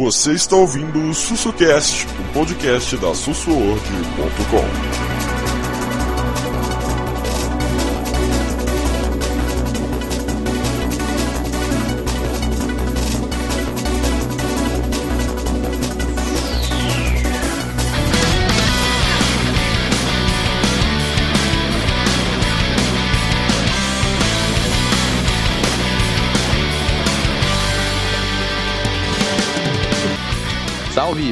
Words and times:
Você 0.00 0.32
está 0.32 0.56
ouvindo 0.56 0.98
o 0.98 1.14
SussuCast, 1.14 2.06
o 2.06 2.32
podcast 2.32 2.96
da 2.96 3.14
sussuorg.com. 3.14 5.09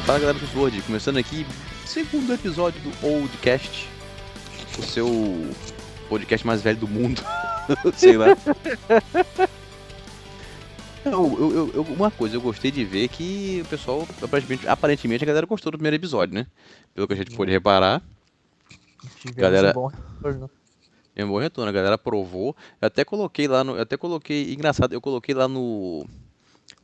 Fala 0.04 0.18
galera 0.20 0.38
do 0.38 0.46
Sword, 0.46 0.80
começando 0.82 1.16
aqui 1.18 1.46
segundo 1.84 2.32
episódio 2.32 2.80
do 2.80 3.06
Oldcast, 3.06 3.88
o 4.78 4.82
seu 4.82 5.08
podcast 6.08 6.46
mais 6.46 6.62
velho 6.62 6.78
do 6.78 6.88
mundo, 6.88 7.22
sei 7.94 8.16
lá. 8.16 8.28
Eu, 11.04 11.12
eu, 11.38 11.72
eu, 11.74 11.82
uma 11.82 12.10
coisa, 12.10 12.36
eu 12.36 12.40
gostei 12.40 12.70
de 12.70 12.84
ver 12.84 13.08
que 13.08 13.60
o 13.64 13.68
pessoal, 13.68 14.06
aparentemente, 14.22 14.68
aparentemente 14.68 15.24
a 15.24 15.26
galera 15.26 15.46
gostou 15.46 15.70
do 15.72 15.78
primeiro 15.78 15.96
episódio, 15.96 16.34
né? 16.34 16.46
Pelo 16.94 17.06
que 17.06 17.14
a 17.14 17.16
gente 17.16 17.34
pôde 17.34 17.50
reparar. 17.50 18.02
Tivemos 19.20 19.36
Galera- 19.36 19.70
um 19.70 19.72
bom 19.74 19.86
retorno. 19.88 20.50
É 21.14 21.24
um 21.24 21.28
bom 21.28 21.38
retorno, 21.38 21.68
a 21.68 21.72
galera 21.72 21.94
aprovou. 21.96 22.54
Eu 22.80 22.86
até 22.86 23.04
coloquei 23.04 23.48
lá 23.48 23.64
no. 23.64 23.74
Eu 23.76 23.82
até 23.82 23.96
coloquei. 23.96 24.52
Engraçado, 24.54 24.92
eu 24.92 25.00
coloquei 25.00 25.34
lá 25.34 25.48
no. 25.48 26.06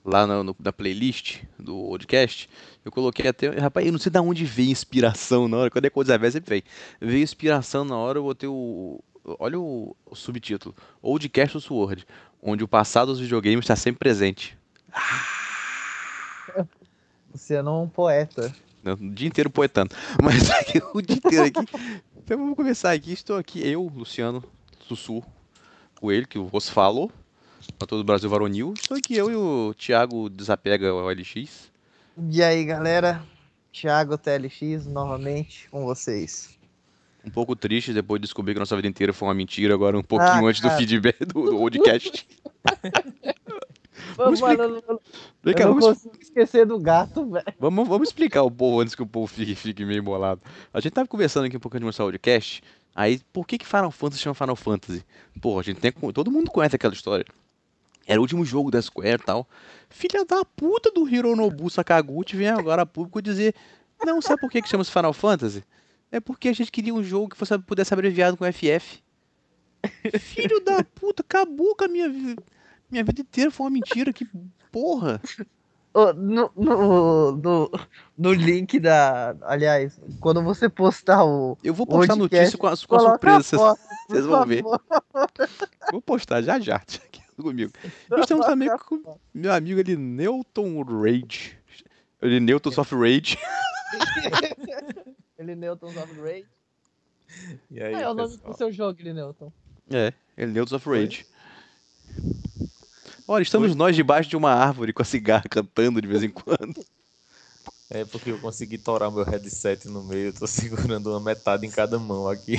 Lá 0.05 0.27
no, 0.27 0.45
no- 0.45 0.57
na 0.59 0.73
playlist 0.73 1.41
do 1.59 1.75
podcast. 1.89 2.49
Eu 2.85 2.93
coloquei 2.93 3.27
até. 3.29 3.49
Rapaz, 3.59 3.87
eu 3.87 3.93
não 3.93 3.99
sei 3.99 4.13
de 4.13 4.19
onde 4.19 4.45
veio 4.45 4.71
inspiração 4.71 5.49
na 5.49 5.57
hora. 5.57 5.71
Quando 5.71 5.87
é 5.87 5.91
coisa 5.91 6.19
velha, 6.19 6.31
sempre 6.33 6.51
vem. 6.51 6.63
Veio 7.11 7.23
inspiração 7.23 7.85
na 7.85 7.97
hora, 7.97 8.19
eu 8.19 8.23
botei 8.25 8.49
o. 8.49 9.03
Olha 9.39 9.59
o, 9.59 9.97
o 10.05 10.15
subtítulo: 10.15 10.75
Oldcast 11.01 11.59
Sword. 11.61 12.07
Onde 12.43 12.63
o 12.63 12.69
passado 12.69 13.09
dos 13.13 13.21
videogames 13.21 13.65
está 13.65 13.75
sempre 13.77 13.99
presente. 14.01 14.59
Você 17.33 17.55
é 17.55 17.63
um 17.63 17.89
poeta. 17.89 18.55
né, 18.83 18.93
O 18.93 19.11
dia 19.11 19.27
inteiro 19.27 19.49
poetando. 19.51 19.95
Mas 20.23 20.51
aqui, 20.53 20.83
o 20.93 21.01
dia 21.01 21.17
inteiro 21.17 21.45
aqui. 21.45 21.67
Então 22.19 22.39
vamos 22.39 22.55
começar 22.57 22.93
aqui. 22.93 23.13
Estou 23.13 23.37
aqui, 23.37 23.67
eu, 23.67 23.91
Luciano 23.95 24.45
Sussu 24.87 25.23
Coelho, 25.99 26.29
que 26.29 26.39
o 26.39 26.45
Rosso 26.45 26.71
falou. 26.73 27.11
Para 27.79 27.87
todo 27.87 28.01
o 28.01 28.05
Brasil 28.05 28.29
varonil. 28.29 28.75
Estou 28.77 28.97
aqui, 28.97 29.17
eu 29.17 29.31
e 29.31 29.35
o 29.35 29.75
Thiago 29.75 30.29
Desapega 30.29 30.93
OLX. 30.95 31.71
E 32.31 32.43
aí, 32.43 32.65
galera? 32.65 33.23
Thiago 33.73 34.17
TLX 34.17 34.87
novamente 34.87 35.69
com 35.71 35.85
vocês. 35.85 36.57
Um 37.25 37.31
pouco 37.31 37.57
triste 37.57 37.93
depois 37.93 38.21
de 38.21 38.27
descobrir 38.27 38.53
que 38.53 38.61
nossa 38.61 38.77
vida 38.77 38.87
inteira 38.87 39.13
foi 39.13 39.27
uma 39.27 39.35
mentira, 39.35 39.75
agora 39.75 39.99
um 39.99 40.03
pouquinho 40.03 40.47
Ah, 40.47 40.49
antes 40.49 40.61
do 40.61 40.71
feedback 40.71 41.25
do, 41.25 41.51
do 41.51 41.59
podcast. 41.59 42.27
Vamos 44.17 44.41
Mano, 44.41 44.63
eu 44.63 44.85
não, 44.87 45.01
Vem 45.43 45.55
cá, 45.55 45.63
eu 45.65 45.69
não 45.69 45.81
vamos, 45.81 46.03
consigo 46.03 46.17
esquecer 46.21 46.67
do 46.67 46.79
gato, 46.79 47.29
velho. 47.31 47.45
vamos, 47.59 47.89
vamos 47.89 48.09
explicar 48.09 48.43
o 48.43 48.51
povo 48.51 48.81
antes 48.81 48.95
que 48.95 49.03
o 49.03 49.07
povo 49.07 49.27
fique, 49.27 49.55
fique 49.55 49.85
meio 49.85 50.03
bolado. 50.03 50.41
A 50.73 50.81
gente 50.81 50.93
tava 50.93 51.09
conversando 51.09 51.47
aqui 51.47 51.57
um 51.57 51.61
pouco 51.61 51.79
de 51.79 51.85
um 51.85 51.91
podcast. 51.91 52.63
Aí, 52.95 53.21
por 53.33 53.47
que 53.47 53.59
que 53.59 53.67
Final 53.67 53.91
Fantasy 53.91 54.23
chama 54.23 54.35
Final 54.35 54.55
Fantasy? 54.55 55.05
Pô, 55.41 55.59
a 55.59 55.63
gente 55.63 55.81
tem, 55.81 55.91
todo 55.91 56.31
mundo 56.31 56.51
conhece 56.51 56.77
aquela 56.77 56.95
história. 56.95 57.27
Era 58.07 58.21
o 58.21 58.23
último 58.23 58.45
jogo 58.45 58.71
da 58.71 58.81
Square 58.81 59.23
e 59.23 59.25
tal. 59.25 59.49
Filha 59.89 60.25
da 60.25 60.45
puta 60.45 60.91
do 60.91 61.09
Hironobu 61.09 61.71
Sakaguchi 61.71 62.37
vem 62.37 62.49
agora 62.49 62.83
a 62.83 62.87
público 62.87 63.23
dizer: 63.23 63.55
Não, 64.05 64.21
sabe 64.21 64.41
por 64.41 64.51
que 64.51 64.61
que 64.61 64.69
chama 64.69 64.85
Final 64.85 65.13
Fantasy? 65.13 65.65
É 66.13 66.21
porque 66.21 66.49
a 66.49 66.53
gente 66.53 66.71
queria 66.71 66.95
um 66.95 67.03
jogo 67.03 67.31
que 67.31 67.37
fosse, 67.37 67.59
pudesse 67.59 67.89
ser 67.89 67.95
abreviado 67.95 68.37
com 68.37 68.45
FF. 68.45 69.03
Filho 70.21 70.61
da 70.61 70.85
puta, 70.85 71.23
acabou 71.23 71.75
com 71.75 71.85
a 71.85 71.89
minha 71.89 72.09
vida. 72.09 72.43
Minha 72.91 73.05
vida 73.05 73.23
inteira 73.23 73.51
foi 73.51 73.65
uma 73.65 73.71
mentira, 73.71 74.13
que 74.13 74.27
porra. 74.71 75.21
No, 76.17 76.51
no, 76.57 77.33
no, 77.37 77.71
no 78.19 78.33
link 78.33 78.81
da. 78.81 79.37
Aliás, 79.43 80.01
quando 80.21 80.43
você 80.43 80.69
postar 80.69 81.25
o. 81.25 81.57
Eu 81.63 81.73
vou 81.73 81.87
postar 81.87 82.17
Podcast, 82.17 82.57
notícia 82.57 82.59
com 82.59 82.67
a, 82.67 82.71
com 82.77 82.97
a 82.97 83.11
surpresa. 83.11 83.57
a 83.57 83.59
Vocês, 83.59 83.79
vocês 84.09 84.27
vão 84.27 84.45
ver. 84.45 84.63
vou 85.93 86.03
postar 86.03 86.43
já 86.43 86.59
já. 86.59 86.83
Comigo. 87.41 87.73
E 87.85 88.21
estamos 88.21 88.47
também 88.47 88.69
com 88.79 89.19
meu 89.33 89.53
amigo 89.53 89.81
ali, 89.81 89.97
Newton 89.97 90.83
Rage. 90.83 91.57
Ele, 92.23 92.41
Newton 92.41 92.71
Soft 92.71 92.93
Rage. 92.93 93.37
Ele 95.39 95.55
Newton 95.55 95.89
of 95.89 96.21
Rage. 96.21 96.47
E 97.71 97.83
aí, 97.83 97.95
Ah, 97.95 98.01
é 98.01 98.09
o 98.09 98.15
nome 98.15 98.31
pessoal? 98.31 98.53
do 98.53 98.57
seu 98.57 98.73
jogo, 98.73 98.99
ele 99.01 99.13
Newton. 99.13 99.53
É, 99.91 100.13
ele 100.37 100.53
Newton 100.53 100.71
Soft 100.71 100.87
Rage. 100.87 101.27
Olha, 103.27 103.43
estamos 103.43 103.75
nós 103.75 103.97
debaixo 103.97 104.29
de 104.31 104.37
uma 104.37 104.53
árvore 104.53 104.93
com 104.93 105.03
a 105.03 105.05
cigarra 105.05 105.45
cantando 105.51 106.01
de 106.01 106.09
vez 106.09 106.23
em 106.23 106.31
quando. 106.31 106.85
É 107.91 108.05
porque 108.05 108.31
eu 108.31 108.41
consegui 108.41 108.79
torar 108.79 109.11
meu 109.11 109.25
headset 109.25 109.89
no 109.89 110.03
meio, 110.03 110.27
eu 110.29 110.33
tô 110.33 110.47
segurando 110.47 111.11
uma 111.11 111.21
metade 111.21 111.67
em 111.67 111.71
cada 111.71 111.99
mão 111.99 112.29
aqui. 112.29 112.57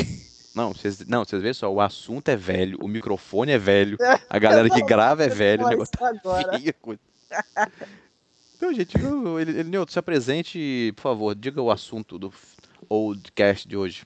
Não, 0.55 0.73
vocês 0.73 1.05
não, 1.05 1.25
vocês 1.25 1.41
veem 1.41 1.53
só, 1.53 1.71
o 1.71 1.81
assunto 1.81 2.29
é 2.29 2.35
velho, 2.35 2.77
o 2.81 2.87
microfone 2.87 3.51
é 3.51 3.57
velho, 3.57 3.97
a 4.29 4.39
galera 4.39 4.69
que 4.69 4.81
grava 4.81 5.23
é 5.23 5.27
velho, 5.29 5.65
o 5.65 5.69
negócio 5.69 5.91
feia 6.57 6.73
coisa. 6.73 6.99
Então, 8.55 8.73
gente, 8.73 8.97
eu- 8.97 9.37
ele, 9.39 9.51
ele, 9.59 9.69
Newton, 9.69 9.91
se 9.91 9.99
apresente, 9.99 10.57
e, 10.57 10.93
por 10.93 11.01
favor, 11.01 11.35
diga 11.35 11.61
o 11.61 11.69
assunto 11.69 12.17
do 12.17 12.31
Oldcast 12.87 13.67
de 13.67 13.75
hoje. 13.75 14.05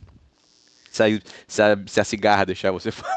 Se 0.91 1.03
a, 1.03 1.07
se 1.47 1.61
a, 1.61 1.77
se 1.85 1.99
a 1.99 2.03
cigarra 2.03 2.45
deixar 2.47 2.71
você 2.71 2.89
falar. 2.91 3.15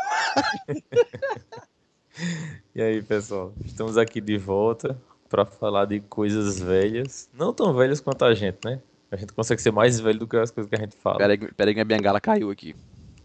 E 2.74 2.82
aí, 2.82 3.02
pessoal, 3.02 3.54
estamos 3.64 3.96
aqui 3.96 4.20
de 4.20 4.36
volta 4.36 4.98
pra 5.28 5.46
falar 5.46 5.86
de 5.86 6.00
coisas 6.00 6.60
velhas. 6.60 7.28
Não 7.32 7.52
tão 7.54 7.72
velhas 7.74 8.00
quanto 8.00 8.24
a 8.26 8.34
gente, 8.34 8.58
né? 8.64 8.78
A 9.10 9.16
gente 9.16 9.32
consegue 9.32 9.60
ser 9.60 9.70
mais 9.72 9.98
velho 10.00 10.18
do 10.18 10.26
que 10.26 10.36
as 10.36 10.50
coisas 10.50 10.68
que 10.68 10.76
a 10.76 10.78
gente 10.80 10.96
fala. 10.96 11.18
Pera 11.18 11.32
aí, 11.32 11.38
que- 11.38 11.54
pera 11.54 11.70
aí 11.70 11.74
que 11.74 11.78
minha 11.84 11.96
bengala 11.96 12.20
caiu 12.20 12.50
aqui. 12.50 12.74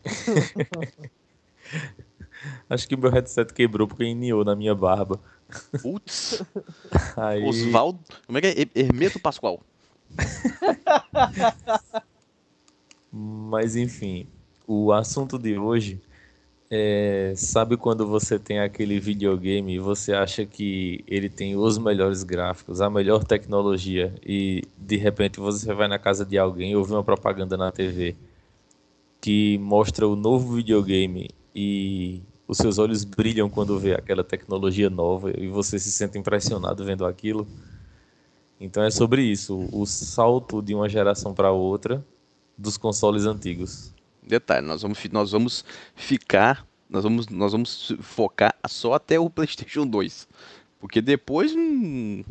Acho 2.69 2.87
que 2.87 2.95
o 2.95 2.97
meu 2.97 3.09
headset 3.09 3.53
quebrou 3.53 3.87
porque 3.87 4.03
iniou 4.03 4.43
na 4.45 4.55
minha 4.55 4.75
barba. 4.75 5.19
Putz, 5.81 6.41
Aí, 7.17 7.43
Osvaldo. 7.43 7.99
Como 8.25 8.37
é 8.37 8.41
que 8.41 8.47
é? 8.47 8.51
Her- 8.61 8.71
Hermeto 8.75 9.19
Pascoal. 9.19 9.61
Mas 13.11 13.75
enfim, 13.75 14.27
o 14.67 14.91
assunto 14.91 15.39
de 15.39 15.57
hoje 15.57 16.01
é, 16.69 17.33
sabe 17.35 17.77
quando 17.77 18.05
você 18.05 18.37
tem 18.37 18.59
aquele 18.59 18.99
videogame 18.99 19.75
e 19.75 19.79
você 19.79 20.13
acha 20.13 20.45
que 20.45 21.03
ele 21.07 21.29
tem 21.29 21.55
os 21.55 21.77
melhores 21.77 22.23
gráficos, 22.23 22.81
a 22.81 22.89
melhor 22.89 23.23
tecnologia 23.23 24.13
e 24.25 24.61
de 24.77 24.97
repente 24.97 25.39
você 25.39 25.73
vai 25.73 25.87
na 25.87 25.97
casa 25.97 26.25
de 26.25 26.37
alguém 26.37 26.71
e 26.71 26.75
ouve 26.75 26.91
uma 26.91 27.03
propaganda 27.03 27.55
na 27.55 27.71
TV 27.71 28.15
que 29.21 29.57
mostra 29.57 30.07
o 30.07 30.15
novo 30.15 30.55
videogame 30.55 31.29
e 31.55 32.21
os 32.47 32.57
seus 32.57 32.77
olhos 32.77 33.03
brilham 33.03 33.49
quando 33.49 33.77
vê 33.79 33.93
aquela 33.93 34.23
tecnologia 34.23 34.89
nova 34.89 35.31
e 35.37 35.47
você 35.47 35.77
se 35.77 35.91
sente 35.91 36.17
impressionado 36.17 36.85
vendo 36.85 37.05
aquilo. 37.05 37.47
Então 38.59 38.81
é 38.83 38.89
sobre 38.89 39.21
isso, 39.21 39.67
o 39.71 39.85
salto 39.85 40.61
de 40.61 40.73
uma 40.73 40.89
geração 40.89 41.33
para 41.33 41.51
outra 41.51 42.03
dos 42.57 42.77
consoles 42.77 43.25
antigos. 43.25 43.93
Detalhe, 44.23 44.65
nós 44.65 44.81
vamos, 44.81 44.99
nós 45.11 45.31
vamos 45.31 45.65
ficar. 45.95 46.65
Nós 46.89 47.03
vamos, 47.03 47.27
nós 47.27 47.51
vamos 47.51 47.93
focar 47.99 48.55
só 48.67 48.93
até 48.93 49.19
o 49.19 49.29
PlayStation 49.29 49.85
2. 49.85 50.27
Porque 50.79 51.01
depois 51.01 51.53
não, 51.53 52.23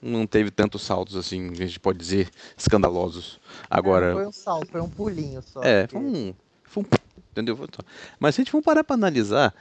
não 0.00 0.26
teve 0.26 0.50
tantos 0.50 0.82
saltos 0.82 1.16
assim, 1.16 1.50
a 1.50 1.54
gente 1.54 1.80
pode 1.80 1.98
dizer, 1.98 2.30
escandalosos. 2.56 3.40
Agora. 3.68 4.12
Foi 4.12 4.26
um 4.26 4.32
salto, 4.32 4.70
foi 4.70 4.80
um 4.80 4.88
pulinho 4.88 5.42
só. 5.42 5.62
É, 5.62 5.86
porque- 5.86 5.96
foi 5.98 6.06
um. 6.06 6.34
Foi 6.64 6.82
um 6.82 6.86
entendeu? 7.32 7.58
Mas 8.18 8.34
se 8.34 8.40
a 8.40 8.44
gente 8.44 8.50
for 8.50 8.62
parar 8.62 8.84
pra 8.84 8.94
analisar, 8.94 9.54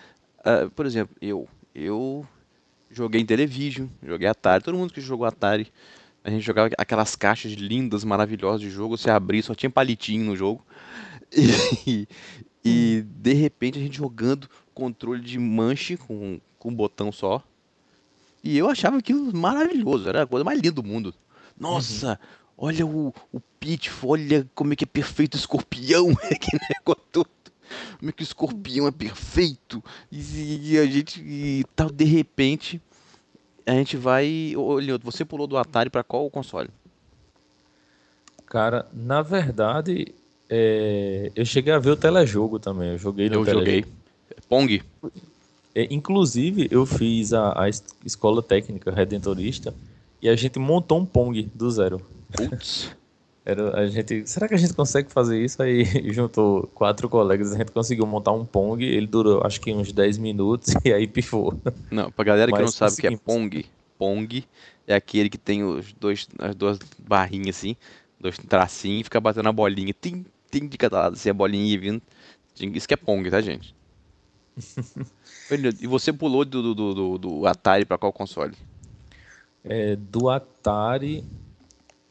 ah, 0.43 0.69
por 0.75 0.85
exemplo, 0.85 1.15
eu. 1.21 1.47
Eu 1.75 2.25
joguei 2.89 3.21
em 3.21 3.25
Television, 3.25 3.87
joguei 4.01 4.27
Atari, 4.27 4.63
todo 4.63 4.77
mundo 4.77 4.91
que 4.91 4.99
jogou 4.99 5.27
Atari. 5.27 5.71
A 6.23 6.29
gente 6.29 6.43
jogava 6.43 6.71
aquelas 6.77 7.15
caixas 7.15 7.51
lindas, 7.51 8.03
maravilhosas 8.03 8.61
de 8.61 8.69
jogo, 8.69 8.97
você 8.97 9.09
abria, 9.11 9.43
só 9.43 9.53
tinha 9.53 9.69
palitinho 9.69 10.25
no 10.25 10.35
jogo. 10.35 10.65
E, 11.85 12.07
e 12.63 13.01
de 13.05 13.33
repente 13.33 13.77
a 13.77 13.81
gente 13.81 13.97
jogando 13.97 14.49
controle 14.73 15.21
de 15.21 15.37
manche 15.37 15.95
com, 15.97 16.39
com 16.57 16.69
um 16.69 16.73
botão 16.73 17.11
só. 17.11 17.43
E 18.43 18.57
eu 18.57 18.69
achava 18.69 18.97
aquilo 18.97 19.35
maravilhoso, 19.35 20.07
era 20.07 20.23
a 20.23 20.27
coisa 20.27 20.43
mais 20.43 20.57
linda 20.59 20.71
do 20.81 20.83
mundo. 20.83 21.13
Nossa, 21.59 22.19
olha 22.57 22.85
o, 22.85 23.13
o 23.31 23.39
Pitfall, 23.59 24.11
olha 24.11 24.47
como 24.55 24.73
é 24.73 24.75
que 24.75 24.83
é 24.83 24.87
perfeito 24.87 25.33
o 25.33 25.37
escorpião, 25.37 26.13
que 26.39 26.57
negócio 26.69 27.03
todo. 27.11 27.29
Como 27.99 28.09
é 28.09 28.13
que 28.13 28.21
o 28.21 28.23
escorpião 28.23 28.87
é 28.87 28.91
perfeito. 28.91 29.83
E, 30.11 30.71
e 30.73 30.77
a 30.77 30.85
gente 30.85 31.19
e 31.21 31.65
tal, 31.75 31.89
de 31.89 32.05
repente, 32.05 32.81
a 33.65 33.71
gente 33.73 33.97
vai. 33.97 34.53
Ô, 34.55 34.75
Leandro, 34.75 35.03
você 35.11 35.25
pulou 35.25 35.47
do 35.47 35.57
Atari 35.57 35.89
pra 35.89 36.03
qual 36.03 36.29
console? 36.29 36.69
Cara, 38.45 38.87
na 38.93 39.21
verdade, 39.21 40.13
é, 40.49 41.31
eu 41.35 41.43
cheguei 41.43 41.73
a 41.73 41.79
ver 41.79 41.89
o 41.91 41.97
telejogo 41.97 42.59
também. 42.59 42.91
Eu 42.91 42.97
joguei 42.97 43.27
no 43.27 43.35
Eu 43.35 43.45
telejogo. 43.45 43.65
joguei. 43.65 43.85
Pong? 44.47 44.81
É, 45.77 45.87
inclusive, 45.91 46.67
eu 46.71 46.87
fiz 46.87 47.33
a, 47.33 47.61
a 47.61 47.69
es- 47.69 47.83
escola 48.03 48.41
técnica 48.41 48.89
redentorista 48.89 49.75
e 50.19 50.27
a 50.27 50.35
gente 50.35 50.57
montou 50.57 50.97
um 50.97 51.05
Pong 51.05 51.43
do 51.53 51.69
zero. 51.69 52.01
Putz. 52.31 52.89
Era, 53.45 53.79
a 53.79 53.87
gente, 53.87 54.27
será 54.27 54.47
que 54.47 54.55
a 54.55 54.57
gente 54.57 54.73
consegue 54.73 55.11
fazer 55.11 55.39
isso? 55.39 55.61
Aí 55.61 55.85
juntou 56.11 56.67
quatro 56.73 57.07
colegas, 57.07 57.53
a 57.53 57.57
gente 57.59 57.71
conseguiu 57.71 58.07
montar 58.07 58.31
um 58.31 58.43
Pong. 58.43 58.83
Ele 58.83 59.05
durou 59.05 59.45
acho 59.45 59.61
que 59.61 59.71
uns 59.71 59.91
10 59.91 60.17
minutos 60.17 60.73
e 60.83 60.91
aí 60.91 61.05
pifou. 61.05 61.53
Não, 61.91 62.11
pra 62.11 62.25
galera 62.25 62.51
que 62.51 62.57
Mas 62.57 62.65
não 62.65 62.71
sabe 62.71 62.93
o 62.93 62.97
que 62.97 63.07
é. 63.07 63.15
Pong, 63.15 63.65
Pong 63.99 64.43
é 64.87 64.95
aquele 64.95 65.29
que 65.29 65.37
tem 65.37 65.63
os 65.63 65.93
dois, 65.93 66.27
as 66.39 66.55
duas 66.55 66.79
barrinhas 67.07 67.55
assim, 67.55 67.75
dois 68.19 68.35
tracinhos 68.39 69.01
e 69.01 69.03
fica 69.03 69.21
batendo 69.21 69.47
a 69.47 69.53
bolinha. 69.53 69.93
Tim, 69.93 70.25
tim 70.49 70.67
de 70.67 70.77
cada 70.77 71.01
lado, 71.01 71.13
assim, 71.13 71.29
a 71.29 71.33
bolinha 71.35 71.71
ia 71.71 71.79
vindo. 71.79 72.01
Isso 72.59 72.87
que 72.87 72.95
é 72.95 72.97
Pong, 72.97 73.29
tá, 73.29 73.39
gente? 73.41 73.75
E 75.79 75.87
você 75.87 76.11
pulou 76.11 76.43
do, 76.45 76.73
do, 76.75 76.93
do, 76.93 77.17
do- 77.17 77.47
Atari 77.47 77.85
pra 77.85 77.97
qual 77.97 78.11
console? 78.11 78.55
É, 79.63 79.95
do 79.95 80.29
Atari 80.29 81.23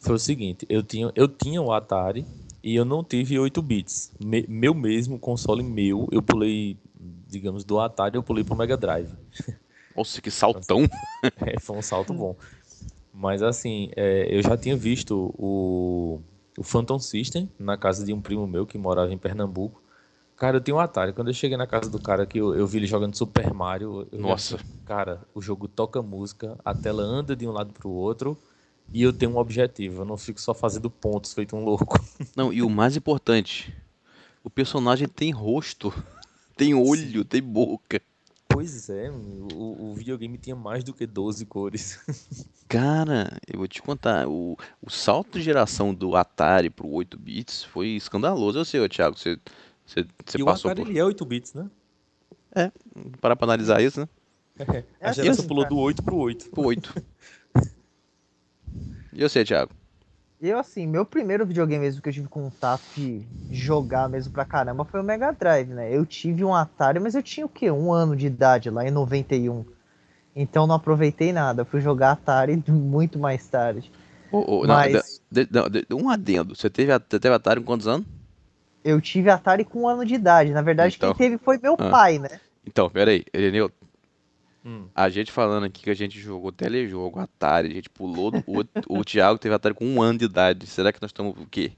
foi 0.01 0.17
o 0.17 0.19
seguinte, 0.19 0.67
eu 0.69 0.83
tinha, 0.83 1.13
eu 1.17 1.29
tinha 1.29 1.61
o 1.63 1.73
Atari 1.73 2.27
e 2.63 2.75
eu 2.75 2.85
não 2.85 3.05
tive 3.05 3.39
8 3.39 3.63
bits. 3.63 4.13
Me- 4.21 4.47
meu 4.49 4.75
mesmo 4.75 5.19
console 5.19 5.63
meu, 5.63 6.09
eu 6.13 6.23
pulei, 6.23 6.77
digamos, 7.29 7.65
do 7.65 7.81
Atari 7.81 8.17
eu 8.17 8.23
pulei 8.23 8.45
pro 8.45 8.57
Mega 8.57 8.77
Drive. 8.77 9.11
Nossa, 9.97 10.21
que 10.21 10.31
saltão! 10.31 10.83
É, 11.39 11.59
foi 11.59 11.77
um 11.77 11.83
salto 11.83 12.15
bom. 12.15 12.37
Mas 13.13 13.43
assim, 13.43 13.91
é, 13.97 14.29
eu 14.37 14.43
já 14.43 14.57
tinha 14.57 14.77
visto 14.77 15.35
o, 15.39 16.21
o 16.59 16.63
Phantom 16.65 16.99
System 16.99 17.51
na 17.59 17.77
casa 17.77 18.05
de 18.05 18.13
um 18.13 18.21
primo 18.21 18.47
meu 18.47 18.67
que 18.67 18.79
morava 18.79 19.13
em 19.13 19.19
Pernambuco. 19.19 19.83
Cara, 20.37 20.59
eu 20.59 20.61
tenho 20.61 20.77
um 20.77 20.81
Atari. 20.81 21.13
Quando 21.15 21.29
eu 21.29 21.35
cheguei 21.35 21.57
na 21.57 21.67
casa 21.67 21.89
do 21.89 21.99
cara 21.99 22.27
que 22.27 22.39
eu, 22.39 22.55
eu 22.55 22.67
vi 22.67 22.79
ele 22.79 22.87
jogando 22.87 23.17
Super 23.17 23.53
Mario, 23.55 24.07
eu 24.13 24.19
já 24.19 24.29
Nossa. 24.29 24.57
disse, 24.57 24.69
cara, 24.85 25.23
o 25.35 25.41
jogo 25.41 25.67
toca 25.67 26.03
música, 26.03 26.59
a 26.65 26.75
tela 26.75 27.03
anda 27.03 27.35
de 27.35 27.47
um 27.49 27.53
lado 27.53 27.73
pro 27.73 27.89
outro 27.89 28.37
e 28.93 29.03
eu 29.03 29.13
tenho 29.13 29.33
um 29.33 29.39
objetivo. 29.39 30.03
Eu 30.03 30.05
não 30.05 30.19
fico 30.19 30.41
só 30.41 30.53
fazendo 30.53 30.91
pontos 30.91 31.33
feito 31.33 31.57
um 31.57 31.65
louco. 31.65 31.99
Não, 32.37 32.53
e 32.53 32.63
o 32.63 32.69
mais 32.69 32.97
importante, 32.97 33.75
o 34.45 34.51
personagem 34.51 35.09
tem 35.09 35.31
rosto, 35.31 35.93
tem 36.55 36.75
olho, 36.75 37.25
tem 37.25 37.43
boca. 37.43 38.01
Pois 38.47 38.91
é, 38.91 39.11
o, 39.11 39.91
o 39.91 39.95
videogame 39.95 40.37
tinha 40.37 40.55
mais 40.55 40.85
do 40.85 40.93
que 40.93 41.07
12 41.07 41.47
cores. 41.47 41.99
Cara, 42.69 43.39
eu 43.47 43.59
vou 43.59 43.69
te 43.69 43.81
contar, 43.81 44.27
o, 44.27 44.57
o 44.83 44.91
salto 44.91 45.39
de 45.39 45.45
geração 45.45 45.95
do 45.95 46.17
Atari 46.17 46.69
pro 46.69 46.89
8 46.89 47.17
bits 47.17 47.63
foi 47.63 47.91
escandaloso. 47.91 48.59
Eu 48.59 48.65
sei, 48.65 48.87
Thiago, 48.89 49.17
você, 49.17 49.39
você, 49.87 50.05
você 50.25 50.39
e 50.39 50.43
o 50.43 50.47
passou 50.47 50.71
Atari 50.71 50.85
por. 50.85 50.91
ele 50.91 50.99
é 50.99 51.05
8 51.05 51.25
bits, 51.25 51.55
né? 51.55 51.71
Parar 53.21 53.37
pra 53.37 53.47
analisar 53.47 53.81
isso, 53.81 54.01
né? 54.01 54.09
A 55.01 55.11
assim, 55.11 55.23
geração 55.23 55.47
pulou 55.47 55.65
cara. 55.65 55.75
do 55.75 55.81
8 55.81 56.03
pro 56.03 56.17
8. 56.17 56.51
Pro 56.51 56.63
8. 56.65 56.95
E 59.13 59.23
você, 59.23 59.43
Thiago? 59.45 59.71
Eu, 60.41 60.59
assim, 60.59 60.87
meu 60.87 61.07
primeiro 61.07 61.47
videogame 61.47 61.83
mesmo 61.87 62.03
que 62.03 62.09
eu 62.11 62.13
tive 62.13 62.29
contato 62.29 62.83
de 62.95 63.27
jogar 63.51 64.09
mesmo 64.11 64.31
pra 64.31 64.45
caramba 64.45 64.85
foi 64.85 65.01
o 65.01 65.03
Mega 65.03 65.33
Drive, 65.33 65.69
né? 65.71 65.95
Eu 65.95 66.05
tive 66.05 66.45
um 66.45 66.55
Atari, 66.55 67.01
mas 67.01 67.15
eu 67.15 67.23
tinha 67.23 67.47
o 67.47 67.49
quê? 67.49 67.71
Um 67.71 67.91
ano 67.91 68.15
de 68.15 68.27
idade, 68.27 68.69
lá 68.69 68.87
em 68.87 68.91
91. 68.91 69.65
Então 70.35 70.67
não 70.67 70.75
aproveitei 70.75 71.33
nada. 71.33 71.63
Eu 71.63 71.67
fui 71.67 71.81
jogar 71.81 72.11
Atari 72.13 72.63
muito 72.69 73.19
mais 73.19 73.49
tarde. 73.49 73.91
Ô, 74.31 74.67
não, 74.67 74.75
Mas- 74.75 75.23
de- 75.31 75.47
de- 75.47 75.53
não, 75.53 75.71
de- 75.71 75.87
um 75.91 76.11
adendo. 76.11 76.55
Você 76.55 76.69
teve, 76.69 76.93
você 76.93 77.19
teve 77.19 77.35
Atari 77.35 77.61
com 77.61 77.67
quantos 77.67 77.89
anos? 77.89 78.07
Eu 78.87 79.01
tive 79.01 79.29
Atari 79.31 79.65
com 79.65 79.83
um 79.83 79.89
ano 79.89 80.05
de 80.05 80.15
idade. 80.15 80.53
Na 80.53 80.63
verdade, 80.63 80.95
Então. 80.97 81.13
quem 81.13 81.31
teve 81.31 81.43
foi 81.43 81.59
meu 81.59 81.75
Ah. 81.79 81.91
pai, 81.91 82.19
né? 82.21 82.41
Então, 82.65 82.89
peraí, 82.89 83.25
Ireneu, 83.35 83.71
Hum. 84.65 84.87
a 84.95 85.09
gente 85.09 85.33
falando 85.33 85.65
aqui 85.65 85.83
que 85.83 85.91
a 85.91 85.95
gente 85.95 86.19
jogou 86.21 86.53
telejogo, 86.53 87.19
Atari, 87.19 87.69
a 87.71 87.75
gente 87.75 87.91
pulou, 87.91 88.31
do- 88.31 88.45
o, 88.47 88.99
o 89.01 89.05
Thiago 89.05 89.39
teve 89.39 89.55
Atari 89.55 89.75
com 89.75 89.85
um 89.87 90.01
ano 90.01 90.19
de 90.21 90.25
idade. 90.27 90.67
Será 90.67 90.93
que 90.93 91.03
nós 91.03 91.11
estamos 91.11 91.37
o 91.37 91.47
quê? 91.47 91.73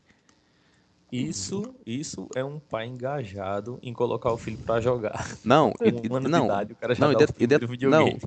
Isso, 1.10 1.74
isso 1.86 2.28
é 2.34 2.44
um 2.44 2.58
pai 2.60 2.86
engajado 2.86 3.78
em 3.82 3.94
colocar 3.94 4.30
o 4.30 4.36
filho 4.36 4.58
pra 4.58 4.78
jogar. 4.78 5.26
Não, 5.42 5.72
e, 5.80 5.88
e- 5.88 6.12
um 6.12 6.20
não, 6.20 6.44
idade, 6.44 6.72
o 6.74 6.76
cara 6.76 6.94
já 6.94 7.04
não, 7.06 7.12
e 7.12 7.16
dá 7.16 7.24
de- 7.24 7.24
o 7.24 7.24
e 7.24 7.32
de- 7.32 7.36
primeiro 7.58 7.66
videogame. 7.66 8.18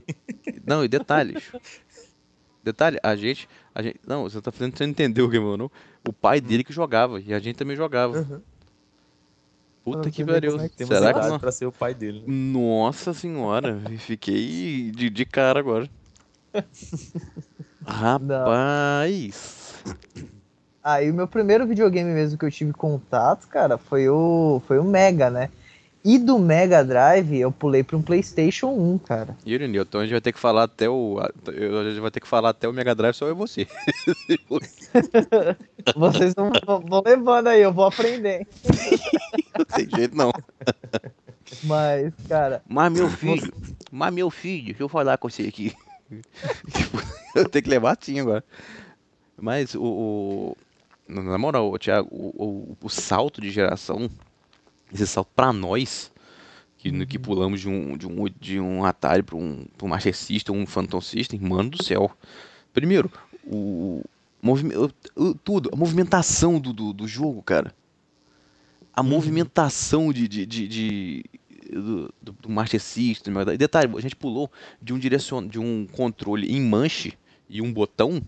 Não, 0.66 0.84
e 0.84 0.88
detalhes. 0.88 1.52
Detalhe, 2.64 3.00
a 3.02 3.16
gente, 3.16 3.50
a 3.74 3.82
gente. 3.82 4.00
Não, 4.06 4.24
você 4.24 4.40
tá 4.40 4.52
fazendo 4.52 4.78
você 4.78 4.84
não 4.84 4.92
entendeu 4.92 5.26
o 5.26 5.32
que, 5.32 5.40
mano? 5.40 5.72
O 6.08 6.14
pai 6.14 6.40
dele 6.40 6.64
que 6.64 6.72
jogava 6.72 7.20
e 7.20 7.34
a 7.34 7.40
gente 7.40 7.56
também 7.56 7.76
jogava. 7.76 8.20
Uhum. 8.20 8.40
Puta 9.84 10.02
Pra 10.02 10.12
que 10.12 10.24
pariu. 10.24 10.60
Será 10.86 11.14
que 11.14 11.28
não? 11.28 11.40
pra 11.40 11.52
ser 11.52 11.66
o 11.66 11.72
pai 11.72 11.94
dele. 11.94 12.20
né? 12.20 12.26
Nossa 12.28 13.14
senhora, 13.14 13.80
fiquei 13.98 14.92
de, 14.92 15.10
de 15.10 15.26
cara 15.26 15.60
agora. 15.60 15.90
Rapaz. 17.86 19.76
Aí 20.84 21.10
o 21.10 21.14
meu 21.14 21.28
primeiro 21.28 21.66
videogame 21.68 22.12
mesmo 22.12 22.38
que 22.38 22.46
eu 22.46 22.52
tive 22.52 22.74
contato, 22.74 23.48
cara, 23.48 23.78
foi 23.78 24.10
o, 24.10 24.62
foi 24.68 24.80
o 24.80 24.84
Mega, 24.84 25.30
né? 25.30 25.50
E 26.04 26.18
do 26.18 26.40
Mega 26.40 26.84
Drive 26.84 27.38
eu 27.40 27.52
pulei 27.52 27.84
para 27.84 27.96
um 27.96 28.02
PlayStation 28.02 28.70
1, 28.70 28.98
cara. 29.00 29.38
E 29.46 29.54
Irineu, 29.54 29.84
então 29.84 30.02
a 30.02 30.04
gente 30.04 30.14
vai 30.14 30.22
ter 30.22 30.32
que 30.34 30.40
falar 30.40 30.64
até 30.64 30.90
o. 30.90 31.20
a- 31.20 31.30
eu- 31.52 31.80
A 31.80 31.84
gente 31.90 32.00
vai 32.00 32.10
ter 32.10 32.20
que 32.20 32.28
falar 32.28 32.50
até 32.50 32.68
o 32.68 32.74
Mega 32.74 32.96
Drive 32.96 33.14
só 33.14 33.28
eu 33.28 33.32
e 33.32 33.36
você. 33.36 33.68
Vocês 35.96 36.34
vão, 36.36 36.52
levando 37.06 37.48
aí, 37.48 37.62
eu 37.62 37.74
vou 37.74 37.86
aprender. 37.86 38.48
Não 39.58 39.66
tem 39.66 39.90
jeito 39.90 40.16
não. 40.16 40.32
Mas, 41.64 42.14
cara, 42.28 42.62
Mas 42.68 42.92
meu 42.92 43.10
filho, 43.10 43.54
mas 43.92 44.14
meu 44.14 44.30
filho, 44.30 44.66
deixa 44.68 44.84
eu 44.84 44.90
falar 44.90 45.18
com 45.18 45.30
você 45.30 45.44
aqui. 45.44 45.74
Eu 47.36 47.48
tenho 47.48 47.64
que 47.64 47.70
levar 47.70 47.98
sim 48.02 48.20
agora. 48.20 48.44
Mas 49.40 49.74
o. 49.76 49.82
o- 49.84 50.58
na 51.08 51.38
moral, 51.38 51.72
ô, 51.72 51.78
Thiago, 51.80 52.08
o, 52.12 52.44
o, 52.44 52.78
o 52.86 52.90
salto 52.90 53.40
de 53.42 53.50
geração, 53.52 54.10
esse 54.94 55.08
salto 55.08 55.30
pra 55.36 55.52
nós, 55.54 56.12
que, 56.78 57.06
que 57.06 57.20
pulamos 57.20 57.60
de 57.62 57.70
um, 57.70 57.96
de 57.98 58.08
um, 58.08 58.26
de 58.40 58.60
um 58.60 58.84
Atari 58.86 59.24
pra 59.24 59.36
um, 59.36 59.66
pra 59.78 59.86
um 59.86 59.90
Master 59.90 60.16
System, 60.16 60.56
um 60.56 60.66
Phantom 60.66 61.00
System, 61.02 61.40
mano 61.40 61.70
do 61.70 61.84
céu. 61.84 62.12
Primeiro, 62.74 63.12
o. 63.46 64.02
movime- 64.42 64.76
o- 64.76 64.92
o- 65.16 65.34
tudo, 65.36 65.70
a 65.72 65.76
movimentação 65.76 66.60
do, 66.60 66.74
do, 66.74 66.94
do 66.94 67.08
jogo, 67.08 67.42
cara. 67.44 67.74
A 68.94 69.02
movimentação 69.04 70.12
de, 70.12 70.28
de, 70.28 70.46
de, 70.46 70.68
de- 70.68 71.26
do, 71.72 72.14
do, 72.22 72.50
Master 72.50 72.82
System. 72.82 73.34
E 73.54 73.58
detalhe, 73.58 73.92
a 73.96 74.02
gente 74.02 74.16
pulou 74.16 74.52
de 74.82 74.94
um, 74.94 75.00
direcion, 75.00 75.46
de 75.48 75.60
um 75.60 75.88
controle 75.88 76.52
em 76.52 76.60
manche 76.62 77.14
e 77.50 77.62
um 77.62 77.72
botão 77.72 78.22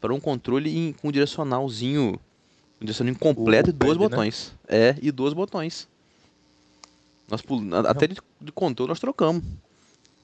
para 0.00 0.12
um 0.12 0.20
controle 0.20 0.76
em- 0.76 0.92
com 0.92 1.08
um 1.08 1.12
direcionalzinho, 1.12 2.18
um 2.80 2.84
direcional 2.84 3.14
completo 3.16 3.70
O 3.70 3.70
e 3.70 3.72
dois 3.72 3.96
pad, 3.96 4.00
né? 4.02 4.08
botões. 4.08 4.54
É, 4.68 4.96
e 5.00 5.10
dois 5.10 5.32
botões. 5.32 5.88
Nós 7.30 7.42
pul... 7.42 7.62
Até 7.86 8.06
de, 8.06 8.16
de 8.40 8.52
controle 8.52 8.88
nós 8.88 9.00
trocamos. 9.00 9.42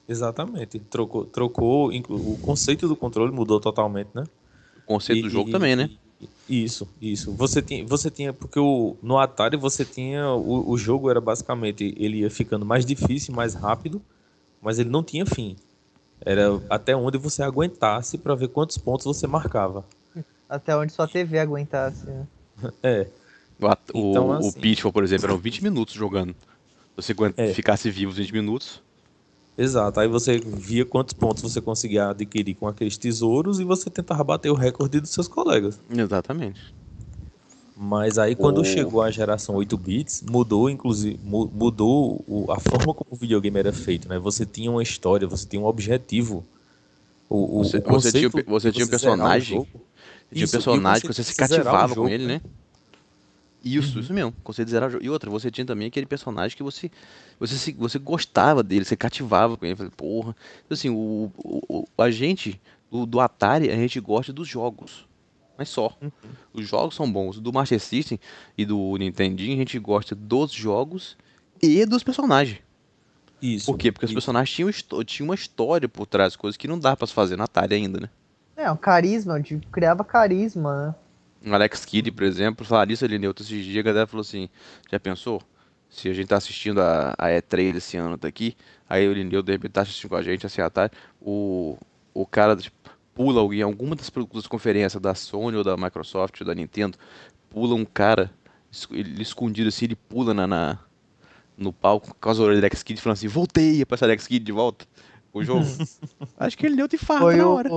Exatamente. 0.07 0.79
Trocou, 0.79 1.25
trocou, 1.25 1.89
o 2.09 2.37
conceito 2.37 2.87
do 2.87 2.95
controle 2.95 3.31
mudou 3.31 3.59
totalmente, 3.59 4.09
né? 4.13 4.23
O 4.77 4.81
conceito 4.81 5.21
do 5.23 5.27
E- 5.27 5.31
jogo 5.31 5.49
e- 5.49 5.51
também, 5.51 5.75
né? 5.75 5.89
Isso, 6.49 6.87
isso. 6.99 7.31
Você 7.35 7.61
tinha, 7.61 7.85
você 7.85 8.09
tinha 8.09 8.33
porque 8.33 8.59
o, 8.59 8.95
no 9.03 9.19
Atari 9.19 9.55
você 9.55 9.85
tinha 9.85 10.31
o, 10.31 10.67
o 10.71 10.77
jogo 10.77 11.09
era 11.11 11.21
basicamente 11.21 11.93
ele 11.97 12.19
ia 12.21 12.29
ficando 12.31 12.65
mais 12.65 12.85
difícil, 12.85 13.35
mais 13.35 13.53
rápido, 13.53 14.01
mas 14.61 14.79
ele 14.79 14.89
não 14.89 15.03
tinha 15.03 15.25
fim. 15.25 15.55
Era 16.21 16.59
até 16.69 16.95
onde 16.95 17.17
você 17.19 17.43
aguentasse 17.43 18.17
para 18.17 18.33
ver 18.33 18.47
quantos 18.47 18.77
pontos 18.79 19.05
você 19.05 19.27
marcava. 19.27 19.85
até 20.49 20.75
onde 20.75 20.91
sua 20.91 21.07
TV 21.07 21.37
aguentasse, 21.37 22.05
né? 22.09 22.25
É, 22.81 23.07
O, 23.61 23.67
o, 23.67 24.11
Então, 24.11 24.29
o 24.29 24.33
assim- 24.37 24.59
Pitfall, 24.59 24.91
por 24.93 25.03
exemplo, 25.03 25.27
eram 25.27 25.37
20 25.37 25.61
minutos 25.61 25.93
jogando. 25.93 26.35
Se 26.99 27.13
você 27.13 27.33
É. 27.37 27.53
ficasse 27.53 27.89
vivo 27.91 28.11
os 28.11 28.17
20 28.17 28.31
minutos, 28.33 28.81
exato. 29.57 29.99
Aí 29.99 30.07
você 30.07 30.39
via 30.39 30.83
quantos 30.85 31.13
pontos 31.13 31.43
você 31.43 31.61
conseguia 31.61 32.09
adquirir 32.09 32.55
com 32.55 32.67
aqueles 32.67 32.97
tesouros 32.97 33.59
e 33.59 33.63
você 33.63 33.89
tentava 33.89 34.23
bater 34.23 34.49
o 34.49 34.55
recorde 34.55 34.99
dos 34.99 35.11
seus 35.11 35.27
colegas. 35.27 35.79
exatamente. 35.95 36.59
Mas 37.79 38.17
aí 38.17 38.35
quando 38.35 38.61
Oh. 38.61 38.65
chegou 38.65 39.03
a 39.03 39.11
geração 39.11 39.53
8 39.55 39.77
bits, 39.77 40.23
mudou 40.27 40.67
inclusive 40.67 41.19
mu- 41.23 41.47
mudou 41.53 42.25
a 42.49 42.59
forma 42.59 42.91
como 42.91 43.11
o 43.11 43.15
videogame 43.15 43.59
era 43.59 43.71
feito, 43.71 44.09
né? 44.09 44.17
Você 44.17 44.47
tinha 44.47 44.71
uma 44.71 44.81
história, 44.81 45.27
você 45.27 45.45
tinha 45.47 45.61
um 45.61 45.65
objetivo. 45.65 46.43
O, 47.29 47.59
o- 47.59 47.63
Você- 47.63 47.77
o 47.77 47.81
você 47.91 48.11
tinha 48.11 48.29
você 48.47 48.71
tinha 48.71 48.83
um 48.85 48.89
personagem, 48.89 49.57
jogo- 49.57 49.67
Tinha 50.33 50.45
um 50.45 50.49
personagem 50.49 51.01
que 51.07 51.13
você 51.13 51.23
se 51.23 51.35
cativava 51.35 51.93
com 51.93 52.09
ele, 52.09 52.25
né? 52.25 52.41
Isso, 53.63 53.99
isso 53.99 54.13
mesmo. 54.13 54.31
Conseguia 54.43 54.71
zerar 54.71 54.87
o 54.89 54.91
jogo. 54.93 55.03
E 55.03 55.09
outra, 55.09 55.29
você 55.29 55.51
tinha 55.51 55.65
também 55.65 55.87
aquele 55.87 56.05
personagem 56.05 56.55
que 56.55 56.63
você 56.63 56.89
você, 57.39 57.55
se- 57.55 57.73
você 57.73 57.99
gostava 57.99 58.63
dele, 58.63 58.85
você 58.85 58.95
cativava 58.95 59.57
com 59.57 59.65
ele. 59.65 59.75
Falei, 59.75 59.91
porra. 59.95 60.35
Assim, 60.69 60.89
o, 60.89 61.31
o, 61.37 61.61
o- 61.97 62.01
a 62.01 62.09
gente 62.09 62.61
do, 62.89 63.05
do 63.05 63.19
Atari, 63.19 63.69
a 63.69 63.75
gente 63.75 63.99
gosta 63.99 64.31
dos 64.31 64.47
jogos. 64.47 65.05
Mas 65.57 65.69
só. 65.69 65.97
Os 66.53 66.67
jogos 66.67 66.95
são 66.95 67.11
bons. 67.11 67.39
Do 67.39 67.51
Master 67.51 67.79
System 67.79 68.19
e 68.57 68.63
do 68.65 68.95
Nintendinho, 68.97 69.55
a 69.55 69.57
gente 69.57 69.77
gosta 69.79 70.13
dos 70.15 70.51
jogos 70.51 71.17
e 71.61 71.85
dos 71.85 72.03
personagens. 72.03 72.59
Isso. 73.41 73.65
Por 73.65 73.77
quê? 73.77 73.91
Porque 73.91 74.05
os 74.05 74.11
isso. 74.11 74.15
personagens 74.15 74.55
tinham, 74.55 75.03
tinham 75.03 75.27
uma 75.29 75.35
história 75.35 75.89
por 75.89 76.05
trás, 76.05 76.35
coisas 76.35 76.57
que 76.57 76.67
não 76.67 76.77
dá 76.79 76.95
pra 76.95 77.05
se 77.07 77.13
fazer 77.13 77.35
na 77.35 77.43
Atari 77.45 77.75
ainda, 77.75 77.99
né? 77.99 78.09
É, 78.55 78.71
um 78.71 78.77
carisma, 78.77 79.41
tipo, 79.41 79.67
criava 79.67 80.03
carisma, 80.03 80.87
né? 80.87 80.95
O 81.49 81.53
Alex 81.53 81.85
Kidd, 81.85 82.11
por 82.11 82.23
exemplo, 82.23 82.65
ali, 82.75 83.19
Neutro, 83.19 83.43
esses 83.43 83.63
dias, 83.63 83.79
a 83.79 83.83
galera 83.83 84.07
falou 84.07 84.21
assim, 84.21 84.49
já 84.91 84.99
pensou? 84.99 85.41
Se 85.89 86.09
a 86.09 86.13
gente 86.13 86.27
tá 86.27 86.37
assistindo 86.37 86.81
a, 86.81 87.13
a 87.17 87.27
E3 87.27 87.75
esse 87.77 87.95
ano, 87.97 88.17
tá 88.17 88.27
aqui, 88.27 88.55
aí 88.89 89.07
o 89.07 89.13
Lineu 89.13 89.41
de 89.41 89.53
repente 89.53 89.71
tá 89.71 89.81
assistindo 89.81 90.09
com 90.09 90.15
a 90.17 90.21
gente, 90.21 90.45
assim, 90.45 90.61
à 90.61 90.69
tarde, 90.69 90.95
o, 91.21 91.77
o 92.13 92.25
cara 92.25 92.55
tipo, 92.55 92.75
pula 93.15 93.39
alguém, 93.39 93.61
alguma 93.61 93.95
das, 93.95 94.11
das 94.33 94.47
conferências 94.47 95.01
da 95.01 95.15
Sony 95.15 95.57
ou 95.57 95.63
da 95.63 95.77
Microsoft 95.77 96.39
ou 96.41 96.45
da 96.47 96.53
Nintendo, 96.53 96.97
pula 97.49 97.73
um 97.73 97.85
cara, 97.85 98.29
ele 98.91 99.21
escondido 99.21 99.69
assim, 99.69 99.85
ele 99.85 99.95
pula 99.95 100.33
na, 100.33 100.45
na- 100.45 100.79
no 101.57 101.71
palco 101.73 102.15
com 102.19 102.29
as 102.29 102.37
orelhas 102.37 102.59
do 102.61 102.65
Alex 102.65 102.83
Kidd, 102.83 103.01
falando 103.01 103.17
assim, 103.17 103.27
voltei, 103.27 103.81
aparece 103.81 104.03
o 104.03 104.05
Alex 104.05 104.27
Kidd 104.27 104.45
de 104.45 104.51
volta, 104.51 104.85
o 105.33 105.43
jogo. 105.43 105.65
Acho 106.37 106.57
que 106.57 106.65
ele 106.65 106.75
deu 106.75 106.87
de 106.87 106.97
farta 106.97 107.23
Foi 107.23 107.35
na 107.35 107.47
o, 107.47 107.53
hora. 107.55 107.69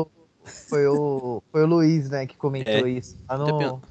Foi 0.45 0.87
o. 0.87 1.43
Foi 1.53 1.63
o 1.63 1.67
Luiz, 1.67 2.09
né, 2.11 2.27
que 2.27 2.37
comentou 2.37 2.73
É. 2.73 2.89
isso. 2.91 3.17
No, 3.29 3.59
pensou? 3.59 3.83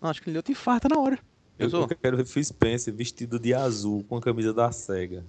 Não, 0.00 0.10
acho 0.10 0.22
que 0.22 0.28
ele 0.30 0.34
deu 0.34 0.42
de 0.42 0.54
farta 0.54 0.88
na 0.88 1.00
hora. 1.00 1.18
Eu, 1.58 1.68
eu 1.68 1.88
quero 1.88 2.16
ver 2.16 2.24
Phil 2.24 2.44
Spencer 2.44 2.94
vestido 2.94 3.36
de 3.36 3.52
azul 3.52 4.04
com 4.08 4.16
a 4.16 4.20
camisa 4.20 4.54
da 4.54 4.70
SEGA. 4.70 5.24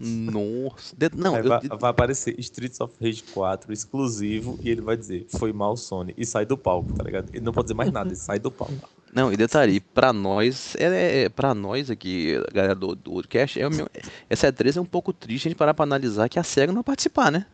Nossa. 0.00 0.94
De- 0.96 1.10
Não, 1.16 1.36
eu- 1.36 1.48
vai, 1.48 1.60
vai 1.68 1.90
aparecer 1.90 2.34
Streets 2.40 2.80
of 2.80 2.92
Rage 3.00 3.22
4 3.32 3.72
exclusivo 3.72 4.58
e 4.60 4.70
ele 4.70 4.80
vai 4.80 4.96
dizer 4.96 5.26
foi 5.28 5.52
mal 5.52 5.76
Sony 5.76 6.14
e 6.16 6.26
sai 6.26 6.44
do 6.44 6.56
palco, 6.58 6.92
tá 6.92 7.04
ligado? 7.04 7.28
Ele 7.32 7.44
não 7.44 7.52
pode 7.52 7.66
dizer 7.66 7.74
mais 7.74 7.92
nada, 7.92 8.08
ele 8.08 8.16
sai 8.16 8.40
do 8.40 8.50
palco. 8.50 8.90
Não, 9.14 9.32
e 9.32 9.36
detalhe, 9.36 9.78
pra 9.78 10.12
nós, 10.12 10.74
é, 10.76 11.24
é 11.24 11.28
pra 11.28 11.54
nós 11.54 11.90
aqui, 11.90 12.32
galera 12.52 12.74
do, 12.74 12.96
do 12.96 13.12
podcast, 13.12 13.60
é 13.60 13.66
o 13.68 13.70
meu, 13.70 13.86
essa 14.28 14.50
E3 14.50 14.78
é 14.78 14.80
um 14.80 14.84
pouco 14.86 15.12
triste 15.12 15.46
a 15.46 15.50
gente 15.50 15.58
parar 15.58 15.74
pra 15.74 15.82
analisar 15.84 16.28
que 16.30 16.38
a 16.38 16.42
SEGA 16.42 16.68
não 16.68 16.76
vai 16.76 16.84
participar, 16.84 17.30
né? 17.30 17.44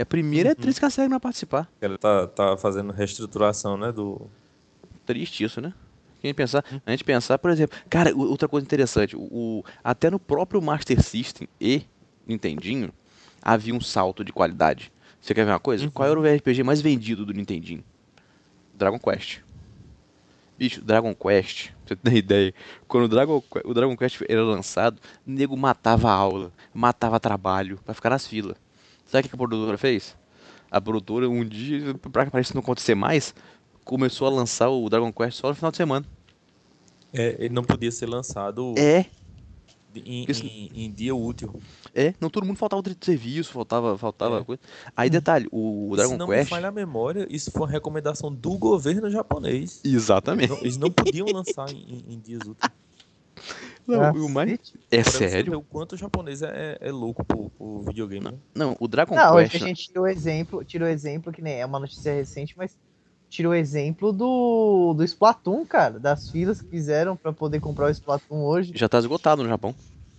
É 0.00 0.02
a 0.02 0.06
primeira 0.06 0.52
E3 0.54 0.78
que 0.78 0.84
a 0.86 0.88
SEGA 0.88 1.08
não 1.08 1.10
vai 1.10 1.20
participar. 1.20 1.70
Ela 1.78 1.98
tá, 1.98 2.26
tá 2.26 2.56
fazendo 2.56 2.90
reestruturação, 2.90 3.76
né, 3.76 3.92
do... 3.92 4.30
Triste 5.04 5.44
isso, 5.44 5.60
né? 5.60 5.74
A 6.22 6.26
gente 6.26 6.34
pensar, 6.36 6.64
a 6.86 6.90
gente 6.90 7.04
pensar, 7.04 7.38
por 7.38 7.50
exemplo, 7.50 7.78
cara, 7.90 8.16
outra 8.16 8.48
coisa 8.48 8.64
interessante, 8.64 9.14
o, 9.14 9.20
o- 9.30 9.64
até 9.84 10.08
no 10.08 10.18
próprio 10.18 10.62
Master 10.62 11.02
System 11.02 11.46
e 11.60 11.82
Nintendinho 12.26 12.90
havia 13.42 13.74
um 13.74 13.80
salto 13.80 14.24
de 14.24 14.32
qualidade. 14.32 14.90
Você 15.20 15.34
quer 15.34 15.44
ver 15.44 15.52
uma 15.52 15.60
coisa? 15.60 15.90
Qual 15.90 16.08
era 16.08 16.18
o 16.18 16.24
RPG 16.26 16.62
mais 16.62 16.80
vendido 16.80 17.26
do 17.26 17.34
Nintendinho? 17.34 17.84
Dragon 18.72 18.98
Quest. 18.98 19.40
Bicho, 20.56 20.80
Dragon 20.82 21.14
Quest, 21.14 21.72
pra 21.84 21.88
você 21.88 21.96
ter 21.96 22.14
ideia, 22.16 22.54
quando 22.88 23.04
o 23.04 23.08
Dragon, 23.08 23.42
o 23.66 23.74
Dragon 23.74 23.94
Quest 23.98 24.22
era 24.26 24.42
lançado, 24.42 24.98
o 25.26 25.30
nego 25.30 25.56
matava 25.58 26.08
a 26.10 26.14
aula, 26.14 26.50
matava 26.72 27.20
trabalho 27.20 27.78
pra 27.84 27.92
ficar 27.92 28.08
nas 28.08 28.26
filas. 28.26 28.56
Sabe 29.10 29.26
o 29.26 29.28
que 29.30 29.34
a 29.34 29.38
produtora 29.38 29.76
fez? 29.76 30.16
A 30.70 30.80
produtora, 30.80 31.28
um 31.28 31.44
dia, 31.44 31.94
pra 32.12 32.40
isso 32.40 32.54
não 32.54 32.60
acontecer 32.62 32.94
mais, 32.94 33.34
começou 33.84 34.26
a 34.28 34.30
lançar 34.30 34.68
o 34.70 34.88
Dragon 34.88 35.12
Quest 35.12 35.38
só 35.40 35.48
no 35.48 35.54
final 35.54 35.70
de 35.72 35.76
semana. 35.76 36.06
É, 37.12 37.34
ele 37.40 37.52
não 37.54 37.64
podia 37.64 37.90
ser 37.90 38.06
lançado 38.06 38.72
É, 38.78 39.04
em, 39.96 40.24
Isso- 40.28 40.46
em- 40.46 40.70
em 40.72 40.92
dia 40.92 41.12
útil. 41.12 41.60
é, 41.92 42.14
não 42.20 42.30
todo 42.30 42.46
mundo 42.46 42.56
faltava 42.56 42.80
de 42.82 42.96
serviço, 43.04 43.50
faltava, 43.52 43.98
faltava 43.98 44.38
É. 44.38 44.44
coisa. 44.44 44.62
Aí 44.96 45.10
detalhe, 45.10 45.48
o, 45.50 45.88
o 45.88 45.90
Se 45.90 45.96
Dragon 45.96 46.16
não 46.16 46.28
me 46.28 46.36
Quest. 46.36 46.50
falha 46.50 46.68
a 46.68 46.70
memória, 46.72 47.26
isso 47.28 47.50
foi 47.50 47.62
uma 47.62 47.68
recomendação 47.68 48.32
do 48.32 48.56
governo 48.56 49.10
japonês. 49.10 49.80
Exatamente. 49.84 50.50
Não- 50.50 50.58
eles 50.58 50.76
não 50.76 50.90
podiam 50.92 51.26
lançar 51.26 51.68
em- 51.72 52.04
em 52.08 52.20
dias 52.20 52.42
úteis. 52.46 52.70
Não, 53.86 54.02
Ah, 54.04 54.12
o 54.12 54.28
mais... 54.28 54.58
É 54.90 55.02
sério? 55.02 55.58
o 55.58 55.62
quanto 55.62 55.92
o 55.94 55.98
japonês 55.98 56.42
é, 56.42 56.76
é 56.80 56.90
louco 56.92 57.24
pro, 57.24 57.50
pro 57.50 57.82
videogame, 57.82 58.24
né? 58.24 58.38
Não, 58.54 58.76
o 58.80 58.86
Dragon 58.88 59.14
Não, 59.16 59.34
hoje 59.34 59.50
Quest. 59.50 59.64
a 59.64 59.66
gente 59.66 59.86
tira 59.88 60.00
o 60.02 60.06
exemplo, 60.06 60.64
tira 60.64 60.84
o 60.84 60.88
exemplo, 60.88 61.32
que 61.32 61.42
nem 61.42 61.60
é 61.60 61.66
uma 61.66 61.78
notícia 61.80 62.12
recente, 62.12 62.54
mas 62.56 62.76
tira 63.28 63.48
o 63.48 63.54
exemplo 63.54 64.12
do, 64.12 64.94
do 64.94 65.04
Splatoon, 65.04 65.64
cara, 65.64 65.98
das 65.98 66.28
filas 66.28 66.60
que 66.60 66.68
fizeram 66.68 67.16
pra 67.16 67.32
poder 67.32 67.60
comprar 67.60 67.86
o 67.86 67.90
Splatoon 67.90 68.44
hoje. 68.44 68.72
Já 68.74 68.88
tá 68.88 68.98
esgotado 68.98 69.42
no 69.42 69.48
Japão. 69.48 69.74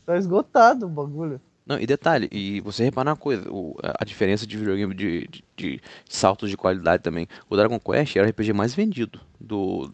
Tá 0.06 0.18
esgotado 0.18 0.86
o 0.86 0.90
bagulho. 0.90 1.40
Não, 1.66 1.80
e 1.80 1.86
detalhe, 1.86 2.28
e 2.32 2.60
você 2.62 2.84
repara 2.84 3.12
uma 3.12 3.16
coisa, 3.16 3.50
o- 3.52 3.76
a 3.84 4.02
a 4.02 4.06
diferença 4.06 4.48
de 4.48 4.58
videogame 4.58 4.96
de, 4.96 5.28
de, 5.28 5.44
de 5.56 5.82
saltos 6.10 6.50
de 6.50 6.58
qualidade 6.58 7.04
também. 7.04 7.28
O 7.50 7.56
Dragon 7.56 7.80
Quest 7.80 8.16
era 8.16 8.26
o 8.26 8.30
RPG 8.30 8.52
mais 8.54 8.74
vendido 8.74 9.22
do, 9.40 9.92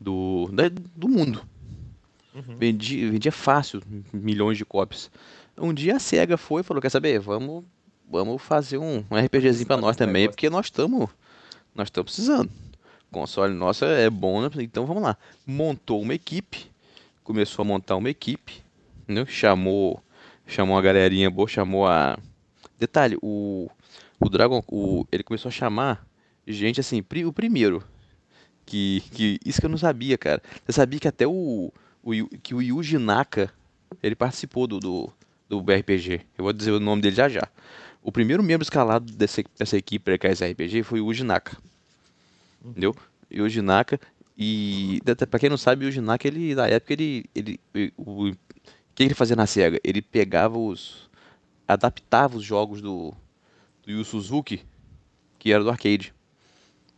do, 0.00 0.48
da- 0.52 0.68
do 0.68 1.08
mundo. 1.08 1.40
Uhum. 2.34 2.56
Vendia, 2.56 3.10
vendia 3.10 3.32
fácil, 3.32 3.80
milhões 4.12 4.58
de 4.58 4.64
cópias. 4.64 5.10
Um 5.56 5.72
dia 5.72 5.96
a 5.96 6.00
SEGA 6.00 6.36
foi 6.36 6.60
e 6.60 6.64
falou, 6.64 6.82
quer 6.82 6.90
saber, 6.90 7.20
vamos, 7.20 7.64
vamos 8.10 8.42
fazer 8.42 8.78
um, 8.78 9.04
um 9.08 9.16
RPGzinho 9.16 9.66
pra 9.66 9.76
Fazer 9.76 9.86
nós 9.86 9.96
também, 9.96 10.28
porque 10.28 10.50
nós 10.50 10.66
estamos 10.66 11.08
nós 11.74 11.88
estamos 11.88 12.12
precisando. 12.12 12.50
O 13.10 13.12
console 13.12 13.54
nosso 13.54 13.84
é 13.84 14.08
bom, 14.08 14.42
né? 14.42 14.48
então 14.58 14.86
vamos 14.86 15.02
lá. 15.02 15.16
Montou 15.46 16.00
uma 16.00 16.14
equipe, 16.14 16.70
começou 17.22 17.62
a 17.62 17.66
montar 17.66 17.96
uma 17.96 18.10
equipe, 18.10 18.62
né? 19.06 19.24
chamou, 19.26 20.02
chamou 20.46 20.76
uma 20.76 20.82
galerinha 20.82 21.30
boa, 21.30 21.48
chamou 21.48 21.86
a... 21.86 22.18
Detalhe, 22.78 23.16
o, 23.22 23.70
o 24.20 24.28
Dragon, 24.28 24.62
o, 24.68 25.06
ele 25.10 25.22
começou 25.22 25.48
a 25.48 25.52
chamar 25.52 26.06
gente 26.46 26.80
assim, 26.80 27.02
o 27.24 27.32
primeiro, 27.32 27.82
que, 28.66 29.02
que 29.12 29.38
isso 29.44 29.60
que 29.60 29.66
eu 29.66 29.70
não 29.70 29.78
sabia, 29.78 30.18
cara. 30.18 30.42
Você 30.64 30.72
sabia 30.72 31.00
que 31.00 31.08
até 31.08 31.26
o, 31.26 31.72
o 32.04 32.38
que 32.38 32.54
o 32.54 32.60
Yuji 32.60 32.98
Naka, 32.98 33.50
ele 34.02 34.14
participou 34.14 34.66
do, 34.66 34.78
do, 34.78 35.12
do 35.48 35.60
RPG. 35.60 36.20
Eu 36.36 36.44
vou 36.44 36.52
dizer 36.52 36.72
o 36.72 36.80
nome 36.80 37.00
dele 37.00 37.16
já 37.16 37.28
já. 37.28 37.48
O 38.02 38.12
primeiro 38.12 38.42
membro 38.42 38.62
escalado 38.62 39.10
dessa, 39.12 39.42
dessa 39.58 39.76
equipe 39.76 40.18
para 40.18 40.30
esse 40.30 40.46
RPG 40.46 40.82
foi 40.82 41.00
o 41.00 41.08
Yuji 41.08 41.24
Naka. 41.24 41.56
Entendeu? 42.64 42.94
Yuji 43.32 43.62
Naka. 43.62 43.98
E 44.36 45.00
pra 45.30 45.38
quem 45.38 45.48
não 45.48 45.56
sabe, 45.56 45.84
o 45.84 45.88
Yuji 45.88 46.00
Naka, 46.00 46.28
ele, 46.28 46.54
na 46.54 46.66
época, 46.68 46.92
ele. 46.92 47.24
ele 47.34 47.60
o, 47.96 48.28
o 48.28 48.36
que 48.94 49.02
ele 49.02 49.14
fazia 49.14 49.34
na 49.34 49.46
SEGA? 49.46 49.80
Ele 49.82 50.00
pegava 50.00 50.56
os. 50.56 51.10
adaptava 51.66 52.36
os 52.36 52.44
jogos 52.44 52.80
do, 52.80 53.12
do 53.82 53.90
Yu 53.90 54.04
Suzuki, 54.04 54.62
que 55.38 55.52
era 55.52 55.64
do 55.64 55.70
arcade. 55.70 56.13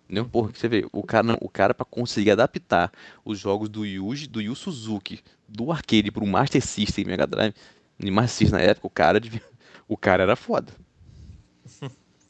Entendeu? 0.07 0.25
Porra, 0.29 0.53
que 0.53 0.59
você 0.59 0.69
vê, 0.69 0.87
o 0.93 1.03
cara, 1.03 1.25
não- 1.25 1.39
o 1.41 1.49
cara 1.49 1.75
para 1.75 1.85
conseguir 1.85 2.31
adaptar 2.31 2.93
os 3.25 3.39
jogos 3.39 3.69
do 3.69 3.85
Yuji, 3.85 4.29
do 4.29 4.41
Yu 4.41 4.55
Suzuki, 4.55 5.21
do 5.49 5.73
arcade 5.73 6.13
pro 6.13 6.25
Master 6.25 6.65
System 6.65 7.05
e 7.05 7.07
Mega 7.09 7.27
Drive, 7.27 7.55
e 7.99 8.11
Master 8.11 8.39
System 8.39 8.61
na 8.61 8.65
época, 8.65 8.87
o 8.87 8.91
cara 8.91 9.19
devia- 9.19 9.43
o 9.89 9.97
cara 9.97 10.23
era 10.23 10.37
foda. 10.37 10.73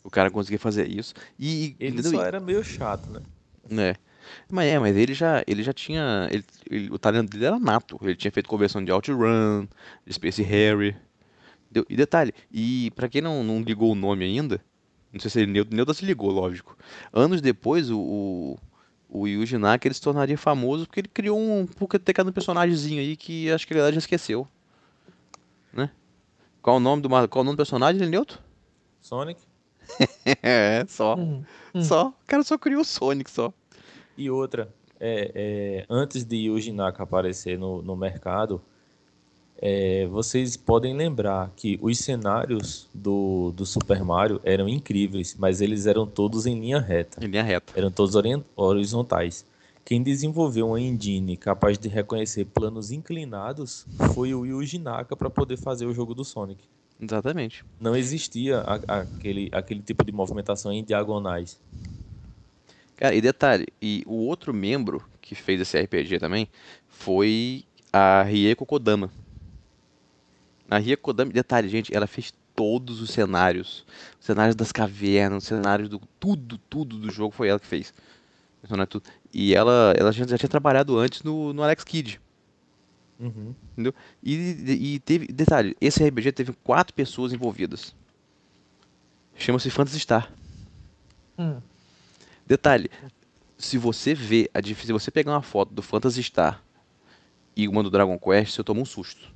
O 0.02 0.10
cara 0.10 0.30
conseguia 0.30 0.58
fazer 0.58 0.88
isso 0.88 1.12
e 1.38 1.76
Ele 1.78 1.98
entendeu? 1.98 2.12
só 2.12 2.24
era 2.24 2.40
meio 2.40 2.62
chato, 2.64 3.10
né? 3.10 3.20
É. 3.70 3.96
Mas 4.50 4.66
é, 4.72 4.78
mas 4.78 4.96
ele 4.96 5.12
já, 5.14 5.42
ele 5.46 5.62
já 5.62 5.72
tinha, 5.72 6.28
ele- 6.30 6.44
ele- 6.70 6.90
o 6.90 6.98
talento 6.98 7.30
dele 7.30 7.44
era 7.46 7.58
nato. 7.58 7.98
Ele 8.02 8.14
tinha 8.16 8.30
feito 8.30 8.48
conversão 8.48 8.84
de 8.84 8.90
OutRun, 8.90 9.66
de 10.06 10.12
Space 10.12 10.42
Harry. 10.42 10.96
Entendeu? 11.64 11.84
E 11.90 11.96
detalhe, 11.96 12.32
e 12.50 12.90
pra 12.94 13.08
quem 13.08 13.20
não, 13.20 13.42
não 13.44 13.60
ligou 13.60 13.90
o 13.92 13.94
nome 13.96 14.24
ainda, 14.24 14.60
não 15.12 15.20
sei 15.20 15.30
se 15.30 15.40
ele 15.40 15.64
Neuda, 15.70 15.94
se 15.94 16.04
ligou, 16.04 16.30
lógico. 16.30 16.76
Anos 17.12 17.40
depois, 17.40 17.90
o, 17.90 17.98
o, 17.98 18.58
o 19.08 19.26
Yuji 19.26 19.58
Naka 19.58 19.86
ele 19.86 19.94
se 19.94 20.00
tornaria 20.00 20.36
famoso 20.36 20.86
porque 20.86 21.00
ele 21.00 21.08
criou 21.08 21.38
um 21.38 21.62
um 21.62 22.32
personagemzinho 22.32 23.00
aí 23.00 23.16
que 23.16 23.50
acho 23.50 23.66
que 23.66 23.72
a 23.72 23.76
galera 23.76 23.94
já 23.94 23.98
esqueceu. 23.98 24.46
Né? 25.72 25.90
Qual 26.60 26.76
o 26.76 26.80
nome 26.80 27.02
do, 27.02 27.08
qual 27.08 27.42
o 27.42 27.44
nome 27.44 27.54
do 27.54 27.58
personagem, 27.58 28.08
Newton? 28.08 28.36
Sonic. 29.00 29.40
É, 30.42 30.84
só. 30.88 31.14
Hum, 31.14 31.44
hum. 31.72 31.82
Só. 31.82 32.08
O 32.08 32.26
cara 32.26 32.42
só 32.42 32.58
criou 32.58 32.80
o 32.80 32.84
Sonic 32.84 33.30
só. 33.30 33.52
E 34.16 34.28
outra, 34.28 34.74
é, 34.98 35.30
é, 35.34 35.86
antes 35.88 36.24
de 36.24 36.36
Yuji 36.36 36.72
Naka 36.72 37.02
aparecer 37.02 37.58
no, 37.58 37.82
no 37.82 37.94
mercado, 37.94 38.60
é, 39.58 40.06
vocês 40.06 40.56
podem 40.56 40.94
lembrar 40.94 41.50
que 41.56 41.78
os 41.80 41.98
cenários 41.98 42.88
do, 42.92 43.52
do 43.56 43.64
Super 43.64 44.04
Mario 44.04 44.40
eram 44.44 44.68
incríveis, 44.68 45.34
mas 45.38 45.60
eles 45.60 45.86
eram 45.86 46.06
todos 46.06 46.46
em 46.46 46.58
linha 46.60 46.78
reta, 46.78 47.24
Em 47.24 47.28
linha 47.28 47.42
reta. 47.42 47.72
eram 47.76 47.90
todos 47.90 48.14
horizontais. 48.54 49.44
Quem 49.84 50.02
desenvolveu 50.02 50.66
uma 50.68 50.80
engine 50.80 51.36
capaz 51.36 51.78
de 51.78 51.88
reconhecer 51.88 52.44
planos 52.46 52.90
inclinados 52.90 53.86
foi 54.14 54.34
o 54.34 54.44
Yuji 54.44 54.78
Naka 54.78 55.14
para 55.16 55.30
poder 55.30 55.56
fazer 55.56 55.86
o 55.86 55.94
jogo 55.94 56.12
do 56.14 56.24
Sonic. 56.24 56.64
Exatamente. 57.00 57.64
Não 57.80 57.94
existia 57.94 58.60
a- 58.60 59.00
aquele, 59.00 59.48
aquele 59.52 59.80
tipo 59.80 60.04
de 60.04 60.10
movimentação 60.12 60.72
em 60.72 60.82
diagonais. 60.82 61.58
Cara, 62.96 63.14
e 63.14 63.20
detalhe, 63.20 63.66
e 63.80 64.02
o 64.06 64.14
outro 64.26 64.52
membro 64.52 65.04
que 65.20 65.34
fez 65.34 65.60
esse 65.60 65.78
RPG 65.78 66.18
também 66.18 66.48
foi 66.88 67.64
a 67.92 68.22
Rieko 68.22 68.64
Kodama. 68.66 69.10
A 70.70 70.78
Rieko 70.78 71.02
Kodama, 71.02 71.32
detalhe, 71.32 71.68
gente, 71.68 71.94
ela 71.94 72.06
fez 72.06 72.32
todos 72.54 73.00
os 73.00 73.10
cenários. 73.10 73.84
Os 74.18 74.26
cenários 74.26 74.56
das 74.56 74.72
cavernas, 74.72 75.44
os 75.44 75.48
cenários 75.48 75.88
do. 75.88 76.00
Tudo, 76.18 76.58
tudo 76.58 76.98
do 76.98 77.10
jogo 77.10 77.34
foi 77.34 77.48
ela 77.48 77.60
que 77.60 77.66
fez. 77.66 77.92
Tudo. 78.88 79.04
E 79.32 79.54
ela, 79.54 79.94
ela 79.96 80.10
já, 80.10 80.26
tinha 80.26 80.48
trabalhado 80.48 80.98
antes 80.98 81.22
no, 81.22 81.52
no 81.52 81.62
Alex 81.62 81.84
Kidd. 81.84 82.20
Uhum. 83.20 83.54
Entendeu? 83.72 83.94
E, 84.22 84.94
e 84.94 84.98
teve. 85.00 85.26
Detalhe, 85.28 85.76
esse 85.80 86.02
RPG 86.04 86.32
teve 86.32 86.52
quatro 86.64 86.92
pessoas 86.92 87.32
envolvidas. 87.32 87.94
Chama-se 89.36 89.70
Phantasy 89.70 90.00
Star. 90.00 90.32
Hum. 91.38 91.60
Detalhe, 92.46 92.90
se 93.58 93.78
você 93.78 94.14
vê, 94.14 94.50
se 94.64 94.92
você 94.92 95.10
pegar 95.10 95.32
uma 95.32 95.42
foto 95.42 95.72
do 95.72 95.82
Phantasy 95.82 96.22
Star 96.22 96.62
e 97.54 97.68
uma 97.68 97.82
do 97.82 97.90
Dragon 97.90 98.18
Quest, 98.18 98.54
você 98.54 98.64
toma 98.64 98.80
um 98.80 98.84
susto. 98.84 99.35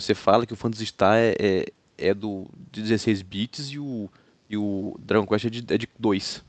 Você 0.00 0.14
fala 0.14 0.46
que 0.46 0.52
o 0.52 0.56
Phantasy 0.56 0.86
Star 0.86 1.16
é, 1.16 1.34
é, 1.38 1.64
é 1.98 2.14
do 2.14 2.46
de 2.70 2.82
16 2.82 3.22
bits 3.22 3.70
e 3.70 3.78
o, 3.78 4.08
e 4.48 4.56
o 4.56 4.96
Dragon 5.00 5.26
Quest 5.26 5.44
é 5.46 5.50
de, 5.50 5.64
é 5.74 5.78
de 5.78 5.88
2. 5.98 6.44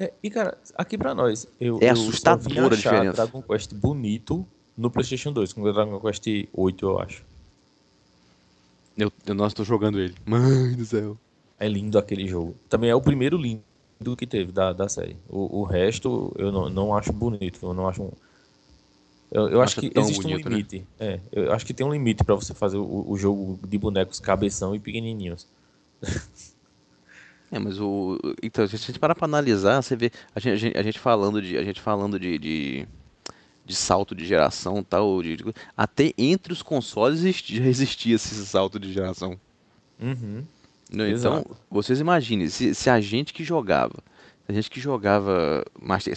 É, 0.00 0.12
e 0.22 0.30
cara, 0.30 0.56
aqui 0.76 0.96
pra 0.96 1.14
nós, 1.14 1.46
eu, 1.60 1.78
É 1.80 1.88
eu 1.88 1.92
assustadora 1.92 2.60
a 2.62 2.66
achar 2.68 2.90
diferença. 2.92 3.12
Dragon 3.16 3.42
Quest 3.42 3.74
bonito 3.74 4.46
no 4.76 4.90
PlayStation 4.90 5.32
2, 5.32 5.52
com 5.52 5.62
o 5.62 5.72
Dragon 5.72 5.98
Quest 6.00 6.24
8, 6.52 6.86
eu 6.86 7.00
acho. 7.00 7.24
Eu, 8.96 9.12
eu 9.26 9.34
não 9.34 9.46
estou 9.46 9.64
jogando 9.64 9.98
ele. 9.98 10.14
Mãe 10.26 10.74
do 10.74 10.84
céu. 10.84 11.16
É 11.58 11.68
lindo 11.68 11.98
aquele 11.98 12.26
jogo. 12.28 12.54
Também 12.68 12.90
é 12.90 12.94
o 12.94 13.00
primeiro 13.00 13.36
lindo 13.36 13.62
que 14.16 14.26
teve 14.26 14.52
da, 14.52 14.72
da 14.72 14.88
série. 14.88 15.16
O, 15.28 15.60
o 15.60 15.64
resto 15.64 16.32
eu 16.36 16.52
não, 16.52 16.68
não 16.68 16.94
acho 16.96 17.12
bonito. 17.12 17.58
Eu 17.62 17.74
não 17.74 17.88
acho. 17.88 18.02
um- 18.02 18.12
Eu, 19.30 19.48
eu 19.48 19.60
acho 19.62 19.78
que 19.80 19.92
existe 19.94 20.20
um 20.20 20.30
bonito, 20.30 20.48
né? 20.48 20.56
limite. 20.56 20.86
É, 20.98 21.20
eu 21.32 21.52
acho 21.52 21.66
que 21.66 21.74
tem 21.74 21.86
um 21.86 21.92
limite 21.92 22.24
pra 22.24 22.34
você 22.34 22.54
fazer 22.54 22.78
o, 22.78 23.04
o 23.08 23.16
jogo 23.16 23.58
de 23.66 23.76
bonecos 23.76 24.18
cabeção 24.20 24.74
e 24.74 24.78
pequenininhos. 24.78 25.46
É, 27.50 27.58
mas 27.58 27.80
o. 27.80 28.18
Então, 28.42 28.66
se 28.66 28.76
a 28.76 28.78
gente 28.78 28.98
parar 28.98 29.14
pra 29.14 29.24
analisar, 29.24 29.82
você 29.82 29.96
vê. 29.96 30.10
A 30.34 30.40
gente, 30.40 30.52
a 30.52 30.56
gente, 30.56 30.78
a 30.78 30.82
gente 30.82 30.98
falando 30.98 31.40
de. 31.40 31.56
A 31.56 31.64
gente 31.64 31.80
falando 31.80 32.18
de, 32.18 32.38
de, 32.38 32.88
de 33.64 33.74
salto 33.74 34.14
de 34.14 34.26
geração 34.26 34.78
e 34.80 34.84
tal. 34.84 35.22
De, 35.22 35.36
de- 35.36 35.44
até 35.76 36.12
entre 36.18 36.52
os 36.52 36.62
consoles 36.62 37.20
já 37.20 37.64
existia 37.64 38.16
esse 38.16 38.34
salto 38.46 38.78
de 38.78 38.92
geração. 38.92 39.38
Uhum. 40.00 40.44
né? 40.92 41.10
Então, 41.10 41.38
Exato. 41.38 41.56
vocês 41.70 42.00
imaginem, 42.00 42.48
se, 42.48 42.74
se 42.74 42.88
a 42.90 43.00
gente 43.00 43.32
que 43.32 43.42
jogava. 43.42 43.96
A 44.48 44.52
gente 44.52 44.70
que 44.70 44.80
jogava 44.80 45.62
Master 45.78 46.16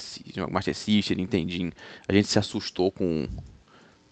Master 0.50 0.74
System, 0.74 1.18
Nintendinho, 1.18 1.74
a 2.08 2.14
gente 2.14 2.30
se 2.30 2.40
assustou 2.40 2.90
com, 2.90 3.28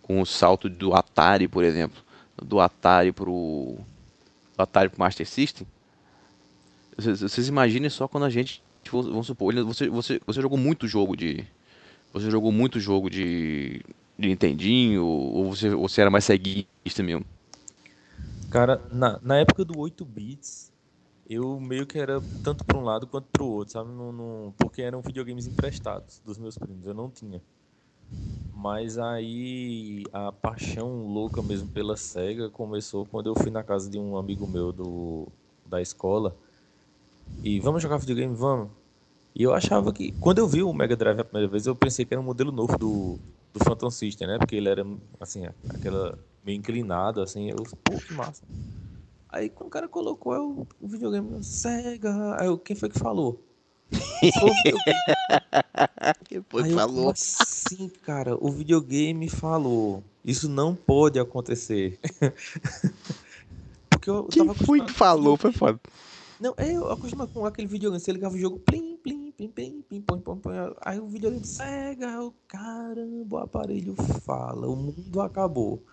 com 0.01 0.19
o 0.19 0.25
salto 0.25 0.67
do 0.67 0.93
Atari, 0.93 1.47
por 1.47 1.63
exemplo, 1.63 2.03
do 2.35 2.59
Atari 2.59 3.13
pro 3.13 3.77
do 4.57 4.61
Atari 4.61 4.89
pro 4.89 4.99
Master 4.99 5.25
System. 5.25 5.65
Vocês, 6.97 7.21
vocês 7.21 7.47
imaginem 7.47 7.89
só 7.89 8.09
quando 8.09 8.25
a 8.25 8.29
gente, 8.29 8.61
tipo, 8.83 9.01
vamos 9.01 9.25
supor, 9.25 9.55
você, 9.63 9.87
você, 9.87 10.19
você 10.27 10.41
jogou 10.41 10.57
muito 10.57 10.85
jogo 10.85 11.15
de, 11.15 11.47
você 12.11 12.29
jogou 12.29 12.51
muito 12.51 12.77
jogo 12.77 13.09
de, 13.09 13.81
de 14.17 14.27
Nintendinho 14.27 15.05
ou 15.05 15.55
você, 15.55 15.69
você 15.69 16.01
era 16.01 16.09
mais 16.09 16.25
ceguista 16.25 17.01
mesmo? 17.01 17.25
Cara, 18.51 18.81
na, 18.91 19.17
na 19.21 19.37
época 19.37 19.63
do 19.63 19.79
8 19.79 20.03
bits, 20.03 20.73
eu 21.29 21.59
meio 21.59 21.85
que 21.87 21.99
era 21.99 22.21
tanto 22.43 22.65
para 22.65 22.77
um 22.77 22.83
lado 22.83 23.07
quanto 23.07 23.27
para 23.29 23.43
o 23.43 23.49
outro, 23.51 23.73
sabe? 23.73 23.91
Não, 23.91 24.11
não- 24.11 24.53
porque 24.57 24.81
eram 24.81 25.01
videogames 25.01 25.47
emprestados 25.47 26.21
dos 26.25 26.37
meus 26.39 26.57
primos, 26.57 26.85
eu 26.87 26.93
não 26.93 27.09
tinha. 27.11 27.41
Mas 28.51 28.97
aí 28.97 30.03
a 30.11 30.31
paixão 30.31 31.05
louca 31.07 31.41
mesmo 31.41 31.69
pela 31.69 31.95
Sega 31.95 32.49
começou 32.49 33.05
quando 33.05 33.27
eu 33.27 33.35
fui 33.35 33.51
na 33.51 33.63
casa 33.63 33.89
de 33.89 33.99
um 33.99 34.17
amigo 34.17 34.47
meu 34.47 34.71
do, 34.71 35.27
da 35.65 35.81
escola. 35.81 36.35
E 37.43 37.59
vamos 37.59 37.81
jogar 37.81 37.97
videogame? 37.97 38.35
Vamos. 38.35 38.71
E 39.35 39.43
eu 39.43 39.53
achava 39.53 39.93
que. 39.93 40.11
Quando 40.13 40.39
eu 40.39 40.47
vi 40.47 40.63
o 40.63 40.73
Mega 40.73 40.95
Drive 40.95 41.19
a 41.21 41.25
primeira 41.25 41.49
vez, 41.51 41.67
eu 41.67 41.75
pensei 41.75 42.05
que 42.05 42.13
era 42.13 42.21
um 42.21 42.25
modelo 42.25 42.51
novo 42.51 42.77
do, 42.77 43.19
do 43.53 43.59
Phantom 43.63 43.89
System, 43.91 44.27
né? 44.27 44.37
Porque 44.39 44.55
ele 44.55 44.69
era, 44.69 44.83
assim, 45.19 45.45
aquela. 45.69 46.17
meio 46.43 46.57
inclinado, 46.57 47.21
assim. 47.21 47.49
Eu, 47.49 47.57
pô, 47.83 48.01
que 48.01 48.13
massa. 48.13 48.47
Aí 49.31 49.49
quando 49.49 49.67
o 49.67 49.71
cara 49.71 49.87
colocou 49.87 50.33
é 50.33 50.39
o, 50.39 50.65
videogame 50.81 51.43
Sega. 51.43 52.35
Aí 52.39 52.47
eu, 52.47 52.57
quem 52.57 52.75
foi 52.75 52.89
que 52.89 52.97
falou? 52.97 53.43
Foi. 54.39 54.73
Depois 56.29 56.65
Aí 56.65 56.71
eu, 56.71 56.87
como 56.87 57.09
assim, 57.09 57.89
cara? 58.03 58.35
O 58.39 58.51
videogame 58.51 59.29
falou. 59.29 60.03
Isso 60.23 60.47
não 60.49 60.75
pode 60.75 61.19
acontecer. 61.19 61.99
Porque 63.89 64.09
eu 64.09 64.25
Quem 64.25 64.45
tava 64.45 64.57
foi 64.57 64.81
que 64.81 64.93
falou? 64.93 65.37
Foi 65.37 65.51
foda. 65.51 65.79
Não, 66.39 66.53
é, 66.57 66.71
eu 66.71 66.89
acostumado 66.91 67.33
com 67.33 67.45
aquele 67.45 67.67
videogame. 67.67 67.99
Você 67.99 68.11
ligava 68.11 68.35
o 68.35 68.39
jogo, 68.39 68.59
plim, 68.59 68.95
plim, 68.97 69.31
plim, 69.31 69.49
plim, 69.49 69.81
plim, 69.81 70.01
plim, 70.01 70.21
plim, 70.21 70.37
plim. 70.37 70.51
Aí 70.81 70.99
o 70.99 71.07
videogame 71.07 71.45
cega, 71.45 72.21
o 72.21 72.33
caramba, 72.47 73.37
o 73.37 73.39
aparelho 73.39 73.95
fala, 74.23 74.67
o 74.67 74.75
mundo 74.75 75.21
acabou. 75.21 75.83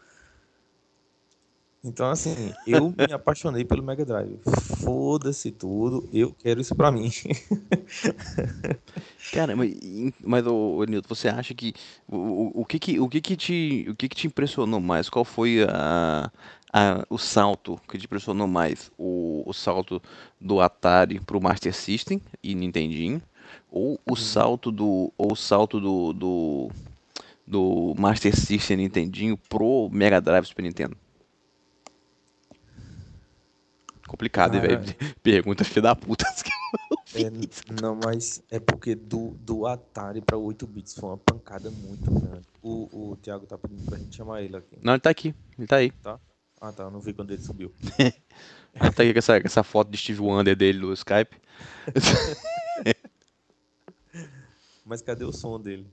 Então, 1.85 2.11
assim, 2.11 2.53
eu 2.67 2.93
me 2.97 3.13
apaixonei 3.13 3.65
pelo 3.65 3.83
Mega 3.83 4.05
Drive. 4.05 4.41
Foda-se 4.83 5.53
tudo, 5.53 6.09
eu 6.13 6.33
quero 6.33 6.61
isso 6.61 6.75
pra 6.75 6.91
mim. 6.91 7.11
Cara, 9.33 9.55
mas, 9.55 9.73
mas 10.21 10.47
ô, 10.47 10.79
ô, 10.79 10.85
Nilton, 10.85 11.15
você 11.15 11.29
acha 11.29 11.55
que 11.55 11.75
o, 12.09 12.61
o, 12.63 12.65
que 12.65 12.79
que 12.79 12.99
o 12.99 13.09
que 13.09 13.21
que 13.21 13.37
te 13.37 13.87
o 13.89 13.95
que 13.95 14.09
que 14.09 14.17
te 14.17 14.27
impressionou 14.27 14.81
mais? 14.81 15.09
Qual 15.09 15.25
foi 15.25 15.65
a, 15.69 16.31
a 16.73 17.07
o 17.09 17.19
salto 17.19 17.79
que 17.89 17.99
te 17.99 18.07
impressionou 18.07 18.49
mais? 18.49 18.91
O, 18.99 19.45
o 19.47 19.53
salto 19.53 20.03
do 20.41 20.61
Atari 20.61 21.21
pro 21.21 21.41
Master 21.41 21.75
System 21.75 22.21
e 22.43 22.55
Nintendinho 22.55 23.23
ou 23.71 24.01
o 24.05 24.17
salto 24.17 24.73
do 24.73 25.13
ou 25.17 25.33
o 25.33 25.37
salto 25.37 25.81
do, 25.81 26.13
do 26.13 26.71
do 27.47 27.95
Master 27.97 28.35
System 28.35 28.79
e 28.79 28.83
Nintendinho 28.83 29.37
pro 29.49 29.89
Mega 29.93 30.21
Drive 30.21 30.47
Super 30.47 30.63
Nintendo? 30.63 30.97
Complicado, 34.07 34.61
velho? 34.61 34.81
Pergunta 35.23 35.65
filha 35.65 35.83
da 35.83 35.97
puta. 35.97 36.25
É, 37.15 37.31
não, 37.81 37.99
mas 38.05 38.43
é 38.51 38.61
porque 38.61 38.95
do, 38.95 39.31
do 39.41 39.67
Atari 39.67 40.21
pra 40.21 40.37
8 40.37 40.67
bits 40.67 40.95
foi 40.95 41.09
uma 41.09 41.17
pancada 41.17 41.71
muito 41.71 42.11
grande. 42.11 42.47
O, 42.61 43.13
o 43.13 43.17
Thiago 43.17 43.47
tá 43.47 43.57
pedindo 43.57 43.87
pra 43.87 43.97
gente 43.97 44.15
chamar 44.15 44.43
ele 44.43 44.55
aqui. 44.55 44.77
Não, 44.83 44.93
ele 44.93 45.01
tá 45.01 45.09
aqui. 45.09 45.35
Ele 45.57 45.67
tá 45.67 45.77
aí. 45.77 45.91
Ah, 46.61 46.73
tá, 46.73 46.83
eu 46.83 46.91
não 46.91 47.01
vi 47.01 47.15
quando 47.15 47.31
ele 47.31 47.41
subiu. 47.41 47.73
Ele 47.99 48.13
tá 48.93 49.03
aqui 49.03 49.13
com 49.15 49.19
essa, 49.19 49.41
com 49.41 49.47
essa 49.47 49.63
foto 49.63 49.91
de 49.91 49.97
Steve 49.97 50.21
Wonder 50.21 50.55
dele 50.55 50.79
no 50.79 50.93
Skype. 50.93 51.37
Mas 54.85 55.01
cadê 55.01 55.25
o 55.25 55.33
som 55.33 55.59
dele? 55.59 55.87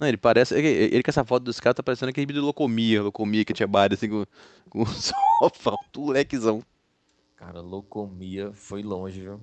Não, 0.00 0.06
ele 0.08 0.16
parece. 0.16 0.54
Ele, 0.54 0.68
ele 0.68 1.02
com 1.02 1.10
essa 1.10 1.24
foto 1.24 1.42
dos 1.42 1.60
caras 1.60 1.76
tá 1.76 1.82
parecendo 1.82 2.10
aquele 2.10 2.26
vídeo 2.26 2.40
de 2.40 2.46
locomia, 2.46 3.02
locomia 3.02 3.44
que 3.44 3.52
tinha 3.52 3.66
baile 3.66 3.94
assim 3.94 4.08
com, 4.08 4.24
com 4.70 4.86
só 4.86 5.14
falta 5.52 6.00
o 6.00 6.10
lequezão. 6.10 6.62
Cara, 7.38 7.60
Locomia 7.60 8.52
foi 8.52 8.82
longe, 8.82 9.20
viu? 9.20 9.40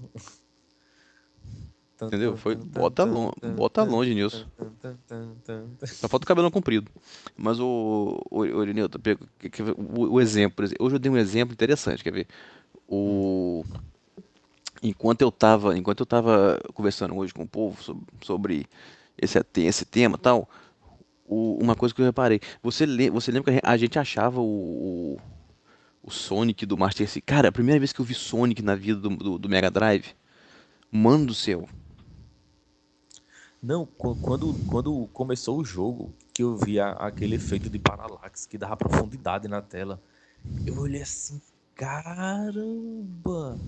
Entendeu? 2.08 2.36
Foi- 2.36 2.55
bota 2.55 3.03
lon- 3.05 3.31
bota 3.55 3.84
longe 3.84 4.13
nisso. 4.13 4.45
Só 5.86 6.10
falta 6.10 6.25
o 6.25 6.27
cabelão 6.27 6.51
comprido. 6.51 6.91
Mas 7.38 7.58
o. 7.60 8.19
O, 8.29 8.41
o 8.41 8.63
o, 9.77 10.13
o 10.13 10.21
exemplo, 10.21 10.65
hoje 10.79 10.95
eu 10.95 10.99
dei 10.99 11.10
um 11.12 11.17
exemplo 11.17 11.53
interessante, 11.53 12.03
quer 12.03 12.12
ver? 12.12 12.27
O. 12.86 13.63
Enquanto 14.84 15.21
eu 15.21 15.31
tava, 15.31 15.77
enquanto 15.77 16.01
eu 16.01 16.05
tava 16.05 16.60
conversando 16.73 17.15
hoje 17.15 17.34
com 17.34 17.43
o 17.43 17.47
povo 17.47 17.81
sobre, 17.81 18.05
sobre 18.21 18.65
esse, 19.17 19.39
esse 19.55 19.86
tema 19.86 20.17
e 20.17 20.19
tal, 20.19 20.49
o- 21.25 21.58
uma 21.63 21.75
coisa 21.75 21.95
que 21.95 22.01
eu 22.01 22.05
reparei, 22.05 22.41
você, 22.62 22.86
você 23.10 23.31
lembra 23.31 23.53
que 23.53 23.62
a 23.63 23.77
gente 23.77 23.97
achava 23.97 24.41
o, 24.41 24.43
o, 24.43 25.17
o 26.06 26.12
Sonic 26.12 26.65
do 26.65 26.78
Master 26.78 27.08
System? 27.08 27.24
Cara, 27.26 27.50
a 27.50 27.52
primeira 27.52 27.80
vez 27.80 27.94
que 27.94 28.00
eu 28.02 28.06
vi 28.06 28.13
Sonic 28.13 28.62
na 28.62 28.76
vida 28.76 29.00
do, 29.02 29.10
do, 29.10 29.39
do 29.39 29.50
Mega 29.50 29.72
Drive, 29.72 30.15
mano 30.91 31.28
do 31.28 31.36
céu, 31.36 31.68
Não, 33.62 33.86
qu- 33.86 34.15
quando, 34.15 34.60
quando 34.65 35.08
começou 35.08 35.60
o 35.60 35.65
jogo, 35.65 36.13
que 36.34 36.44
eu 36.44 36.56
vi 36.58 36.80
aquele 36.80 37.36
efeito 37.36 37.70
de 37.70 37.80
paralaxe 37.80 38.48
que 38.48 38.58
dava 38.58 38.78
profundidade 38.78 39.48
na 39.48 39.62
tela, 39.62 40.02
eu 40.65 40.78
olhei 40.80 41.02
assim, 41.02 41.41
caramba, 41.76 43.62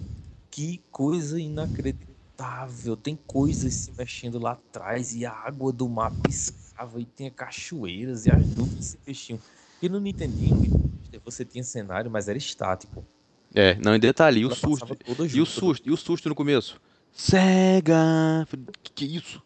que 0.51 0.83
coisa 0.91 1.39
inacreditável. 1.41 2.97
Tem 2.97 3.15
coisas 3.27 3.73
se 3.75 3.93
mexendo 3.97 4.39
lá 4.39 4.53
atrás 4.53 5.13
e 5.15 5.25
a 5.25 5.33
água 5.33 5.73
do 5.73 5.89
mar 5.89 6.11
piscava 6.23 7.01
e 7.01 7.05
tinha 7.05 7.31
cachoeiras 7.31 8.25
e 8.25 8.31
as 8.31 8.47
nuvens 8.49 8.85
se 8.87 8.99
mexiam. 9.07 9.41
E 9.81 9.89
no 9.89 9.99
Nintendinho, 9.99 10.76
você 11.31 11.43
tinha 11.43 11.63
cenário, 11.63 12.09
mas 12.09 12.27
era 12.27 12.37
estático. 12.37 13.05
É, 13.53 13.75
não, 13.75 13.95
em 13.95 13.99
detalhe, 13.99 14.41
e 14.41 14.45
o 14.45 14.55
susto. 14.55 14.97
E 15.33 15.41
o 15.41 15.45
susto, 15.45 15.87
e 15.87 15.91
o 15.91 15.97
susto 15.97 16.29
no 16.29 16.35
começo? 16.35 16.79
Sega! 17.11 18.47
que 18.95 19.05
isso? 19.05 19.41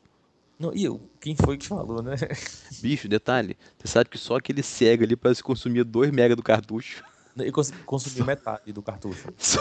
Não, 0.59 0.71
e 0.75 0.83
eu, 0.83 1.09
quem 1.19 1.35
foi 1.35 1.57
que 1.57 1.67
falou, 1.67 2.03
né? 2.03 2.15
Bicho, 2.81 3.07
detalhe, 3.07 3.57
você 3.77 3.87
sabe 3.87 4.09
que 4.09 4.17
só 4.17 4.35
aquele 4.35 4.61
cego 4.61 5.03
ali 5.03 5.15
parece 5.15 5.41
consumir 5.41 5.83
2 5.83 6.11
mega 6.11 6.35
do 6.35 6.43
cartucho. 6.43 7.03
Eu 7.35 7.51
consegui 7.51 7.83
consumir 7.83 8.25
metade 8.27 8.71
do 8.71 8.81
cartucho. 8.81 9.33
Só 9.37 9.59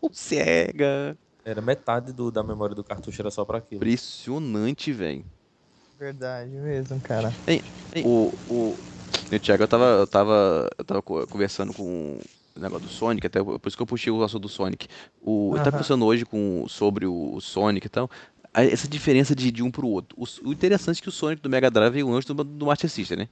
o 0.00 0.10
cega. 0.12 1.16
Era 1.44 1.60
metade 1.60 2.12
do, 2.12 2.30
da 2.30 2.42
memória 2.42 2.74
do 2.74 2.82
cartucho, 2.82 3.22
era 3.22 3.30
só 3.30 3.44
pra 3.44 3.58
aquilo. 3.58 3.78
Impressionante, 3.82 4.92
velho. 4.92 5.24
Verdade 5.98 6.50
mesmo, 6.50 7.00
cara. 7.00 7.32
O, 8.04 8.32
o, 8.48 8.76
o 9.36 9.40
Thiago, 9.40 9.62
eu 9.62 9.68
tava, 9.68 9.84
eu 9.84 10.06
tava, 10.06 10.68
eu 10.78 10.84
tava 10.84 11.02
co- 11.02 11.26
conversando 11.26 11.72
com 11.72 12.18
o 12.56 12.60
negócio 12.60 12.86
do 12.86 12.92
Sonic, 12.92 13.26
até 13.26 13.42
por 13.42 13.60
isso 13.66 13.76
que 13.76 13.82
eu 13.82 13.86
puxei 13.86 14.12
o 14.12 14.22
assunto 14.22 14.42
do 14.42 14.48
Sonic. 14.48 14.86
O, 15.20 15.52
eu 15.52 15.58
tava 15.58 15.70
conversando 15.72 16.04
hoje 16.04 16.24
com, 16.24 16.66
sobre 16.68 17.06
o 17.06 17.40
Sonic 17.40 17.86
e 17.86 17.90
tal, 17.90 18.10
a- 18.52 18.64
essa 18.64 18.86
diferença 18.88 19.34
de, 19.34 19.50
de 19.50 19.62
um 19.62 19.70
pro 19.70 19.86
outro. 19.88 20.16
O, 20.20 20.48
o 20.48 20.52
interessante 20.52 20.98
é 21.00 21.02
que 21.02 21.08
o 21.08 21.12
Sonic 21.12 21.40
do 21.42 21.48
Mega 21.48 21.70
Drive 21.70 21.92
veio 21.94 22.12
antes 22.12 22.26
do, 22.26 22.44
do 22.44 22.66
Master 22.66 22.90
System, 22.90 23.18
né? 23.18 23.28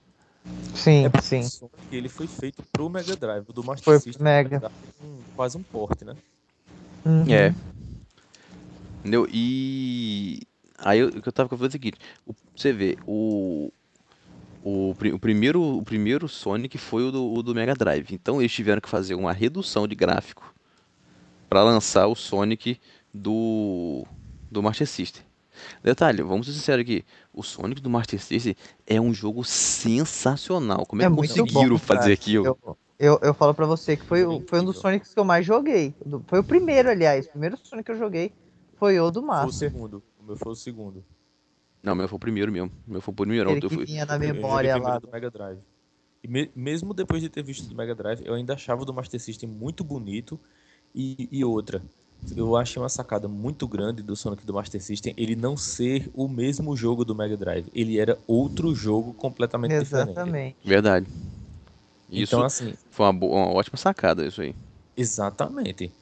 Sim, 0.74 1.04
É 1.06 1.20
sim. 1.20 1.40
o 1.40 1.44
Sonic, 1.44 1.74
ele 1.92 2.08
foi 2.08 2.26
feito 2.26 2.62
pro 2.72 2.88
Mega 2.88 3.14
Drive. 3.16 3.44
O 3.48 3.52
do 3.52 3.62
Master 3.62 3.84
Foi 3.84 3.94
pro 3.96 4.02
System 4.04 4.24
Mega. 4.24 4.48
verdade, 4.48 4.72
é 5.00 5.04
um- 5.04 5.18
quase 5.36 5.58
um 5.58 5.62
porte, 5.62 6.04
né? 6.04 6.16
Uhum. 7.04 7.24
É. 7.30 7.54
Entendeu? 9.00 9.26
E 9.32 10.40
aí 10.78 10.98
eu- 11.00 11.08
o 11.08 11.22
que 11.22 11.28
eu 11.28 11.32
tava 11.32 11.48
falando 11.48 11.64
é 11.64 11.68
o 11.68 11.72
seguinte, 11.72 11.98
o- 12.26 12.34
você 12.56 12.72
vê, 12.72 12.96
o, 13.06 13.70
o, 14.62 14.90
o 14.90 15.18
primeiro, 15.18 15.62
o 15.62 15.82
primeiro 15.82 16.28
Sonic 16.28 16.76
foi 16.78 17.04
o 17.04 17.10
do, 17.12 17.32
o 17.32 17.42
do 17.42 17.54
Mega 17.54 17.74
Drive. 17.74 18.10
Então 18.12 18.40
eles 18.40 18.52
tiveram 18.52 18.80
que 18.80 18.88
fazer 18.88 19.14
uma 19.14 19.32
redução 19.32 19.86
de 19.86 19.94
gráfico 19.94 20.54
para 21.48 21.62
lançar 21.62 22.06
o 22.06 22.14
Sonic 22.14 22.78
do, 23.12 24.06
do 24.50 24.62
Master 24.62 24.86
System. 24.86 25.22
Detalhe, 25.82 26.22
vamos 26.22 26.46
ser 26.46 26.52
sinceros 26.52 26.82
aqui, 26.82 27.04
o 27.34 27.42
Sonic 27.42 27.82
do 27.82 27.90
Master 27.90 28.20
System 28.22 28.54
é 28.86 29.00
um 29.00 29.12
jogo 29.12 29.44
sensacional. 29.44 30.86
Como 30.86 31.02
é, 31.02 31.06
É 31.06 31.10
que 31.10 31.14
conseguiram 31.16 31.76
bom, 31.76 31.78
fazer 31.78 32.12
aquilo? 32.12 32.46
Eu, 32.46 32.78
eu, 32.98 33.18
eu 33.22 33.34
falo 33.34 33.52
pra 33.52 33.66
você 33.66 33.96
que 33.96 34.04
foi, 34.04 34.24
o- 34.24 34.42
foi 34.46 34.60
um 34.60 34.64
dos. 34.64 34.76
Sonics 34.78 35.12
que 35.12 35.20
eu 35.20 35.24
mais 35.24 35.44
joguei. 35.44 35.94
Foi 36.26 36.38
o 36.38 36.44
primeiro, 36.44 36.88
aliás. 36.88 37.26
O 37.26 37.30
primeiro 37.30 37.58
Sonic 37.58 37.86
que 37.86 37.92
eu 37.92 37.98
joguei 37.98 38.32
foi 38.76 38.98
o 39.00 39.10
do 39.10 39.20
Foi 39.20 39.28
o 39.28 39.28
Master. 39.28 39.52
segundo. 39.52 40.02
O 40.18 40.22
meu 40.24 40.36
foi 40.36 40.52
o 40.52 40.56
segundo. 40.56 41.04
Não, 41.82 41.92
o 41.94 41.96
meu 41.96 42.08
foi 42.08 42.16
o 42.16 42.20
primeiro 42.20 42.52
mesmo. 42.52 42.70
O 42.86 42.92
meu 42.92 43.00
foi 43.00 43.12
o 43.12 43.16
primeiro. 43.16 43.50
Aquele 43.50 43.62
Eu 43.62 43.68
que 43.68 43.76
fui, 43.76 43.86
vinha 43.86 44.04
na 44.06 44.18
memória 44.18 44.76
lá. 44.76 44.98
do 44.98 45.08
Mega 45.10 45.30
Drive. 45.30 45.60
E 46.22 46.28
me- 46.28 46.52
mesmo 46.54 46.94
depois 46.94 47.22
de 47.22 47.30
ter 47.30 47.42
visto 47.42 47.68
do 47.68 47.76
Mega 47.76 47.94
Drive, 47.94 48.22
eu 48.24 48.34
ainda 48.34 48.54
achava 48.54 48.82
o 48.82 48.84
do 48.84 48.94
Master 48.94 49.20
System 49.20 49.48
muito 49.48 49.84
bonito. 49.84 50.40
E, 50.94 51.28
e 51.32 51.44
outra, 51.44 51.84
eu 52.36 52.56
achei 52.56 52.82
uma 52.82 52.88
sacada 52.88 53.28
muito 53.28 53.68
grande 53.68 54.02
do 54.02 54.16
Sonic 54.16 54.44
do 54.46 54.54
Master 54.54 54.82
System 54.82 55.14
ele 55.16 55.36
não 55.36 55.56
ser 55.56 56.10
o 56.14 56.28
mesmo 56.28 56.76
jogo 56.76 57.04
do 57.04 57.14
Mega 57.14 57.36
Drive. 57.36 57.68
Ele 57.74 57.98
era 57.98 58.22
outro 58.26 58.74
jogo 58.74 59.14
completamente 59.14 59.78
diferente. 59.78 60.22
Exatamente. 60.22 60.58
Verdade. 60.64 61.08
Isso 62.08 62.22
Então, 62.22 62.42
assim, 62.42 62.76
foi 62.90 63.06
uma, 63.06 63.12
boa- 63.12 63.36
uma 63.46 63.54
ótima 63.54 63.76
sacada, 63.76 64.26
isso 64.26 64.42
aí. 64.42 64.54
exatamente. 64.96 65.96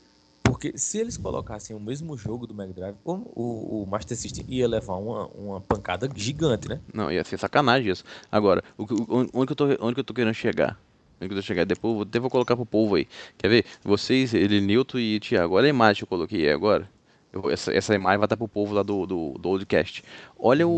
Porque 0.49 0.73
se 0.79 0.99
eles 0.99 1.17
colocassem 1.19 1.77
o 1.77 1.81
mesmo 1.81 2.17
jogo 2.17 2.47
do 2.47 2.55
Mega 2.55 2.73
Drive, 2.73 2.97
o, 3.05 3.13
o, 3.13 3.83
o 3.83 3.87
Master 3.87 4.17
System 4.17 4.45
ia 4.49 4.67
levar 4.67 4.95
uma, 4.95 5.27
uma 5.29 5.61
pancada 5.61 6.09
gigante, 6.17 6.69
né? 6.69 6.81
Não, 6.93 7.13
ia 7.13 7.23
ser 7.23 7.39
sacanagem 7.39 7.93
isso. 7.93 8.03
Agora, 8.33 8.65
o, 8.79 8.85
o- 8.85 9.29
onde, 9.35 9.47
que 9.47 9.53
eu 9.53 9.57
tô, 9.57 9.65
onde 9.81 9.95
que 9.95 10.01
eu 10.01 10.05
tô 10.05 10.15
querendo 10.15 10.33
chegar? 10.35 10.81
Onde 11.21 11.29
que 11.29 11.35
eu 11.35 11.39
tô 11.39 11.43
chegar? 11.43 11.65
Depois 11.67 11.91
eu 11.91 11.95
vou- 11.97 12.03
até 12.05 12.19
vou 12.19 12.31
colocar 12.31 12.57
pro 12.57 12.65
povo 12.65 12.95
aí. 12.95 13.07
Quer 13.37 13.49
ver? 13.49 13.65
Vocês, 13.85 14.33
ele, 14.33 14.61
Newton 14.61 14.99
e 14.99 15.21
Thiago, 15.21 15.55
olha 15.55 15.67
a 15.67 15.69
imagem 15.69 15.99
que 15.99 16.05
eu 16.05 16.09
coloquei 16.09 16.47
aí 16.47 16.53
agora. 16.53 16.89
Eu 17.31 17.51
essa, 17.51 17.71
essa 17.75 17.95
imagem 17.95 18.17
vai 18.19 18.25
estar 18.25 18.37
pro 18.39 18.49
povo 18.49 18.73
lá 18.73 18.83
do, 18.83 19.05
do, 19.07 19.33
do 19.39 19.49
Oldcast. 19.51 20.03
Olha 20.39 20.67
o, 20.67 20.71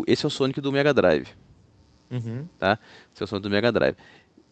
o- 0.00 0.04
Esse 0.06 0.24
é 0.24 0.28
o 0.28 0.30
Sonic 0.30 0.58
do 0.60 0.72
Mega 0.72 0.94
Drive, 0.94 1.28
Uhum. 2.10 2.46
tá? 2.58 2.78
Esse 3.12 3.22
é 3.22 3.24
o 3.24 3.28
Sonic 3.28 3.42
do 3.42 3.50
Mega 3.50 3.70
Drive. 3.70 3.94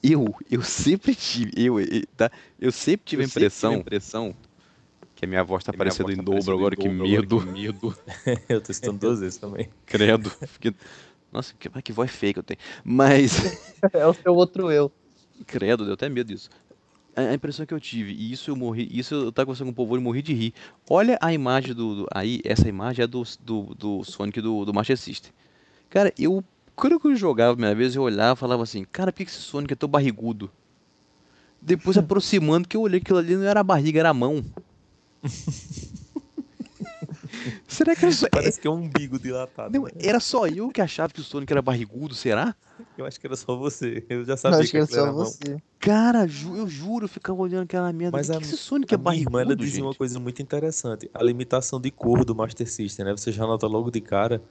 Eu, 0.03 0.35
eu 0.51 0.61
sempre 0.63 1.15
tive, 1.15 1.51
eu, 1.57 1.81
eu- 1.81 2.03
tá? 2.15 2.31
Eu 2.61 2.71
sempre 2.71 3.07
tive 3.07 3.23
a 3.23 3.27
impressão, 3.27 3.73
impressão 3.77 4.35
que 5.17 5.25
a 5.25 5.29
minha 5.29 5.43
voz 5.43 5.65
tá 5.65 5.73
aparecendo 5.73 6.11
em 6.13 6.17
dobro 6.23 6.53
agora, 6.55 6.77
que 6.77 6.89
medo. 6.89 7.41
medo. 7.41 7.97
eu 8.49 8.61
tô 8.61 8.73
citando 8.73 8.99
duas 8.99 9.19
vezes 9.21 9.39
também. 9.39 9.69
Credo. 9.87 10.31
Fiquei- 10.47 10.75
Nossa, 11.33 11.55
que, 11.59 11.69
que 11.83 11.91
voz 11.93 12.11
feia 12.11 12.35
que 12.35 12.39
eu 12.39 12.43
tenho. 12.43 12.59
Mas, 12.85 13.33
É 13.93 14.07
o 14.07 14.13
seu 14.13 14.35
outro 14.35 14.71
eu. 14.71 14.93
credo, 15.47 15.85
deu 15.85 15.95
até 15.95 16.09
medo 16.09 16.29
disso. 16.29 16.51
A, 17.17 17.23
a 17.23 17.35
impressão 17.35 17.65
que 17.65 17.73
eu 17.73 17.81
tive, 17.81 18.13
e 18.13 18.31
isso 18.31 18.51
eu 18.51 18.57
morri, 18.57 18.87
isso 18.93 19.15
eu 19.15 19.33
tava 19.33 19.47
conversando 19.47 19.69
com 19.69 19.73
o 19.73 19.75
povo 19.75 19.97
e 19.97 20.01
morri 20.01 20.21
de 20.21 20.35
rir. 20.35 20.53
Olha 20.89 21.19
a 21.21 21.33
imagem 21.33 21.75
do, 21.75 22.03
do- 22.03 22.07
Aí, 22.13 22.41
essa 22.45 22.69
imagem 22.69 23.03
é 23.03 23.07
do, 23.07 23.23
do, 23.41 23.75
do 23.75 24.05
Sonic 24.05 24.41
do, 24.43 24.67
do 24.67 24.75
Master 24.75 24.99
System. 24.99 25.33
Cara, 25.89 26.13
eu. 26.19 26.45
Quando 26.75 27.01
eu 27.03 27.17
jogava 27.17 27.53
a 27.53 27.55
primeira 27.55 27.75
vez, 27.75 27.97
eu 27.97 28.03
olhava 28.03 28.35
e 28.35 28.39
falava 28.39 28.63
assim, 28.63 28.85
cara, 28.85 29.11
por 29.11 29.17
que 29.17 29.25
que 29.25 29.31
esse 29.31 29.41
Sonic 29.41 29.73
é 29.73 29.77
tão 29.77 29.89
barrigudo? 29.89 30.51
Depois 31.61 31.97
aproximando 31.99 32.69
que 32.69 32.77
eu 32.77 32.83
olhei 32.83 33.01
que 33.01 33.05
aquilo 33.05 33.19
ali 33.19 33.35
não 33.35 33.45
era 33.45 33.61
a 33.61 33.65
barriga, 33.65 33.99
era 33.99 34.11
a 34.11 34.15
mão. 34.15 34.45
Será 37.67 37.95
que 37.97 38.05
era 38.05 38.15
só, 38.15 38.29
Parece 38.31 38.61
que 38.61 38.67
é 38.67 38.71
um 38.71 38.75
umbigo 38.75 39.19
dilatado. 39.19 39.73
não, 39.73 39.85
né? 39.85 39.91
era 39.99 40.21
só 40.21 40.47
eu 40.47 40.71
que 40.71 40.81
achava 40.81 41.13
que 41.13 41.21
o 41.21 41.25
Sonic 41.25 41.53
era 41.53 41.63
barrigudo, 41.63 42.15
será? 42.15 42.55
Eu 42.97 43.05
acho 43.07 43.19
que 43.21 43.27
era 43.27 43.37
só 43.37 43.57
você. 43.57 44.05
Eu 44.09 44.25
já 44.25 44.37
sabia 44.37 44.59
acho 44.61 44.71
que 44.71 44.79
é 44.79 44.83
aquilo 44.83 44.99
era 44.99 45.07
só 45.07 45.11
a 45.11 45.15
mão. 45.15 45.25
você. 45.25 45.57
Cara, 45.79 46.27
ju- 46.27 46.57
eu 46.57 46.67
juro, 46.69 47.05
eu 47.05 47.09
ficava 47.09 47.41
olhando 47.41 47.65
aquela 47.65 47.93
merda. 47.93 48.17
Mas 48.17 48.29
Mas 48.29 48.37
a- 48.37 48.41
que 48.41 48.47
esse 48.47 48.57
Sonic 48.57 48.93
é 48.93 48.97
A 48.97 48.99
minha 48.99 49.15
irmã 49.15 49.41
ela 49.41 49.47
barrigudo, 49.49 49.65
dizia 49.65 49.85
uma 49.85 49.95
coisa 49.95 50.19
muito 50.19 50.41
interessante. 50.43 51.11
A 51.13 51.23
limitação 51.23 51.81
de 51.81 51.91
cor 51.91 52.25
do 52.25 52.35
Master 52.35 52.71
System, 52.71 53.05
né? 53.07 53.13
Você 53.13 53.31
já 53.33 53.47
nota 53.47 53.67
logo 53.67 53.91
de 53.91 54.01
cara. 54.01 54.43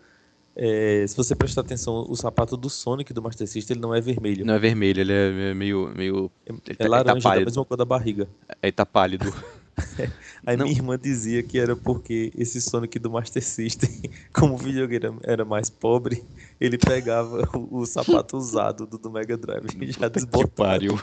é, 0.55 1.05
se 1.07 1.17
você 1.17 1.35
prestar 1.35 1.61
atenção, 1.61 2.05
o 2.07 2.15
sapato 2.15 2.55
do 2.55 2.69
Sonic 2.69 3.11
do 3.13 3.21
Master 3.21 3.47
System 3.47 3.75
ele 3.75 3.81
não 3.81 3.93
é 3.93 3.99
vermelho. 3.99 4.45
Não 4.45 4.53
é 4.53 4.59
vermelho, 4.59 5.01
ele 5.01 5.11
é 5.13 5.53
meio. 5.53 5.91
meio 5.95 6.31
ele 6.45 6.59
É 6.67 6.73
tá- 6.75 6.83
ele 6.85 6.89
laranja, 6.89 7.07
tá 7.07 7.13
da 7.15 7.21
pálido. 7.21 7.45
mesma 7.45 7.65
cor 7.65 7.77
da 7.77 7.85
barriga. 7.85 8.29
Aí 8.61 8.71
tá 8.71 8.85
pálido. 8.85 9.25
Aí 10.45 10.55
Não. 10.55 10.65
minha 10.65 10.77
irmã 10.77 10.97
dizia 10.97 11.43
que 11.43 11.59
era 11.59 11.75
porque 11.75 12.31
esse 12.37 12.61
Sonic 12.61 12.97
do 12.99 13.11
Master 13.11 13.43
System, 13.43 13.89
como 14.33 14.53
o 14.55 14.57
videogame 14.57 15.19
era- 15.23 15.43
mais 15.45 15.69
pobre, 15.69 16.23
ele 16.59 16.77
pegava 16.77 17.47
o, 17.55 17.79
o 17.79 17.85
sapato 17.85 18.37
usado 18.37 18.85
do, 18.85 18.97
do 18.97 19.11
Mega 19.11 19.35
Drive 19.37 19.65
e 19.81 19.91
já 19.91 20.09
pariu. 20.55 20.99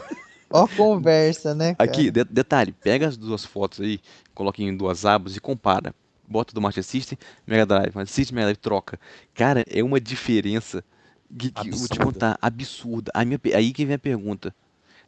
Ó, 0.50 0.66
conversa, 0.66 1.54
né? 1.54 1.74
Cara? 1.74 1.90
Aqui, 1.90 2.10
de- 2.10 2.24
detalhe, 2.24 2.72
pega 2.72 3.08
as 3.08 3.16
duas 3.16 3.44
fotos 3.44 3.80
aí, 3.80 4.00
coloca 4.34 4.62
em 4.62 4.76
duas 4.76 5.04
abas 5.04 5.36
e 5.36 5.40
compara. 5.40 5.94
Bota 6.28 6.54
do 6.54 6.60
Master 6.62 6.84
System, 6.84 7.18
Mega 7.46 7.66
Drive, 7.66 7.94
Master 7.94 8.14
System, 8.14 8.36
Mega 8.36 8.46
Drive, 8.46 8.58
troca. 8.58 8.98
Cara, 9.34 9.64
é 9.68 9.82
uma 9.82 10.00
diferença 10.00 10.82
que, 11.38 11.50
que 11.50 11.60
eu 11.68 11.76
vou 11.76 11.88
te 11.88 11.92
Absurda. 11.92 12.04
contar, 12.04 12.38
absurda. 12.40 13.10
A 13.14 13.24
minha, 13.24 13.38
aí 13.54 13.72
que 13.72 13.84
vem 13.84 13.96
a 13.96 13.98
pergunta. 13.98 14.54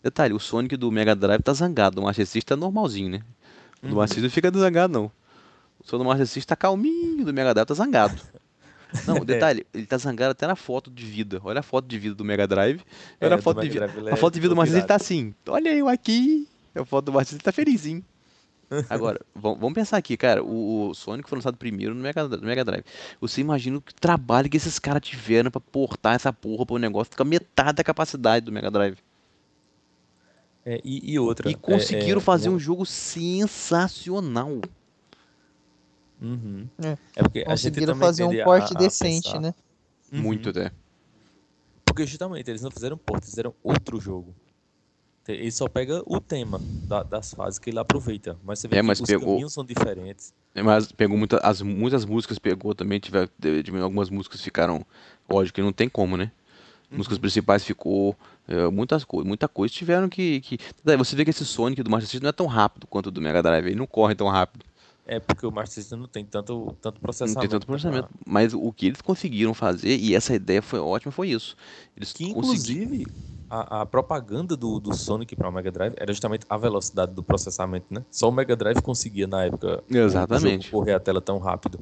Detalhe, 0.03 0.35
o 0.35 0.38
Sonic 0.38 0.77
do 0.77 0.92
Mega 0.92 1.14
Drive 1.16 1.42
tá 1.42 1.55
zangado, 1.55 2.00
o 2.00 2.05
Master 2.05 2.27
System 2.27 2.42
tá 2.42 2.57
normalzinho, 2.57 3.09
né? 3.11 3.22
O 3.85 4.07
do 4.07 4.23
não 4.23 4.31
fica 4.31 4.51
zangado, 4.51 4.92
não. 4.92 5.11
O 5.79 5.87
Sonic 5.87 6.18
do 6.18 6.27
System 6.27 6.42
tá 6.49 6.57
calminho, 6.57 7.25
do 7.25 7.33
Mega 7.35 7.53
Drive 7.53 7.66
tá 7.68 7.75
zangado. 7.75 8.20
Não, 9.09 9.25
detalhe, 9.25 9.66
ele 9.75 9.87
tá 9.87 9.99
zangado 9.99 10.31
até 10.31 10.47
na 10.47 10.55
foto 10.55 10.88
de 10.88 11.05
vida. 11.05 11.40
Olha 11.42 11.59
a 11.59 11.62
foto 11.64 11.85
de 11.88 11.99
vida 11.99 12.14
do 12.14 12.25
Mega 12.25 12.47
Drive. 12.47 12.81
É, 13.20 13.27
Olha 13.27 13.35
a 13.35 13.38
do 13.38 13.42
foto 13.42 13.61
de 13.61 13.68
vida. 13.68 13.87
A 13.87 14.11
é 14.11 14.16
foto 14.16 14.35
de 14.35 14.40
vida 14.40 14.55
do 14.55 14.57
Master 14.57 14.75
System 14.75 14.87
tá 14.87 14.94
assim. 14.94 15.35
Olha 15.49 15.75
eu 15.75 15.88
aqui. 15.88 16.47
A 16.77 16.85
foto 16.85 17.07
do 17.07 17.12
Master 17.12 17.31
System 17.31 17.44
tá 17.44 17.51
felizinho. 17.51 18.05
Agora, 18.88 19.20
vam- 19.35 19.57
vamos 19.57 19.75
pensar 19.75 19.97
aqui, 19.97 20.16
cara. 20.16 20.44
O, 20.44 20.90
o 20.90 20.94
Sonic 20.94 21.29
foi 21.29 21.37
lançado 21.38 21.57
primeiro 21.57 21.92
no 21.92 22.01
Mega, 22.01 22.29
no 22.29 22.47
Mega 22.47 22.64
Drive. 22.64 22.85
Você 23.20 23.40
imagina 23.40 23.79
o 23.79 23.81
que 23.81 23.92
trabalho 23.92 24.49
que 24.49 24.57
esses 24.57 24.79
caras 24.79 25.03
tiveram 25.03 25.51
pra 25.51 25.61
portar 25.61 26.14
essa 26.14 26.33
porra 26.33 26.64
pro 26.64 26.79
negócio 26.79 27.11
ficar 27.11 27.25
metade 27.25 27.73
da 27.75 27.83
capacidade 27.83 28.47
do 28.47 28.53
Mega 28.53 28.70
Drive. 28.70 28.97
É, 30.66 30.81
e, 30.85 31.12
e 31.12 31.18
outra. 31.18 31.50
E 31.50 31.55
conseguiram 31.55 32.18
é, 32.18 32.22
é, 32.22 32.24
fazer 32.24 32.48
um 32.48 32.59
jogo 32.59 32.87
sensacional. 32.87 34.61
Uhum. 36.20 36.66
É. 36.83 36.96
É 37.16 37.22
porque 37.22 37.40
a 37.46 37.55
gente 37.57 37.70
Conseguiram 37.70 37.96
fazer 37.96 38.24
um 38.24 38.40
a- 38.40 38.44
porte 38.44 38.74
a 38.74 38.79
decente, 38.79 39.24
pensar- 39.29 39.40
né? 39.40 39.55
Uhum. 40.12 40.22
Muito 40.22 40.48
até. 40.48 40.72
Porque 41.85 42.07
justamente 42.07 42.48
eles 42.50 42.62
não 42.62 42.70
fizeram 42.70 42.96
porte, 42.96 43.27
fizeram 43.27 43.55
outro 43.62 44.00
jogo. 44.00 44.35
Ele 45.27 45.50
só 45.50 45.66
pega 45.68 46.03
o 46.07 46.20
tema 46.20 46.61
da- 46.87 47.03
das 47.03 47.33
fases 47.33 47.59
que 47.59 47.70
ele 47.70 47.79
aproveita. 47.79 48.38
Mas 48.44 48.59
você 48.59 48.68
vê 48.68 48.77
É, 48.77 48.81
que 48.81 48.87
mas 48.87 49.00
os 49.00 49.07
pegou- 49.07 49.27
caminhos 49.29 49.53
são 49.55 49.64
diferentes. 49.64 50.35
Mas 50.55 50.92
pegou 50.92 51.16
muita, 51.16 51.38
as, 51.38 51.62
muitas 51.62 52.05
músicas, 52.05 52.38
pegou 52.38 52.74
também, 52.74 53.00
tiver, 53.00 53.29
algumas 53.83 54.11
músicas 54.11 54.40
ficaram, 54.42 54.85
lógico 55.29 55.57
que 55.57 55.62
não 55.62 55.72
tem 55.72 55.88
como, 55.88 56.16
né? 56.16 56.31
Músicas 56.96 57.18
principais 57.18 57.64
ficou, 57.64 58.16
é, 58.48 58.68
muitas 58.68 59.04
coisas, 59.04 59.26
muita 59.26 59.48
coisa 59.48 59.72
tiveram 59.74 60.09
que, 60.09 60.40
que... 60.40 60.59
Daí 60.85 60.96
Você 60.96 61.14
vê 61.16 61.24
que 61.24 61.30
esse 61.30 61.44
Sonic 61.44 61.83
do 61.83 61.90
Master 61.90 62.07
System 62.09 62.22
não 62.22 62.28
é 62.30 62.33
tão 62.33 62.46
rápido 62.46 62.87
quanto 62.87 63.07
o 63.07 63.11
do 63.11 63.20
Mega 63.20 63.42
Drive, 63.42 63.66
ele 63.66 63.74
não 63.76 63.87
corre 63.87 64.14
tão 64.14 64.28
rápido, 64.28 64.64
É 65.07 65.18
porque 65.20 65.46
o 65.46 65.50
Master 65.50 65.83
System 65.83 65.98
não 65.98 66.07
tem 66.09 66.24
tanto, 66.24 66.74
tanto 66.80 66.94
não 66.96 67.00
processamento. 67.02 67.40
tem 67.40 67.48
tanto 67.48 67.66
pra- 67.66 67.72
processamento. 67.74 68.09
Mas 68.26 68.54
o 68.54 68.72
que 68.72 68.87
eles 68.87 69.00
conseguiram 69.00 69.52
fazer, 69.54 69.96
e 69.96 70.14
essa 70.14 70.35
ideia 70.35 70.62
foi 70.62 70.78
ótima, 70.78 71.12
foi 71.12 71.28
isso. 71.30 71.57
Eles 71.96 72.12
Que 72.12 72.33
conseguiram... 72.33 72.85
inclusive 72.85 73.07
a, 73.50 73.83
a 73.83 73.87
propaganda 73.87 74.57
do, 74.57 74.80
do 74.80 74.94
Sonic 74.96 75.37
para 75.37 75.48
o 75.48 75.52
Mega 75.52 75.70
Drive 75.70 75.92
era 75.96 76.12
justamente 76.12 76.46
a 76.48 76.57
velocidade 76.57 77.12
do 77.12 77.22
processamento, 77.22 77.87
né? 77.90 78.02
Só 78.11 78.28
o 78.28 78.33
Mega 78.33 78.57
Drive 78.57 78.80
conseguia 78.80 79.26
na 79.26 79.44
época 79.44 79.85
Exatamente. 79.88 80.70
correr 80.70 80.94
a 80.94 80.98
tela 81.00 81.20
tão 81.20 81.38
rápido. 81.38 81.78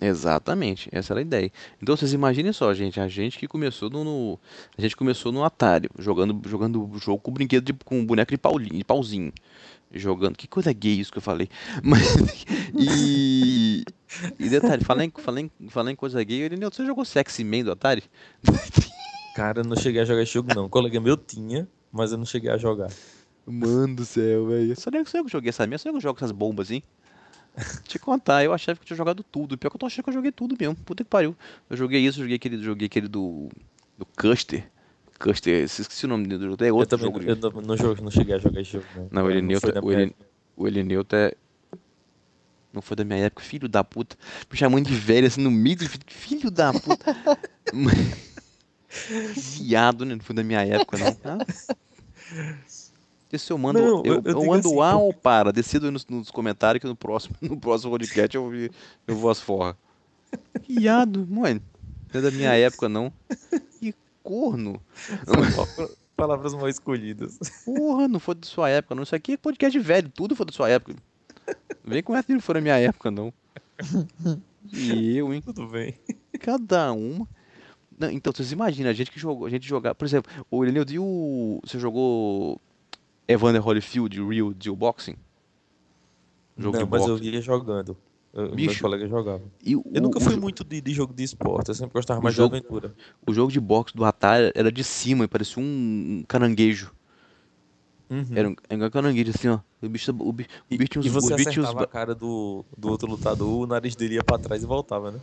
Exatamente, 0.00 0.90
essa 0.92 1.12
era 1.14 1.20
a 1.20 1.22
ideia. 1.22 1.50
Então 1.82 1.96
vocês 1.96 2.12
imaginem 2.12 2.52
só, 2.52 2.72
gente, 2.74 3.00
a 3.00 3.08
gente 3.08 3.38
que 3.38 3.48
começou 3.48 3.88
no, 3.88 4.04
no- 4.04 4.38
a 4.76 4.80
gente 4.82 4.94
começou 4.94 5.32
no 5.32 5.42
Atari, 5.42 5.88
jogando 5.98 6.38
jogando 6.48 6.90
jogo 6.98 7.18
com 7.18 7.32
brinquedo 7.32 7.64
de, 7.64 7.72
com 7.72 8.04
boneco 8.04 8.30
de 8.30 8.36
paulinho, 8.36 8.76
de 8.76 8.84
pauzinho, 8.84 9.32
jogando. 9.90 10.36
Que 10.36 10.46
coisa 10.46 10.70
gay 10.72 11.00
isso 11.00 11.10
que 11.10 11.18
eu 11.18 11.22
falei. 11.22 11.48
Mas 11.82 12.14
e 12.74 13.84
e 14.38 14.48
detalhe, 14.50 14.84
falando 14.84 15.04
em, 15.04 15.12
em, 15.38 15.90
em 15.90 15.96
coisa 15.96 16.22
gay, 16.22 16.44
Irineu, 16.44 16.70
você 16.70 16.84
jogou 16.84 17.04
Sexy 17.04 17.42
Man 17.42 17.64
do 17.64 17.72
Atari? 17.72 18.04
Cara, 19.34 19.60
eu 19.60 19.64
não 19.64 19.76
cheguei 19.76 20.00
a 20.00 20.04
jogar 20.04 20.22
esse 20.22 20.32
jogo, 20.32 20.54
não. 20.54 20.66
Um 20.66 20.68
colega 20.68 21.00
meu 21.00 21.16
tinha, 21.16 21.68
mas 21.92 22.12
eu 22.12 22.18
não 22.18 22.24
cheguei 22.24 22.50
a 22.50 22.56
jogar. 22.56 22.90
Mano 23.46 23.96
do 23.96 24.04
céu, 24.04 24.46
velho. 24.46 24.74
Só 24.78 24.90
eu 24.92 25.04
que 25.04 25.30
joguei 25.30 25.50
essa 25.50 25.66
minha, 25.66 25.78
só 25.78 25.88
eu 25.88 25.94
que 25.94 26.00
jogo 26.00 26.18
essas 26.18 26.32
bombas 26.32 26.68
assim. 26.68 26.82
Te 27.88 27.98
contar, 27.98 28.44
eu 28.44 28.52
achava 28.52 28.76
que 28.76 28.82
eu 28.82 28.86
tinha 28.86 28.96
jogado 28.96 29.22
tudo. 29.22 29.56
Pior 29.56 29.70
que 29.70 29.76
eu 29.76 29.80
tô 29.80 29.86
achando 29.86 30.04
que 30.04 30.10
eu 30.10 30.14
joguei 30.14 30.32
tudo 30.32 30.56
mesmo. 30.58 30.76
Puta 30.76 31.02
que 31.02 31.10
pariu. 31.10 31.34
Eu 31.70 31.76
joguei 31.76 32.00
isso, 32.04 32.20
joguei 32.20 32.36
aquele, 32.36 32.62
joguei 32.62 32.86
aquele 32.86 33.08
do. 33.08 33.48
do 33.98 34.04
Custer. 34.04 34.68
Custer, 35.18 35.64
esqueci 35.64 36.04
o 36.04 36.08
nome 36.08 36.26
do 36.26 36.38
jogo. 36.50 36.62
É 36.62 36.68
Eu 36.68 36.76
outro 36.76 36.98
também 36.98 37.12
jogo. 37.12 37.22
eu 37.30 37.36
não, 37.36 37.62
não, 37.62 37.76
joguei- 37.76 38.04
não 38.04 38.10
cheguei 38.10 38.34
a 38.34 38.38
jogar 38.38 38.60
esse 38.60 38.72
jogo, 38.72 38.84
não. 38.94 39.08
Não, 39.10 39.26
o 39.26 39.28
da 39.72 39.80
o 40.56 40.66
O 40.98 41.04
tá. 41.04 41.32
Não 42.72 42.82
foi 42.82 42.94
da 42.94 43.04
minha 43.04 43.20
época, 43.20 43.42
filho 43.42 43.68
da 43.70 43.82
puta. 43.82 44.16
Me 44.50 44.58
chamando 44.58 44.86
de 44.86 44.94
velho 44.94 45.26
assim 45.26 45.40
no 45.40 45.50
meio 45.50 45.76
do 45.78 45.88
filho 46.08 46.50
da 46.50 46.74
puta. 46.74 47.16
Viado, 49.34 50.04
né? 50.06 50.14
Não 50.14 50.22
foi 50.22 50.36
da 50.36 50.42
minha 50.44 50.60
época, 50.60 50.98
não. 50.98 51.16
Ah. 51.24 51.38
Esse 53.32 53.52
eu 53.52 53.58
mando. 53.58 53.78
Não, 53.80 53.86
eu, 53.86 54.04
eu- 54.04 54.14
eu 54.14 54.22
eu 54.24 54.38
digo 54.40 54.52
ando 54.54 54.68
assim, 54.68 54.80
A 54.80 54.96
ou 54.96 55.12
para? 55.12 55.52
Decida 55.52 55.86
aí 55.86 55.90
nos, 55.90 56.06
nos 56.06 56.30
comentários 56.30 56.80
que 56.80 56.86
no 56.86 56.94
próximo, 56.96 57.34
no 57.42 57.56
próximo 57.58 57.90
podcast 57.90 58.34
eu, 58.36 58.48
vi- 58.48 58.70
eu 59.06 59.16
vou 59.16 59.30
as 59.30 59.40
forra. 59.40 59.76
Viado, 60.68 61.26
mano. 61.30 61.60
Não 62.12 62.20
é 62.20 62.22
da 62.22 62.30
minha 62.30 62.54
época, 62.54 62.88
não. 62.88 63.12
Que 63.80 63.94
corno. 64.22 64.80
Palavras 66.16 66.54
mal 66.54 66.68
escolhidas. 66.68 67.38
Porra, 67.64 68.08
não 68.08 68.18
foi 68.20 68.34
da 68.36 68.46
sua 68.46 68.70
época, 68.70 68.94
não. 68.94 69.02
Isso 69.02 69.14
aqui 69.14 69.32
é 69.32 69.36
podcast 69.36 69.78
velho, 69.78 70.08
tudo 70.08 70.34
foi 70.34 70.46
da 70.46 70.52
sua 70.52 70.70
época. 70.70 70.94
Não 71.84 71.92
Vem 71.92 72.02
com 72.02 72.14
essa 72.16 72.26
que 72.26 72.32
não 72.32 72.40
foi 72.40 72.54
da 72.54 72.60
minha 72.60 72.78
época, 72.78 73.10
não. 73.10 73.32
E 74.72 75.16
eu, 75.16 75.32
hein? 75.34 75.42
Tudo 75.42 75.66
bem. 75.68 75.98
Cada 76.40 76.92
uma. 76.92 77.28
Não, 77.98 78.10
então, 78.10 78.32
vocês 78.32 78.52
imaginam, 78.52 78.90
a 78.90 78.92
gente 78.92 79.10
que 79.10 79.18
jogou, 79.18 79.46
a 79.46 79.50
gente 79.50 79.66
jogar, 79.66 79.94
por 79.94 80.04
exemplo, 80.04 80.30
o 80.50 80.62
Ireneu 80.64 80.84
e 80.88 80.98
o. 80.98 81.60
Você 81.64 81.78
jogou 81.78 82.60
Evander 83.28 83.60
Holyfield, 83.66 84.22
Real 84.24 84.52
Deal 84.54 84.76
Boxing? 84.76 85.16
Jogo 86.58 86.76
não, 86.78 86.84
de 86.84 86.90
mas 86.90 87.06
eu 87.06 87.14
boxe. 87.16 87.24
ia 87.30 87.40
jogando. 87.42 87.96
Eu, 88.32 88.42
meus 88.44 88.54
Bicho, 88.54 88.82
colegas 88.82 89.08
jogavam. 89.08 89.50
E 89.64 89.74
o, 89.76 89.84
Eu 89.94 90.02
nunca 90.02 90.18
o 90.18 90.20
fui 90.20 90.34
jo- 90.34 90.40
muito 90.40 90.62
de, 90.62 90.80
de 90.80 90.92
jogo 90.92 91.14
de 91.14 91.22
esporte, 91.22 91.68
eu 91.68 91.74
sempre 91.74 91.94
gostava 91.94 92.20
o 92.20 92.22
mais 92.22 92.34
jogo- 92.34 92.50
de 92.50 92.58
aventura. 92.58 92.94
O 93.26 93.32
jogo 93.32 93.50
de 93.50 93.58
boxe 93.60 93.94
do 93.96 94.04
Atari 94.04 94.52
era 94.54 94.70
de 94.70 94.84
cima 94.84 95.24
e 95.24 95.28
parecia 95.28 95.62
um, 95.62 96.22
caranguejo. 96.28 96.92
Uhum. 98.08 98.24
Era 98.34 98.48
um, 98.48 98.56
era 98.68 98.86
um 98.86 98.90
caranguejo 98.90 99.30
assim, 99.34 99.48
ó. 99.48 99.58
O 99.82 99.88
bicho, 99.88 100.10
o 100.12 100.32
bicho, 100.32 100.48
o 100.70 100.76
bicho 100.76 100.88
tinha 100.90 101.00
uns, 101.00 101.06
e 101.06 101.08
você 101.08 101.32
o 101.34 101.36
tinha 101.36 101.46
uns 101.46 101.48
acertava 101.48 101.82
a 101.82 101.86
cara 101.86 102.14
do, 102.14 102.64
do 102.76 102.88
outro 102.90 103.08
lutador, 103.08 103.48
o 103.62 103.66
nariz 103.66 103.96
dele 103.96 104.14
ia 104.14 104.22
pra 104.24 104.38
trás 104.38 104.62
e 104.62 104.66
voltava, 104.66 105.10
né? 105.10 105.18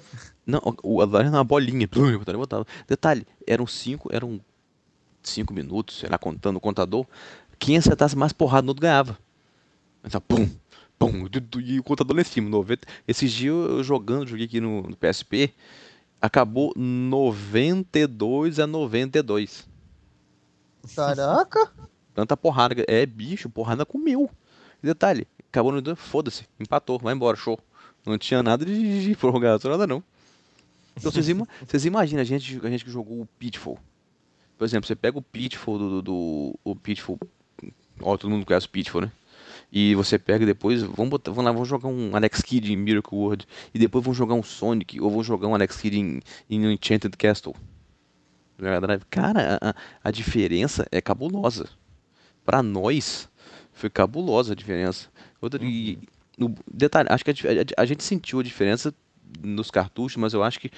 Não, 0.45 0.61
o 0.83 1.01
Atari 1.01 1.27
era 1.27 1.37
uma 1.37 1.43
bolinha. 1.43 1.87
plum, 1.87 2.09
eu 2.09 2.19
botava. 2.19 2.65
Detalhe, 2.87 3.25
eram 3.47 3.65
cinco, 3.67 4.09
eram 4.11 4.39
cinco 5.21 5.53
minutos, 5.53 6.03
lá, 6.09 6.17
contando 6.17 6.57
o 6.57 6.59
contador. 6.59 7.05
Quem 7.63 7.77
acertasse 7.77 8.15
mais 8.15 8.33
porrada 8.33 8.63
no 8.63 8.69
outro 8.71 8.81
ganhava. 8.81 9.17
Então, 10.03 10.19
pum, 10.19 10.49
pum, 10.99 11.27
e 11.63 11.79
o 11.79 11.83
contador 11.83 12.13
lá 12.15 12.21
em 12.21 12.25
cima, 12.25 12.49
90. 12.49 12.85
Esses 13.07 13.31
dias 13.31 13.53
eu 13.55 13.77
eu 13.77 13.83
jogando, 13.83 14.27
joguei 14.27 14.45
aqui 14.45 14.59
no, 14.59 14.81
no 14.83 14.97
PSP, 14.97 15.53
acabou 16.21 16.73
92 16.75 18.59
a 18.59 18.67
92. 18.67 19.65
Caraca! 20.93 21.71
Tanta 22.13 22.35
porrada. 22.35 22.75
É, 22.85 23.05
bicho, 23.05 23.49
porrada 23.49 23.85
comeu. 23.85 24.29
E 24.83 24.85
detalhe, 24.87 25.25
acabou 25.49 25.71
no. 25.71 25.95
Foda-se, 25.95 26.45
empatou, 26.59 26.99
vai 26.99 27.13
embora, 27.13 27.37
show. 27.37 27.57
Não 28.05 28.17
tinha 28.17 28.43
nada 28.43 28.65
de, 28.65 29.05
de 29.05 29.15
prorrogação, 29.15 29.71
nada 29.71 29.87
não. 29.87 30.03
Então 30.97 31.09
vocês, 31.09 31.29
ima 31.29 31.47
vocês 31.65 31.85
imaginam 31.85 32.21
a 32.21 32.25
gente, 32.25 32.59
a 32.61 32.69
gente 32.69 32.83
que 32.83 32.91
jogou 32.91 33.21
o 33.21 33.25
Pitfall. 33.39 33.79
Por 34.57 34.65
exemplo, 34.65 34.85
você 34.85 34.95
pega 34.95 35.17
o 35.17 35.21
Pitfall 35.21 35.77
do. 35.77 35.89
do, 35.89 36.01
do- 36.01 36.59
o 36.65 36.75
Pitfall. 36.75 37.17
Ó, 38.01 38.17
todo 38.17 38.29
mundo 38.31 38.45
conhece 38.45 38.65
o 38.65 38.69
Pitfall, 38.69 39.01
né? 39.03 39.11
E 39.71 39.95
você 39.95 40.19
pega 40.19 40.45
depois, 40.45 40.83
vamos, 40.83 41.09
botar, 41.09 41.31
vamos 41.31 41.45
lá, 41.45 41.51
vamos 41.51 41.67
jogar 41.67 41.87
um 41.89 42.15
Alex 42.15 42.41
Kidd 42.41 42.71
em 42.71 42.77
Miracle 42.77 43.17
World. 43.17 43.47
E 43.73 43.79
depois 43.79 44.03
vamos 44.03 44.17
jogar 44.17 44.35
um 44.35 44.43
Sonic, 44.43 44.99
ou 45.01 45.09
vamos 45.09 45.25
jogar 45.25 45.47
um 45.47 45.55
Alex 45.55 45.77
Kidd 45.77 45.97
em, 45.99 46.19
em 46.49 46.71
Enchanted 46.73 47.15
Castle. 47.17 47.55
Cara, 49.09 49.59
a, 49.61 49.75
a- 50.03 50.11
diferença 50.11 50.87
é 50.91 51.01
cabulosa. 51.01 51.67
Pra 52.45 52.61
nós, 52.61 53.27
foi 53.71 53.89
cabulosa 53.89 54.53
a 54.53 54.55
diferença. 54.55 55.09
Outra, 55.41 55.63
e, 55.63 55.97
no, 56.37 56.53
detalhe, 56.71 57.09
acho 57.11 57.25
que 57.25 57.31
a, 57.31 57.33
a- 57.33 57.81
a 57.81 57.85
gente 57.85 58.03
sentiu 58.03 58.39
a 58.39 58.43
diferença 58.43 58.93
nos 59.41 59.71
cartuchos, 59.71 60.17
mas 60.17 60.33
eu 60.33 60.43
acho 60.43 60.59
que 60.59 60.69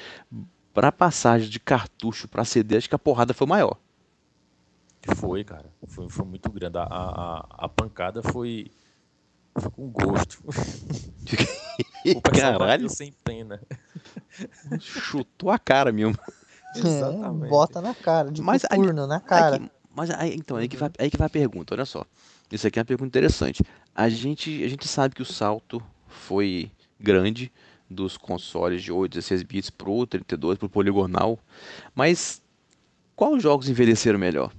pra 0.73 0.91
passagem 0.91 1.49
de 1.49 1.60
cartucho 1.60 2.28
pra 2.28 2.45
CD, 2.45 2.78
acho 2.78 2.88
que 2.89 2.95
a 2.95 2.99
porrada 2.99 3.34
foi 3.34 3.45
maior. 3.47 3.78
Foi, 5.15 5.44
cara. 5.44 5.65
Foi, 5.88 6.10
foi 6.10 6.26
muito 6.26 6.50
grande. 6.52 6.78
A, 6.78 6.84
a, 6.84 7.46
a- 7.65 7.70
pancada 7.70 8.22
foi, 8.24 8.68
foi 9.58 9.72
com 9.72 9.88
gosto. 9.89 10.44
O 12.15 12.22
Caralho, 12.22 12.88
sem 12.88 13.12
pena. 13.24 13.60
chutou 14.80 15.50
a 15.50 15.58
cara 15.58 15.91
mesmo. 15.91 16.15
Exatamente. 16.76 17.46
É, 17.46 17.50
bota 17.50 17.82
na 17.82 17.96
cara, 17.96 18.32
de 18.32 18.41
Mas 18.44 18.63
aí- 18.70 18.78
na 19.08 19.20
cara. 19.20 19.56
Aqui- 19.56 19.72
mas 19.96 20.10
aí, 20.12 20.36
então, 20.36 20.56
aí 20.58 20.68
que, 20.68 20.78
vai, 20.78 20.91
aí 21.00 21.10
que 21.10 21.18
vai 21.18 21.26
a 21.26 21.30
pergunta, 21.30 21.74
olha 21.74 21.86
só. 21.86 22.06
Isso 22.52 22.68
aqui 22.68 22.78
é 22.78 22.82
uma 22.82 22.86
pergunta 22.86 23.08
interessante. 23.08 23.63
A 23.96 24.08
gente, 24.10 24.63
a 24.63 24.68
gente 24.68 24.88
sabe 24.88 25.15
que 25.15 25.22
o 25.22 25.26
salto 25.26 25.82
foi 26.08 26.72
grande 27.00 27.52
dos 27.89 28.18
consoles 28.18 28.84
de 28.84 28.91
8, 28.91 29.13
16 29.13 29.41
bits 29.44 29.70
pro 29.72 30.06
32, 30.06 30.58
pro 30.60 30.70
poligonal, 30.70 31.39
mas 31.96 32.39
quais 33.15 33.41
jogos 33.41 33.68
envelheceram 33.70 34.20
melhor? 34.20 34.52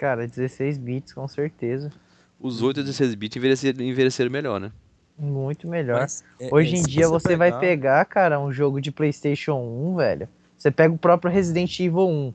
Cara, 0.00 0.26
16 0.26 0.78
bits, 0.78 1.12
com 1.12 1.28
certeza. 1.28 1.92
Os 2.40 2.62
8 2.62 2.80
e 2.80 2.84
16 2.84 3.14
bits 3.14 3.36
envelheceram, 3.36 3.84
envelheceram 3.84 4.30
melhor, 4.30 4.58
né? 4.58 4.72
Muito 5.18 5.68
melhor. 5.68 6.00
Mas, 6.00 6.24
é- 6.40 6.48
Hoje 6.50 6.74
é, 6.74 6.78
em 6.78 6.82
se 6.82 6.88
dia 6.88 7.06
você 7.06 7.36
vai 7.36 7.60
pegar, 7.60 8.02
cara, 8.06 8.40
um 8.40 8.50
jogo 8.50 8.80
de 8.80 8.90
PlayStation 8.90 9.56
1, 9.56 9.96
velho. 9.96 10.26
Você 10.56 10.70
pega 10.70 10.94
o 10.94 10.96
próprio 10.96 11.30
Resident 11.30 11.78
Evil 11.78 12.08
1, 12.08 12.32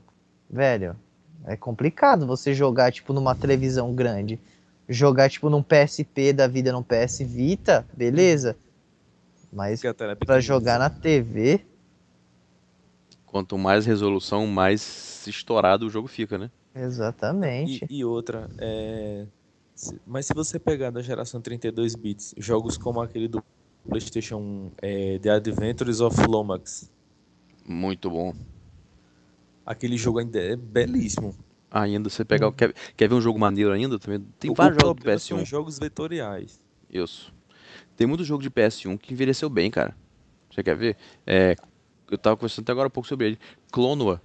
velho. 0.48 0.94
É 1.44 1.56
complicado 1.56 2.24
você 2.24 2.54
jogar, 2.54 2.92
tipo, 2.92 3.12
numa 3.12 3.34
televisão 3.34 3.92
grande. 3.92 4.38
Jogar, 4.88 5.28
tipo, 5.28 5.50
num 5.50 5.60
PSP 5.60 6.32
da 6.32 6.46
vida, 6.46 6.70
num 6.70 6.84
PS 6.84 7.24
Vita, 7.24 7.84
beleza. 7.96 8.54
Mas 9.52 9.80
que 9.80 9.88
a 9.88 9.94
tela 9.94 10.14
pra 10.14 10.36
pequenininha. 10.36 10.42
jogar 10.42 10.78
na 10.78 10.88
TV, 10.88 11.60
Quanto 13.26 13.58
mais 13.58 13.84
resolução, 13.84 14.46
mais 14.46 15.26
estourado 15.26 15.86
o 15.86 15.90
jogo 15.90 16.06
fica, 16.06 16.38
né? 16.38 16.48
Exatamente. 16.76 17.86
E, 17.90 17.98
e 17.98 18.04
outra, 18.04 18.48
é, 18.58 19.26
mas 20.06 20.26
se 20.26 20.34
você 20.34 20.58
pegar 20.58 20.90
da 20.90 21.02
geração 21.02 21.40
32 21.40 21.94
bits, 21.94 22.34
jogos 22.38 22.76
como 22.76 23.00
aquele 23.00 23.28
do 23.28 23.42
PlayStation 23.88 24.36
1, 24.38 24.70
é, 24.82 25.18
The 25.18 25.30
Adventures 25.30 26.00
of 26.00 26.16
Lomax, 26.26 26.90
Muito 27.68 28.08
bom. 28.10 28.32
aquele 29.64 29.96
jogo 29.96 30.18
ainda 30.20 30.38
é 30.40 30.56
belíssimo. 30.56 31.36
Ainda 31.70 32.08
você 32.08 32.24
pegar. 32.24 32.48
o- 32.48 32.52
Quer, 32.52 32.72
quer 32.96 33.08
ver 33.08 33.14
um 33.16 33.20
jogo 33.20 33.38
maneiro 33.38 33.72
ainda? 33.72 33.98
Também 33.98 34.24
tem 34.38 34.50
O- 34.50 34.54
vários 34.54 34.76
jogos 34.76 34.90
do 34.92 34.94
problema 35.02 35.18
são 35.18 35.38
PS1. 35.38 35.42
os 35.42 35.48
jogos 35.48 35.78
vetoriais. 35.78 36.60
Isso. 36.88 37.32
Tem 37.96 38.06
muito 38.06 38.24
jogo 38.24 38.42
de 38.42 38.50
PS1 38.50 38.96
que 38.96 39.12
envelheceu 39.12 39.50
bem, 39.50 39.70
cara. 39.70 39.96
Você 40.50 40.62
quer 40.62 40.76
ver? 40.76 40.96
É, 41.26 41.56
eu 42.10 42.16
tava 42.16 42.36
conversando 42.36 42.62
até 42.64 42.72
agora 42.72 42.88
um 42.88 42.90
pouco 42.90 43.08
sobre 43.08 43.26
ele. 43.26 43.38
Clonoa. 43.72 44.22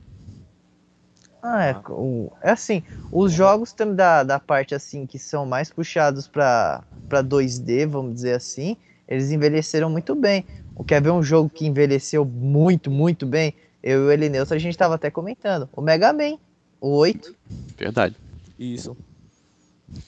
Ah, 1.42 1.66
é, 1.66 1.72
Ah. 1.72 1.82
o- 1.92 2.32
é 2.42 2.52
assim, 2.52 2.84
os 3.12 3.32
jogos 3.32 3.74
da, 3.96 4.24
da 4.24 4.40
parte 4.40 4.76
assim 4.76 5.06
que 5.06 5.18
são 5.18 5.46
mais 5.46 5.72
puxados 5.72 6.28
pra 6.28 6.84
pra 7.10 7.22
2D, 7.22 7.86
vamos 7.86 8.14
dizer 8.14 8.34
assim, 8.36 8.78
eles 9.06 9.32
envelheceram 9.32 9.90
muito 9.90 10.16
bem. 10.16 10.46
O 10.76 10.84
Quer 10.84 11.02
ver 11.02 11.12
um 11.12 11.22
jogo 11.22 11.50
que 11.50 11.66
envelheceu 11.68 12.24
muito, 12.24 12.90
muito 12.90 13.26
bem? 13.26 13.54
Eu 13.84 14.04
e 14.04 14.06
o 14.06 14.12
Elineuso, 14.12 14.54
a 14.54 14.58
gente 14.58 14.78
tava 14.78 14.96
até 14.96 15.12
comentando. 15.12 15.68
O 15.74 15.82
Mega 15.82 16.14
Man, 16.14 16.38
o 16.80 16.96
8. 16.96 17.36
Verdade. 17.78 18.16
Isso. 18.58 18.96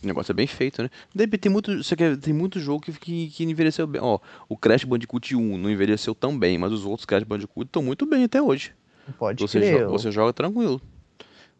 O 0.01 0.07
negócio 0.07 0.31
é 0.31 0.33
bem 0.33 0.47
feito, 0.47 0.81
né? 0.81 0.89
Tem 1.41 1.51
muito, 1.51 1.83
você 1.83 1.93
quer, 1.95 2.15
tem 2.15 2.33
muito 2.33 2.57
jogo 2.57 2.79
que, 2.81 2.93
que, 2.93 3.27
que 3.31 3.43
envelheceu 3.43 3.85
bem. 3.85 4.01
Ó, 4.01 4.17
o 4.47 4.55
Crash 4.55 4.85
Bandicoot 4.85 5.35
1 5.35 5.57
não 5.57 5.69
envelheceu 5.69 6.15
tão 6.15 6.37
bem, 6.39 6.57
mas 6.57 6.71
os 6.71 6.85
outros 6.85 7.05
Crash 7.05 7.23
Bandicoot 7.23 7.65
estão 7.67 7.83
muito 7.83 8.05
bem 8.05 8.23
até 8.23 8.41
hoje. 8.41 8.71
Pode 9.19 9.41
Você, 9.41 9.59
crer. 9.59 9.73
joga, 9.73 9.87
o 9.89 9.91
você 9.91 10.09
joga 10.11 10.31
tranquilo. 10.31 10.79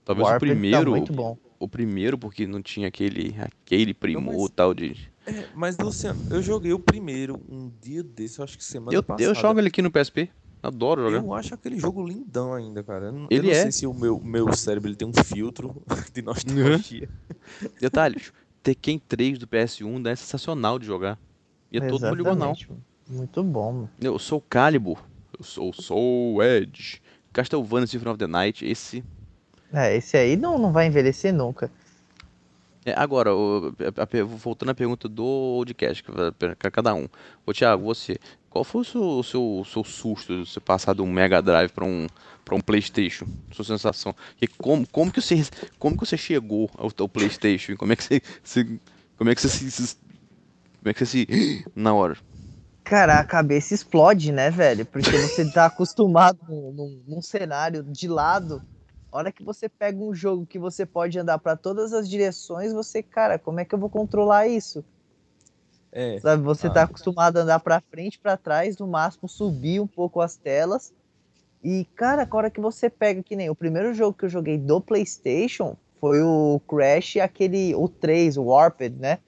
Talvez 0.06 0.28
o 0.28 0.32
Warped 0.32 0.50
tá 0.50 0.54
primeiro. 0.54 0.92
muito 0.92 1.14
bom. 1.14 1.38
o 1.60 1.68
primeiro, 1.68 2.18
porque 2.18 2.46
não 2.46 2.62
tinha 2.62 2.88
aquele, 2.88 3.36
aquele 3.40 3.94
primor 3.94 4.34
mas- 4.42 4.50
tal 4.56 4.74
de. 4.74 5.12
É, 5.26 5.46
mas 5.56 5.78
Luciano, 5.78 6.20
eu 6.30 6.42
joguei 6.42 6.74
o 6.74 6.80
primeiro 6.80 7.40
um 7.50 7.72
dia 7.82 8.04
desse, 8.04 8.40
eu 8.40 8.44
acho 8.44 8.58
que 8.58 8.64
semana 8.64 8.94
Eu, 8.94 9.02
passada. 9.02 9.24
eu 9.24 9.34
jogo 9.34 9.60
ele 9.60 9.70
aqui 9.70 9.82
no 9.82 9.90
PSP. 9.90 10.30
Adoro 10.62 11.02
jogar. 11.10 11.18
Eu 11.26 11.34
acho 11.34 11.54
aquele 11.54 11.78
jogo 11.80 12.06
lindão 12.06 12.54
ainda, 12.54 12.82
cara. 12.84 13.06
Eu 13.08 13.12
não, 13.12 13.28
Ele 13.30 13.40
eu 13.40 13.44
não 13.44 13.52
é. 13.52 13.62
sei 13.64 13.72
se 13.72 13.88
o 13.88 13.94
meu, 13.94 14.20
meu 14.22 14.54
cérebro 14.54 14.90
ele 14.90 14.96
tem 14.96 15.08
um 15.08 15.14
filtro 15.14 15.82
de 16.14 16.22
nostalgia. 16.22 17.10
Detalhes, 17.82 18.32
Tekken 18.62 19.00
3 19.00 19.40
do 19.40 19.48
PS1 19.48 20.08
é 20.08 20.16
sensacional 20.16 20.80
de 20.80 20.86
jogar. 20.86 21.20
E 21.72 21.78
é 21.78 21.88
todo 21.88 22.02
não. 22.16 22.36
Mano. 22.36 22.56
Muito 23.10 23.44
bom, 23.44 23.74
mano. 23.74 23.90
Eu 24.00 24.18
sou 24.20 24.40
Calibur. 24.42 25.04
Eu 25.38 25.44
sou 25.44 25.70
o 25.70 25.74
Soul 25.74 26.42
Edge. 26.44 27.02
Castlevania 27.34 27.88
Symphony 27.88 28.12
of 28.12 28.20
the 28.20 28.28
Night. 28.28 28.66
Esse. 28.66 29.04
É, 29.74 29.96
esse 29.96 30.16
aí 30.18 30.36
não, 30.38 30.58
não 30.58 30.72
vai 30.72 30.88
envelhecer 30.88 31.34
nunca. 31.34 31.72
É, 32.86 32.94
agora, 32.98 33.34
o- 33.34 33.70
a- 33.98 34.04
a- 34.04 34.24
voltando 34.26 34.70
à 34.72 34.76
pergunta 34.76 35.08
do 35.08 35.24
Oldcast, 35.24 36.04
para 36.38 36.72
cada 36.72 36.94
um. 36.94 37.08
Ô 37.46 37.54
Thiago, 37.54 37.84
você. 37.84 38.18
Qual 38.50 38.64
foi 38.64 38.82
o 38.82 38.84
seu, 38.84 39.02
o 39.02 39.24
seu, 39.24 39.60
o 39.62 39.66
seu 39.66 39.84
susto 39.84 40.44
de 40.44 40.50
você 40.52 40.60
passar 40.60 40.94
de 40.94 41.02
um 41.02 41.12
Mega 41.12 41.42
Drive 41.42 41.72
para 41.72 41.86
um, 41.86 42.08
pra 42.46 42.56
um 42.56 42.62
PlayStation? 42.62 43.26
Sua 43.52 43.66
sensação? 43.66 44.14
E 44.42 44.48
como, 44.48 44.86
como, 44.90 45.12
que 45.12 45.22
você, 45.22 45.36
como 45.80 45.96
que 45.98 46.06
você 46.06 46.18
chegou 46.18 46.70
ao, 46.78 46.92
ao 47.00 47.10
PlayStation? 47.10 47.76
Como 47.78 47.94
é 47.94 47.96
que 47.96 48.04
você, 48.04 48.22
se- 48.44 48.80
como 49.18 49.30
é 49.30 49.36
que 49.36 49.42
você 49.42 49.50
se, 49.50 49.96
como 50.80 50.90
é 50.92 50.94
que 50.94 51.00
você 51.00 51.06
se 51.06 51.28
na 51.76 51.94
hora? 51.94 52.18
Cara, 52.86 53.20
a 53.20 53.24
cabeça 53.26 53.74
explode, 53.74 54.32
né, 54.32 54.50
velho? 54.52 54.86
Porque 54.86 55.18
você 55.18 55.50
tá 55.50 55.66
acostumado 55.66 56.38
num- 56.48 57.04
num 57.08 57.22
cenário 57.22 57.84
de 57.84 58.08
lado. 58.08 58.62
A 59.14 59.18
hora 59.18 59.32
que 59.32 59.44
você 59.44 59.70
pega 59.70 60.00
um 60.04 60.12
jogo 60.12 60.44
que 60.44 60.58
você 60.58 60.88
pode 60.88 61.20
andar 61.20 61.38
pra 61.38 61.56
todas 61.56 61.94
as 61.94 62.10
direções, 62.10 62.74
você, 62.74 63.04
cara, 63.04 63.38
como 63.38 63.60
é 63.60 63.66
que 63.66 63.76
eu 63.76 63.78
vou 63.78 63.88
controlar 63.88 64.48
isso? 64.48 64.84
É, 65.92 66.20
Sabe, 66.20 66.42
você 66.42 66.66
Ah. 66.66 66.72
tá 66.72 66.82
acostumado 66.82 67.38
a 67.38 67.42
andar 67.42 67.60
pra 67.60 67.80
frente, 67.80 68.18
pra 68.18 68.36
trás, 68.36 68.76
no 68.80 68.88
máximo 68.88 69.30
subir 69.30 69.80
um 69.80 69.86
pouco 69.86 70.20
as 70.20 70.36
telas. 70.36 70.92
E, 71.64 71.86
cara, 71.96 72.28
a 72.30 72.36
hora 72.36 72.50
que 72.50 72.60
você 72.60 72.90
pega, 72.90 73.22
que 73.22 73.36
nem 73.36 73.52
o 73.52 73.56
primeiro 73.56 73.94
jogo 73.94 74.18
que 74.18 74.26
eu 74.26 74.30
joguei 74.30 74.58
do 74.58 74.82
PlayStation 74.82 75.78
foi 76.02 76.24
o 76.24 76.60
Crash, 76.68 77.18
aquele, 77.18 77.76
o 77.76 77.88
3, 77.88 78.36
o 78.36 78.46
Warped, 78.46 78.98
né? 79.00 79.20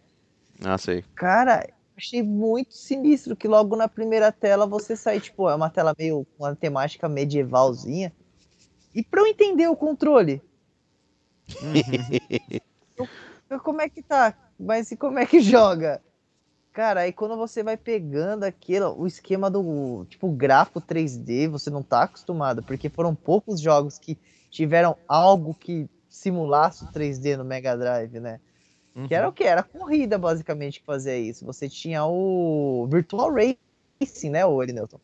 Ah, 0.64 0.80
sei. 0.80 1.04
Cara, 1.14 1.64
achei 1.96 2.24
muito 2.24 2.74
sinistro 2.74 3.36
que 3.36 3.48
logo 3.48 3.76
na 3.76 3.88
primeira 3.88 4.32
tela 4.32 4.66
você 4.66 4.96
sai, 4.96 5.20
tipo, 5.20 5.48
é 5.48 5.54
uma 5.54 5.70
tela 5.70 5.94
meio 5.96 6.26
com 6.36 6.44
uma 6.44 6.56
temática 6.56 7.08
medievalzinha. 7.08 8.12
E 8.96 9.04
pra 9.04 9.22
eu 9.22 9.28
entender 9.28 9.68
o 9.68 9.76
controle, 9.76 10.42
eu, 13.50 13.60
como 13.60 13.82
é 13.82 13.90
que 13.90 14.02
tá? 14.02 14.34
Mas 14.58 14.92
e 14.92 14.98
como 14.98 15.20
é 15.20 15.26
que 15.26 15.42
joga? 15.42 16.02
Cara, 16.72 17.02
aí 17.02 17.14
quando 17.14 17.38
você 17.38 17.64
vai 17.64 17.78
pegando 17.78 18.44
aquilo, 18.44 19.00
o 19.00 19.08
esquema 19.08 19.50
do, 19.50 20.06
tipo, 20.10 20.30
gráfico 20.30 20.82
3D, 20.82 21.50
você 21.50 21.70
não 21.70 21.84
tá 21.84 22.04
acostumado, 22.04 22.64
porque 22.64 22.90
foram 22.90 23.16
poucos 23.16 23.62
jogos 23.62 23.98
que 23.98 24.18
tiveram 24.50 24.98
algo 25.08 25.54
que 25.54 25.90
simulasse 26.10 26.84
o 26.84 26.88
3D 26.88 27.38
no 27.38 27.46
Mega 27.46 27.78
Drive, 27.78 28.20
né? 28.20 28.40
uhum. 28.96 29.08
Que 29.08 29.16
era 29.16 29.28
o 29.28 29.34
que? 29.34 29.44
Era 29.44 29.64
corrida, 29.64 30.18
basicamente, 30.18 30.80
que 30.80 30.86
fazia 30.86 31.18
isso. 31.18 31.46
Você 31.46 31.70
tinha 31.70 32.06
o 32.06 32.88
Virtual 32.90 33.32
Racing, 33.32 34.30
né, 34.30 34.46
o 34.46 34.62
Newton? 34.62 35.00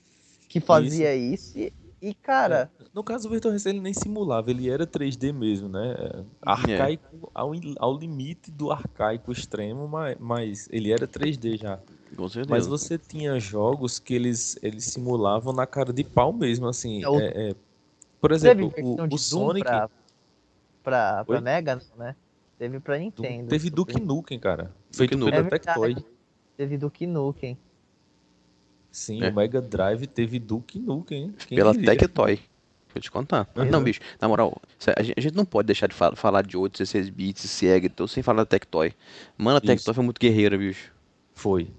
Que 0.49 0.59
fazia 0.59 1.15
isso. 1.15 1.57
E, 1.57 1.73
e, 2.01 2.13
cara, 2.13 2.71
No 2.93 3.03
caso, 3.03 3.27
o 3.27 3.31
Virtual 3.31 3.53
Racing 3.53 3.69
ele 3.69 3.79
nem 3.79 3.93
simulava, 3.93 4.49
ele 4.49 4.69
era 4.69 4.85
3D 4.87 5.31
mesmo, 5.31 5.69
né? 5.69 5.95
Arcaico 6.41 7.31
ao, 7.33 7.53
in- 7.55 7.75
ao 7.77 7.95
limite 7.97 8.49
do 8.51 8.71
arcaico 8.71 9.31
extremo, 9.31 9.87
mas, 9.87 10.17
mas 10.19 10.69
ele 10.71 10.91
era 10.91 11.07
3D 11.07 11.57
já. 11.57 11.79
Com 12.15 12.27
certeza. 12.27 12.49
Mas 12.49 12.67
você 12.67 12.97
tinha 12.97 13.39
jogos 13.39 13.99
que 13.99 14.13
eles, 14.13 14.57
eles 14.61 14.85
simulavam 14.85 15.53
na 15.53 15.65
cara 15.65 15.93
de 15.93 16.03
pau 16.03 16.33
mesmo, 16.33 16.67
assim. 16.67 17.03
É, 17.03 17.09
o- 17.09 17.19
é- 17.19 17.49
é, 17.51 17.55
por 18.19 18.31
exemplo, 18.31 18.73
o, 18.77 19.07
de 19.07 19.15
o 19.15 19.17
Sonic 19.17 19.65
pra, 19.65 19.89
pra, 20.83 21.23
pra? 21.25 21.41
Mega, 21.41 21.75
não, 21.75 21.97
né? 21.97 22.15
Teve 22.57 22.79
pra 22.79 22.97
Nintendo. 22.97 23.47
teve 23.47 23.69
Duke 23.69 23.99
Nukem, 23.99 24.37
cara. 24.39 24.71
Feito 24.91 25.17
Nukem. 25.17 25.31
pela 25.33 25.47
É 25.47 25.49
verdade. 25.49 25.81
Tectoy. 25.95 26.05
Teve 26.57 26.77
Duke 26.77 27.07
Nukem. 27.07 27.57
Sim, 28.91 29.23
É. 29.23 29.29
o 29.29 29.35
Mega 29.35 29.61
Drive 29.61 30.05
teve 30.07 30.37
Duke 30.39 30.77
Nukem. 30.79 31.23
hein? 31.23 31.35
Quem 31.47 31.57
Pela 31.57 31.71
diria? 31.73 31.95
Tectoy. 31.95 32.39
Vou 32.93 33.01
te 33.01 33.09
contar. 33.09 33.47
Uhum. 33.55 33.65
Não, 33.65 33.81
bicho, 33.81 34.01
na 34.19 34.27
moral, 34.27 34.61
a 34.97 35.01
gente, 35.01 35.33
não 35.33 35.45
pode 35.45 35.67
deixar 35.67 35.87
de 35.87 35.95
fa- 35.95 36.13
falar 36.13 36.41
de 36.45 36.57
8, 36.57 36.73
16 36.73 37.09
bits, 37.09 37.49
Sega, 37.49 37.85
então, 37.87 38.05
sem 38.05 38.21
falar 38.21 38.39
da 38.43 38.45
Tectoy. 38.45 38.91
Mano, 39.37 39.55
a 39.55 39.59
Isso. 39.59 39.67
Tectoy 39.67 39.93
foi 39.93 40.03
muito 40.03 40.19
guerreira, 40.19 40.57
bicho. 40.57 40.91
Foi. 41.33 41.69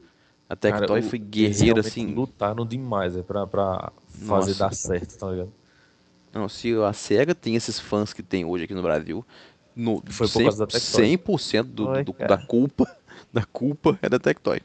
A 0.48 0.56
Tectoy 0.56 1.02
foi 1.02 1.18
guerreira, 1.18 1.80
assim. 1.80 2.14
Lutaram 2.14 2.64
demais 2.64 3.14
é, 3.14 3.22
pra, 3.22 3.46
pra 3.46 3.92
fazer 4.10 4.52
Nossa. 4.52 4.58
dar 4.58 4.74
certo, 4.74 5.18
tá 5.18 5.30
ligado? 5.30 5.52
Não, 6.32 6.48
se 6.48 6.74
a 6.82 6.92
SEGA 6.94 7.34
tem 7.34 7.56
esses 7.56 7.78
fãs 7.78 8.14
que 8.14 8.22
tem 8.22 8.46
hoje 8.46 8.64
aqui 8.64 8.72
no 8.72 8.80
Brasil, 8.82 9.22
no, 9.76 10.02
Foi 10.08 10.26
por 10.28 10.42
causa 10.44 10.58
da 10.60 10.66
Tectoy. 10.66 11.04
100% 11.18 11.62
do, 12.04 12.12
cara. 12.14 12.36
da 12.36 12.46
culpa 12.46 12.96
da 13.30 13.44
culpa 13.44 13.98
é 14.00 14.08
da 14.08 14.18
Tectoy. 14.18 14.60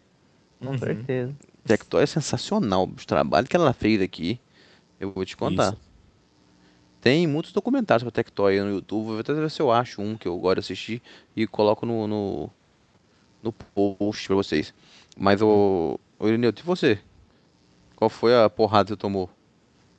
Com 0.62 0.68
Uhum. 0.68 0.78
certeza. 0.78 1.36
Tectoy 1.68 2.04
é 2.04 2.06
sensacional, 2.06 2.86
o 2.86 3.06
trabalho 3.06 3.48
que 3.48 3.56
ela 3.56 3.74
fez 3.74 4.02
aqui, 4.02 4.40
eu 5.00 5.12
vou 5.12 5.26
te 5.26 5.36
contar. 5.36 5.74
Isso. 5.74 5.88
Tem 7.02 7.28
muitos 7.28 7.52
documentários 7.52 8.04
pra 8.04 8.12
Tectoy 8.12 8.60
no 8.60 8.72
YouTube, 8.72 9.06
vou 9.06 9.20
até 9.20 9.34
ver 9.34 9.52
se 9.52 9.62
eu 9.62 9.72
acho 9.72 10.02
um 10.02 10.18
que 10.18 10.28
eu 10.28 10.38
gosto 10.38 10.56
de 10.56 10.60
assistir 10.62 11.02
e 11.36 11.46
coloco 11.46 11.86
no, 11.86 12.08
no, 12.08 12.50
no 13.44 13.52
post 13.52 14.28
pra 14.28 14.36
vocês. 14.36 14.74
Mas 15.18 15.42
o, 15.42 16.00
o 16.20 16.28
Irineuto, 16.28 16.62
e 16.62 16.66
você? 16.66 17.00
Qual 17.96 18.10
foi 18.10 18.36
a 18.36 18.50
porrada 18.50 18.86
que 18.86 18.90
você 18.94 18.98
tomou? 18.98 19.30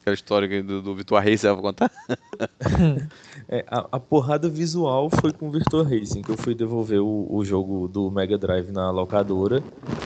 Aquela 0.09 0.14
história 0.14 0.62
do, 0.62 0.81
do 0.81 0.94
Virtua 0.94 1.21
Race, 1.21 1.38
você 1.38 1.53
vai 1.53 1.61
contar? 1.61 1.90
É, 3.51 3.64
a, 3.66 3.88
a 3.92 4.01
porrada 4.01 4.47
visual 4.47 5.09
foi 5.09 5.33
com 5.33 5.49
o 5.49 5.51
Virtua 5.51 5.83
Racing, 5.83 6.21
que 6.21 6.31
eu 6.31 6.37
fui 6.37 6.55
devolver 6.55 7.01
o, 7.01 7.27
o 7.31 7.42
jogo 7.42 7.88
do 7.88 8.11
Mega 8.11 8.37
Drive 8.37 8.71
na 8.71 8.90
locadora. 8.90 9.62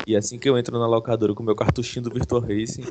E 0.07 0.15
assim 0.15 0.39
que 0.39 0.49
eu 0.49 0.57
entro 0.57 0.79
na 0.79 0.87
locadora 0.87 1.35
com 1.35 1.43
o 1.43 1.47
meu 1.47 1.57
cartuchinho 1.57 2.05
do 2.05 2.15
Virtua 2.15 2.41
Racing, 2.41 2.85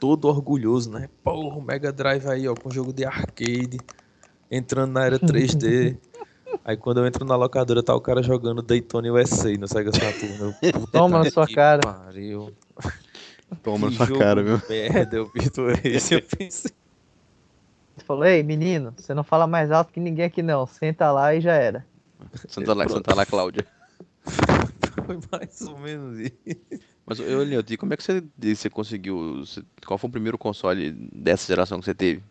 todo 0.00 0.26
orgulhoso, 0.26 0.90
né? 0.90 1.08
Porra, 1.22 1.56
o 1.56 1.62
Mega 1.62 1.92
Drive 1.92 2.26
aí, 2.26 2.48
ó, 2.48 2.54
com 2.54 2.68
jogo 2.68 2.92
de 2.92 3.04
arcade, 3.04 3.78
entrando 4.50 4.90
na 4.90 5.04
era 5.04 5.20
3D. 5.20 5.96
Aí 6.64 6.76
quando 6.76 6.98
eu 6.98 7.06
entro 7.06 7.24
na 7.24 7.34
locadora, 7.34 7.82
tá 7.82 7.94
o 7.94 8.00
cara 8.00 8.22
jogando 8.22 8.60
Daytona 8.60 9.10
USA 9.10 9.56
no 9.56 9.66
Sega 9.66 9.90
Saturn. 9.92 10.54
Puta 10.72 10.98
Toma 10.98 11.24
na 11.24 11.30
sua 11.30 11.46
cara. 11.46 11.80
Pariu. 11.80 12.52
Toma 13.62 13.90
Que 13.90 13.98
na 13.98 14.06
sua 14.06 14.18
cara, 14.18 14.42
viu? 14.42 14.60
Merda, 14.68 15.22
o 15.22 15.26
Virtua 15.26 15.74
Racing. 15.74 16.14
Eu 16.14 16.22
pensei, 16.22 16.70
Você 17.96 18.04
falou, 18.04 18.24
ei, 18.24 18.42
menino, 18.42 18.94
você 18.96 19.12
não 19.14 19.24
fala 19.24 19.46
mais 19.46 19.70
alto 19.70 19.92
que 19.92 20.00
ninguém 20.00 20.24
aqui 20.24 20.42
não. 20.42 20.66
Senta 20.66 21.10
lá 21.12 21.34
e 21.34 21.40
já 21.40 21.52
era. 21.54 21.86
Senta 22.48 22.72
lá, 22.72 22.88
senta 22.88 23.14
lá, 23.14 23.26
Cláudia. 23.26 23.66
foi 25.06 25.18
mais 25.30 25.60
ou 25.62 25.78
menos 25.78 26.18
isso. 26.18 26.36
Mas, 27.04 27.18
e 27.18 27.76
como 27.76 27.92
é 27.92 27.96
que 27.96 28.02
você, 28.02 28.22
você 28.38 28.70
conseguiu, 28.70 29.40
você- 29.44 29.62
qual 29.84 29.98
foi 29.98 30.08
o 30.08 30.12
primeiro 30.12 30.38
console 30.38 30.92
dessa 31.12 31.46
geração 31.46 31.78
que 31.80 31.84
você 31.84 31.94
teve? 31.94 32.22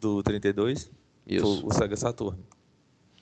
Do 0.00 0.22
32? 0.22 0.90
Isso. 1.26 1.60
Foi 1.60 1.68
o 1.70 1.72
Sega 1.74 1.96
Saturn. 1.96 2.38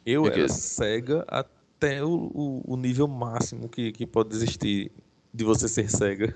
Eu 0.06 0.22
que- 0.22 0.30
era 0.30 0.48
Sega 0.48 1.24
até 1.28 2.02
o, 2.04 2.08
o, 2.32 2.62
o 2.74 2.76
nível 2.76 3.08
máximo 3.08 3.68
que, 3.68 3.92
que 3.92 4.06
pode 4.06 4.34
existir 4.34 4.90
de 5.32 5.44
você 5.44 5.68
ser 5.68 5.90
Sega. 5.90 6.34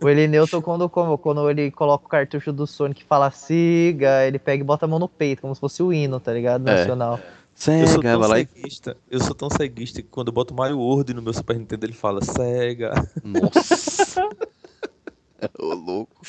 O 0.00 0.08
Elineuton, 0.08 0.60
quando, 0.60 0.88
como- 0.88 1.16
quando 1.18 1.48
ele 1.48 1.70
coloca 1.70 2.06
o 2.06 2.08
cartucho 2.08 2.52
do 2.52 2.66
Sonic 2.66 3.02
e 3.02 3.04
fala 3.04 3.30
siga, 3.30 4.26
ele 4.26 4.38
pega 4.38 4.62
e 4.62 4.66
bota 4.66 4.84
a 4.86 4.88
mão 4.88 4.98
no 4.98 5.08
peito, 5.08 5.42
como 5.42 5.54
se 5.54 5.60
fosse 5.60 5.82
o 5.82 5.92
hino, 5.92 6.18
tá 6.20 6.32
ligado? 6.32 6.68
É. 6.68 6.74
Nacional. 6.74 7.20
Eu 7.68 7.86
sou 7.86 8.02
tão 8.02 8.18
vai 8.18 8.28
lá 8.28 8.36
ceguista, 8.36 8.96
eu 9.10 9.20
sou 9.20 9.34
tão 9.34 9.50
ceguista 9.50 10.00
que 10.02 10.08
quando 10.08 10.28
eu 10.28 10.32
boto 10.32 10.54
Mario 10.54 10.78
World 10.78 11.12
no 11.14 11.20
meu 11.22 11.34
Super 11.34 11.58
Nintendo 11.58 11.84
ele 11.86 11.92
fala 11.92 12.20
Sega. 12.24 12.92
Nossa! 13.22 14.28
Ô, 15.58 15.74
louco. 15.74 16.22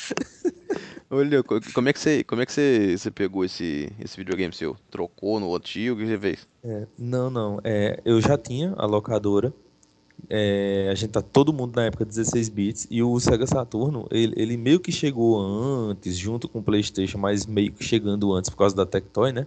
Olha, 1.10 1.42
co- 1.42 1.60
como 1.72 1.88
é 1.88 1.92
que 1.92 2.00
você, 2.00 2.24
como 2.24 2.42
é 2.42 2.46
que 2.46 2.52
você, 2.52 2.96
você 2.98 3.10
pegou 3.10 3.44
esse, 3.44 3.90
esse 4.00 4.16
videogame 4.16 4.52
seu? 4.52 4.76
Trocou 4.90 5.38
no 5.38 5.54
antigo? 5.54 5.94
O 5.94 5.98
que 5.98 6.06
você 6.06 6.18
fez? 6.18 6.48
É, 6.64 6.86
não, 6.98 7.30
não. 7.30 7.60
É, 7.62 8.00
eu 8.04 8.20
já 8.20 8.36
tinha 8.36 8.74
a 8.76 8.84
locadora. 8.84 9.52
É, 10.30 10.88
a 10.90 10.94
gente 10.94 11.10
tá 11.10 11.20
todo 11.20 11.52
mundo 11.52 11.76
na 11.76 11.84
época 11.84 12.04
16 12.04 12.48
bits 12.48 12.86
e 12.90 13.02
o 13.02 13.18
Sega 13.20 13.46
Saturno, 13.46 14.06
ele, 14.10 14.32
ele 14.36 14.56
meio 14.56 14.80
que 14.80 14.90
chegou 14.90 15.38
antes, 15.38 16.16
junto 16.16 16.48
com 16.48 16.60
o 16.60 16.62
PlayStation, 16.62 17.18
mas 17.18 17.44
meio 17.44 17.72
que 17.72 17.84
chegando 17.84 18.32
antes 18.32 18.48
por 18.48 18.56
causa 18.56 18.74
da 18.74 18.86
Tectoy, 18.86 19.32
né? 19.32 19.46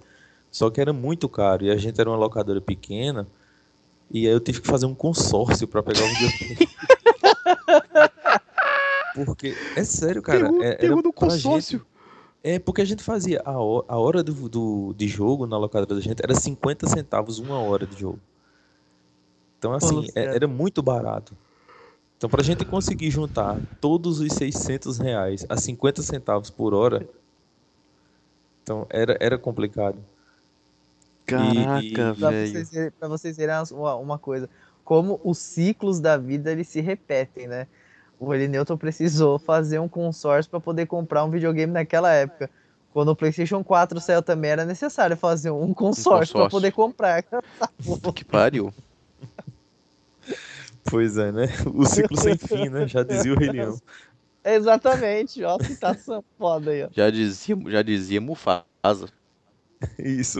Só 0.51 0.69
que 0.69 0.79
era 0.79 0.93
muito 0.93 1.27
caro 1.27 1.65
e 1.65 1.71
a 1.71 1.77
gente 1.77 1.99
era 1.99 2.09
uma 2.09 2.15
locadora 2.17 2.61
pequena 2.61 3.27
e 4.11 4.27
aí 4.27 4.31
eu 4.33 4.39
tive 4.39 4.61
que 4.61 4.67
fazer 4.67 4.85
um 4.85 4.93
consórcio 4.93 5.67
para 5.67 5.81
pegar 5.81 6.03
o 6.03 6.07
videogame. 6.09 6.67
Porque, 9.25 9.55
é 9.75 9.83
sério, 9.83 10.21
cara. 10.21 10.45
Pegou- 10.45 10.63
é- 10.63 10.75
pegou 10.75 11.01
pra 11.01 11.11
consórcio. 11.11 11.79
gente- 11.79 11.87
é 12.43 12.59
porque 12.59 12.81
a 12.81 12.85
gente 12.85 13.03
fazia 13.03 13.41
a 13.43 13.57
hora, 13.59 13.85
a 13.87 13.97
hora 13.97 14.23
do, 14.23 14.47
do- 14.47 14.93
de 14.95 15.07
jogo 15.07 15.47
na 15.47 15.57
locadora 15.57 15.95
da 15.95 16.01
gente 16.01 16.21
era 16.23 16.35
50 16.35 16.87
centavos 16.87 17.39
uma 17.39 17.59
hora 17.59 17.85
de 17.87 17.99
jogo. 17.99 18.19
Então, 19.57 19.73
assim, 19.73 19.87
é- 19.87 19.91
Luciano. 19.91 20.35
era 20.35 20.47
muito 20.47 20.81
barato. 20.81 21.35
Então, 22.17 22.29
pra 22.29 22.41
gente 22.41 22.65
conseguir 22.65 23.11
juntar 23.11 23.59
todos 23.79 24.19
os 24.19 24.33
600 24.33 24.97
reais 24.97 25.45
a 25.47 25.55
50 25.55 26.01
centavos 26.01 26.49
por 26.49 26.73
hora, 26.73 27.07
então 28.63 28.87
era, 28.89 29.15
era 29.19 29.37
complicado. 29.37 29.97
Caraca, 31.25 32.13
velho. 32.13 32.93
pra 32.99 33.07
vocês 33.07 33.37
verem 33.37 33.55
uma, 33.71 33.95
uma 33.95 34.17
coisa, 34.17 34.49
como 34.83 35.19
os 35.23 35.37
ciclos 35.37 35.99
da 35.99 36.17
vida 36.17 36.51
eles 36.51 36.67
se 36.67 36.81
repetem, 36.81 37.47
né? 37.47 37.67
O 38.19 38.33
Elineuton 38.33 38.77
precisou 38.77 39.37
fazer 39.37 39.77
um 39.77 39.87
consórcio 39.87 40.49
para 40.49 40.59
poder 40.59 40.87
comprar 40.87 41.23
um 41.23 41.29
videogame 41.29 41.71
naquela 41.71 42.11
época. 42.11 42.49
Quando 42.91 43.09
o 43.09 43.15
PlayStation 43.15 43.63
4 43.63 43.99
saiu 43.99 44.23
também 44.23 44.49
era 44.49 44.65
necessário 44.65 45.15
fazer 45.15 45.51
um 45.51 45.71
consórcio 45.71 46.33
para 46.33 46.49
consórcio. 46.49 46.49
poder 46.49 46.71
comprar. 46.71 47.23
Que 48.15 48.25
pariu. 48.25 48.73
Pois 50.89 51.17
é, 51.17 51.31
né? 51.31 51.47
O 51.73 51.85
ciclo 51.85 52.17
sem 52.17 52.37
fim, 52.37 52.69
né? 52.69 52.87
Já 52.87 53.03
dizia 53.03 53.33
o 53.33 53.37
Rei 53.37 53.49
Leão. 53.49 53.79
Exatamente, 54.43 55.43
ó, 55.43 55.57
citação 55.61 56.23
foda 56.37 56.71
aí, 56.71 56.83
ó. 56.83 56.87
Já 56.91 57.09
dizia, 57.09 57.57
já 57.67 57.81
dizia 57.81 58.21
Mufasa. 58.21 59.09
Isso. 59.99 60.39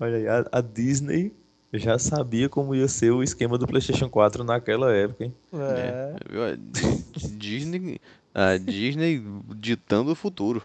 Olha 0.00 0.16
aí, 0.16 0.26
a, 0.28 0.44
a 0.50 0.60
Disney 0.60 1.32
já 1.72 1.98
sabia 1.98 2.48
como 2.48 2.74
ia 2.74 2.88
ser 2.88 3.10
o 3.12 3.22
esquema 3.22 3.56
do 3.56 3.66
PlayStation 3.66 4.08
4 4.08 4.44
naquela 4.44 4.92
época, 4.92 5.24
hein? 5.24 5.34
É. 5.52 6.14
A 6.52 7.28
Disney, 7.36 8.00
a 8.34 8.56
Disney 8.56 9.22
ditando 9.56 10.12
o 10.12 10.16
futuro. 10.16 10.62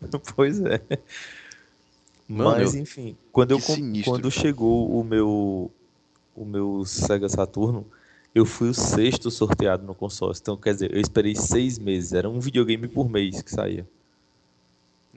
Pois 0.36 0.60
é. 0.60 0.80
Mano, 2.28 2.50
Mas 2.50 2.74
enfim, 2.74 3.16
quando 3.32 3.52
eu 3.52 3.60
sinistro. 3.60 4.12
quando 4.12 4.30
chegou 4.30 4.90
o 4.90 5.02
meu 5.02 5.70
o 6.36 6.44
meu 6.44 6.84
Sega 6.84 7.28
Saturno, 7.28 7.86
eu 8.34 8.44
fui 8.44 8.68
o 8.68 8.74
sexto 8.74 9.30
sorteado 9.30 9.84
no 9.84 9.94
consórcio. 9.94 10.42
Então, 10.42 10.56
quer 10.56 10.74
dizer, 10.74 10.94
eu 10.94 11.00
esperei 11.00 11.34
seis 11.34 11.78
meses. 11.78 12.12
Era 12.12 12.28
um 12.28 12.38
videogame 12.38 12.86
por 12.86 13.08
mês 13.08 13.40
que 13.40 13.50
saía. 13.50 13.86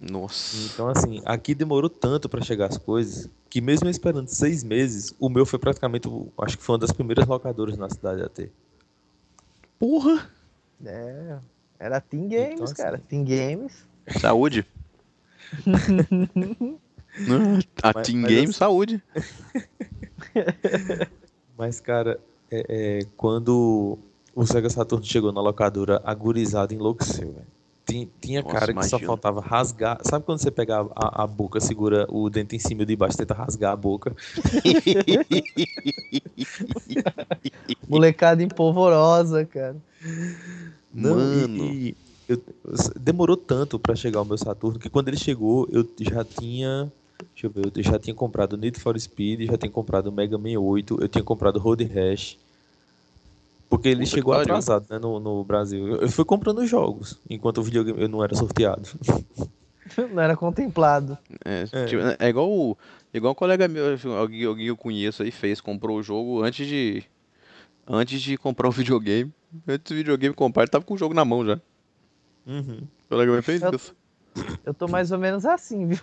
Nossa. 0.01 0.55
Então, 0.74 0.88
assim, 0.88 1.22
aqui 1.26 1.53
demorou 1.53 1.89
tanto 1.89 2.30
pra 2.30 2.41
chegar 2.41 2.67
as 2.67 2.78
coisas 2.78 3.30
que 3.49 3.59
mesmo 3.59 3.89
esperando 3.89 4.28
seis 4.30 4.63
meses, 4.63 5.13
o 5.20 5.28
meu 5.28 5.45
foi 5.45 5.59
praticamente, 5.59 6.07
acho 6.38 6.57
que 6.57 6.63
foi 6.63 6.74
uma 6.76 6.80
das 6.80 6.91
primeiras 6.93 7.28
locadoras 7.28 7.78
na 7.78 7.89
cidade 7.89 8.22
a 8.22 8.30
ter. 8.30 8.51
Porra! 9.78 10.30
É, 10.86 11.38
Era 11.78 11.99
Team 11.99 12.30
Games, 12.30 12.53
Então, 12.53 12.63
assim, 12.63 12.76
cara. 12.76 12.97
Team 13.09 13.26
Games. 13.26 13.86
Saúde. 14.22 14.65
a 17.84 17.91
Mas- 17.93 18.07
Team 18.07 18.22
mas 18.22 18.32
Game, 18.32 18.43
assim- 18.45 18.53
saúde. 18.53 19.03
Mas, 21.57 21.80
cara, 21.82 22.20
é, 22.49 22.66
é, 22.70 22.99
quando 23.18 23.97
o 24.34 24.45
Sega 24.45 24.70
Saturn 24.70 25.05
chegou 25.05 25.34
na 25.34 25.41
locadora, 25.41 26.01
a 26.05 26.14
gurizada 26.14 26.74
enlouqueceu, 26.74 27.34
velho. 27.34 27.45
Tinha, 27.86 28.07
tinha 28.22 28.41
Nossa, 28.43 28.53
cara 28.53 28.68
que 28.74 28.84
só 28.84 28.89
imagino. 28.97 29.07
faltava 29.07 29.41
rasgar. 29.41 29.99
Sabe 30.03 30.24
quando 30.24 30.38
você 30.39 30.51
pega 30.51 30.80
a, 30.95 31.24
a 31.24 31.28
boca, 31.28 31.60
segura 31.60 32.05
o 32.10 32.30
dente 32.30 32.55
em 32.55 32.60
cima 32.60 32.84
e 32.84 32.86
de 32.86 32.95
baixo, 32.95 33.18
tenta 33.18 33.34
rasgar 33.34 33.74
a 33.74 33.76
boca? 33.76 34.16
Molecada 37.88 38.43
empolvorosa, 38.43 39.45
cara. 39.45 39.76
Não, 40.93 41.16
Mano. 41.16 41.66
e 41.66 41.95
eu- 42.30 42.41
demorou 42.99 43.36
tanto 43.36 43.77
pra 43.80 43.95
chegar 43.95 44.21
o 44.21 44.25
meu 44.25 44.38
Saturno 44.38 44.80
que 44.80 44.89
quando 44.89 45.07
ele 45.09 45.17
chegou, 45.17 45.67
eu 45.71 45.86
já 45.99 46.23
tinha. 46.23 46.91
Deixa 47.34 47.47
eu 47.47 47.49
ver, 47.49 47.71
eu 47.75 47.84
já 47.84 47.99
tinha 47.99 48.13
comprado 48.15 48.55
Need 48.57 48.80
for 48.80 48.97
Speed, 48.99 49.47
já 49.47 49.57
tinha 49.57 49.71
comprado 49.71 50.11
Mega 50.11 50.38
Man 50.38 50.57
8, 50.59 50.97
eu 51.01 51.07
tinha 51.09 51.23
comprado 51.23 51.59
Road 51.59 51.84
Rash. 51.84 52.38
Porque 53.69 53.89
ele 53.89 54.03
Puta 54.03 54.09
chegou 54.15 54.34
atrasado, 54.34 54.86
né, 54.89 54.97
no, 54.97 55.19
no 55.19 55.43
Brasil. 55.43 55.88
Eu, 55.88 55.95
eu 56.01 56.09
fui 56.09 56.25
comprando 56.25 56.65
jogos, 56.65 57.19
enquanto 57.30 57.59
o 57.59 57.63
videogame 57.63 58.01
eu 58.01 58.09
não 58.09 58.23
era 58.23 58.36
sorteado. 58.36 58.88
Não 60.13 60.21
era 60.21 60.38
contemplado. 60.38 61.17
É, 61.43 61.65
É. 61.71 61.86
tipo, 61.86 62.01
é 62.19 62.30
igual, 62.30 62.47
o- 62.47 62.77
igual 63.11 63.32
um 63.32 63.36
colega 63.36 63.67
meu, 63.67 63.86
alguém, 64.19 64.45
alguém 64.45 64.65
que 64.65 64.69
eu 64.71 64.77
conheço 64.77 65.23
aí 65.23 65.32
fez, 65.32 65.59
comprou 65.59 65.97
o 65.97 66.03
jogo 66.03 66.43
antes 66.43 66.67
de 66.67 67.03
antes 67.88 68.21
de 68.21 68.38
comprar 68.38 68.67
o 68.69 68.71
videogame. 68.71 69.34
Antes 69.67 69.91
do 69.91 69.95
videogame 69.95 70.36
comprar, 70.36 70.61
ele 70.63 70.69
tava 70.69 70.86
com 70.86 70.93
o 70.93 70.97
jogo 70.97 71.15
na 71.15 71.25
mão 71.25 71.43
já. 71.43 71.59
Uhum. 72.50 72.82
O 73.12 73.41
fez 73.43 73.62
Eu- 73.62 73.72
isso. 73.76 73.95
Eu 74.66 74.74
tô 74.74 74.88
mais 74.88 75.12
ou 75.12 75.20
menos 75.20 75.45
assim, 75.45 75.86
viu? 75.86 76.00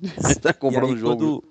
Você 0.00 0.34
tá 0.34 0.50
E 0.50 0.54
comprando 0.54 0.90
o 0.90 0.96
jogo. 0.96 1.16
Quando, 1.16 1.44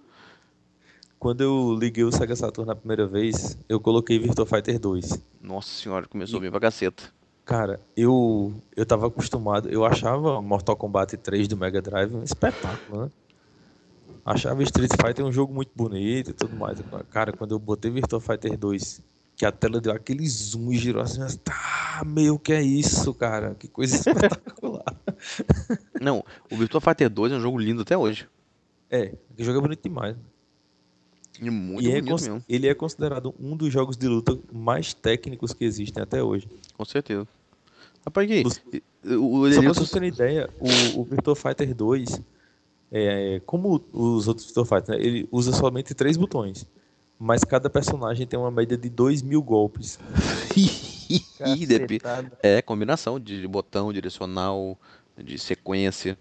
quando 1.17 1.41
eu 1.41 1.77
liguei 1.79 2.03
o 2.03 2.11
Sega 2.11 2.35
Saturn 2.35 2.67
na 2.67 2.75
primeira 2.75 3.07
vez, 3.07 3.57
eu 3.67 3.79
coloquei 3.79 4.19
Virtua 4.19 4.45
Fighter 4.45 4.79
2. 4.79 5.17
Nossa 5.41 5.69
senhora, 5.69 6.07
começou 6.07 6.39
bem 6.39 6.51
pra 6.51 6.59
caceta. 6.59 7.03
Cara, 7.43 7.79
eu 7.97 8.53
eu 8.75 8.85
tava 8.85 9.07
acostumado, 9.07 9.67
eu 9.69 9.83
achava 9.83 10.41
Mortal 10.41 10.75
Kombat 10.75 11.17
3 11.17 11.47
do 11.47 11.57
Mega 11.57 11.81
Drive 11.81 12.13
um 12.13 12.23
espetáculo, 12.23 13.03
né? 13.05 13.11
Achava 14.23 14.61
Street 14.63 14.91
Fighter 15.03 15.25
um 15.25 15.31
jogo 15.31 15.53
muito 15.53 15.71
bonito 15.75 16.29
e 16.29 16.33
tudo 16.33 16.55
mais. 16.55 16.79
Cara, 17.09 17.31
quando 17.31 17.53
eu 17.55 17.59
botei 17.59 17.89
Virtua 17.89 18.21
Fighter 18.21 18.55
2, 18.57 19.01
que 19.41 19.45
a 19.47 19.51
tela 19.51 19.81
deu 19.81 19.91
aquele 19.91 20.27
zoom 20.29 20.71
e 20.71 20.77
girou 20.77 21.01
assim, 21.01 21.19
mas, 21.19 21.35
tá, 21.35 22.03
meu, 22.05 22.37
que 22.37 22.53
é 22.53 22.61
isso, 22.61 23.11
cara? 23.11 23.55
Que 23.55 23.67
coisa 23.67 23.95
espetacular. 23.97 24.95
Não, 25.99 26.23
o 26.51 26.55
Virtua 26.55 26.79
Fighter 26.79 27.09
2 27.09 27.31
é 27.33 27.35
um 27.37 27.41
jogo 27.41 27.57
lindo 27.57 27.81
até 27.81 27.97
hoje. 27.97 28.29
é, 28.87 29.15
que 29.35 29.43
jogo 29.43 29.57
é 29.57 29.61
bonito 29.63 29.81
demais. 29.81 30.15
E 31.41 31.49
muito 31.49 31.81
E 31.81 31.91
é 31.91 31.99
mesmo, 32.03 32.43
ele 32.47 32.67
é 32.67 32.75
considerado 32.75 33.33
um 33.39 33.57
dos 33.57 33.73
jogos 33.73 33.97
de 33.97 34.07
luta 34.07 34.37
mais 34.53 34.93
técnicos 34.93 35.53
que 35.53 35.65
existem 35.65 36.03
até 36.03 36.21
hoje. 36.21 36.47
com 36.77 36.85
certeza. 36.85 37.27
Rapaz, 38.05 38.27
que 38.27 38.83
o, 39.03 39.39
o 39.39 39.51
Só 39.51 39.61
pra 39.63 39.73
ter 39.73 39.97
uma 39.97 40.05
ideia, 40.05 40.49
o, 40.59 40.99
o 40.99 41.03
Virtua 41.03 41.35
Fighter 41.35 41.73
2, 41.73 42.21
é, 42.91 43.41
como 43.47 43.83
os 43.91 44.27
outros 44.27 44.45
Virtua 44.45 44.65
Fighter, 44.67 44.95
né, 44.95 45.03
ele 45.03 45.27
usa 45.31 45.51
somente 45.51 45.95
três 45.95 46.15
botões. 46.15 46.67
Mas 47.23 47.43
cada 47.43 47.69
personagem 47.69 48.25
tem 48.25 48.39
uma 48.39 48.49
média 48.49 48.75
de 48.75 48.89
2 48.89 49.21
mil 49.21 49.43
golpes. 49.43 49.99
É, 52.41 52.61
combinação 52.63 53.19
de 53.19 53.47
botão, 53.47 53.93
direcional, 53.93 54.75
de 55.17 55.37
sequência. 55.37 56.17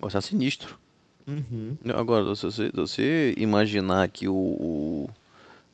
Nossa, 0.00 0.18
é 0.18 0.20
sinistro. 0.20 0.78
Uhum. 1.26 1.76
Agora, 1.94 2.34
se 2.36 2.42
você, 2.44 2.66
se 2.70 2.76
você 2.76 3.34
imaginar 3.36 4.04
aqui 4.04 4.28
o, 4.28 4.34
o- 4.34 5.10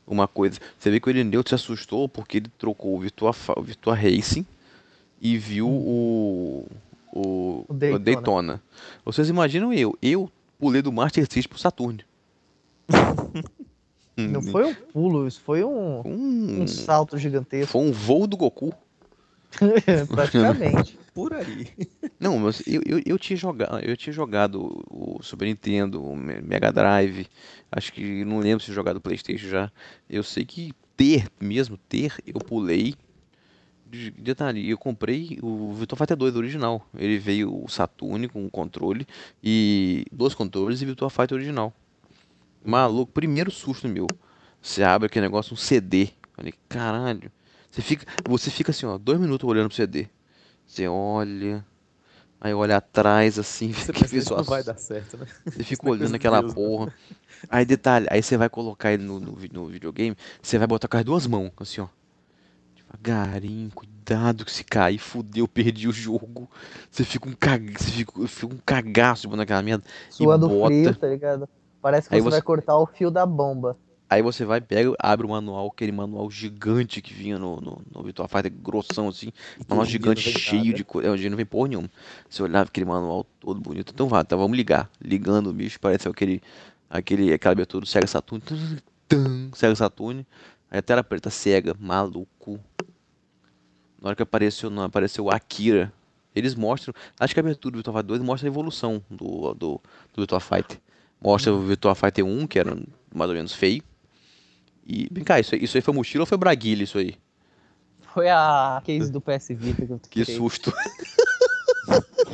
uma 0.06 0.26
coisa, 0.26 0.58
você 0.78 0.90
vê 0.90 0.98
que 0.98 1.06
o 1.08 1.10
Irineu 1.10 1.42
se 1.46 1.54
assustou 1.54 2.08
porque 2.08 2.38
ele 2.38 2.50
trocou 2.58 2.96
o 2.96 3.00
Virtua, 3.00 3.34
o 3.56 3.62
Virtua 3.62 3.94
Racing 3.94 4.44
e 5.20 5.36
viu 5.36 5.68
o, 5.68 6.66
o, 7.12 7.18
O 7.18 7.64
o 7.68 7.74
Daytona. 7.74 7.98
Daytona. 8.04 8.62
Vocês 9.04 9.28
imaginam 9.28 9.72
eu? 9.72 9.96
Eu 10.00 10.30
pulei 10.58 10.80
do 10.82 10.90
Master 10.92 11.24
System 11.24 11.50
pro 11.50 11.58
Saturn. 11.58 12.04
Não 14.16 14.42
foi 14.42 14.64
um 14.64 14.74
pulo, 14.74 15.26
isso 15.26 15.40
foi 15.40 15.64
um, 15.64 16.00
Um, 16.06 16.62
um 16.62 16.66
salto 16.66 17.18
gigantesco, 17.18 17.72
foi 17.72 17.82
um 17.82 17.92
voo 17.92 18.26
do 18.26 18.36
Goku. 18.36 18.72
praticamente. 20.08 20.98
Por 21.14 21.32
aí. 21.32 21.68
Não, 22.18 22.38
mas 22.38 22.60
eu, 22.66 22.80
eu, 22.84 23.00
eu 23.06 23.18
tinha 23.18 23.36
jogado, 23.36 23.78
eu 23.84 23.96
tinha 23.96 24.12
jogado 24.12 24.82
o 24.90 25.22
Super 25.22 25.46
Nintendo, 25.46 26.02
o 26.02 26.16
Me- 26.16 26.40
Mega 26.40 26.72
Drive, 26.72 27.28
acho 27.70 27.92
que 27.92 28.24
não 28.24 28.40
lembro 28.40 28.64
se 28.64 28.70
eu 28.70 28.74
jogado 28.74 28.96
o 28.96 29.00
PlayStation 29.00 29.46
já. 29.46 29.70
Eu 30.10 30.24
sei 30.24 30.44
que 30.44 30.72
ter 30.96 31.28
mesmo, 31.40 31.76
ter, 31.76 32.14
eu 32.26 32.40
pulei. 32.40 32.94
De- 33.86 34.10
Detalhe, 34.10 34.68
eu 34.68 34.76
comprei 34.76 35.38
o 35.40 35.72
Virtua 35.72 35.96
Fighter 35.98 36.16
2 36.16 36.34
original. 36.34 36.84
Ele 36.96 37.16
veio 37.18 37.62
o 37.64 37.68
Saturn 37.68 38.26
com 38.28 38.44
o 38.44 38.50
controle 38.50 39.06
e 39.42 40.04
dois 40.10 40.34
controles 40.34 40.82
e 40.82 40.86
Virtua 40.86 41.10
Fighter 41.10 41.36
original. 41.36 41.72
Maluco, 42.64 43.12
primeiro 43.12 43.50
susto 43.50 43.88
meu. 43.88 44.06
Você 44.62 44.82
abre 44.82 45.06
aquele 45.06 45.26
negócio, 45.26 45.52
um 45.54 45.56
CD. 45.56 46.10
Falei, 46.32 46.54
caralho. 46.68 47.30
Você 47.70 47.82
fica, 47.82 48.06
você 48.24 48.50
fica 48.50 48.70
assim, 48.70 48.86
ó, 48.86 48.96
dois 48.98 49.20
minutos 49.20 49.48
olhando 49.48 49.68
pro 49.68 49.76
CD. 49.76 50.08
Você 50.66 50.88
olha, 50.88 51.64
aí 52.40 52.54
olha 52.54 52.76
atrás 52.78 53.38
assim, 53.38 53.72
Você 53.74 53.92
que 53.92 54.04
que 54.06 54.06
visual. 54.06 54.40
não 54.40 54.44
vai 54.44 54.62
dar 54.64 54.78
certo, 54.78 55.16
né? 55.18 55.26
Você 55.50 55.62
fica 55.64 55.88
olhando 55.88 56.14
de 56.16 56.16
aquela 56.16 56.40
Deus, 56.40 56.54
né? 56.54 56.54
porra. 56.54 56.94
Aí 57.48 57.64
detalhe, 57.64 58.06
aí 58.10 58.22
você 58.22 58.36
vai 58.36 58.48
colocar 58.48 58.92
ele 58.92 59.04
no, 59.04 59.20
no, 59.20 59.32
no 59.52 59.66
videogame, 59.66 60.16
você 60.42 60.58
vai 60.58 60.66
botar 60.66 60.88
com 60.88 60.96
as 60.96 61.04
duas 61.04 61.26
mãos, 61.26 61.52
assim, 61.58 61.80
ó. 61.82 61.88
Devagarinho, 62.76 63.70
cuidado 63.72 64.44
que 64.44 64.52
se 64.52 64.64
cair, 64.64 64.98
fudeu, 64.98 65.48
perdi 65.48 65.88
o 65.88 65.92
jogo. 65.92 66.50
Você 66.90 67.04
fica 67.04 67.28
um 67.28 67.32
cag... 67.32 67.72
você 67.76 67.90
fica, 67.90 68.28
fica 68.28 68.54
um 68.54 68.58
cagaço 68.64 69.28
botando 69.28 69.40
aquela 69.42 69.62
merda. 69.62 69.84
Suando 70.08 70.48
bota. 70.48 70.66
frio, 70.66 70.94
tá 70.94 71.06
ligado? 71.08 71.48
Parece 71.84 72.08
que 72.08 72.14
você, 72.14 72.22
você- 72.22 72.30
vai 72.30 72.40
cortar 72.40 72.78
o 72.78 72.86
fio 72.86 73.10
da 73.10 73.26
bomba. 73.26 73.76
Aí 74.08 74.22
você 74.22 74.42
vai, 74.42 74.58
pega, 74.58 74.94
abre 74.98 75.26
o 75.26 75.28
manual, 75.28 75.66
aquele 75.66 75.92
manual 75.92 76.30
gigante 76.30 77.02
que 77.02 77.12
vinha 77.12 77.38
no, 77.38 77.60
no, 77.60 77.82
no 77.94 78.02
Virtua 78.02 78.26
Fighter, 78.26 78.50
grossão 78.50 79.08
assim. 79.08 79.30
Manual 79.68 79.84
gigante, 79.84 80.22
cheio 80.22 80.64
nada. 80.64 80.76
de 80.76 80.82
coisa. 80.84 81.08
É, 81.08 81.10
hoje 81.10 81.20
dia 81.20 81.30
não 81.30 81.36
vem 81.36 81.44
porra 81.44 81.68
nenhuma. 81.68 81.90
Você 82.26 82.42
olhava 82.42 82.70
aquele 82.70 82.86
manual 82.86 83.26
todo 83.38 83.60
bonito. 83.60 83.92
Então 83.92 84.08
vá, 84.08 84.24
tá, 84.24 84.34
vamos 84.34 84.56
ligar. 84.56 84.90
Ligando 84.98 85.48
o 85.50 85.52
bicho, 85.52 85.78
parece 85.78 86.08
aquele, 86.08 86.40
aquele, 86.88 87.34
aquela 87.34 87.52
abertura 87.52 87.82
do 87.82 87.86
Sega 87.86 88.06
Saturn. 88.06 88.42
Tum, 88.42 88.76
tum, 89.06 89.50
Sega 89.52 89.76
Saturn. 89.76 90.26
Aí 90.70 90.78
a 90.78 90.82
tela 90.82 91.04
preta 91.04 91.28
cega, 91.28 91.76
maluco. 91.78 92.58
Na 94.00 94.08
hora 94.08 94.16
que 94.16 94.22
apareceu, 94.22 94.70
não, 94.70 94.84
apareceu 94.84 95.30
Akira. 95.30 95.92
Eles 96.34 96.54
mostram, 96.54 96.94
acho 97.20 97.34
que 97.34 97.40
a 97.40 97.42
abertura 97.42 97.72
do 97.72 97.76
Virtua 97.76 97.92
Fighter 97.92 98.06
2 98.06 98.22
mostra 98.22 98.48
a 98.48 98.50
evolução 98.50 99.02
do, 99.10 99.52
do, 99.52 99.80
do 100.14 100.22
Virtua 100.22 100.40
Fighter. 100.40 100.80
Mostra 101.24 101.52
o 101.54 101.60
Virtua 101.62 101.94
Fighter 101.94 102.24
1, 102.24 102.46
que 102.46 102.58
era 102.58 102.76
mais 103.14 103.30
ou 103.30 103.36
menos 103.36 103.54
feio. 103.54 103.82
E, 104.86 105.08
vem 105.10 105.24
cá, 105.24 105.40
isso, 105.40 105.54
aí- 105.54 105.64
isso 105.64 105.76
aí 105.76 105.80
foi 105.80 105.94
mochila 105.94 106.22
ou 106.22 106.26
foi 106.26 106.36
braguilha 106.36 106.84
isso 106.84 106.98
aí? 106.98 107.16
Foi 108.12 108.28
a 108.28 108.82
case 108.84 109.10
do 109.10 109.20
PS 109.20 109.48
Vita 109.54 109.86
que 109.86 109.92
eu 109.92 109.98
Que 110.10 110.20
fiquei. 110.24 110.36
susto. 110.36 110.72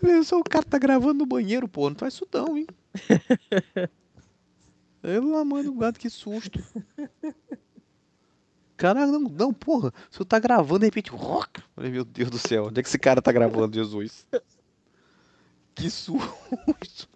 Pensou, 0.00 0.40
o 0.40 0.44
cara 0.44 0.64
tá 0.64 0.78
gravando 0.78 1.14
no 1.14 1.26
banheiro, 1.26 1.68
pô. 1.68 1.88
Não 1.90 1.96
faz 1.96 2.14
isso 2.14 2.26
não, 2.32 2.56
hein? 2.56 2.66
Pelo 5.02 5.36
amor 5.36 5.62
do 5.62 5.74
gato, 5.74 5.98
que 5.98 6.08
susto. 6.08 6.62
Caralho, 8.76 9.12
não, 9.12 9.20
não, 9.20 9.52
porra. 9.52 9.92
Se 10.10 10.20
eu 10.20 10.24
tá 10.24 10.38
gravando, 10.38 10.80
de 10.80 10.86
repente. 10.86 11.10
rock. 11.10 11.60
Falei, 11.74 11.90
meu 11.90 12.04
Deus 12.04 12.30
do 12.30 12.38
céu, 12.38 12.66
onde 12.66 12.80
é 12.80 12.82
que 12.82 12.88
esse 12.88 12.98
cara 12.98 13.20
tá 13.20 13.30
gravando, 13.32 13.74
Jesus? 13.74 14.26
Que 15.74 15.88
susto. 15.90 17.08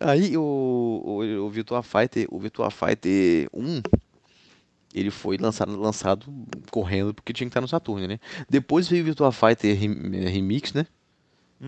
Aí 0.00 0.36
o, 0.36 0.42
o, 0.42 1.46
o 1.46 1.50
Virtua 1.50 1.82
Fighter, 1.82 2.26
o 2.30 2.38
Virtua 2.38 2.70
Fighter 2.70 3.48
1, 3.52 3.82
ele 4.94 5.10
foi 5.10 5.36
lançado, 5.38 5.76
lançado 5.78 6.26
correndo 6.70 7.14
porque 7.14 7.32
tinha 7.32 7.46
que 7.46 7.50
estar 7.50 7.60
no 7.60 7.68
Saturn, 7.68 8.06
né? 8.06 8.18
Depois 8.48 8.88
veio 8.88 9.02
o 9.02 9.06
Virtua 9.06 9.32
Fighter 9.32 9.78
Rem- 9.78 10.26
Remix, 10.28 10.72
né? 10.72 10.86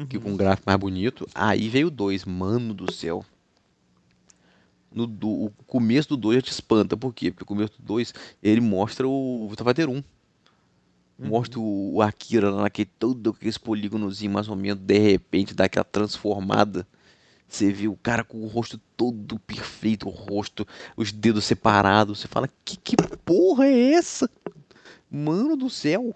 Que 0.06 0.18
com 0.18 0.30
um 0.32 0.36
gráfico 0.36 0.68
mais 0.68 0.78
bonito. 0.78 1.26
Aí 1.34 1.68
veio 1.68 1.86
o 1.86 1.90
2, 1.90 2.24
mano 2.26 2.74
do 2.74 2.92
céu. 2.92 3.24
No, 4.92 5.06
do, 5.06 5.28
o 5.28 5.50
começo 5.66 6.08
do 6.10 6.16
2 6.16 6.36
já 6.36 6.42
te 6.42 6.50
espanta, 6.52 6.96
por 6.96 7.12
quê? 7.14 7.30
Porque 7.30 7.44
o 7.44 7.46
começo 7.46 7.72
do 7.78 7.84
2 7.86 8.12
ele 8.42 8.60
mostra 8.60 9.06
o 9.08 9.46
Virtua 9.48 9.66
Fighter 9.66 9.88
1. 9.88 10.02
Mostra 11.18 11.58
o, 11.58 12.00
Akira 12.00 12.50
lá 12.50 12.62
naquele 12.62 12.90
todo 12.98 13.30
aquele 13.30 13.58
polígonozinho 13.58 14.30
mais 14.30 14.48
ou 14.48 14.54
menos, 14.54 14.80
de 14.80 14.98
repente 14.98 15.52
dá 15.52 15.64
aquela 15.64 15.84
transformada. 15.84 16.86
Você 17.48 17.72
vê 17.72 17.88
o 17.88 17.96
cara 17.96 18.22
com 18.22 18.42
o 18.42 18.46
rosto 18.46 18.78
todo 18.96 19.38
perfeito, 19.40 20.06
o 20.06 20.10
rosto, 20.10 20.66
os 20.96 21.10
dedos 21.10 21.44
separados. 21.44 22.20
Você 22.20 22.28
fala, 22.28 22.48
que, 22.64 22.76
que 22.76 22.94
porra 23.24 23.66
é 23.66 23.92
essa? 23.92 24.30
Mano 25.10 25.56
do 25.56 25.70
céu! 25.70 26.14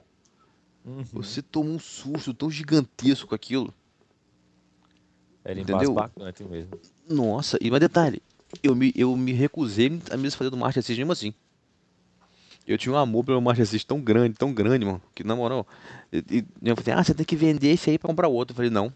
Uhum. 0.85 1.05
Você 1.13 1.41
tomou 1.41 1.75
um 1.75 1.79
susto 1.79 2.35
tão 2.35 2.51
gigantesco 2.51 3.29
com 3.29 3.35
aquilo. 3.35 3.73
Era 5.45 5.59
Entendeu? 5.59 5.95
mesmo. 6.49 6.71
Nossa, 7.09 7.59
e 7.61 7.71
mais 7.71 7.81
detalhe, 7.81 8.23
eu 8.63 8.75
me, 8.75 8.93
eu 8.95 9.17
me 9.17 9.33
recusei 9.33 10.01
a 10.11 10.17
me 10.17 10.25
desfazer 10.25 10.51
do 10.51 10.57
Master 10.57 10.83
System 10.83 11.05
mesmo 11.05 11.13
assim. 11.13 11.35
Eu 12.67 12.79
tinha 12.79 12.93
um 12.95 12.97
amor 12.99 13.25
pelo 13.25 13.41
Master 13.41 13.67
System 13.67 13.97
tão 13.97 14.01
grande, 14.05 14.35
tão 14.37 14.53
grande, 14.55 14.85
mano, 14.85 15.03
que 15.15 15.25
na 15.25 15.35
moral, 15.35 15.67
e, 16.13 16.19
e 16.31 16.45
eu 16.63 16.77
falei, 16.77 16.95
ah, 17.01 17.03
você 17.05 17.13
tem 17.13 17.27
que 17.27 17.35
vender 17.37 17.71
esse 17.73 17.91
aí 17.91 17.99
pra 17.99 18.09
comprar 18.09 18.29
outro. 18.29 18.53
Eu 18.53 18.57
falei, 18.57 18.71
não, 18.71 18.93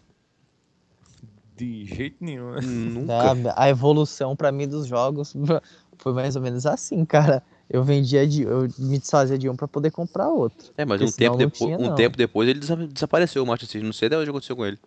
De 1.55 1.85
jeito 1.85 2.17
nenhum. 2.21 2.51
né? 2.51 2.61
nunca. 2.61 3.51
A, 3.55 3.63
a 3.63 3.69
evolução 3.69 4.35
pra 4.35 4.51
mim 4.51 4.67
dos 4.67 4.87
jogos 4.87 5.33
foi 5.97 6.13
mais 6.13 6.35
ou 6.35 6.41
menos 6.41 6.65
assim, 6.65 7.03
cara. 7.03 7.43
Eu 7.69 7.83
vendia 7.83 8.25
de. 8.25 8.43
Eu 8.43 8.61
me 8.77 8.97
desfazia 8.97 9.37
de 9.37 9.49
um 9.49 9.55
pra 9.55 9.67
poder 9.67 9.91
comprar 9.91 10.29
outro. 10.29 10.71
É, 10.77 10.85
mas 10.85 11.01
um 11.01 11.11
tempo, 11.11 11.35
depois, 11.35 11.57
tinha, 11.57 11.77
um 11.77 11.93
tempo 11.95 12.15
depois 12.15 12.47
ele 12.47 12.59
desa- 12.61 12.87
desapareceu 12.87 13.43
o 13.43 13.45
Master 13.45 13.67
System. 13.67 13.83
Não 13.83 13.91
sei 13.91 14.07
até 14.07 14.15
hoje 14.17 14.23
o 14.23 14.25
que 14.27 14.29
aconteceu 14.37 14.55
com 14.55 14.65
ele. 14.65 14.79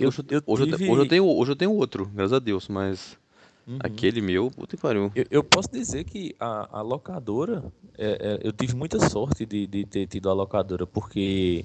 Eu- 0.00 0.08
hoje, 0.08 0.22
eu 0.28 0.42
hoje, 0.44 0.62
eu, 0.62 0.66
te- 0.66 0.76
tive- 0.76 0.90
hoje 0.90 1.02
eu 1.02 1.08
tenho, 1.08 1.24
hoje 1.26 1.52
eu 1.52 1.56
tenho 1.56 1.72
outro, 1.72 2.06
graças 2.12 2.32
a 2.32 2.38
Deus, 2.40 2.66
mas 2.66 3.16
Uhum. 3.66 3.78
aquele 3.82 4.20
meu, 4.20 4.50
puta 4.50 4.76
que 4.76 4.82
pariu. 4.82 5.10
Eu, 5.14 5.24
eu 5.30 5.44
posso 5.44 5.70
dizer 5.72 6.04
que 6.04 6.34
a, 6.38 6.80
a 6.80 6.82
locadora, 6.82 7.72
é, 7.96 8.38
é, 8.42 8.46
eu 8.46 8.52
tive 8.52 8.74
muita 8.76 9.08
sorte 9.08 9.46
de, 9.46 9.66
de 9.66 9.86
ter 9.86 10.06
tido 10.06 10.28
a 10.28 10.34
locadora, 10.34 10.86
porque 10.86 11.64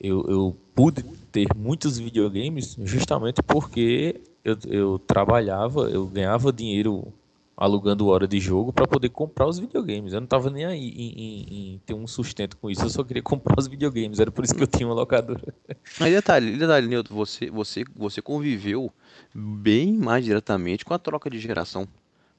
eu, 0.00 0.24
eu 0.28 0.56
pude 0.74 1.02
ter 1.30 1.46
muitos 1.56 1.98
videogames 1.98 2.76
justamente 2.82 3.42
porque 3.42 4.20
eu, 4.44 4.58
eu 4.66 4.98
trabalhava, 4.98 5.88
eu 5.88 6.06
ganhava 6.06 6.52
dinheiro 6.52 7.12
alugando 7.56 8.06
hora 8.08 8.26
de 8.26 8.40
jogo 8.40 8.72
para 8.72 8.86
poder 8.86 9.08
comprar 9.10 9.46
os 9.46 9.58
videogames. 9.58 10.12
Eu 10.12 10.20
não 10.20 10.26
tava 10.26 10.50
nem 10.50 10.64
aí 10.64 10.88
em, 10.88 11.12
em- 11.12 11.74
em 11.74 11.80
ter 11.86 11.94
um 11.94 12.06
sustento 12.06 12.56
com 12.56 12.70
isso, 12.70 12.82
eu 12.82 12.90
só 12.90 13.04
queria 13.04 13.22
comprar 13.24 13.54
os 13.58 13.66
videogames, 13.68 14.18
era 14.20 14.30
por 14.30 14.44
isso 14.44 14.54
que 14.54 14.62
eu 14.62 14.66
tinha 14.66 14.86
uma 14.88 14.94
locadora. 14.94 15.40
Mas 16.00 16.12
detalhe, 16.12 16.56
detalhe, 16.56 16.86
Nilton, 16.88 17.14
você, 17.14 17.50
você, 17.50 17.84
você 17.94 18.20
conviveu 18.20 18.92
bem 19.34 19.92
mais 19.96 20.24
diretamente 20.24 20.84
com 20.84 20.94
a 20.94 20.98
troca 20.98 21.30
de 21.30 21.38
geração. 21.38 21.86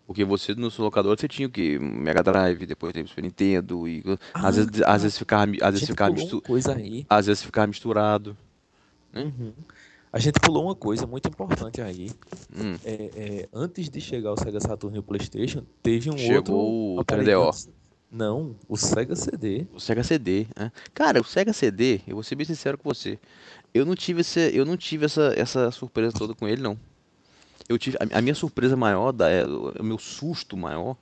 Porque 0.08 0.24
você 0.24 0.54
no 0.54 0.70
seu 0.70 0.84
locador 0.86 1.18
você 1.20 1.28
tinha 1.28 1.48
o 1.48 1.52
quê? 1.52 1.80
Mega 1.80 2.22
Drive, 2.22 2.66
depois 2.68 2.94
teve 2.94 3.10
Super 3.10 3.24
Nintendo 3.24 3.88
e 3.88 4.04
Ah, 4.36 4.50
às 4.50 4.56
vezes, 4.58 4.82
às 4.86 5.02
vezes 5.02 5.18
ficava, 5.18 5.52
às 5.62 5.72
vezes 5.74 5.88
ficava, 5.88 6.12
pulou 6.12 6.24
mistu, 6.26 6.36
uma 6.38 6.42
coisa 6.44 6.76
aí. 6.76 7.06
às 7.10 7.26
vezes 7.26 7.42
ficava 7.42 7.66
misturado. 7.66 8.38
Uhum. 9.16 9.54
A 10.16 10.20
gente 10.20 10.40
pulou 10.40 10.64
uma 10.64 10.76
coisa 10.76 11.06
muito 11.06 11.28
importante 11.28 11.82
aí. 11.82 12.10
Hum. 12.56 12.78
É, 12.86 12.94
é, 12.94 13.50
antes 13.52 13.90
de 13.90 14.00
chegar 14.00 14.32
o 14.32 14.38
Sega 14.38 14.62
Saturn 14.62 14.96
e 14.96 15.00
o 15.00 15.04
PlayStation, 15.04 15.62
teve 15.84 16.10
um 16.10 16.18
Chegou 16.18 16.38
outro. 16.38 16.56
o 16.56 17.00
aparelho 17.02 17.42
3DO. 17.42 17.48
antes. 17.50 17.70
Não, 18.10 18.56
o 18.70 18.78
Sega 18.78 19.14
CD. 19.14 19.68
O 19.74 19.80
Sega 19.82 20.06
CD, 20.06 20.48
né? 20.56 20.72
Cara, 20.94 21.20
o 21.20 21.24
Sega 21.26 21.52
CD, 21.52 22.00
eu 22.08 22.14
vou 22.14 22.24
ser 22.24 22.36
bem 22.36 22.46
sincero 22.46 22.78
com 22.78 22.88
você. 22.88 23.20
Eu 23.74 23.86
não 23.86 23.94
tive 23.94 24.22
esse, 24.22 24.40
eu 24.56 24.66
não 24.66 24.78
tive 24.78 25.04
essa, 25.04 25.34
essa 25.36 25.70
surpresa 25.70 26.14
toda 26.14 26.34
com 26.34 26.48
ele, 26.48 26.62
não. 26.62 26.80
Eu 27.68 27.78
tive 27.78 27.98
a, 27.98 28.20
a 28.20 28.22
minha 28.22 28.36
surpresa 28.36 28.78
maior, 28.78 29.12
da, 29.12 29.30
é, 29.30 29.44
o 29.44 29.74
o 29.78 29.84
meu 29.84 29.98
susto 29.98 30.56
maior 30.56 30.96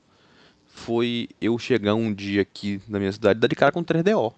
foi 0.66 1.30
eu 1.40 1.60
chegar 1.60 1.94
um 1.94 2.12
dia 2.12 2.42
aqui 2.42 2.82
na 2.88 2.98
minha 2.98 3.12
cidade 3.12 3.38
e 3.38 3.42
dar 3.42 3.48
de 3.48 3.56
cara 3.56 3.72
com 3.72 3.82
o 3.82 3.86
3DO. 3.86 4.34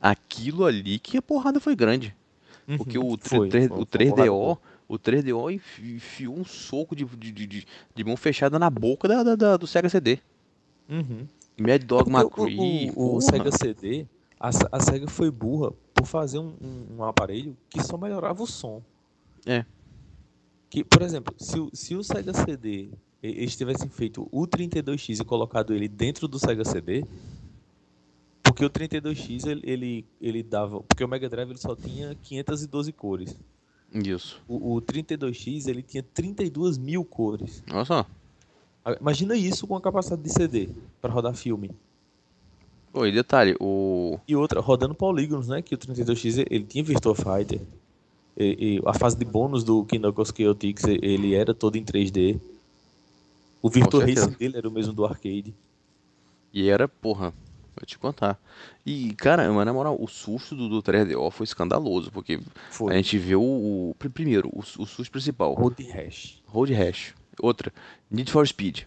Aquilo 0.00 0.64
ali 0.64 1.00
que 1.00 1.16
a 1.16 1.22
porrada 1.22 1.58
foi 1.58 1.74
grande. 1.74 2.14
Porque 2.76 2.98
o, 2.98 3.02
Uhum. 3.02 3.16
Foi, 3.20 3.48
tre- 3.48 3.68
foi, 3.68 3.78
o 3.82 3.86
foi 3.90 4.04
uma 4.06 4.14
porrada 4.14 4.22
3DO, 4.22 4.30
boa. 4.30 4.58
o 4.88 4.98
3DO 4.98 5.50
enfi- 5.52 5.94
enfiou 5.96 6.36
um 6.38 6.44
soco 6.44 6.94
de, 6.96 7.04
de, 7.04 7.32
de, 7.32 7.66
de- 7.94 8.04
mão 8.04 8.16
fechada 8.16 8.58
na 8.58 8.68
boca 8.70 9.06
da, 9.08 9.22
da- 9.22 9.36
da- 9.36 9.56
do 9.56 9.66
Sega 9.66 9.88
CD. 9.88 10.18
Uhum. 10.88 11.26
Mad 11.58 11.82
Dog 11.84 12.10
McCree. 12.10 12.90
o, 12.96 13.00
o, 13.00 13.16
o. 13.16 13.20
Sega 13.20 13.50
CD, 13.52 14.06
a, 14.38 14.50
a 14.72 14.80
Sega 14.80 15.06
foi 15.08 15.30
burra 15.30 15.72
por 15.94 16.06
fazer 16.06 16.38
um, 16.38 16.54
um- 16.60 16.96
um 16.98 17.04
aparelho 17.04 17.56
que 17.68 17.82
só 17.82 17.96
melhorava 17.96 18.42
o 18.42 18.46
som. 18.46 18.82
É. 19.46 19.64
Que, 20.68 20.84
por 20.84 21.02
exemplo, 21.02 21.34
se, 21.38 21.58
o- 21.58 21.70
se 21.72 21.94
o 21.94 22.02
Sega 22.04 22.32
CD 22.32 22.90
eles 23.22 23.54
tivessem 23.56 23.88
feito 23.90 24.26
o 24.32 24.46
32X 24.46 25.20
e 25.20 25.24
colocado 25.24 25.74
ele 25.74 25.86
dentro 25.88 26.26
do 26.26 26.38
Sega 26.38 26.64
CD, 26.64 27.04
porque 28.60 28.64
o 28.64 28.70
32X 28.70 29.46
ele, 29.46 29.62
ele, 29.64 30.04
ele 30.20 30.42
dava. 30.42 30.80
Porque 30.82 31.02
o 31.02 31.08
Mega 31.08 31.28
Drive 31.28 31.48
ele 31.48 31.58
só 31.58 31.74
tinha 31.74 32.14
512 32.22 32.92
cores. 32.92 33.38
Isso. 33.92 34.40
O, 34.46 34.76
o 34.76 34.82
32X 34.82 35.66
ele 35.66 35.82
tinha 35.82 36.02
32 36.02 36.76
mil 36.76 37.04
cores. 37.04 37.62
Olha 37.70 37.84
só. 37.84 38.06
Imagina 39.00 39.34
isso 39.34 39.66
com 39.66 39.76
a 39.76 39.80
capacidade 39.80 40.22
de 40.22 40.30
CD 40.30 40.68
para 41.00 41.12
rodar 41.12 41.34
filme. 41.34 41.70
E 42.94 43.12
detalhe, 43.12 43.56
o. 43.60 44.18
E 44.26 44.34
outra, 44.36 44.60
rodando 44.60 44.94
polígonos, 44.94 45.48
né? 45.48 45.62
Que 45.62 45.74
o 45.74 45.78
32X 45.78 46.44
ele 46.50 46.64
tinha 46.64 46.84
Virtua 46.84 47.14
Fighter. 47.14 47.60
E, 48.36 48.76
e 48.76 48.82
a 48.84 48.92
fase 48.92 49.16
de 49.16 49.24
bônus 49.24 49.64
do 49.64 49.84
Knuckles 49.84 50.32
Chaotix 50.36 50.84
ele 50.84 51.34
era 51.34 51.54
todo 51.54 51.76
em 51.76 51.84
3D. 51.84 52.38
O 53.62 53.70
Virtua. 53.70 54.04
Racing 54.04 54.32
dele 54.32 54.58
era 54.58 54.68
o 54.68 54.72
mesmo 54.72 54.92
do 54.92 55.04
arcade. 55.04 55.54
E 56.52 56.68
era, 56.68 56.88
porra, 56.88 57.32
vou 57.76 57.86
te 57.86 57.98
contar. 57.98 58.38
E, 58.84 59.12
cara, 59.14 59.50
mas 59.52 59.66
na 59.66 59.72
moral, 59.72 59.96
o 60.00 60.08
susto 60.08 60.54
do, 60.54 60.68
do 60.68 60.82
3DO 60.82 61.30
foi 61.30 61.44
escandaloso, 61.44 62.10
porque 62.10 62.40
Foi. 62.70 62.92
a 62.92 62.96
gente 62.96 63.18
vê 63.18 63.34
o. 63.36 63.42
o- 63.42 63.94
pr- 63.98 64.08
primeiro, 64.10 64.48
o, 64.52 64.60
o 64.60 64.86
susto 64.86 65.10
principal, 65.10 65.54
Road 65.54 65.82
Rash. 65.90 66.42
Road 66.46 66.72
Rash. 66.72 67.14
Outra, 67.40 67.72
Need 68.10 68.30
for 68.30 68.46
Speed. 68.46 68.82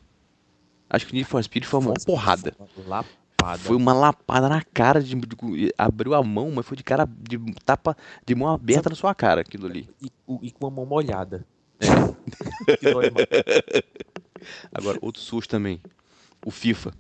Acho 0.90 1.08
que 1.08 1.14
Need 1.14 1.28
for 1.28 1.44
Speed 1.44 1.64
foi 1.66 1.80
uma 1.80 1.94
porrada. 2.06 2.56
Lapada. 2.88 3.58
Foi 3.60 3.76
uma 3.76 3.94
lapada 3.94 4.48
na 4.48 4.62
cara, 4.62 5.02
de, 5.02 5.16
de- 5.16 5.74
abriu 5.78 6.14
a 6.14 6.24
mão, 6.24 6.52
mas 6.52 6.66
foi 6.66 6.78
de 6.78 6.84
cara, 6.84 7.06
de 7.06 7.38
tapa, 7.66 7.98
de 8.26 8.36
mão 8.36 8.50
aberta 8.54 8.90
na 8.90 8.96
sua 8.96 9.14
cara, 9.16 9.42
aquilo 9.42 9.66
ali. 9.66 9.90
E, 10.02 10.12
e 10.44 10.52
com 10.52 10.68
a 10.68 10.72
mão 10.72 10.86
molhada. 10.86 11.46
É. 11.80 11.88
Agora, 14.74 14.98
outro 15.02 15.22
susto 15.22 15.50
também, 15.50 15.82
o 16.46 16.52
FIFA. 16.52 16.94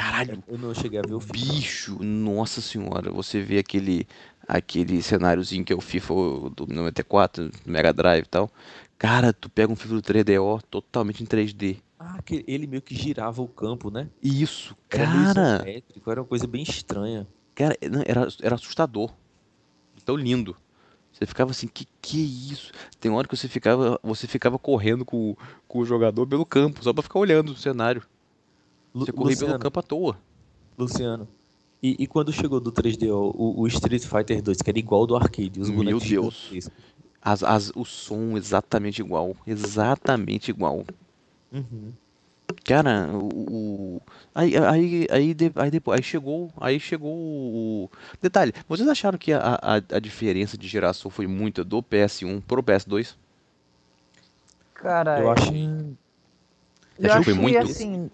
Caralho, 0.00 0.42
Eu 0.48 0.56
não 0.56 0.72
cheguei 0.74 0.98
a 0.98 1.02
ver 1.02 1.12
o 1.12 1.20
FIFA. 1.20 1.32
Bicho, 1.34 2.02
nossa 2.02 2.62
senhora, 2.62 3.10
você 3.10 3.42
vê 3.42 3.58
aquele 3.58 4.06
aquele 4.48 5.02
cenáriozinho 5.02 5.62
que 5.64 5.72
é 5.72 5.76
o 5.76 5.80
FIFA 5.80 6.14
do 6.56 6.66
94, 6.66 7.50
do 7.50 7.70
Mega 7.70 7.92
Drive 7.92 8.24
e 8.24 8.28
tal. 8.28 8.50
Cara, 8.98 9.32
tu 9.32 9.48
pega 9.50 9.70
um 9.70 9.76
FIFA 9.76 9.94
do 9.94 10.02
3DO 10.02 10.62
totalmente 10.70 11.22
em 11.22 11.26
3D. 11.26 11.76
Ah, 11.98 12.18
que 12.24 12.42
ele 12.48 12.66
meio 12.66 12.80
que 12.80 12.94
girava 12.94 13.42
o 13.42 13.46
campo, 13.46 13.90
né? 13.90 14.08
Isso, 14.22 14.74
Era 14.90 15.04
cara, 15.06 15.54
isométrico, 15.56 16.10
era 16.10 16.20
uma 16.22 16.26
coisa 16.26 16.46
bem 16.46 16.62
estranha. 16.62 17.26
cara, 17.54 17.76
não, 17.90 18.02
era, 18.06 18.26
era 18.42 18.54
assustador. 18.54 19.12
Tão 20.04 20.16
lindo. 20.16 20.56
Você 21.12 21.26
ficava 21.26 21.50
assim, 21.50 21.68
que 21.68 21.86
que 22.00 22.18
é 22.18 22.52
isso? 22.52 22.72
Tem 22.98 23.10
hora 23.10 23.28
que 23.28 23.36
você 23.36 23.48
ficava, 23.48 24.00
você 24.02 24.26
ficava 24.26 24.58
correndo 24.58 25.04
com, 25.04 25.36
com 25.68 25.78
o 25.80 25.84
jogador 25.84 26.26
pelo 26.26 26.46
campo, 26.46 26.82
só 26.82 26.92
pra 26.92 27.02
ficar 27.02 27.18
olhando 27.18 27.52
o 27.52 27.56
cenário. 27.56 28.02
Lu- 28.94 29.04
Você 29.06 29.12
corria 29.12 29.36
pelo 29.36 29.58
campo 29.58 29.78
à 29.80 29.82
toa. 29.82 30.18
Luciano. 30.78 31.28
E, 31.82 31.96
e 31.98 32.06
quando 32.06 32.32
chegou 32.32 32.60
do 32.60 32.70
3DO, 32.72 33.32
o, 33.34 33.60
o 33.62 33.66
Street 33.68 34.02
Fighter 34.04 34.42
2, 34.42 34.58
que 34.60 34.68
era 34.70 34.78
igual 34.78 35.02
ao 35.02 35.06
do 35.06 35.16
arcade, 35.16 35.60
os 35.60 35.68
Meu 35.68 35.78
bonecos 35.78 36.06
Deus. 36.08 36.50
As, 37.22 37.42
as, 37.42 37.72
o 37.74 37.84
som 37.84 38.36
exatamente 38.36 39.00
igual. 39.00 39.34
Exatamente 39.46 40.50
igual. 40.50 40.84
Uhum. 41.52 41.92
Cara, 42.64 43.08
o, 43.12 43.28
o- 43.96 44.02
aí, 44.34 44.56
aí, 44.56 45.06
aí, 45.10 45.34
de- 45.34 45.52
aí 45.54 45.70
depois, 45.70 45.98
aí 45.98 46.02
chegou, 46.02 46.50
aí 46.60 46.78
chegou 46.80 47.14
o 47.14 47.90
detalhe. 48.20 48.52
Vocês 48.68 48.88
acharam 48.88 49.16
que 49.18 49.32
a, 49.32 49.58
a, 49.62 49.74
a 49.76 49.98
diferença 50.00 50.58
de 50.58 50.66
geração 50.68 51.10
foi 51.10 51.26
muita 51.26 51.62
do 51.64 51.82
PS1 51.82 52.40
pro 52.42 52.62
PS2? 52.62 53.16
Cara, 54.74 55.20
Eu 55.20 55.30
acho. 55.30 55.52
eu 56.98 57.22
foi 57.22 57.34
muito? 57.34 57.58
assim, 57.58 58.10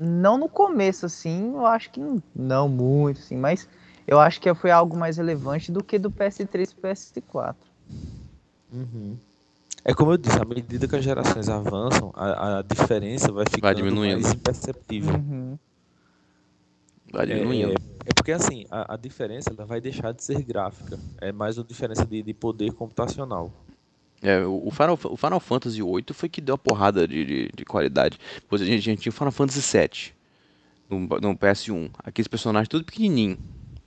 não 0.00 0.38
no 0.38 0.48
começo, 0.48 1.04
assim, 1.04 1.52
eu 1.52 1.66
acho 1.66 1.90
que 1.90 2.00
não, 2.00 2.22
não 2.34 2.68
muito, 2.68 3.20
assim, 3.20 3.36
mas 3.36 3.68
eu 4.06 4.18
acho 4.18 4.40
que 4.40 4.52
foi 4.54 4.70
algo 4.70 4.96
mais 4.96 5.18
relevante 5.18 5.70
do 5.70 5.84
que 5.84 5.98
do 5.98 6.10
PS3 6.10 6.74
pro 6.74 6.90
PS4. 6.90 7.54
Uhum. 8.72 9.16
É 9.84 9.94
como 9.94 10.12
eu 10.12 10.16
disse, 10.16 10.38
à 10.40 10.44
medida 10.44 10.88
que 10.88 10.96
as 10.96 11.04
gerações 11.04 11.48
avançam, 11.48 12.10
a, 12.14 12.58
a 12.58 12.62
diferença 12.62 13.30
vai 13.30 13.44
ficando 13.48 13.74
diminuindo. 13.76 14.20
mais 14.20 14.34
imperceptível. 14.34 15.14
Uhum. 15.14 15.58
Vai 17.12 17.26
diminuindo. 17.26 17.72
É, 17.72 18.10
é 18.10 18.12
porque 18.14 18.32
assim, 18.32 18.64
a, 18.70 18.94
a 18.94 18.96
diferença 18.96 19.50
ela 19.50 19.66
vai 19.66 19.80
deixar 19.80 20.12
de 20.12 20.22
ser 20.22 20.42
gráfica. 20.42 20.98
É 21.20 21.32
mais 21.32 21.58
uma 21.58 21.64
diferença 21.64 22.04
de, 22.04 22.22
de 22.22 22.34
poder 22.34 22.72
computacional. 22.72 23.50
É, 24.22 24.44
o 24.44 24.70
Final, 24.70 24.98
o 25.04 25.16
Final 25.16 25.40
Fantasy 25.40 25.82
VIII 25.82 26.04
foi 26.12 26.28
que 26.28 26.40
deu 26.40 26.54
a 26.54 26.58
porrada 26.58 27.08
de, 27.08 27.24
de, 27.24 27.50
de 27.54 27.64
qualidade. 27.64 28.18
Pois 28.48 28.60
a 28.60 28.64
gente, 28.64 28.78
a 28.78 28.82
gente 28.82 29.00
tinha 29.00 29.10
o 29.10 29.14
Final 29.14 29.32
Fantasy 29.32 29.78
VII 29.78 30.12
no, 30.90 31.00
no 31.00 31.36
PS1. 31.36 31.90
Aqueles 31.98 32.28
personagens 32.28 32.68
tudo 32.68 32.84
pequenininho, 32.84 33.38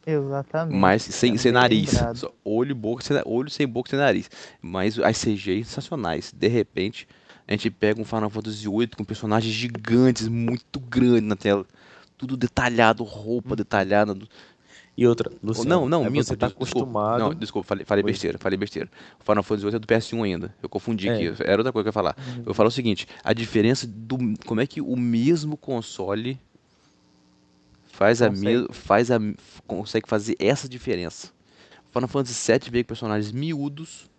Exatamente. 0.05 0.75
mas 0.75 1.03
sem, 1.03 1.37
sem 1.37 1.51
nariz. 1.51 1.91
Só 2.15 2.33
olho, 2.43 2.73
boca, 2.73 3.03
sem, 3.03 3.21
olho 3.25 3.49
sem 3.49 3.67
boca, 3.67 3.91
sem 3.91 3.99
nariz. 3.99 4.29
Mas 4.61 4.97
as 4.97 5.17
CGs 5.17 5.65
sensacionais. 5.65 6.33
De 6.35 6.47
repente, 6.47 7.07
a 7.47 7.51
gente 7.51 7.69
pega 7.69 8.01
um 8.01 8.05
Final 8.05 8.29
Fantasy 8.29 8.67
VIII 8.67 8.87
com 8.87 9.03
personagens 9.03 9.53
gigantes, 9.53 10.27
muito 10.27 10.79
grandes 10.79 11.23
na 11.23 11.35
tela. 11.35 11.65
Tudo 12.17 12.37
detalhado, 12.37 13.03
roupa 13.03 13.55
detalhada. 13.55 14.17
E 14.95 15.07
outra, 15.07 15.31
Luciano, 15.41 15.69
não, 15.69 15.89
não, 15.89 16.05
é 16.05 16.09
minto, 16.09 16.25
você 16.27 16.35
tá 16.37 16.45
desculpa. 16.47 16.71
acostumado. 16.71 17.19
Não, 17.19 17.33
desculpa, 17.33 17.67
falei, 17.67 17.83
falei 17.83 18.03
besteira, 18.03 18.37
falei 18.37 18.57
besteira. 18.57 18.89
O 19.19 19.23
Final 19.23 19.41
Fantasy 19.41 19.65
VIII 19.65 19.75
é 19.75 19.79
do 19.79 19.87
PS1 19.87 20.23
ainda. 20.23 20.55
Eu 20.61 20.69
confundi 20.69 21.09
É. 21.09 21.13
aqui, 21.15 21.43
era 21.43 21.57
outra 21.61 21.71
coisa 21.73 21.83
que 21.83 21.87
eu 21.87 21.89
ia 21.89 21.93
falar. 21.93 22.15
Eu 22.45 22.53
falo 22.53 22.69
o 22.69 22.71
seguinte, 22.71 23.07
a 23.23 23.33
diferença 23.33 23.87
do 23.87 24.17
como 24.45 24.61
é 24.61 24.67
que 24.67 24.81
o 24.81 24.95
mesmo 24.95 25.57
console 25.57 26.39
faz 27.91 28.21
a 28.21 28.29
Consegue. 28.29 28.45
mesma 28.45 28.67
faz 28.71 29.09
a 29.11 29.19
consegue 29.65 30.07
fazer 30.07 30.35
essa 30.39 30.69
diferença. 30.69 31.31
O 31.89 31.93
Final 31.93 32.07
Fantasy 32.09 32.51
VII 32.51 32.69
veio 32.71 32.83
com 32.83 32.87
personagens 32.89 33.31
miúdos, 33.31 34.09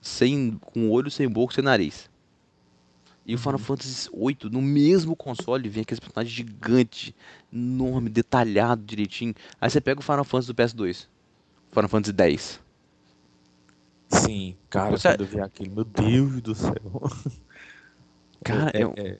sem 0.00 0.52
com 0.60 0.90
olho, 0.90 1.10
sem 1.10 1.28
boca, 1.28 1.54
sem 1.54 1.64
nariz. 1.64 2.08
E 3.26 3.34
o 3.34 3.36
Uhum. 3.36 3.42
Final 3.42 3.58
Fantasy 3.58 4.08
VIII, 4.14 4.50
no 4.52 4.62
mesmo 4.62 5.16
console, 5.16 5.68
vem 5.68 5.82
aqueles 5.82 5.98
personagens 5.98 6.32
gigantes, 6.34 7.12
enorme, 7.52 8.08
detalhado 8.08 8.84
direitinho. 8.84 9.34
Aí 9.60 9.68
você 9.68 9.80
pega 9.80 9.98
o 10.00 10.02
Final 10.02 10.24
Fantasy 10.24 10.46
do 10.46 10.54
PS2. 10.54 11.08
Final 11.72 11.88
Fantasy 11.88 12.14
X. 12.32 12.60
Sim, 14.08 14.56
cara, 14.70 14.90
Você- 14.92 15.08
quando 15.08 15.20
eu 15.22 15.26
vi 15.26 15.40
aquilo, 15.40 15.74
meu 15.74 15.84
Deus 15.84 16.40
do 16.40 16.54
céu. 16.54 16.72
Cara, 18.44 18.70
É- 18.72 18.82
eu- 18.84 18.94
é- 18.96 19.18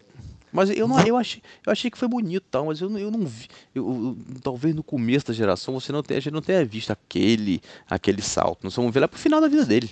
Mas 0.52 0.70
eu 0.70 0.86
não, 0.86 0.98
eu 1.00 1.16
achei, 1.16 1.42
eu 1.66 1.72
achei 1.72 1.90
que 1.90 1.98
foi 1.98 2.06
bonito, 2.08 2.44
e 2.44 2.50
tal, 2.50 2.66
mas 2.66 2.80
eu 2.80 2.88
não, 2.88 2.98
eu 2.98 3.10
não 3.10 3.26
vi. 3.26 3.48
eu- 3.74 4.16
eu- 4.30 4.40
talvez 4.40 4.74
no 4.74 4.82
começo 4.82 5.26
da 5.26 5.34
geração 5.34 5.74
você 5.74 5.90
não 5.92 6.02
tenha, 6.02 6.18
a 6.18 6.20
gente 6.20 6.32
não 6.32 6.40
tenha 6.40 6.64
visto 6.64 6.92
aquele, 6.92 7.60
aquele 7.90 8.22
salto. 8.22 8.62
Nós 8.62 8.74
vamos 8.74 8.94
ver 8.94 9.00
lá 9.00 9.08
pro 9.08 9.18
final 9.18 9.40
da 9.40 9.48
vida 9.48 9.64
dele, 9.66 9.90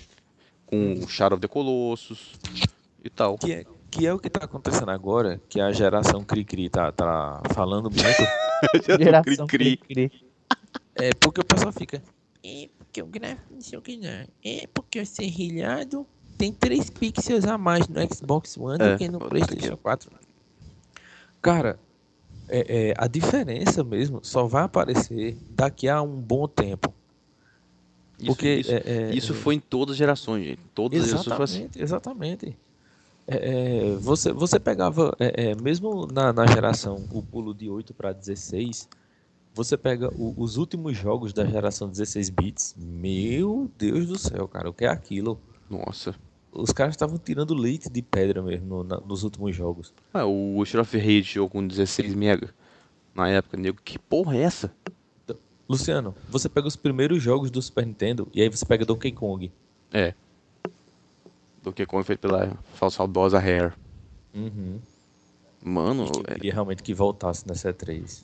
com 0.65 0.93
o 0.93 1.07
Shadow 1.07 1.35
of 1.35 1.41
the 1.41 1.47
Colossus 1.47 2.31
e 3.03 3.09
tal. 3.09 3.37
que, 3.37 3.51
é, 3.51 3.65
que 3.95 4.05
é 4.05 4.13
o 4.13 4.19
que 4.19 4.29
tá 4.29 4.43
acontecendo 4.43 4.91
agora, 4.91 5.41
que 5.47 5.61
a 5.61 5.71
geração 5.71 6.21
Cri-Cri 6.21 6.69
tá, 6.69 6.91
tá 6.91 7.41
falando 7.53 7.89
muito. 7.89 8.03
Geração 9.01 9.47
Cri-cri. 9.47 10.11
É 10.93 11.13
porque 11.13 11.39
o 11.39 11.45
pessoal 11.45 11.71
fica. 11.71 12.03
É 12.43 12.69
porque 12.77 13.01
o 13.01 13.05
gráfico 13.05 13.53
não 13.53 13.61
sei 13.61 13.79
o 13.79 13.81
que 13.81 13.95
não. 13.95 14.27
É 14.43 14.67
porque 14.73 14.99
o 14.99 15.05
serrilhado 15.05 16.05
tem 16.37 16.51
3 16.51 16.89
pixels 16.89 17.45
a 17.45 17.57
mais 17.57 17.87
no 17.87 18.01
Xbox 18.13 18.57
One 18.57 18.83
É, 18.83 18.91
do 18.91 18.97
que 18.97 19.07
no 19.07 19.19
PlayStation 19.19 19.77
4. 19.77 20.11
Cara, 21.41 21.79
é, 22.49 22.89
é, 22.89 22.93
a 22.97 23.07
diferença 23.07 23.81
mesmo 23.81 24.19
só 24.23 24.45
vai 24.45 24.63
aparecer 24.63 25.37
daqui 25.51 25.87
a 25.87 26.01
um 26.01 26.19
bom 26.19 26.49
tempo. 26.49 26.93
Isso, 28.17 28.25
Porque 28.27 28.55
isso, 28.55 28.71
é, 28.71 28.83
é, 28.85 29.15
isso 29.15 29.31
é, 29.31 29.35
foi 29.35 29.55
em 29.55 29.59
todas 29.59 29.93
as 29.93 29.97
gerações, 29.97 30.45
gente. 30.45 30.61
Todas 30.73 31.01
as 31.01 31.07
gerações 31.07 31.35
foi 31.35 31.43
assim. 31.45 31.69
Exatamente, 31.73 31.81
exatamente. 31.81 32.64
É, 33.27 33.37
é, 33.91 33.95
você, 33.95 34.31
você 34.31 34.59
pegava, 34.59 35.15
é, 35.19 35.49
é, 35.51 35.55
mesmo 35.55 36.05
na, 36.07 36.31
na 36.31 36.45
geração, 36.45 37.07
o 37.11 37.23
pulo 37.23 37.53
de 37.55 37.69
8 37.69 37.93
para 37.93 38.13
16, 38.13 38.87
você 39.53 39.75
pega 39.75 40.09
o- 40.13 40.33
os 40.37 40.57
últimos 40.57 40.95
jogos 40.95 41.33
da 41.33 41.43
geração 41.45 41.89
16 41.89 42.29
bits, 42.29 42.75
meu 42.77 43.71
Deus 43.77 44.05
do 44.07 44.17
céu, 44.19 44.47
cara, 44.47 44.69
o 44.69 44.73
que 44.73 44.85
é 44.85 44.89
aquilo? 44.89 45.39
Nossa. 45.69 46.13
Os 46.51 46.71
caras 46.71 46.93
estavam 46.93 47.17
tirando 47.17 47.53
leite 47.55 47.89
de 47.89 48.01
pedra 48.01 48.41
mesmo 48.43 48.67
no- 48.67 48.83
na- 48.83 49.01
nos 49.01 49.23
últimos 49.23 49.55
jogos. 49.55 49.91
Ah, 50.13 50.25
o 50.25 50.59
of 50.61 50.97
Rage 50.97 51.23
chegou 51.23 51.49
com 51.49 51.65
16 51.67 52.13
mega. 52.13 52.53
Na 53.13 53.27
época, 53.29 53.57
nego, 53.57 53.79
que 53.83 53.97
porra 53.97 54.37
é 54.37 54.41
essa? 54.41 54.71
Luciano, 55.67 56.13
você 56.29 56.47
pega 56.47 56.67
os 56.67 56.75
primeiros 56.75 57.23
jogos 57.23 57.49
do 57.49 57.59
Super 57.61 57.85
Nintendo 57.87 58.27
e 58.33 58.41
aí 58.41 58.49
você 58.49 58.63
pega 58.65 58.85
Donkey 58.85 59.11
Kong. 59.11 59.51
É. 59.91 60.13
Donkey 61.65 61.85
Kong 61.85 62.03
foi 62.05 62.15
pela 62.15 62.57
saudosa 62.91 63.39
Rare. 63.39 63.73
Uhum. 64.33 64.79
Mano, 65.63 66.05
Eu 66.13 66.21
é, 66.27 66.33
queria 66.35 66.53
realmente 66.53 66.83
que 66.83 66.93
voltasse 66.93 67.47
nessa 67.47 67.73
E3. 67.73 68.23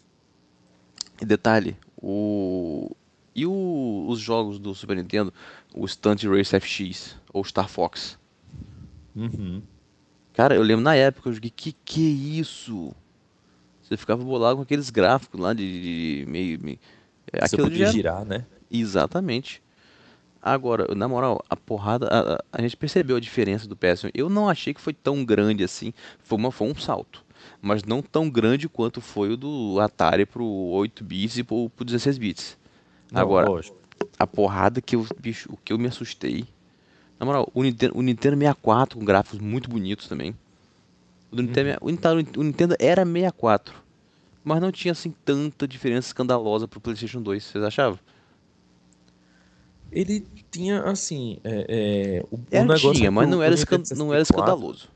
E 1.22 1.26
detalhe, 1.26 1.76
o. 2.02 2.92
E 3.34 3.46
o- 3.46 4.06
os 4.10 4.20
jogos 4.20 4.60
do 4.60 4.76
Super 4.76 4.98
Nintendo, 4.98 5.34
o 5.74 5.88
Stunt 5.88 6.24
Race 6.26 6.54
FX 6.56 7.16
ou 7.34 7.44
Star 7.46 7.68
Fox? 7.70 8.20
Uhum. 9.16 9.62
Cara, 10.34 10.54
eu 10.56 10.62
lembro 10.62 10.84
na 10.84 10.96
época, 10.96 11.30
eu 11.30 11.34
joguei, 11.34 11.50
que 11.50 11.72
que 11.86 12.06
é 12.06 12.10
isso? 12.40 12.94
Você 13.82 13.96
ficava 13.98 14.24
bolado 14.24 14.58
com 14.58 14.62
aqueles 14.64 14.90
gráficos 14.90 15.40
lá 15.40 15.54
de, 15.54 16.22
de 16.24 16.26
meio, 16.30 16.60
meio- 16.62 16.80
é, 17.32 17.40
Você 17.40 17.56
aquilo 17.56 17.68
podia 17.70 17.86
já- 17.88 17.92
girar, 17.92 18.26
né? 18.26 18.46
Exatamente. 18.70 19.62
Agora, 20.42 20.94
na 20.96 21.08
moral, 21.08 21.44
a 21.50 21.56
porrada, 21.56 22.08
a, 22.08 22.58
a- 22.58 22.62
gente 22.62 22.76
percebeu 22.76 23.16
a 23.18 23.20
diferença 23.20 23.68
do 23.68 23.76
PS1. 23.76 24.10
Eu 24.14 24.28
não 24.30 24.50
achei 24.50 24.74
que 24.74 24.82
foi 24.82 24.94
tão 24.94 25.24
grande 25.24 25.64
assim. 25.64 25.94
Foi, 26.24 26.38
uma, 26.38 26.52
foi 26.52 26.68
um 26.68 26.76
salto. 26.76 27.24
Mas 27.62 27.84
não 27.84 28.02
tão 28.02 28.30
grande 28.30 28.68
quanto 28.68 29.02
foi 29.02 29.32
o 29.34 29.38
do 29.38 29.80
Atari 29.80 30.26
pro 30.26 30.44
8 30.46 31.04
bits 31.04 31.38
e 31.38 31.44
pro, 31.44 31.70
pro 31.70 31.86
16 31.86 32.18
bits. 32.18 32.58
Não, 33.12 33.22
Agora, 33.22 33.48
lógico. 33.50 33.78
a 34.18 34.26
porrada 34.26 34.82
que 34.82 34.96
eu, 34.96 35.06
bicho, 35.20 35.48
o 35.52 35.58
que 35.58 35.72
eu 35.74 35.78
me 35.78 35.88
assustei. 35.88 36.46
Na 37.20 37.26
moral, 37.26 37.48
o 37.54 37.62
Nintendo, 37.62 37.98
o 37.98 38.02
Nintendo 38.02 38.36
64 38.38 38.98
com 38.98 39.06
gráficos 39.06 39.38
muito 39.40 39.70
bonitos 39.70 40.08
também. 40.08 40.36
O, 41.32 41.36
do 41.36 41.44
Nintendo, 41.44 41.78
Nintendo, 41.84 42.40
o 42.40 42.44
Nintendo 42.44 42.76
era 42.80 43.06
64, 43.06 43.76
mas 44.44 44.60
não 44.60 44.72
tinha 44.72 44.92
assim 44.92 45.14
tanta 45.24 45.68
diferença 45.68 46.08
escandalosa 46.08 46.68
pro 46.68 46.82
PlayStation 46.82 47.22
2, 47.22 47.44
vocês 47.44 47.64
achavam? 47.64 48.00
Ele 49.92 50.26
tinha, 50.50 50.84
assim, 50.84 51.38
é, 51.44 51.66
é, 51.68 52.26
o, 52.32 52.36
o 52.36 52.42
Era, 52.50 52.64
negócio 52.64 52.94
tinha, 52.94 53.12
mas 53.12 53.30
não 53.30 53.40
o 53.40 53.42
era, 53.42 53.56
não 53.96 54.14
era 54.14 54.24
64, 54.24 54.24
escandaloso. 54.24 54.88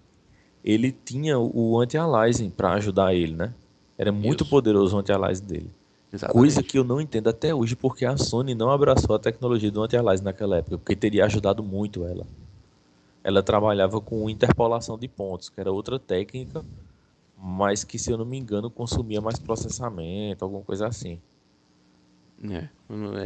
Ele 0.64 0.92
tinha 0.92 1.38
o 1.38 1.80
anti-aliasing 1.80 2.50
pra 2.50 2.74
ajudar 2.74 3.14
ele, 3.14 3.36
né? 3.36 3.54
Era 3.98 4.12
muito 4.12 4.44
Isso. 4.44 4.50
poderoso 4.50 4.96
o 4.96 5.00
anti-aliasing 5.00 5.46
dele. 5.46 5.70
Exatamente. 6.12 6.40
Coisa 6.40 6.64
que 6.64 6.78
eu 6.78 6.84
não 6.84 7.02
entendo 7.02 7.30
até 7.30 7.54
hoje, 7.54 7.76
porque 7.76 8.06
a 8.06 8.18
Sony 8.18 8.56
não 8.56 8.70
abraçou 8.70 9.16
a 9.16 9.20
tecnologia 9.20 9.70
do 9.70 9.84
anti-aliasing 9.84 10.24
naquela 10.24 10.58
época, 10.58 10.78
porque 10.78 10.96
teria 10.96 11.26
ajudado 11.26 11.62
muito 11.62 12.06
ela. 12.06 12.26
Ela 13.24 13.44
trabalhava 13.44 14.00
com 14.00 14.30
interpolação 14.30 14.98
de 14.98 15.08
pontos, 15.08 15.50
que 15.50 15.60
era 15.60 15.72
outra 15.72 16.00
técnica, 16.00 16.64
mas 17.38 17.84
que, 17.84 18.00
se 18.00 18.12
eu 18.12 18.18
não 18.18 18.26
me 18.26 18.38
engano, 18.38 18.70
consumia 18.70 19.20
mais 19.20 19.38
processamento, 19.38 20.46
alguma 20.46 20.64
coisa 20.64 20.88
assim. 20.88 21.20
É, 22.44 22.68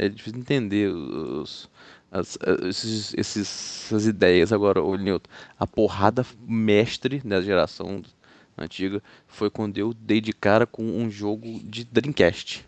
é 0.04 0.08
difícil 0.08 0.38
entender 0.38 0.88
os, 0.88 1.68
as- 2.10 2.38
esses, 2.68 3.14
esses- 3.14 3.84
essas 3.86 4.06
ideias. 4.06 4.52
Agora, 4.52 4.82
ô 4.82 4.96
Newton, 4.96 5.28
a 5.58 5.66
porrada 5.66 6.24
mestre 6.46 7.20
da 7.24 7.40
geração 7.40 8.02
antiga 8.56 9.02
foi 9.26 9.50
quando 9.50 9.78
eu 9.78 9.92
dei 9.94 10.20
de 10.20 10.32
cara 10.32 10.66
com 10.66 10.82
um 10.84 11.10
jogo 11.10 11.46
de 11.64 11.84
Dreamcast. 11.84 12.66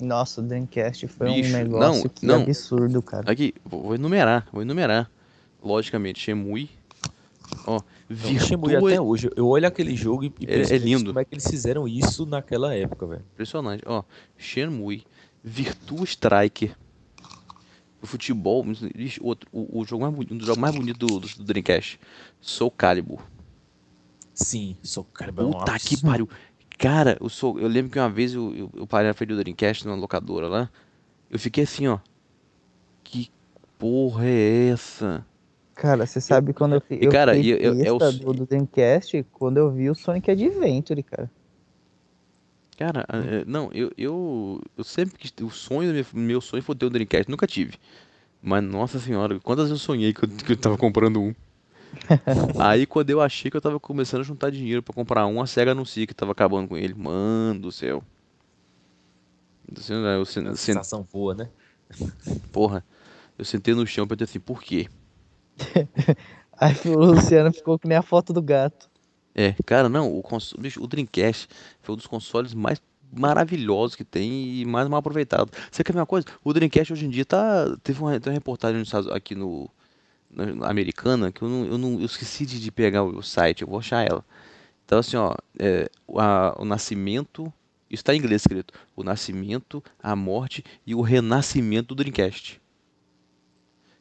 Nossa, 0.00 0.40
o 0.40 0.44
Dreamcast 0.44 1.08
foi 1.08 1.26
Bicho, 1.32 1.48
um 1.48 1.52
negócio 1.58 2.02
não, 2.04 2.08
que 2.10 2.26
não. 2.26 2.42
absurdo, 2.42 3.02
cara. 3.02 3.30
Aqui, 3.30 3.54
vou 3.64 3.82
vou 3.82 3.94
enumerar, 3.94 4.46
vou 4.52 4.62
enumerar. 4.62 5.10
Logicamente, 5.62 6.20
Shemui. 6.20 6.68
Ó, 7.66 7.80
Virtua 8.08 8.78
até 8.78 9.00
hoje, 9.00 9.30
eu 9.34 9.48
olho 9.48 9.66
aquele 9.66 9.96
jogo 9.96 10.24
e, 10.24 10.32
e 10.40 10.44
É- 10.44 10.46
penso, 10.58 10.74
é 10.74 10.78
"Gente, 10.78 10.84
lindo." 10.84 11.10
como 11.10 11.18
é 11.18 11.24
que 11.24 11.34
eles 11.34 11.48
fizeram 11.48 11.88
isso 11.88 12.24
naquela 12.26 12.74
época, 12.74 13.06
velho. 13.06 13.24
Impressionante. 13.32 13.82
Ó, 13.86 14.02
Shenmue, 14.36 15.04
Virtua 15.46 16.04
Striker, 16.04 16.76
o 18.02 18.06
futebol, 18.06 18.64
outro, 19.20 19.48
o, 19.52 19.80
o 19.80 19.84
jogo 19.84 20.02
mais 20.02 20.14
bonito, 20.14 20.34
um 20.34 20.38
dos 20.38 20.46
jogos 20.46 20.60
mais 20.60 20.74
bonitos 20.74 20.98
do, 20.98 21.20
do, 21.20 21.28
do 21.28 21.44
Dreamcast, 21.44 21.98
Soul 22.40 22.70
Calibur. 22.70 23.22
Sim, 24.34 24.76
sou 24.84 25.04
cara 25.04 25.32
Puta 25.32 25.78
que 25.80 25.96
pariu. 25.96 26.28
Cara, 26.78 27.16
eu, 27.20 27.28
sou, 27.28 27.58
eu 27.58 27.68
lembro 27.68 27.90
que 27.90 27.98
uma 27.98 28.08
vez 28.10 28.34
eu, 28.34 28.54
eu, 28.54 28.70
eu 28.74 28.86
parei 28.86 29.08
na 29.08 29.14
frente 29.14 29.30
do 29.30 29.36
Dreamcast, 29.38 29.86
numa 29.86 29.96
locadora 29.96 30.46
lá, 30.48 30.70
eu 31.30 31.38
fiquei 31.38 31.64
assim, 31.64 31.88
ó, 31.88 32.00
que 33.04 33.30
porra 33.78 34.26
é 34.26 34.68
essa? 34.68 35.26
Cara, 35.74 36.06
você 36.06 36.20
sabe 36.20 36.52
quando 36.52 36.74
eu, 36.76 36.82
eu 36.90 37.12
cara, 37.12 37.36
fiquei 37.36 37.38
e 37.38 37.50
eu- 37.50 37.76
é 37.82 37.88
s- 37.96 38.20
do, 38.24 38.34
do 38.34 38.46
Dreamcast 38.46 39.22
quando 39.32 39.58
eu 39.58 39.70
vi 39.70 39.90
o 39.90 39.94
Sonic 39.94 40.30
Adventure, 40.30 41.02
cara. 41.02 41.30
Cara, 42.76 43.06
é, 43.08 43.44
não, 43.46 43.70
eu, 43.72 43.90
eu, 43.96 44.60
eu 44.76 44.84
sempre 44.84 45.18
quis, 45.18 45.32
o 45.42 45.48
sonho, 45.50 45.92
meu, 45.94 46.04
meu 46.14 46.40
sonho 46.40 46.62
foi 46.62 46.74
ter 46.76 46.86
um 46.86 46.90
Dreamcast, 46.90 47.30
nunca 47.30 47.46
tive. 47.46 47.78
Mas, 48.42 48.64
nossa 48.64 48.98
senhora, 49.00 49.40
quantas 49.40 49.70
eu 49.70 49.78
sonhei 49.78 50.14
que 50.14 50.24
eu, 50.24 50.28
que 50.28 50.52
eu 50.52 50.56
tava 50.58 50.78
comprando 50.78 51.20
um. 51.22 51.34
Aí, 52.58 52.86
quando 52.86 53.10
eu 53.10 53.20
achei 53.20 53.50
que 53.50 53.56
eu 53.56 53.60
tava 53.60 53.78
começando 53.80 54.20
a 54.20 54.24
juntar 54.24 54.50
dinheiro 54.50 54.82
pra 54.82 54.94
comprar 54.94 55.26
um, 55.26 55.40
a 55.40 55.46
SEGA 55.46 55.72
anuncia 55.72 56.06
que 56.06 56.14
tava 56.14 56.32
acabando 56.32 56.68
com 56.68 56.76
ele. 56.76 56.94
Mano 56.94 57.60
do 57.60 57.72
céu. 57.72 58.02
Assim, 59.76 59.94
eu, 59.94 60.24
sen- 60.24 60.46
A 60.48 60.54
sen- 60.56 60.74
sensação 60.74 61.04
boa, 61.04 61.34
né? 61.34 61.50
porra, 62.52 62.84
eu 63.38 63.44
sentei 63.44 63.74
no 63.74 63.86
chão 63.86 64.04
e 64.04 64.08
pensei 64.08 64.24
assim, 64.24 64.40
por 64.40 64.62
quê? 64.62 64.88
Aí 66.58 66.74
o 66.86 66.98
Luciano 66.98 67.52
ficou 67.52 67.78
que 67.78 67.88
nem 67.88 67.96
a 67.98 68.02
foto 68.02 68.32
do 68.32 68.42
gato. 68.42 68.88
É, 69.38 69.54
cara, 69.66 69.86
não, 69.88 70.10
o, 70.10 70.22
bicho, 70.58 70.82
o 70.82 70.86
Dreamcast 70.86 71.46
foi 71.82 71.92
um 71.92 71.96
dos 71.96 72.06
consoles 72.06 72.54
mais 72.54 72.80
maravilhosos 73.12 73.94
que 73.94 74.02
tem 74.02 74.60
e 74.60 74.64
mais 74.64 74.88
mal 74.88 74.98
aproveitado. 75.00 75.52
Você 75.70 75.84
quer 75.84 75.92
ver 75.92 75.98
uma 75.98 76.06
coisa? 76.06 76.26
O 76.42 76.54
Dreamcast 76.54 76.92
hoje 76.94 77.04
em 77.04 77.10
dia 77.10 77.24
tá. 77.26 77.76
Teve 77.82 78.00
uma, 78.00 78.18
tem 78.18 78.30
uma 78.30 78.34
reportagem 78.34 78.82
aqui 79.12 79.34
no. 79.34 79.68
na- 80.30 80.46
na 80.54 80.70
americana, 80.70 81.32
que 81.32 81.42
eu 81.42 81.48
não, 81.48 81.66
eu 81.66 81.78
não. 81.78 82.00
Eu 82.00 82.06
esqueci 82.06 82.46
de, 82.46 82.60
de 82.60 82.72
pegar 82.72 83.04
o, 83.04 83.22
site, 83.22 83.62
eu 83.62 83.68
vou 83.68 83.78
achar 83.78 84.06
ela. 84.08 84.24
Então 84.86 84.98
assim, 85.00 85.16
ó, 85.16 85.34
é, 85.58 85.90
o, 86.06 86.20
a- 86.20 86.56
o 86.58 86.64
nascimento. 86.64 87.52
Isso 87.90 88.04
tá 88.04 88.14
em 88.14 88.18
inglês 88.18 88.42
escrito. 88.42 88.74
O 88.96 89.04
nascimento, 89.04 89.82
a 90.02 90.16
morte 90.16 90.64
e 90.86 90.94
o 90.94 91.02
renascimento 91.02 91.88
do 91.94 91.96
Dreamcast. 91.96 92.60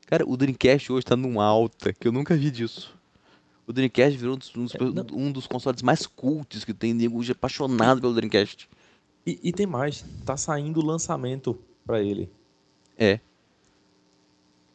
Cara, 0.07 0.23
o 0.27 0.37
Dreamcast 0.37 0.91
hoje 0.91 1.05
tá 1.05 1.15
num 1.15 1.39
alta, 1.41 1.93
que 1.93 2.07
eu 2.07 2.11
nunca 2.11 2.35
vi 2.35 2.49
disso. 2.51 2.95
O 3.67 3.73
Dreamcast 3.73 4.17
virou 4.17 4.35
um 4.35 4.37
dos, 4.37 4.55
um 4.55 4.63
dos- 4.65 4.75
É, 4.75 5.13
um 5.13 5.31
dos 5.31 5.47
consoles 5.47 5.81
mais 5.81 6.05
cultos 6.05 6.63
que 6.63 6.73
tem, 6.73 6.93
nego 6.93 7.17
hoje 7.17 7.31
é 7.31 7.33
apaixonado 7.33 7.99
pelo 7.99 8.13
Dreamcast. 8.13 8.69
E, 9.25 9.39
e 9.43 9.51
tem 9.51 9.65
mais, 9.65 10.05
tá 10.23 10.37
saindo 10.37 10.79
o 10.79 10.85
lançamento 10.85 11.57
pra 11.85 11.99
ele. 12.01 12.29
É. 12.97 13.19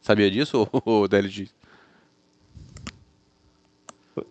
Sabia 0.01 0.29
disso, 0.29 0.67
ô, 0.85 1.03
ô 1.03 1.07
DLG? 1.07 1.49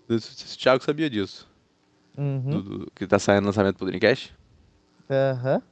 Esse 0.09 0.59
Thiago 0.59 0.85
sabia 0.85 1.09
disso. 1.09 1.49
Uhum. 2.19 2.51
do- 2.51 2.63
do- 2.81 2.91
que 2.95 3.07
tá 3.07 3.19
saindo 3.19 3.47
lançamento 3.47 3.77
pro 3.77 3.87
Dreamcast? 3.87 4.35
Aham. 5.09 5.63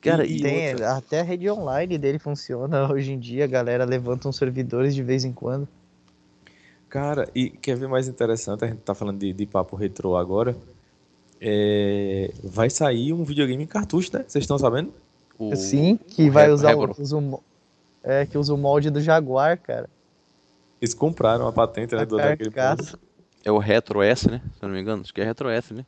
Cara, 0.00 0.24
E- 0.24 0.36
e, 0.36 0.42
Tem, 0.42 0.72
outra? 0.74 0.92
até 0.96 1.20
a 1.20 1.24
rede 1.24 1.50
online 1.50 1.98
dele 1.98 2.18
funciona 2.20 2.88
hoje 2.92 3.10
em 3.10 3.18
dia, 3.18 3.44
a 3.44 3.48
galera 3.48 3.84
levanta 3.84 4.28
uns 4.28 4.36
servidores 4.36 4.94
de 4.94 5.02
vez 5.02 5.24
em 5.24 5.32
quando. 5.32 5.66
Cara, 6.96 7.28
e 7.34 7.50
quer 7.50 7.76
ver 7.76 7.88
mais 7.88 8.08
interessante? 8.08 8.64
A 8.64 8.68
gente 8.68 8.78
tá 8.80 8.94
falando 8.94 9.18
de, 9.18 9.30
de 9.30 9.44
papo 9.44 9.76
retrô 9.76 10.16
agora. 10.16 10.56
É, 11.38 12.30
vai 12.42 12.70
sair 12.70 13.12
um 13.12 13.22
videogame 13.22 13.62
em 13.64 13.66
cartucho, 13.66 14.10
né? 14.16 14.24
Vocês 14.26 14.42
estão 14.44 14.58
sabendo? 14.58 14.94
o, 15.38 15.54
Sim, 15.54 15.98
que 15.98 16.30
o 16.30 16.32
vai 16.32 16.50
usar 16.50 16.74
o, 16.74 16.90
usa 16.98 17.18
o 17.18 17.42
é, 18.02 18.24
que 18.24 18.38
usa 18.38 18.54
o 18.54 18.56
molde 18.56 18.88
do 18.88 18.98
Jaguar, 19.02 19.58
cara. 19.60 19.90
Eles 20.80 20.94
compraram 20.94 21.46
a 21.46 21.52
patente 21.52 21.94
né, 21.94 22.00
A 22.00 22.04
do, 22.06 22.16
daquele. 22.16 22.50
É 23.44 23.52
o 23.52 23.58
Retro 23.58 24.02
S, 24.02 24.30
né? 24.30 24.40
Se 24.58 24.64
eu 24.64 24.68
não 24.68 24.74
me 24.74 24.80
engano. 24.80 25.02
Acho 25.02 25.12
que 25.12 25.20
é 25.20 25.24
Retro 25.24 25.50
S, 25.50 25.74
né? 25.74 25.84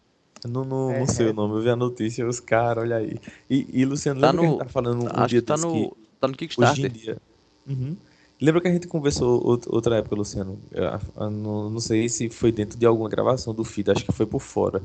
Não, 0.46 0.62
não, 0.62 0.90
É, 0.90 0.98
não 1.00 1.06
sei 1.06 1.26
é. 1.26 1.30
o 1.30 1.32
nome, 1.32 1.54
eu 1.54 1.60
vi 1.62 1.70
a 1.70 1.76
notícia, 1.76 2.28
os 2.28 2.38
caras, 2.38 2.84
olha 2.84 2.96
aí. 2.96 3.18
E, 3.48 3.66
e 3.72 3.84
Luciano, 3.86 4.20
Tá 4.20 4.30
lembra 4.30 4.40
que 4.40 4.46
a 4.46 4.50
no- 4.50 4.58
gente 4.58 4.66
tá 4.66 4.72
falando 4.72 5.04
um 5.04 5.08
Acho 5.08 5.28
dia 5.28 5.40
que 5.40 5.46
tá 5.46 5.56
no, 5.56 5.72
que 5.72 5.96
tá 6.20 6.28
no 6.28 6.32
hoje 6.32 6.36
em 6.36 6.36
Kickstarter. 6.36 6.90
dia... 6.90 7.16
Uhum. 7.66 7.96
Lembra 8.40 8.60
que 8.60 8.68
a 8.68 8.72
gente 8.72 8.86
conversou 8.86 9.50
out- 9.50 9.68
outra 9.68 9.96
época, 9.96 10.14
Luciano? 10.14 10.60
Ah, 10.74 11.00
ah, 11.16 11.30
Não, 11.30 11.68
não 11.70 11.80
sei 11.80 12.08
se 12.08 12.28
foi 12.30 12.52
dentro 12.52 12.78
de 12.78 12.86
alguma 12.86 13.08
gravação 13.08 13.52
do 13.52 13.64
feed, 13.64 13.90
acho 13.90 14.04
que 14.04 14.12
foi 14.12 14.26
por 14.26 14.40
fora. 14.40 14.80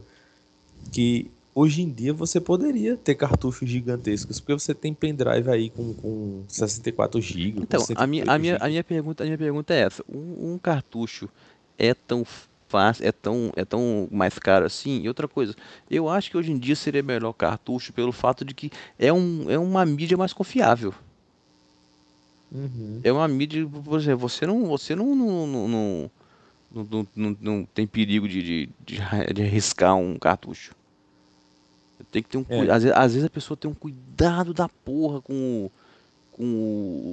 Que 0.91 1.29
hoje 1.53 1.83
em 1.83 1.91
dia 1.91 2.13
você 2.13 2.41
poderia 2.41 2.97
ter 2.97 3.15
cartuchos 3.15 3.69
gigantescos, 3.69 4.39
porque 4.39 4.53
você 4.53 4.73
tem 4.73 4.93
pendrive 4.93 5.49
aí 5.49 5.69
com, 5.69 5.93
com 5.93 6.43
64 6.47 7.21
GB. 7.21 7.59
Então, 7.61 7.85
a 7.95 8.07
minha, 8.07 8.23
a, 8.27 8.39
minha, 8.39 8.57
a, 8.59 8.67
minha 8.67 8.83
pergunta, 8.83 9.23
a 9.23 9.25
minha 9.25 9.37
pergunta 9.37 9.73
é 9.73 9.81
essa. 9.81 10.03
Um, 10.09 10.53
um 10.53 10.57
cartucho 10.57 11.29
é 11.77 11.93
tão 11.93 12.23
fácil, 12.67 13.05
é 13.05 13.11
tão, 13.11 13.51
é 13.55 13.63
tão 13.63 14.07
mais 14.11 14.39
caro 14.39 14.65
assim? 14.65 15.01
E 15.03 15.07
outra 15.07 15.27
coisa, 15.27 15.53
eu 15.89 16.09
acho 16.09 16.31
que 16.31 16.37
hoje 16.37 16.51
em 16.51 16.57
dia 16.57 16.75
seria 16.75 17.03
melhor 17.03 17.33
cartucho 17.33 17.93
pelo 17.93 18.11
fato 18.11 18.43
de 18.43 18.55
que 18.55 18.71
é, 18.97 19.13
um, 19.13 19.47
é 19.47 19.59
uma 19.59 19.85
mídia 19.85 20.17
mais 20.17 20.33
confiável. 20.33 20.91
Uhum. 22.53 23.01
É 23.03 23.11
uma 23.11 23.27
mídia, 23.27 23.67
por 23.67 23.99
exemplo, 23.99 24.29
você 24.29 24.45
não, 24.45 24.65
você 24.65 24.95
não, 24.95 25.15
não, 25.15 25.47
não, 25.47 25.67
não, 26.71 27.07
não, 27.15 27.37
não- 27.41 27.65
tem 27.73 27.87
perigo 27.87 28.27
de, 28.27 28.41
de, 28.41 28.69
de, 28.85 29.33
de 29.33 29.41
arriscar 29.41 29.95
um 29.95 30.17
cartucho. 30.17 30.73
Tem 32.11 32.21
que 32.21 32.29
ter 32.29 32.37
um 32.37 32.45
É. 32.49 32.61
Às 32.71 32.83
vezes, 32.83 32.97
às 32.97 33.13
vezes 33.13 33.25
a 33.25 33.29
pessoa 33.29 33.57
tem 33.57 33.69
um 33.69 33.73
cuidado 33.73 34.53
da 34.53 34.67
porra 34.67 35.21
com 35.21 35.33
o, 35.65 35.71
com 36.31 36.43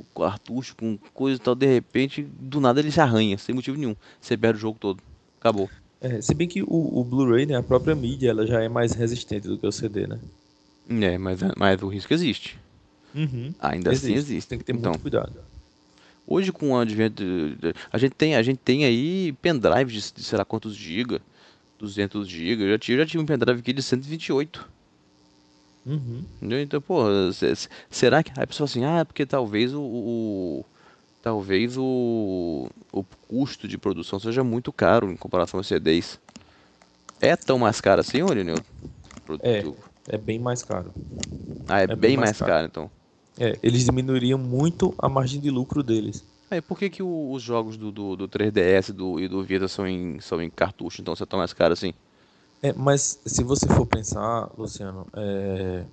o 0.01 0.05
cartucho, 0.20 0.76
com 0.76 0.99
coisa 1.14 1.41
e 1.41 1.43
tal. 1.43 1.55
De 1.55 1.66
repente, 1.66 2.22
do 2.22 2.61
nada 2.61 2.80
ele 2.80 2.91
se 2.91 3.01
arranha, 3.01 3.38
sem 3.38 3.55
motivo 3.55 3.78
nenhum. 3.78 3.95
Você 4.20 4.36
perde 4.36 4.59
o 4.59 4.61
jogo 4.61 4.78
todo. 4.78 5.03
Acabou. 5.38 5.68
É, 6.01 6.20
se 6.20 6.34
bem 6.34 6.49
que 6.49 6.62
o, 6.62 6.66
o 6.68 7.05
Blu-ray, 7.05 7.47
né, 7.47 7.57
a 7.57 7.62
própria 7.62 7.95
mídia, 7.95 8.30
ela 8.30 8.47
já 8.47 8.62
é 8.62 8.68
mais 8.68 8.93
resistente 8.93 9.47
do 9.47 9.59
que 9.59 9.66
o 9.66 9.72
CD, 9.72 10.07
né? 10.07 10.18
É, 10.88 11.18
mas, 11.18 11.41
mas 11.57 11.82
o 11.82 11.88
risco 11.88 12.12
existe. 12.12 12.59
Uhum. 13.15 13.53
Ainda 13.59 13.91
assim 13.91 14.15
existe. 14.15 14.49
Tem 14.49 14.59
que 14.59 14.65
ter 14.65 14.75
então, 14.75 14.93
muito 14.93 15.03
cuidado. 15.03 15.41
Hoje 16.27 16.53
com 16.53 16.71
o 16.73 16.79
advento 16.79 17.25
a 17.93 17.99
gente 17.99 18.13
tem 18.15 18.37
a 18.37 18.43
gente 18.43 18.59
tem 18.59 18.85
aí 18.85 19.33
pendrive 19.43 19.93
de, 19.93 20.13
de 20.13 20.23
sei 20.23 20.39
lá 20.39 20.45
quantos 20.45 20.75
giga, 20.77 21.21
200 21.79 22.29
giga. 22.29 22.63
Eu 22.65 22.71
já 22.71 22.79
tive, 22.79 22.99
já 22.99 23.07
tive 23.07 23.23
um 23.23 23.27
pendrive 23.27 23.61
aqui 23.61 23.73
de 23.73 23.83
128. 23.83 24.69
Uhum. 25.85 26.25
Então, 26.43 26.81
pô, 26.81 27.05
se- 27.33 27.57
se- 27.57 27.69
será 27.91 28.23
que 28.23 28.31
aí 28.37 28.45
a 28.45 28.47
pessoa 28.47 28.67
assim, 28.67 28.85
ah, 28.85 28.99
é 29.01 29.05
porque 29.05 29.27
talvez 29.27 29.75
o, 29.75 29.81
o- 29.83 30.65
talvez 31.23 31.77
o 31.77 32.69
o 32.93 33.05
custo 33.29 33.67
de 33.69 33.77
produção 33.79 34.19
seja 34.19 34.45
muito 34.45 34.73
caro 34.73 35.11
em 35.11 35.17
comparação 35.17 35.59
aos 35.59 35.67
CDs. 35.67 36.19
É 37.21 37.37
tão 37.37 37.59
mais 37.59 37.81
caro 37.81 38.01
assim, 38.01 38.23
ô 38.23 38.33
Lineu? 38.33 38.63
É. 39.43 39.65
É 40.09 40.19
bem 40.19 40.39
mais 40.39 40.63
caro. 40.63 40.93
Ah, 41.69 41.81
é, 41.81 41.87
bem 41.87 41.97
bem 41.97 42.17
mais 42.17 42.31
mais 42.31 42.39
caro. 42.39 42.51
caro, 42.53 42.67
então. 42.67 42.91
É, 43.41 43.59
eles 43.62 43.84
diminuiriam 43.84 44.38
muito 44.38 44.95
a 44.99 45.09
margem 45.09 45.41
de 45.41 45.51
lucro 45.51 45.82
deles. 45.82 46.22
Aí, 46.51 46.61
por 46.61 46.78
que 46.78 46.91
que 46.91 47.03
o- 47.03 47.32
os 47.32 47.43
jogos 47.43 47.76
do, 47.78 47.91
do, 47.91 48.14
do 48.16 48.28
3DS 48.28 48.93
do, 48.93 49.18
e 49.18 49.26
do 49.26 49.43
Vita 49.43 49.66
são 49.66 49.86
em, 49.86 50.20
são 50.20 50.43
em 50.43 50.51
cartucho, 50.51 51.01
então 51.01 51.16
você 51.16 51.24
tá 51.24 51.36
mais 51.38 51.53
caro 51.55 51.72
assim? 51.72 51.95
É, 52.62 52.72
mas 52.74 53.18
se 53.24 53.43
você 53.43 53.66
for 53.66 53.86
pensar, 53.86 54.51
Luciano, 54.59 55.07
é, 55.14 55.86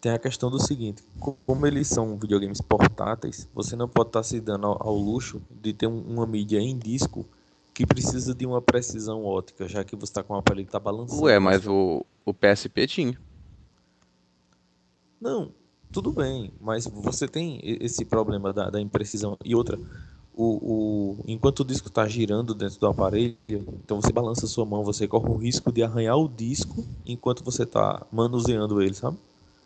tem 0.00 0.12
a 0.12 0.18
questão 0.18 0.50
do 0.50 0.60
seguinte: 0.60 1.02
co- 1.18 1.38
como 1.46 1.66
eles 1.66 1.88
são 1.88 2.18
videogames 2.18 2.60
portáteis, 2.60 3.48
você 3.54 3.74
não 3.74 3.88
pode 3.88 4.10
estar 4.10 4.22
se 4.22 4.38
dando 4.38 4.66
ao, 4.66 4.88
ao 4.88 4.94
luxo 4.94 5.40
de 5.50 5.72
ter 5.72 5.86
um- 5.86 6.02
uma 6.02 6.26
mídia 6.26 6.58
em 6.58 6.76
disco 6.76 7.24
que 7.72 7.86
precisa 7.86 8.34
de 8.34 8.44
uma 8.44 8.60
precisão 8.60 9.24
ótica, 9.24 9.66
já 9.66 9.82
que 9.82 9.96
você 9.96 10.10
está 10.10 10.22
com 10.22 10.34
o 10.34 10.36
aparelho 10.36 10.66
que 10.66 10.68
está 10.68 10.78
balançando. 10.80 11.22
Ué, 11.22 11.38
mas 11.38 11.66
o, 11.66 12.04
o 12.26 12.34
PSP 12.34 12.86
tinha. 12.86 13.18
Não, 15.20 15.50
tudo 15.92 16.12
bem, 16.12 16.52
mas 16.60 16.86
você 16.86 17.28
tem 17.28 17.60
esse 17.64 18.04
problema 18.04 18.52
da, 18.52 18.70
da 18.70 18.80
imprecisão. 18.80 19.36
E 19.44 19.54
outra, 19.54 19.78
o, 20.32 21.16
o, 21.20 21.24
enquanto 21.28 21.60
o 21.60 21.64
disco 21.64 21.88
está 21.88 22.06
girando 22.08 22.54
dentro 22.54 22.78
do 22.80 22.86
aparelho, 22.86 23.38
então 23.48 24.00
você 24.00 24.12
balança 24.12 24.46
a 24.46 24.48
sua 24.48 24.66
mão, 24.66 24.84
você 24.84 25.06
corre 25.08 25.28
o 25.30 25.36
risco 25.36 25.72
de 25.72 25.82
arranhar 25.82 26.16
o 26.18 26.28
disco 26.28 26.86
enquanto 27.06 27.44
você 27.44 27.64
está 27.64 28.06
manuseando 28.12 28.82
ele, 28.82 28.94
sabe? 28.94 29.18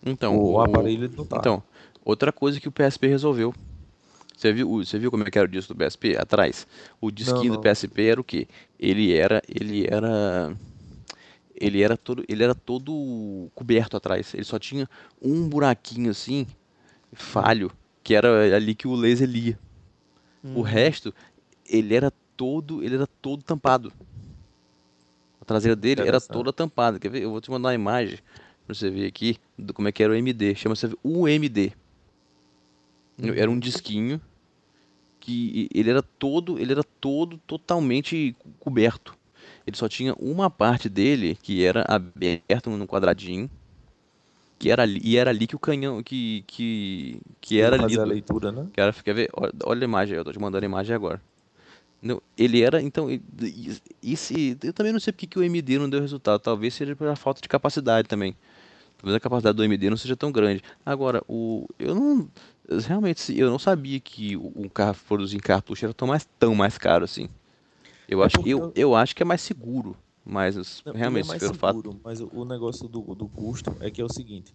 Então, 0.05 0.37
o, 0.39 0.61
aparelho 0.61 1.05
ele 1.05 1.17
não 1.17 1.27
tá. 1.27 1.41
Então, 1.41 1.63
outra 2.05 2.33
coisa 2.33 2.61
que 2.61 2.69
o 2.69 2.73
PSP 2.73 3.07
resolveu. 3.09 3.55
Você 4.37 4.53
viu, 4.53 4.71
o- 4.71 4.85
você 4.85 4.99
viu 4.99 5.11
como 5.11 5.25
é 5.25 5.31
que 5.31 5.39
era 5.39 5.49
o 5.49 5.51
disco 5.51 5.75
do 5.75 5.79
PSP 5.79 6.17
atrás? 6.19 6.67
O 7.01 7.11
disquinho 7.11 7.53
do 7.53 7.59
não. 7.59 7.61
PSP 7.61 8.07
era 8.09 8.21
o 8.21 8.25
quê? 8.25 8.49
Ele 8.79 9.15
era, 9.17 9.43
ele 9.49 9.87
era 9.89 10.57
ele 11.59 11.83
era 11.83 11.97
todo, 11.97 12.25
ele 12.29 12.45
era 12.45 12.55
todo 12.55 13.51
coberto 13.55 13.97
atrás. 13.97 14.35
Ele 14.35 14.45
só 14.45 14.59
tinha 14.59 14.89
um 15.21 15.49
buraquinho 15.49 16.11
assim, 16.11 16.47
falho, 17.13 17.73
que 18.03 18.15
era 18.15 18.55
ali 18.55 18.75
que 18.75 18.87
o 18.87 18.95
laser 18.95 19.29
lia. 19.29 19.59
O 20.55 20.63
resto, 20.63 21.13
ele 21.69 21.95
era 21.95 22.13
todo, 22.37 22.83
ele 22.83 22.95
era 22.95 23.07
todo 23.07 23.43
tampado. 23.43 23.93
A 25.41 25.45
traseira 25.45 25.75
dele 25.75 26.03
era 26.03 26.21
toda 26.21 26.53
tampada. 26.53 27.01
Quer 27.01 27.09
ver? 27.09 27.23
Eu 27.23 27.31
vou 27.31 27.41
te 27.41 27.51
mandar 27.51 27.71
uma 27.71 27.75
imagem 27.75 28.19
pra 28.65 28.75
você 28.75 28.91
ver 28.91 29.07
aqui 29.07 29.39
do 29.59 29.75
como 29.75 29.89
é 29.89 29.93
que 29.93 30.03
era 30.03 30.13
o 30.13 30.17
MD. 30.17 30.55
Chama-se 30.55 30.87
UMD. 31.03 31.73
Era 33.19 33.51
um 33.51 33.59
disquinho 33.59 34.21
que 35.19 35.69
ele 35.75 35.91
era 35.91 36.03
todo, 36.03 36.59
ele 36.59 36.73
era 36.73 36.85
todo 36.85 37.39
totalmente 37.39 38.37
coberto. 38.61 39.17
Ele 39.67 39.77
só 39.77 39.89
tinha 39.89 40.15
uma 40.15 40.49
parte 40.49 40.89
dele 40.89 41.37
que 41.43 41.65
era 41.65 41.85
aberta 41.89 42.71
num 42.71 42.87
quadradinho, 42.87 43.51
que 44.59 44.71
era 44.71 44.83
ali, 44.83 45.01
e 45.03 45.17
era 45.17 45.31
ali 45.31 45.47
que 45.47 45.57
o 45.57 45.59
canhão 45.59 46.03
que 46.03 46.45
que 46.47 47.21
que 47.41 47.61
era 47.61 47.77
fazer 47.79 48.01
a 48.01 48.05
leitura, 48.05 48.53
né? 48.53 48.67
Quero, 48.73 48.93
quer 49.03 49.15
ver? 49.15 49.31
Olha, 49.35 49.53
olha 49.65 49.83
a 49.83 49.85
imagem, 49.85 50.17
eu 50.17 50.25
tô 50.25 50.33
te 50.33 50.39
mandando 50.39 50.65
a 50.65 50.69
imagem 50.69 50.95
agora. 50.95 51.21
Não, 52.01 52.23
ele 52.37 52.63
era, 52.63 52.81
então, 52.81 53.09
esse, 54.03 54.57
eu 54.63 54.73
também 54.73 54.93
não 54.93 55.01
sei 55.01 55.13
porque 55.13 55.27
que 55.27 55.39
o 55.39 55.43
MD 55.43 55.79
não 55.79 55.89
deu 55.91 56.01
resultado. 56.01 56.41
Talvez 56.41 56.75
seja 56.75 56.95
pela 56.95 57.17
falta 57.17 57.41
de 57.41 57.49
capacidade 57.49 58.07
também. 58.07 58.37
Talvez 58.99 59.17
a 59.17 59.21
capacidade 59.21 59.57
do 59.57 59.65
MD 59.65 59.91
não 59.91 59.97
seja 59.97 60.17
tão 60.17 60.31
grande. 60.31 60.63
Agora, 60.85 61.23
o, 61.27 61.67
eu 61.79 61.95
não, 61.95 62.29
realmente, 62.87 63.37
eu 63.37 63.51
não 63.51 63.59
sabia 63.59 63.99
que 63.99 64.37
o, 64.37 64.53
o 64.55 64.71
carro 64.71 64.97
produzir 65.09 65.37
em 65.37 65.41
cartucho 65.41 65.87
era 65.87 65.95
tão 65.95 66.09
mais, 66.09 66.29
tão 66.39 66.55
mais 66.55 66.79
caro 66.79 67.05
assim. 67.05 67.29
Eu 68.09 68.23
É 68.23 68.27
acho, 68.27 68.37
porque 68.37 68.53
eu, 68.53 68.73
eu- 68.75 68.95
acho 68.95 69.15
que 69.15 69.23
é 69.23 69.27
mais 69.27 69.41
seguro, 69.41 69.97
mas 70.25 70.57
Não, 70.85 70.93
realmente, 70.93 71.25
é 71.27 71.29
mais 71.29 71.41
pelo 71.43 71.55
fato, 71.55 71.77
seguro, 71.77 72.01
mas 72.05 72.21
o, 72.21 72.29
o 72.33 72.45
negócio 72.45 72.89
do, 72.89 73.01
do 73.15 73.29
custo 73.29 73.73
é 73.81 73.91
que 73.91 74.01
é 74.01 74.05
o 74.05 74.09
seguinte: 74.09 74.55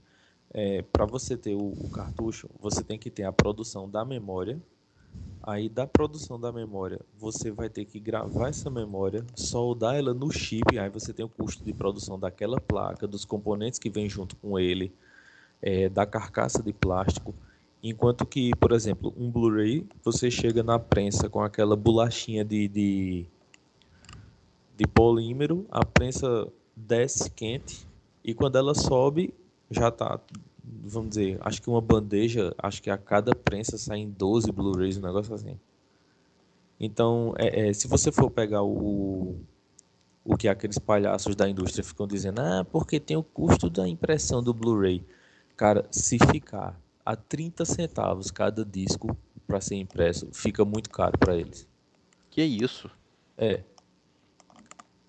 é, 0.53 0.81
para 0.81 1.05
você 1.05 1.37
ter 1.37 1.55
o, 1.55 1.59
o 1.77 1.89
cartucho, 1.89 2.49
você 2.59 2.83
tem 2.83 2.97
que 2.97 3.09
ter 3.09 3.23
a 3.23 3.31
produção 3.31 3.89
da 3.89 4.05
memória. 4.05 4.61
Aí, 5.43 5.69
da 5.69 5.87
produção 5.87 6.39
da 6.39 6.51
memória, 6.51 6.99
você 7.17 7.51
vai 7.51 7.69
ter 7.69 7.85
que 7.85 7.99
gravar 7.99 8.49
essa 8.49 8.69
memória, 8.69 9.25
soldar 9.35 9.95
ela 9.95 10.13
no 10.13 10.31
chip. 10.31 10.77
Aí, 10.77 10.89
você 10.89 11.13
tem 11.13 11.25
o 11.25 11.29
custo 11.29 11.63
de 11.65 11.73
produção 11.73 12.19
daquela 12.19 12.59
placa, 12.59 13.07
dos 13.07 13.25
componentes 13.25 13.79
que 13.79 13.89
vem 13.89 14.07
junto 14.09 14.35
com 14.35 14.59
ele, 14.59 14.93
é, 15.61 15.89
da 15.89 16.05
carcaça 16.05 16.61
de 16.63 16.73
plástico. 16.73 17.35
Enquanto 17.83 18.25
que, 18.25 18.51
por 18.55 18.71
exemplo, 18.71 19.13
um 19.17 19.29
Blu-ray, 19.31 19.87
você 20.03 20.29
chega 20.29 20.63
na 20.63 20.77
prensa 20.79 21.29
com 21.29 21.41
aquela 21.41 21.75
bolachinha 21.75 22.45
de, 22.45 22.67
de, 22.67 23.25
de 24.81 24.87
polímero, 24.87 25.67
a 25.69 25.85
prensa 25.85 26.51
desce 26.75 27.29
quente 27.29 27.87
e 28.23 28.33
quando 28.33 28.57
ela 28.57 28.73
sobe, 28.73 29.31
já 29.69 29.91
tá, 29.91 30.19
vamos 30.63 31.09
dizer, 31.09 31.37
acho 31.41 31.61
que 31.61 31.69
uma 31.69 31.79
bandeja, 31.79 32.51
acho 32.57 32.81
que 32.81 32.89
a 32.89 32.97
cada 32.97 33.35
prensa 33.35 33.77
saem 33.77 34.09
12 34.09 34.51
Blu-rays, 34.51 34.97
um 34.97 35.01
negócio 35.01 35.35
assim. 35.35 35.59
Então, 36.79 37.35
é, 37.37 37.69
é, 37.69 37.73
se 37.73 37.87
você 37.87 38.11
for 38.11 38.31
pegar 38.31 38.63
o, 38.63 39.35
o 40.25 40.35
que 40.35 40.47
aqueles 40.47 40.79
palhaços 40.79 41.35
da 41.35 41.47
indústria 41.47 41.83
ficam 41.83 42.07
dizendo, 42.07 42.39
ah, 42.39 42.65
porque 42.65 42.99
tem 42.99 43.15
o 43.15 43.21
custo 43.21 43.69
da 43.69 43.87
impressão 43.87 44.41
do 44.41 44.51
Blu-ray. 44.51 45.05
Cara, 45.55 45.85
se 45.91 46.17
ficar 46.17 46.81
a 47.05 47.15
30 47.15 47.65
centavos 47.65 48.31
cada 48.31 48.65
disco 48.65 49.15
para 49.45 49.61
ser 49.61 49.75
impresso, 49.75 50.27
fica 50.31 50.65
muito 50.65 50.89
caro 50.89 51.19
para 51.19 51.37
eles. 51.37 51.67
que 52.31 52.41
é 52.41 52.45
isso? 52.45 52.89
É. 53.37 53.63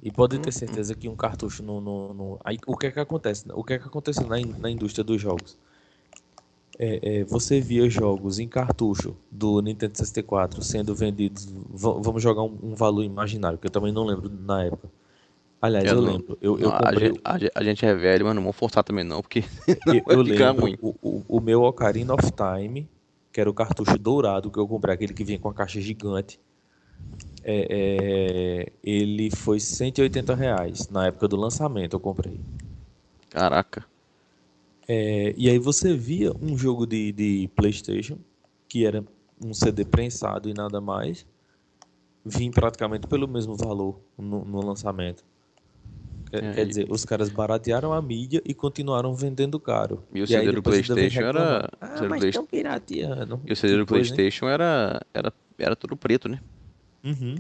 E 0.03 0.11
pode 0.11 0.38
ter 0.40 0.53
certeza 0.53 0.94
que 0.94 1.09
um 1.09 1.14
cartucho 1.14 1.62
no, 1.62 1.80
no, 1.80 2.12
no- 2.14 2.40
Aí, 2.44 2.59
o 2.66 2.76
que 2.76 2.86
é 2.86 2.90
que 2.90 2.98
acontece? 3.00 3.44
O 3.53 3.62
que 3.62 3.74
é 3.74 3.78
que 3.78 3.86
acontece 3.86 4.24
na, 4.24 4.38
in- 4.40 4.55
na 4.61 4.68
indústria 4.70 5.05
dos 5.05 5.20
jogos? 5.20 5.57
É, 6.78 7.20
é, 7.20 7.24
você 7.24 7.61
via 7.61 7.88
jogos 7.88 8.38
em 8.38 8.48
cartucho 8.48 9.14
do 9.30 9.61
Nintendo 9.61 9.96
64 9.96 10.62
sendo 10.62 10.94
vendidos. 10.94 11.46
va- 11.70 11.92
Vamos 12.00 12.22
jogar 12.22 12.42
um, 12.42 12.59
um 12.62 12.74
valor 12.74 13.05
imaginário, 13.05 13.59
que 13.59 13.66
eu 13.66 13.70
também 13.70 13.92
não 13.92 14.05
lembro 14.05 14.28
na 14.28 14.64
época. 14.64 14.88
Aliás, 15.61 15.86
Eu 15.86 15.94
eu, 15.96 16.03
não- 16.03 16.12
lembro. 16.12 16.38
Eu, 16.40 16.59
eu 16.59 16.70
Não, 16.70 16.78
comprei. 16.78 16.98
gente, 17.09 17.20
a, 17.24 17.38
gente- 17.38 17.53
a 17.55 17.62
gente 17.62 17.86
é 17.86 17.94
velho, 17.94 18.24
mas 18.24 18.34
não 18.34 18.42
vamos 18.42 18.57
forçar 18.57 18.82
também 18.82 19.05
não, 19.05 19.20
porque 19.22 19.40
Eu, 19.86 20.03
eu 20.09 20.22
lembro 20.22 20.76
o, 20.80 20.94
o, 21.00 21.22
o 21.36 21.40
meu 21.40 21.62
Ocarina 21.62 22.14
of 22.14 22.32
Time, 22.32 22.88
que 23.32 23.40
era 23.40 23.48
o 23.48 23.55
cartucho 23.55 23.96
dourado 23.98 24.50
que 24.50 24.59
eu 24.59 24.66
comprei, 24.66 24.94
aquele 24.94 25.14
que 25.14 25.22
vinha 25.22 25.38
com 25.38 25.48
a 25.48 25.55
caixa 25.55 25.80
gigante. 25.80 26.40
É, 27.44 27.66
é, 27.70 28.72
ele 28.84 29.30
foi 29.30 29.59
180 29.59 30.34
reais 30.34 30.88
na 30.88 31.07
época 31.07 31.26
do 31.26 31.36
lançamento, 31.36 31.94
eu 31.94 32.00
comprei. 32.00 32.38
Caraca. 33.30 33.84
É, 34.86 35.34
e 35.36 35.48
aí 35.48 35.59
você 35.59 35.94
via 35.94 36.32
um 36.40 36.57
jogo 36.57 36.86
de, 36.86 37.12
de 37.12 37.48
PlayStation, 37.57 38.18
que 38.68 38.86
era 38.86 39.05
um 39.44 39.53
CD 39.55 39.84
prensado 39.84 40.48
e 40.48 40.55
nada 40.55 40.80
mais, 40.80 41.26
vim 42.24 42.50
praticamente 42.50 43.07
pelo 43.07 43.26
mesmo 43.26 43.57
valor 43.57 43.98
no, 44.16 44.44
no 44.44 44.61
lançamento. 44.64 45.24
Quer, 46.30 46.44
É, 46.44 46.53
quer 46.53 46.66
dizer, 46.66 46.86
os 46.88 47.05
caras 47.05 47.28
baratearam 47.28 47.92
a 47.92 48.00
mídia 48.00 48.40
e 48.44 48.55
continuaram 48.55 49.14
vendendo 49.14 49.59
caro. 49.59 50.05
E 50.14 50.22
o 50.22 50.26
CD 50.26 50.53
do 50.53 50.62
PlayStation 50.62 51.22
era- 51.22 51.68
Ah, 51.80 52.09
mas 52.09 52.22
estão 52.24 52.46
pirateando. 52.46 53.40
E 53.44 53.53
o 53.53 53.57
CD 53.57 53.74
do 53.74 53.80
hein? 53.80 53.86
PlayStation 53.86 54.46
era, 54.48 55.00
era, 55.12 55.32
era 55.59 55.74
todo 55.76 55.96
preto, 55.96 56.28
né? 56.28 56.40
Uhum. 57.05 57.36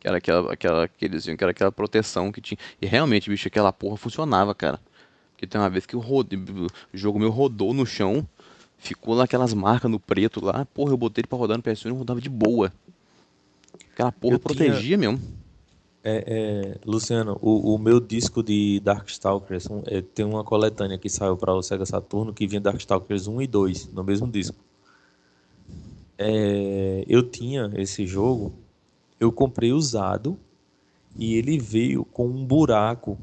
Que 0.00 0.08
era 0.08 0.16
aquela, 0.18 0.52
aquela, 0.52 0.88
que 0.88 1.04
eles 1.04 1.24
que 1.24 1.30
era 1.40 1.50
aquela 1.50 1.72
proteção 1.72 2.32
que 2.32 2.40
tinha. 2.40 2.58
E 2.80 2.86
realmente, 2.86 3.30
bicho, 3.30 3.48
aquela 3.48 3.72
porra 3.72 3.96
funcionava, 3.96 4.54
cara. 4.54 4.80
Porque 5.32 5.46
tem 5.46 5.60
uma 5.60 5.70
vez 5.70 5.86
que 5.86 5.96
o, 5.96 6.00
rode... 6.00 6.36
o 6.36 6.68
jogo 6.96 7.18
meu 7.18 7.30
rodou 7.30 7.72
no 7.72 7.86
chão, 7.86 8.26
ficou 8.78 9.14
lá 9.14 9.24
aquelas 9.24 9.54
marcas 9.54 9.90
no 9.90 10.00
preto 10.00 10.44
lá. 10.44 10.64
Porra, 10.66 10.92
eu 10.92 10.96
botei 10.96 11.22
ele 11.22 11.28
pra 11.28 11.38
rodar 11.38 11.56
no 11.56 11.62
PS1 11.62 11.86
e 11.86 11.90
rodava 11.98 12.20
de 12.20 12.28
boa. 12.28 12.72
Aquela 13.92 14.10
porra 14.12 14.34
Eu 14.34 14.38
tinha- 14.38 14.68
protegia 14.68 14.96
mesmo. 14.98 15.20
É, 16.04 16.24
é, 16.26 16.78
Luciano, 16.84 17.38
o, 17.40 17.74
o 17.76 17.78
meu 17.78 18.00
disco 18.00 18.42
de 18.42 18.80
Darkstalkers 18.80 19.68
é, 19.86 20.02
tem 20.02 20.24
uma 20.24 20.42
coletânea 20.42 20.98
que 20.98 21.08
saiu 21.08 21.36
para 21.36 21.54
o 21.54 21.62
Sega 21.62 21.86
Saturno 21.86 22.32
que 22.34 22.44
vinha 22.44 22.60
Darkstalkers 22.60 23.28
1 23.28 23.42
e 23.42 23.46
2 23.46 23.92
no 23.92 24.02
mesmo 24.02 24.26
disco. 24.26 24.56
É, 26.18 27.04
eu 27.06 27.22
tinha 27.22 27.70
esse 27.76 28.06
jogo, 28.06 28.52
eu 29.22 29.30
comprei 29.30 29.72
usado 29.72 30.36
e 31.16 31.34
ele 31.36 31.56
veio 31.58 32.04
com 32.04 32.26
um 32.26 32.44
buraco 32.44 33.16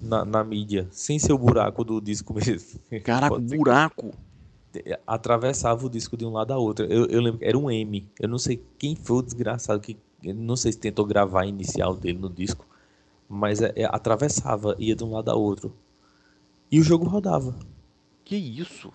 na, 0.00 0.24
na 0.24 0.44
mídia, 0.44 0.86
sem 0.92 1.18
ser 1.18 1.32
o 1.32 1.38
buraco 1.38 1.82
do 1.84 2.00
disco 2.00 2.32
mesmo. 2.38 2.78
Caraca, 3.02 3.34
que 3.40 3.56
buraco. 3.56 4.12
atravessava 5.04 5.84
o 5.84 5.90
disco 5.90 6.16
de 6.16 6.24
um 6.24 6.30
lado 6.30 6.52
a 6.52 6.56
outro. 6.56 6.84
Eu, 6.86 7.06
eu 7.06 7.20
lembro 7.20 7.40
era 7.42 7.58
um 7.58 7.68
M. 7.68 8.06
Eu 8.20 8.28
não 8.28 8.38
sei 8.38 8.62
quem 8.78 8.94
foi 8.94 9.16
o 9.16 9.22
desgraçado 9.22 9.80
que. 9.80 9.96
Não 10.22 10.54
sei 10.54 10.70
se 10.70 10.78
tentou 10.78 11.04
gravar 11.04 11.42
a 11.42 11.46
inicial 11.46 11.96
dele 11.96 12.18
no 12.18 12.28
disco. 12.30 12.64
Mas 13.28 13.60
é- 13.60 13.72
é, 13.74 13.84
atravessava, 13.86 14.76
ia 14.78 14.94
de 14.94 15.02
um 15.02 15.10
lado 15.12 15.30
a 15.30 15.34
outro. 15.34 15.72
E 16.70 16.78
o 16.78 16.82
jogo 16.82 17.06
rodava. 17.06 17.56
Que 18.24 18.36
isso? 18.36 18.92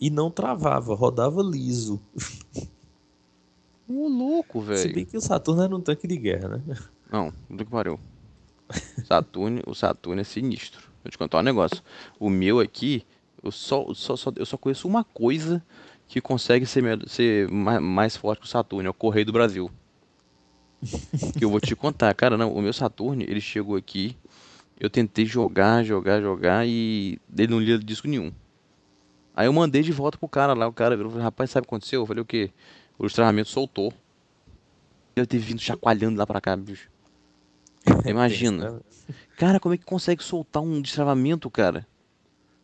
E 0.00 0.10
não 0.10 0.28
travava, 0.30 0.94
rodava 0.94 1.40
liso. 1.42 2.00
Ô, 3.88 4.06
louco, 4.08 4.60
Se 4.60 4.66
velho. 4.66 4.94
bem 4.94 5.04
que 5.04 5.16
o 5.16 5.20
Saturno 5.20 5.62
era 5.62 5.74
um 5.74 5.80
tanque 5.80 6.06
de 6.06 6.16
guerra, 6.16 6.48
né? 6.58 6.76
Não, 7.10 7.32
do 7.48 7.64
que 7.64 7.70
pariu. 7.70 7.98
Saturno, 9.04 9.62
o 9.66 9.74
Saturno 9.74 10.20
é 10.20 10.24
sinistro. 10.24 10.82
Vou 11.02 11.10
te 11.10 11.16
contar 11.16 11.38
um 11.38 11.42
negócio. 11.42 11.82
O 12.20 12.28
meu 12.28 12.60
aqui, 12.60 13.02
eu 13.42 13.50
só, 13.50 13.86
só, 13.94 14.14
só- 14.16 14.32
eu 14.36 14.44
só 14.44 14.58
conheço 14.58 14.86
uma 14.86 15.02
coisa 15.04 15.64
que 16.06 16.20
consegue 16.20 16.66
ser, 16.66 16.82
ser 17.08 17.48
mais, 17.50 17.80
mais 17.80 18.16
forte 18.16 18.40
que 18.40 18.46
o 18.46 18.48
Saturno, 18.48 18.86
é 18.86 18.90
o 18.90 18.94
Correio 18.94 19.24
do 19.26 19.32
Brasil. 19.32 19.70
Que 21.36 21.44
eu 21.44 21.50
vou 21.50 21.60
te 21.60 21.74
contar, 21.74 22.12
cara, 22.14 22.36
não, 22.36 22.52
o 22.52 22.60
meu 22.62 22.72
Saturno, 22.72 23.22
ele 23.22 23.40
chegou 23.40 23.74
aqui, 23.76 24.16
eu 24.78 24.88
tentei 24.88 25.24
jogar, 25.26 25.82
jogar, 25.82 26.20
jogar 26.20 26.66
e 26.66 27.18
ele 27.36 27.48
não 27.52 27.60
lia 27.60 27.78
disco 27.78 28.06
nenhum. 28.06 28.30
Aí 29.34 29.46
eu 29.46 29.52
mandei 29.52 29.82
de 29.82 29.92
volta 29.92 30.18
pro 30.18 30.28
cara 30.28 30.52
lá, 30.52 30.66
o 30.68 30.72
cara 30.72 30.96
virou 30.96 31.12
rapaz, 31.18 31.50
sabe 31.50 31.64
o 31.64 31.68
que 31.68 31.74
aconteceu? 31.74 32.02
Eu 32.02 32.06
falei, 32.06 32.22
o 32.22 32.26
quê? 32.26 32.50
O 32.98 33.04
destravamento 33.04 33.48
soltou. 33.48 33.92
Deve 35.14 35.26
ter 35.26 35.38
vindo 35.38 35.60
chacoalhando 35.60 36.18
lá 36.18 36.26
pra 36.26 36.40
cá, 36.40 36.56
bicho. 36.56 36.90
Imagina. 38.06 38.80
Cara, 39.36 39.58
como 39.60 39.74
é 39.74 39.78
que 39.78 39.84
consegue 39.84 40.22
soltar 40.22 40.62
um 40.62 40.80
destravamento, 40.82 41.48
cara? 41.50 41.86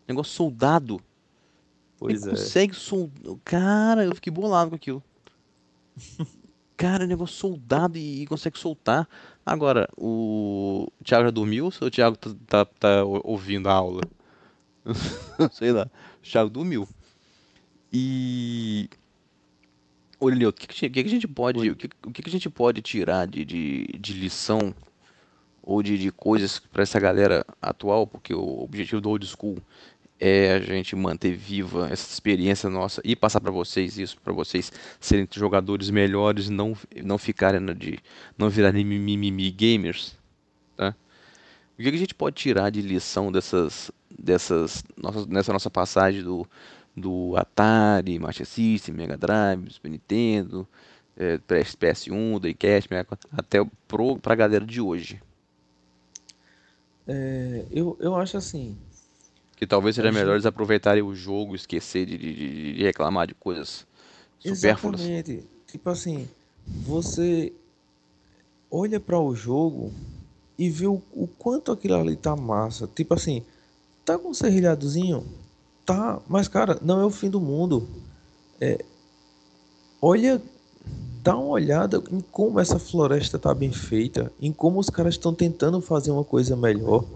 Negócio 0.08 0.32
soldado. 0.34 0.96
É 0.96 1.00
Pois 1.98 2.22
que 2.22 2.28
é. 2.28 2.30
consegue 2.32 2.74
soldar? 2.74 3.36
Cara, 3.44 4.04
eu 4.04 4.14
fiquei 4.14 4.32
bolado 4.32 4.70
com 4.70 4.76
aquilo. 4.76 5.02
Cara, 6.76 7.06
negócio 7.06 7.36
soldado 7.36 7.96
e, 7.96 8.22
e 8.22 8.26
consegue 8.26 8.58
soltar. 8.58 9.08
Agora, 9.46 9.88
o 9.96 10.88
Thiago 11.04 11.24
já 11.26 11.30
dormiu 11.30 11.66
ou 11.66 11.86
o 11.86 11.90
Thiago 11.90 12.16
tá, 12.16 12.30
tá- 12.48 12.64
tá 12.64 13.04
ou- 13.04 13.20
ouvindo 13.24 13.68
a 13.68 13.72
aula? 13.72 14.00
Sei 15.52 15.70
lá. 15.70 15.88
O 16.18 16.22
Thiago 16.28 16.50
dormiu. 16.50 16.88
E. 17.92 18.88
Lelio, 20.28 20.48
o 20.48 20.52
que, 20.52 20.66
que, 20.66 20.72
a 20.72 20.76
gente- 20.76 20.90
o 20.90 20.92
que 20.94 21.02
que 21.02 21.08
a 21.08 21.12
gente 21.12 21.28
pode, 21.28 21.70
o 21.70 21.76
que, 21.76 21.88
o 22.06 22.10
que 22.10 22.22
a 22.26 22.30
gente 22.30 22.50
pode 22.50 22.82
tirar 22.82 23.26
de, 23.26 23.44
de, 23.44 23.86
de 23.98 24.12
lição 24.12 24.74
ou 25.62 25.82
de, 25.82 25.96
de 25.98 26.10
coisas 26.12 26.58
para 26.58 26.82
essa 26.82 27.00
galera 27.00 27.44
atual, 27.60 28.06
porque 28.06 28.34
o 28.34 28.60
objetivo 28.62 29.00
do 29.00 29.08
old 29.10 29.26
school 29.26 29.56
é 30.20 30.54
a 30.54 30.60
gente 30.60 30.94
manter 30.94 31.34
viva 31.34 31.88
essa 31.90 32.12
experiência 32.12 32.70
nossa 32.70 33.00
e 33.04 33.16
passar 33.16 33.40
para 33.40 33.50
vocês 33.50 33.98
isso, 33.98 34.16
para 34.20 34.32
vocês 34.32 34.70
serem 35.00 35.26
jogadores 35.32 35.90
melhores, 35.90 36.48
não 36.48 36.76
não 37.02 37.18
ficarem 37.18 37.60
na 37.60 37.72
de 37.72 37.98
não 38.38 38.48
virarem 38.48 38.84
mimimi 38.84 39.50
gamers, 39.50 40.16
tá? 40.76 40.94
O 41.78 41.82
que 41.82 41.90
que 41.90 41.96
a 41.96 42.00
gente 42.00 42.14
pode 42.14 42.36
tirar 42.36 42.70
de 42.70 42.80
lição 42.80 43.32
dessas 43.32 43.90
dessas 44.16 44.84
nossas 44.96 45.26
nessa 45.26 45.52
nossa 45.52 45.70
passagem 45.70 46.22
do 46.22 46.46
do 46.96 47.34
Atari, 47.36 48.18
Master 48.18 48.46
System, 48.46 48.94
Mega 48.94 49.16
Drive, 49.16 49.70
Super 49.70 49.88
Nintendo, 49.90 50.66
é, 51.16 51.38
PS1, 51.38 52.38
Dreamcast, 52.40 52.88
até 53.32 53.58
pro 53.88 54.18
pra 54.18 54.34
galera 54.34 54.64
de 54.64 54.80
hoje. 54.80 55.20
É, 57.06 57.66
eu, 57.70 57.96
eu 58.00 58.16
acho 58.16 58.36
assim. 58.36 58.76
Que 59.56 59.66
talvez 59.66 59.94
seja 59.94 60.08
Acho- 60.08 60.18
melhor 60.18 60.32
eles 60.34 60.46
aproveitarem 60.46 61.02
o 61.02 61.14
jogo, 61.14 61.54
esquecer 61.54 62.06
de, 62.06 62.16
de- 62.18 62.74
de- 62.74 62.82
reclamar 62.82 63.26
de 63.26 63.34
coisas 63.34 63.86
supérfluas. 64.40 65.00
Exatamente. 65.00 65.44
Tipo 65.66 65.90
assim, 65.90 66.28
você 66.84 67.52
olha 68.70 68.98
para 68.98 69.18
o 69.18 69.34
jogo 69.34 69.92
e 70.58 70.68
vê 70.70 70.86
o, 70.86 71.00
o 71.12 71.26
quanto 71.38 71.70
aquilo 71.72 71.94
ali 71.96 72.16
tá 72.16 72.34
massa. 72.34 72.86
Tipo 72.88 73.14
assim, 73.14 73.44
tá 74.04 74.18
com 74.18 74.30
um 74.30 74.34
serrilhadozinho? 74.34 75.24
Tá, 75.84 76.22
mas 76.28 76.48
cara, 76.48 76.78
não 76.82 77.00
é 77.00 77.04
o 77.04 77.10
fim 77.10 77.28
do 77.30 77.40
mundo. 77.40 77.90
É, 78.60 78.84
olha, 80.00 80.40
dá 81.22 81.36
uma 81.36 81.48
olhada 81.50 82.02
em 82.10 82.20
como 82.20 82.60
essa 82.60 82.78
floresta 82.78 83.38
tá 83.38 83.54
bem 83.54 83.72
feita, 83.72 84.32
em 84.40 84.52
como 84.52 84.78
os 84.80 84.90
caras 84.90 85.14
estão 85.14 85.34
tentando 85.34 85.80
fazer 85.80 86.10
uma 86.12 86.24
coisa 86.24 86.56
melhor. 86.56 87.06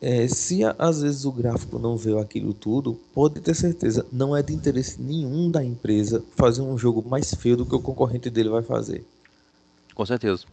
É, 0.00 0.28
se 0.28 0.62
a- 0.64 0.74
às 0.78 1.00
vezes 1.02 1.24
o 1.24 1.32
gráfico 1.32 1.78
não 1.78 1.96
vê 1.96 2.16
aquilo 2.18 2.52
tudo, 2.52 2.94
pode 3.12 3.40
ter 3.40 3.54
certeza, 3.54 4.06
não 4.12 4.36
é 4.36 4.42
de 4.42 4.52
interesse 4.52 5.00
nenhum 5.00 5.50
da 5.50 5.64
empresa 5.64 6.24
fazer 6.30 6.60
um 6.62 6.76
jogo 6.76 7.02
mais 7.08 7.34
feio 7.34 7.56
do 7.56 7.66
que 7.66 7.74
o 7.74 7.80
concorrente 7.80 8.28
dele 8.30 8.50
vai 8.50 8.62
fazer. 8.62 9.06
Com 9.94 10.06
certeza. 10.06 10.46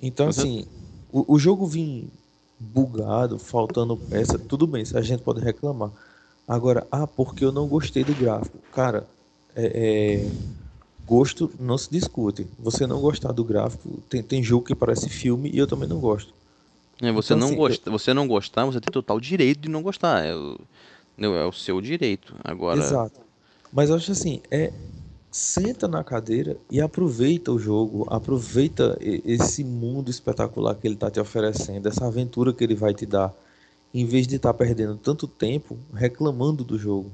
Então, 0.00 0.26
Com 0.26 0.30
assim, 0.30 0.66
o, 1.08 1.34
o 1.34 1.38
jogo 1.38 1.66
vir 1.66 2.12
bugado, 2.58 3.38
faltando 3.38 3.96
peça, 3.96 4.38
tudo 4.38 4.66
bem, 4.66 4.84
a 4.94 5.00
gente 5.02 5.22
pode 5.22 5.40
reclamar. 5.40 5.92
Agora, 6.50 6.84
ah, 6.90 7.06
porque 7.06 7.44
eu 7.44 7.52
não 7.52 7.68
gostei 7.68 8.02
do 8.02 8.12
gráfico. 8.12 8.58
Cara, 8.72 9.06
é, 9.54 9.66
é, 9.66 10.30
gosto 11.06 11.48
não 11.60 11.78
se 11.78 11.88
discute. 11.88 12.44
Você 12.58 12.88
não 12.88 13.00
gostar 13.00 13.30
do 13.30 13.44
gráfico, 13.44 14.02
tem, 14.08 14.20
tem 14.20 14.42
jogo 14.42 14.66
que 14.66 14.74
parece 14.74 15.08
filme 15.08 15.48
e 15.48 15.58
eu 15.58 15.66
também 15.68 15.88
não 15.88 16.00
gosto. 16.00 16.34
É, 17.00 17.12
você, 17.12 17.34
Então, 17.34 17.38
não 17.38 17.46
assim, 17.46 17.56
gosta, 17.56 17.90
você 17.92 18.12
não 18.12 18.26
gostar, 18.26 18.64
você 18.64 18.80
tem 18.80 18.92
total 18.92 19.20
direito 19.20 19.60
de 19.60 19.68
não 19.68 19.80
gostar. 19.80 20.24
É 20.26 20.34
o, 20.34 20.58
não, 21.16 21.36
é 21.36 21.46
o 21.46 21.52
seu 21.52 21.80
direito. 21.80 22.34
Agora, 22.42 22.80
Exato. 22.80 23.20
Mas 23.72 23.88
eu 23.88 23.94
acho 23.94 24.10
assim, 24.10 24.40
é 24.50 24.72
senta 25.30 25.86
na 25.86 26.02
cadeira 26.02 26.56
e 26.68 26.80
aproveita 26.80 27.52
o 27.52 27.60
jogo, 27.60 28.08
aproveita 28.10 28.98
esse 29.00 29.62
mundo 29.62 30.10
espetacular 30.10 30.74
que 30.74 30.88
ele 30.88 30.94
está 30.94 31.08
te 31.08 31.20
oferecendo, 31.20 31.86
essa 31.86 32.08
aventura 32.08 32.52
que 32.52 32.64
ele 32.64 32.74
vai 32.74 32.92
te 32.92 33.06
dar, 33.06 33.32
em 33.92 34.04
vez 34.04 34.26
de 34.26 34.36
estar 34.36 34.54
perdendo 34.54 34.96
tanto 34.96 35.26
tempo 35.26 35.78
reclamando 35.92 36.64
do 36.64 36.78
jogo. 36.78 37.10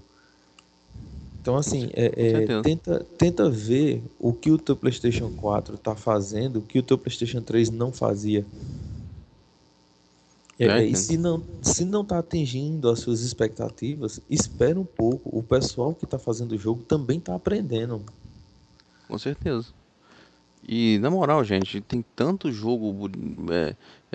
Então 1.41 1.57
assim, 1.57 1.89
é- 1.95 2.07
é, 2.07 2.47
tenta, 2.62 3.05
tenta 3.16 3.49
ver 3.49 4.03
o 4.18 4.33
que 4.33 4.51
o 4.51 4.59
teu 4.59 4.77
PlayStation 4.77 5.31
4 5.31 5.77
está 5.77 5.95
fazendo, 5.95 6.61
que 6.61 6.79
o 6.79 6.83
teu 6.83 6.99
PlayStation 6.99 7.41
3 7.41 7.70
não 7.70 7.93
fazia. 7.93 8.45
É, 10.59 10.64
É, 10.66 10.79
é, 10.81 10.85
e 10.87 10.97
se 10.97 11.16
não, 11.18 11.45
se 11.62 11.85
não 11.85 12.05
tá 12.05 12.18
atingindo 12.18 12.89
as 12.89 13.01
suas 13.01 13.20
expectativas, 13.20 14.20
espera 14.29 14.79
um 14.81 14.85
pouco. 14.85 15.31
O 15.37 15.43
pessoal 15.43 15.95
que 15.95 16.07
tá 16.07 16.18
fazendo 16.18 16.53
o 16.53 16.59
jogo 16.59 16.83
também 16.83 17.20
tá 17.20 17.35
aprendendo. 17.35 18.05
com 19.09 19.18
certeza. 19.18 19.72
E 20.62 20.99
na 21.01 21.11
moral, 21.11 21.45
gente, 21.45 21.81
tem 21.81 22.05
tanto 22.16 22.53
jogo 22.53 22.93
bu- 22.93 23.11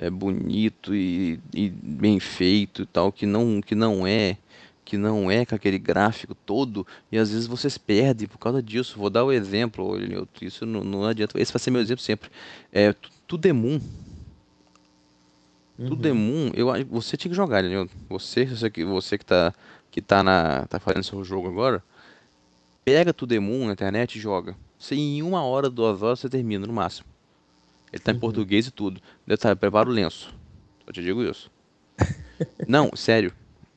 é, 0.02 0.10
bonito 0.10 0.92
e, 0.94 1.38
e 1.54 1.70
bem 1.70 2.18
feito 2.18 2.82
e 2.82 2.86
tal 2.86 3.12
que 3.12 3.24
não 3.24 3.60
que 3.60 3.74
não 3.74 4.04
é 4.04 4.36
que 4.84 4.98
não 4.98 5.30
é 5.30 5.46
com 5.46 5.54
aquele 5.54 5.78
gráfico 5.78 6.34
todo 6.34 6.84
e 7.10 7.16
às 7.16 7.30
vezes 7.30 7.46
vocês 7.46 7.78
perdem 7.78 8.26
por 8.26 8.38
causa 8.38 8.60
disso. 8.60 8.98
Vou 8.98 9.08
dar 9.08 9.24
o 9.24 9.30
exemplo, 9.30 9.96
Elinilton, 9.96 10.44
isso 10.44 10.66
não, 10.66 10.82
não 10.82 11.04
adianta. 11.04 11.40
Esse 11.40 11.52
vai 11.52 11.60
ser 11.60 11.70
meu 11.70 11.80
exemplo 11.80 12.02
sempre. 12.02 12.28
É 12.72 12.92
Tu- 12.92 13.10
Tudemun. 13.28 13.80
Uhum. 15.78 15.88
Tudemun, 15.88 16.50
eu 16.54 16.66
você 16.90 17.16
tinha 17.16 17.30
que 17.30 17.36
jogar, 17.36 17.60
Elinilton. 17.60 17.94
Você, 18.10 18.44
você 18.44 18.68
que 18.70 18.84
você 18.84 19.16
que 19.16 19.24
tá 19.24 19.54
que 19.90 20.02
tá 20.02 20.22
na 20.22 20.66
tá 20.66 20.80
fazendo 20.80 21.04
seu 21.04 21.22
jogo 21.22 21.48
agora, 21.48 21.82
pega 22.84 23.14
Tudemun 23.14 23.66
na 23.66 23.72
internet 23.72 24.16
e 24.16 24.20
joga. 24.20 24.56
Você, 24.78 24.96
em 24.96 25.22
uma 25.22 25.44
hora, 25.44 25.70
duas 25.70 26.02
horas, 26.02 26.18
você 26.20 26.28
termina 26.28 26.66
no 26.66 26.72
máximo. 26.72 27.11
Ele 27.92 28.00
tá 28.00 28.10
em 28.12 28.14
Uhum. 28.14 28.20
português 28.20 28.66
e 28.66 28.70
tudo. 28.70 29.00
Detalhe, 29.26 29.54
prepara 29.56 29.88
o 29.88 29.92
lenço. 29.92 30.34
Eu 30.86 30.92
te 30.92 31.02
digo 31.02 31.22
isso. 31.22 31.50
Não, 32.66 32.90
sério. 32.96 33.32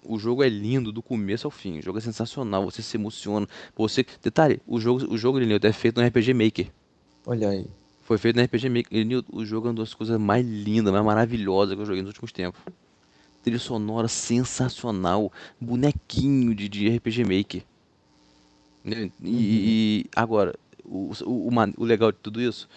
O 0.07 0.17
jogo 0.19 0.43
é 0.43 0.49
lindo 0.49 0.91
do 0.91 1.01
começo 1.01 1.47
ao 1.47 1.51
fim. 1.51 1.79
O 1.79 1.81
jogo 1.81 1.97
é 1.97 2.01
sensacional. 2.01 2.63
Você 2.65 2.81
se 2.81 2.95
emociona. 2.95 3.47
Você. 3.75 4.05
Detalhe, 4.21 4.61
o 4.67 4.79
jogo, 4.79 5.11
o 5.11 5.17
jogo 5.17 5.39
Lineudo, 5.39 5.65
é 5.67 5.73
feito 5.73 5.99
no 5.99 6.07
RPG 6.07 6.33
Maker. 6.33 6.67
Olha 7.25 7.49
aí. 7.49 7.65
Foi 8.03 8.17
feito 8.17 8.35
no 8.35 8.43
RPG 8.43 8.69
Maker. 8.69 8.97
Lineudo, 8.97 9.27
o 9.33 9.43
jogo 9.43 9.67
é 9.67 9.71
uma 9.71 9.77
das 9.79 9.93
coisas 9.93 10.19
mais 10.19 10.45
lindas, 10.45 10.93
mais 10.93 11.03
maravilhosas 11.03 11.75
que 11.75 11.81
eu 11.81 11.85
joguei 11.85 12.01
nos 12.03 12.09
últimos 12.09 12.31
tempos. 12.31 12.61
Trilha 13.43 13.59
sonora 13.59 14.07
sensacional. 14.07 15.31
Bonequinho 15.59 16.53
de, 16.53 16.69
de 16.69 16.87
RPG 16.89 17.23
Maker. 17.23 17.63
Né? 18.83 19.11
E, 19.23 20.03
e 20.03 20.05
agora, 20.15 20.53
o, 20.83 21.11
o, 21.23 21.49
o 21.49 21.73
o 21.77 21.83
legal 21.83 22.11
de 22.11 22.19
tudo 22.19 22.39
isso, 22.39 22.69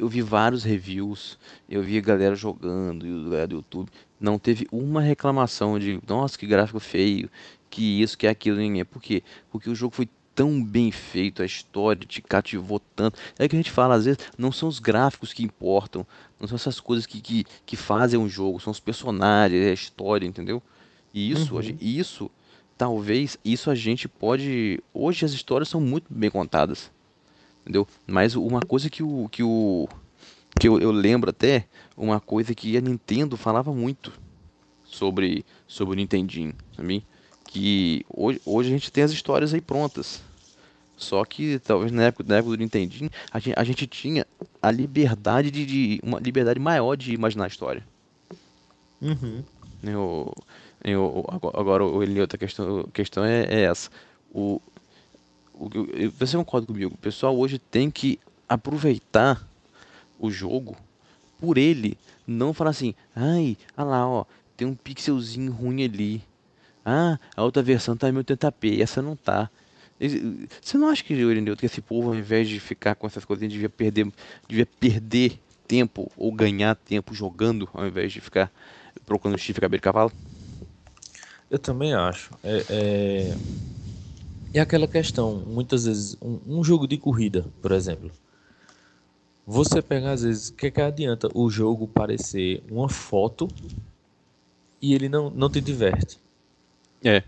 eu 0.00 0.08
vi 0.08 0.22
vários 0.22 0.64
reviews, 0.64 1.38
eu 1.68 1.82
vi 1.82 1.98
a 1.98 2.00
galera 2.00 2.34
jogando, 2.34 3.06
e 3.06 3.24
galera 3.24 3.46
do 3.48 3.56
YouTube, 3.56 3.90
não 4.18 4.38
teve 4.38 4.66
uma 4.72 5.02
reclamação 5.02 5.78
de, 5.78 6.00
nossa, 6.08 6.38
que 6.38 6.46
gráfico 6.46 6.80
feio, 6.80 7.30
que 7.68 8.00
isso, 8.00 8.16
que 8.16 8.26
aquilo, 8.26 8.56
ninguém. 8.56 8.84
Por 8.84 9.00
quê? 9.02 9.22
Porque 9.50 9.68
o 9.68 9.74
jogo 9.74 9.94
foi 9.94 10.08
tão 10.34 10.62
bem 10.64 10.90
feito, 10.90 11.42
a 11.42 11.44
história 11.44 12.06
te 12.06 12.22
cativou 12.22 12.80
tanto. 12.96 13.18
É 13.38 13.46
que 13.46 13.54
a 13.54 13.58
gente 13.58 13.70
fala, 13.70 13.94
às 13.94 14.06
vezes, 14.06 14.20
não 14.38 14.50
são 14.50 14.68
os 14.70 14.78
gráficos 14.78 15.34
que 15.34 15.42
importam, 15.42 16.06
não 16.40 16.48
são 16.48 16.56
essas 16.56 16.80
coisas 16.80 17.04
que, 17.04 17.20
que, 17.20 17.44
que 17.66 17.76
fazem 17.76 18.18
um 18.18 18.28
jogo, 18.28 18.58
são 18.58 18.70
os 18.70 18.80
personagens, 18.80 19.62
é 19.62 19.70
a 19.70 19.74
história, 19.74 20.26
entendeu? 20.26 20.62
E 21.12 21.30
isso, 21.30 21.54
Uhum. 21.54 21.76
isso 21.78 22.30
talvez 22.78 23.36
isso 23.44 23.70
a 23.70 23.74
gente 23.74 24.08
pode. 24.08 24.82
Hoje 24.94 25.26
as 25.26 25.32
histórias 25.32 25.68
são 25.68 25.78
muito 25.80 26.06
bem 26.08 26.30
contadas, 26.30 26.90
entendeu? 27.70 27.86
Mas 28.06 28.34
uma 28.34 28.60
coisa 28.60 28.90
que 28.90 29.02
o 29.02 29.28
que 29.30 29.42
o 29.42 29.88
que 30.58 30.68
eu, 30.68 30.80
eu 30.80 30.90
lembro 30.90 31.30
até 31.30 31.66
uma 31.96 32.18
coisa 32.18 32.54
que 32.54 32.76
a 32.76 32.80
Nintendo 32.80 33.36
falava 33.36 33.72
muito 33.72 34.12
sobre 34.84 35.44
sobre 35.66 35.94
o 35.94 35.96
Nintendinho, 35.96 36.52
sabe? 36.76 37.04
Que 37.46 38.04
hoje, 38.08 38.40
hoje 38.44 38.68
a 38.68 38.72
gente 38.72 38.92
tem 38.92 39.04
as 39.04 39.12
histórias 39.12 39.54
aí 39.54 39.60
prontas. 39.60 40.20
Só 40.96 41.24
que 41.24 41.58
talvez 41.60 41.90
na 41.92 42.04
época, 42.04 42.24
na 42.28 42.36
época 42.36 42.56
do 42.56 42.60
Nintendinho 42.60 43.10
a 43.30 43.38
gente, 43.38 43.58
a 43.58 43.64
gente 43.64 43.86
tinha 43.86 44.26
a 44.60 44.70
liberdade 44.70 45.50
de, 45.50 45.64
de 45.64 46.00
uma 46.02 46.18
liberdade 46.18 46.60
maior 46.60 46.96
de 46.96 47.14
imaginar 47.14 47.44
a 47.44 47.48
história. 47.48 47.86
Uhum. 49.00 49.42
Eu, 49.82 50.34
eu, 50.84 51.24
agora, 51.28 51.60
agora 51.60 51.84
o 51.84 52.02
Eli, 52.02 52.20
outra 52.20 52.36
questão, 52.36 52.84
questão 52.92 53.24
é, 53.24 53.44
é 53.44 53.60
essa. 53.62 53.88
O, 54.32 54.60
o, 54.66 54.69
você 56.18 56.36
concorda 56.36 56.66
comigo? 56.66 56.94
O 56.94 56.98
pessoal 56.98 57.36
hoje 57.38 57.58
tem 57.58 57.90
que 57.90 58.18
aproveitar 58.48 59.46
o 60.18 60.30
jogo 60.30 60.76
por 61.38 61.58
ele. 61.58 61.98
Não 62.26 62.54
falar 62.54 62.70
assim, 62.70 62.94
ai, 63.14 63.56
olha 63.76 63.86
lá, 63.86 64.08
ó, 64.08 64.24
tem 64.56 64.66
um 64.66 64.74
pixelzinho 64.74 65.52
ruim 65.52 65.84
ali. 65.84 66.22
Ah, 66.84 67.18
a 67.36 67.42
outra 67.42 67.62
versão 67.62 67.96
tá 67.96 68.08
em 68.08 68.12
1080p, 68.12 68.80
essa 68.80 69.02
não 69.02 69.16
tá. 69.16 69.50
Você 70.62 70.78
não 70.78 70.88
acha 70.88 71.04
que, 71.04 71.12
Irineu, 71.12 71.56
que 71.56 71.66
esse 71.66 71.82
povo, 71.82 72.08
ao 72.08 72.14
invés 72.14 72.48
de 72.48 72.58
ficar 72.58 72.94
com 72.94 73.06
essas 73.06 73.24
coisinhas, 73.24 73.52
devia 73.52 73.68
perder, 73.68 74.10
devia 74.48 74.64
perder 74.64 75.38
tempo 75.68 76.10
ou 76.16 76.32
ganhar 76.32 76.74
tempo 76.74 77.14
jogando, 77.14 77.68
ao 77.74 77.86
invés 77.86 78.12
de 78.12 78.20
ficar 78.20 78.50
procurando 79.04 79.38
chifre, 79.38 79.60
cabelo 79.60 79.78
de 79.78 79.82
cavalo? 79.82 80.12
Eu 81.50 81.58
também 81.58 81.92
acho. 81.92 82.30
É, 82.42 82.64
é... 82.70 83.36
é 84.52 84.60
aquela 84.60 84.86
questão, 84.88 85.42
muitas 85.46 85.84
vezes, 85.84 86.16
um, 86.20 86.58
um 86.58 86.64
jogo 86.64 86.86
de 86.86 86.96
corrida, 86.98 87.46
por 87.62 87.72
exemplo. 87.72 88.10
Você 89.46 89.82
pega, 89.82 90.12
às 90.12 90.22
vezes, 90.22 90.48
o 90.48 90.54
que, 90.54 90.70
que 90.70 90.80
adianta 90.80 91.28
o 91.34 91.50
jogo 91.50 91.86
parecer 91.88 92.62
uma 92.70 92.88
foto 92.88 93.48
e 94.80 94.94
ele 94.94 95.08
não, 95.08 95.30
não 95.30 95.48
te 95.50 95.60
diverte? 95.60 96.18
É. 97.04 97.22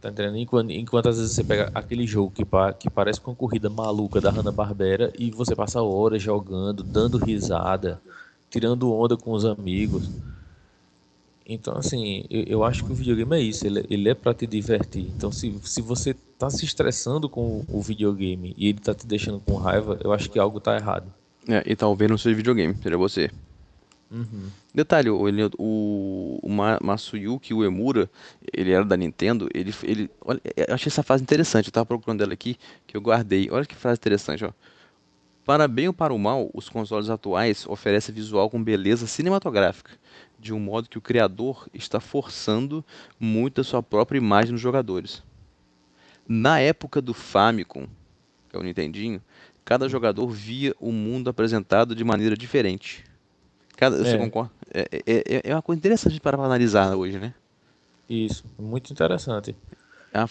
Tá 0.00 0.10
entendendo? 0.10 0.36
Enquanto, 0.36 0.70
enquanto 0.72 1.08
às 1.08 1.18
vezes 1.18 1.32
você 1.32 1.44
pega 1.44 1.70
aquele 1.74 2.06
jogo 2.06 2.30
que, 2.32 2.44
pa- 2.44 2.72
que 2.72 2.90
parece 2.90 3.20
com 3.20 3.30
uma 3.30 3.36
corrida 3.36 3.70
maluca 3.70 4.20
da 4.20 4.30
Hanna-Barbera 4.30 5.12
e 5.16 5.30
você 5.30 5.54
passa 5.54 5.80
horas 5.80 6.20
jogando, 6.20 6.82
dando 6.82 7.18
risada, 7.18 8.02
tirando 8.50 8.92
onda 8.92 9.16
com 9.16 9.32
os 9.32 9.44
amigos. 9.44 10.10
Então, 11.52 11.76
assim, 11.76 12.24
eu, 12.30 12.44
eu 12.44 12.64
acho 12.64 12.84
que 12.84 12.92
o 12.92 12.94
videogame 12.94 13.36
é 13.36 13.40
isso, 13.40 13.66
ele, 13.66 13.84
ele 13.90 14.08
é 14.08 14.14
para 14.14 14.34
te 14.34 14.46
divertir. 14.46 15.06
Então, 15.16 15.30
se, 15.30 15.52
se 15.64 15.80
você 15.80 16.14
tá 16.38 16.50
se 16.50 16.64
estressando 16.64 17.28
com 17.28 17.64
o 17.68 17.80
videogame 17.80 18.54
e 18.56 18.68
ele 18.68 18.78
tá 18.80 18.94
te 18.94 19.06
deixando 19.06 19.40
com 19.40 19.56
raiva, 19.56 19.98
eu 20.02 20.12
acho 20.12 20.30
que 20.30 20.38
algo 20.38 20.60
tá 20.60 20.76
errado. 20.76 21.12
É, 21.48 21.62
e 21.66 21.74
talvez 21.76 22.10
não 22.10 22.18
seja 22.18 22.36
videogame, 22.36 22.74
seja 22.82 22.96
você. 22.96 23.30
Uhum. 24.10 24.50
Detalhe, 24.74 25.10
o, 25.10 25.28
ele- 25.28 25.50
o, 25.58 26.38
o 26.42 26.48
Ma- 26.48 26.78
Masuyuki 26.82 27.52
Uemura, 27.54 28.08
ele 28.52 28.72
era 28.72 28.84
da 28.84 28.96
Nintendo, 28.96 29.48
ele, 29.54 29.72
ele, 29.82 30.10
olha, 30.24 30.40
eu 30.56 30.74
achei 30.74 30.88
essa 30.90 31.02
frase 31.02 31.22
interessante, 31.22 31.66
eu 31.66 31.72
tava 31.72 31.86
procurando 31.86 32.22
ela 32.22 32.32
aqui, 32.32 32.56
que 32.86 32.96
eu 32.96 33.00
guardei. 33.00 33.48
Olha 33.50 33.64
que 33.66 33.74
frase 33.74 33.98
interessante, 33.98 34.44
ó. 34.44 34.50
Para 35.44 35.66
bem 35.66 35.88
ou 35.88 35.94
para 35.94 36.14
o 36.14 36.18
mal, 36.18 36.50
os 36.54 36.68
consoles 36.68 37.10
atuais 37.10 37.66
oferecem 37.66 38.14
visual 38.14 38.48
com 38.48 38.62
beleza 38.62 39.06
cinematográfica, 39.06 39.90
de 40.42 40.52
um 40.52 40.58
modo 40.58 40.88
que 40.88 40.98
o 40.98 41.00
criador 41.00 41.68
está 41.72 42.00
forçando 42.00 42.84
muito 43.18 43.60
a 43.60 43.64
sua 43.64 43.80
própria 43.80 44.18
imagem 44.18 44.50
nos 44.52 44.60
jogadores. 44.60 45.22
Na 46.26 46.58
época 46.58 47.00
do 47.00 47.14
Famicom, 47.14 47.86
que 48.48 48.56
é 48.56 48.58
o 48.58 48.62
Nintendinho, 48.62 49.22
cada 49.64 49.88
jogador 49.88 50.26
via 50.28 50.74
o 50.80 50.90
mundo 50.90 51.30
apresentado 51.30 51.94
de 51.94 52.02
maneira 52.02 52.36
diferente. 52.36 53.04
Cada, 53.76 54.04
você 54.04 54.16
É. 54.16 54.18
concorda? 54.18 54.50
É, 54.74 54.88
é, 55.06 55.36
é- 55.36 55.42
é 55.50 55.54
uma 55.54 55.62
coisa 55.62 55.78
interessante 55.78 56.20
para 56.20 56.36
analisar 56.36 56.92
hoje, 56.96 57.18
né? 57.20 57.32
Isso, 58.10 58.44
muito 58.58 58.92
interessante. 58.92 59.54
É 60.12 60.18
uma, 60.18 60.28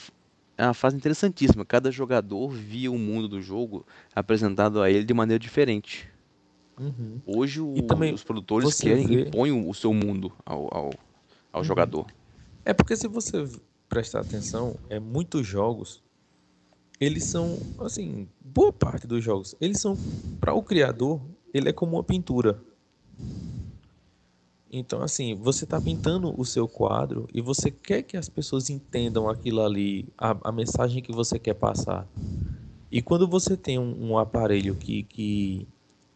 é 0.57 0.65
uma 0.65 0.73
fase 0.73 0.97
interessantíssima. 0.97 1.63
Cada 1.65 1.89
jogador 1.89 2.49
via 2.49 2.91
o 2.91 2.97
mundo 2.99 3.29
do 3.29 3.41
jogo 3.41 3.85
apresentado 4.13 4.81
a 4.81 4.91
ele 4.91 5.05
de 5.05 5.13
maneira 5.13 5.39
diferente. 5.39 6.10
Uhum. 6.81 7.21
Hoje 7.27 7.61
o- 7.61 7.87
também 7.87 8.11
os 8.13 8.23
produtores 8.23 8.81
querem 8.81 9.07
vê- 9.07 9.21
impõem 9.21 9.51
o, 9.51 9.71
seu 9.73 9.93
mundo 9.93 10.33
ao, 10.43 10.67
ao, 10.75 10.89
ao 11.53 11.63
jogador. 11.63 12.07
É 12.65 12.73
porque 12.73 12.95
se 12.97 13.07
você 13.07 13.43
prestar 13.87 14.21
atenção, 14.21 14.75
é 14.89 14.99
muitos 14.99 15.45
jogos, 15.45 16.01
eles 16.99 17.23
são, 17.25 17.59
assim, 17.79 18.27
boa 18.39 18.73
parte 18.73 19.05
dos 19.05 19.23
jogos, 19.23 19.55
eles 19.61 19.79
são 19.79 19.97
para 20.39 20.53
o 20.53 20.63
criador, 20.63 21.21
ele 21.53 21.69
é 21.69 21.73
como 21.73 21.97
uma 21.97 22.03
pintura. 22.03 22.59
Então, 24.71 25.01
assim, 25.01 25.35
você 25.35 25.65
está 25.65 25.79
pintando 25.81 26.33
o 26.39 26.45
seu 26.45 26.67
quadro 26.67 27.27
e 27.33 27.41
você 27.41 27.69
quer 27.69 28.03
que 28.03 28.15
as 28.15 28.29
pessoas 28.29 28.69
entendam 28.69 29.29
aquilo 29.29 29.61
ali, 29.61 30.07
a, 30.17 30.49
a 30.49 30.51
mensagem 30.51 31.03
que 31.03 31.11
você 31.11 31.37
quer 31.37 31.55
passar. 31.55 32.07
E 32.91 33.01
quando 33.01 33.27
você 33.27 33.57
tem 33.57 33.77
um, 33.77 34.11
um 34.11 34.17
aparelho 34.17 34.75
que, 34.75 35.03
que 35.03 35.67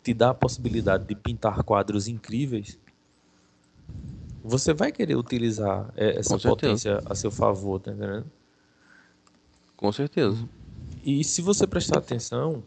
te 0.05 0.13
dá 0.13 0.29
a 0.31 0.35
possibilidade 0.35 1.07
de 1.07 1.15
pintar 1.15 1.63
quadros 1.63 2.07
incríveis, 2.07 2.79
você 4.41 4.73
vai 4.73 4.91
querer 4.93 5.15
utilizar 5.17 5.91
eh, 5.95 6.17
essa 6.19 6.37
Com 6.37 6.39
potência 6.39 7.01
a 7.05 7.13
seu 7.15 7.29
favor, 7.31 7.79
tá 7.81 7.91
entendendo? 7.91 8.31
Com 9.77 9.91
certeza. 9.91 10.49
E 11.03 11.23
se 11.23 11.41
você 11.41 11.67
prestar 11.67 11.99
atenção, 11.99 12.63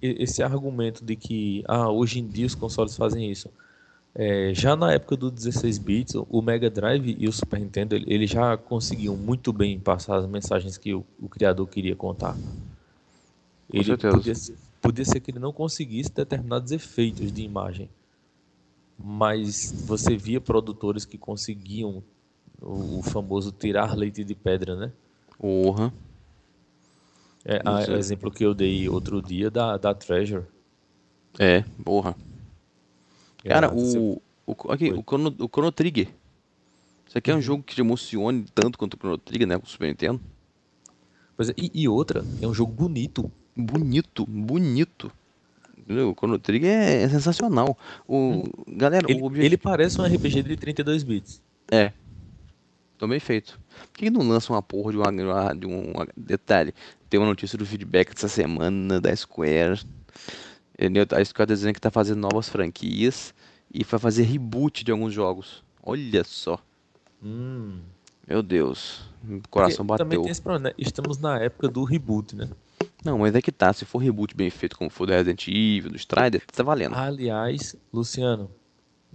esse 0.00 0.42
argumento 0.42 1.04
de 1.04 1.16
que 1.16 1.64
ah, 1.66 1.90
hoje 1.90 2.20
em 2.20 2.28
dia 2.28 2.46
os 2.46 2.54
consoles 2.54 2.96
fazem 2.96 3.30
isso, 3.30 3.50
é, 4.14 4.52
já 4.54 4.76
na 4.76 4.92
época 4.92 5.16
do 5.16 5.30
16 5.30 5.78
bits, 5.78 6.14
o 6.16 6.42
Mega 6.42 6.70
Drive 6.70 7.16
e 7.18 7.28
o 7.28 7.32
Super 7.32 7.60
Nintendo, 7.60 7.96
ele- 7.96 8.26
já 8.26 8.56
conseguiam 8.58 9.16
muito 9.16 9.52
bem 9.52 9.80
passar 9.80 10.16
as 10.18 10.26
mensagens 10.26 10.78
que 10.78 10.94
o, 10.94 11.04
o 11.20 11.28
criador 11.28 11.68
queria 11.68 11.96
contar. 11.96 12.38
Ele 13.72 13.94
certeza. 13.96 14.08
podia, 14.10 14.34
podia 14.88 15.04
ser 15.04 15.20
que 15.20 15.30
ele 15.30 15.38
não 15.38 15.52
conseguisse 15.52 16.10
determinados 16.10 16.72
efeitos 16.72 17.30
de 17.30 17.42
imagem, 17.42 17.90
mas 18.98 19.74
você 19.86 20.16
via 20.16 20.40
produtores 20.40 21.04
que 21.04 21.18
conseguiam 21.18 22.02
o, 22.62 22.98
o 22.98 23.02
famoso 23.02 23.52
tirar 23.52 23.94
leite 23.94 24.24
de 24.24 24.34
pedra, 24.34 24.74
né? 24.74 24.92
Porra. 25.38 25.92
É, 27.44 27.60
o 27.68 27.94
é- 27.94 27.98
exemplo 27.98 28.30
que 28.30 28.42
eu 28.42 28.54
dei 28.54 28.88
outro 28.88 29.20
dia 29.20 29.50
da, 29.50 29.76
da 29.76 29.92
Treasure. 29.92 30.46
É, 31.38 31.60
porra. 31.84 32.16
Cara, 33.44 33.66
É, 33.66 33.70
o, 33.70 34.22
o, 34.46 34.72
aqui, 34.72 34.90
o, 34.90 35.02
Chrono, 35.02 35.36
o 35.38 35.48
Chrono 35.48 35.70
Trigger. 35.70 36.08
Isso 37.06 37.18
aqui 37.18 37.30
é 37.30 37.34
Uhum. 37.34 37.40
um 37.40 37.42
jogo 37.42 37.62
que 37.62 37.74
te 37.74 37.82
emocione 37.82 38.46
tanto 38.54 38.78
quanto 38.78 38.94
o 38.94 38.96
Chrono 38.98 39.18
Trigger, 39.18 39.46
né? 39.46 39.58
Com 39.58 39.66
o 39.66 39.68
Super 39.68 39.88
Nintendo. 39.88 40.18
Pois 41.36 41.50
é, 41.50 41.54
e, 41.58 41.82
e 41.82 41.88
outra, 41.88 42.24
é 42.40 42.48
um 42.48 42.54
jogo 42.54 42.72
bonito. 42.72 43.30
Bonito, 43.58 44.24
bonito. 44.24 45.10
O 45.88 46.14
Chrono 46.14 46.38
Trigger 46.38 46.70
é, 46.70 47.02
é 47.02 47.08
sensacional. 47.08 47.76
O, 48.06 48.44
Galera. 48.68 49.04
Ele, 49.10 49.20
o 49.20 49.24
objetivo. 49.24 49.46
ele 49.46 49.56
parece 49.56 50.00
um 50.00 50.04
RPG 50.04 50.42
de 50.44 50.56
32 50.56 51.02
bits. 51.02 51.42
É. 51.68 51.92
Tô 52.96 53.08
bem 53.08 53.18
feito. 53.18 53.58
Por 53.92 53.98
que 53.98 54.10
não 54.10 54.28
lança 54.28 54.52
uma 54.52 54.62
porra 54.62 54.92
de, 54.92 54.98
uma, 54.98 55.54
de 55.54 55.66
um 55.66 55.92
detalhe? 56.16 56.72
Tem 57.10 57.18
uma 57.18 57.26
notícia 57.26 57.58
do 57.58 57.66
feedback 57.66 58.14
dessa 58.14 58.28
semana 58.28 59.00
da 59.00 59.14
Square. 59.14 59.80
A 60.78 61.24
Square 61.24 61.48
tá 61.48 61.54
dizendo 61.54 61.74
que 61.74 61.80
tá 61.80 61.90
fazendo 61.90 62.20
novas 62.20 62.48
franquias 62.48 63.34
e 63.72 63.82
vai 63.82 63.98
fazer 63.98 64.22
reboot 64.22 64.84
de 64.84 64.92
alguns 64.92 65.12
jogos. 65.12 65.64
Olha 65.82 66.22
só. 66.22 66.58
Hum. 67.22 67.80
Meu 68.26 68.42
Deus. 68.42 69.00
O 69.24 69.40
coração 69.48 69.86
Porque 69.86 69.98
Também 69.98 70.18
bateu. 70.18 70.22
tem 70.22 70.30
esse 70.30 70.42
problema, 70.42 70.68
né? 70.68 70.74
Estamos 70.78 71.18
na 71.18 71.38
época 71.40 71.68
do 71.68 71.82
reboot, 71.82 72.36
né? 72.36 72.48
Não, 73.04 73.18
mas 73.18 73.34
é 73.34 73.42
que 73.42 73.52
tá. 73.52 73.72
Se 73.72 73.84
for 73.84 73.98
reboot 73.98 74.34
bem 74.34 74.50
feito, 74.50 74.76
como 74.76 74.90
foi 74.90 75.06
do 75.06 75.12
Resident 75.12 75.46
Evil, 75.48 75.90
do 75.90 75.96
Strider, 75.96 76.44
tá 76.46 76.62
valendo. 76.62 76.94
Aliás, 76.94 77.76
Luciano, 77.92 78.50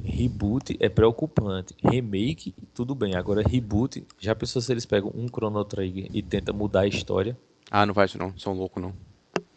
reboot 0.02 0.78
é 0.80 0.90
preocupante. 0.90 1.76
Remake, 1.84 2.54
tudo 2.74 2.96
bem. 2.96 3.16
Agora, 3.16 3.42
reboot, 3.42 4.06
já 4.20 4.34
pensou 4.34 4.62
se 4.62 4.72
eles 4.72 4.86
pegam 4.86 5.12
um 5.14 5.28
Chrono 5.28 5.64
Trigger 5.66 6.10
e 6.14 6.22
tentam 6.22 6.56
mudar 6.56 6.82
a 6.82 6.88
história? 6.88 7.38
Ah, 7.70 7.86
não 7.86 7.94
faz 7.94 8.12
isso 8.12 8.18
não. 8.18 8.38
São 8.38 8.54
louco 8.54 8.80
não. 8.80 8.94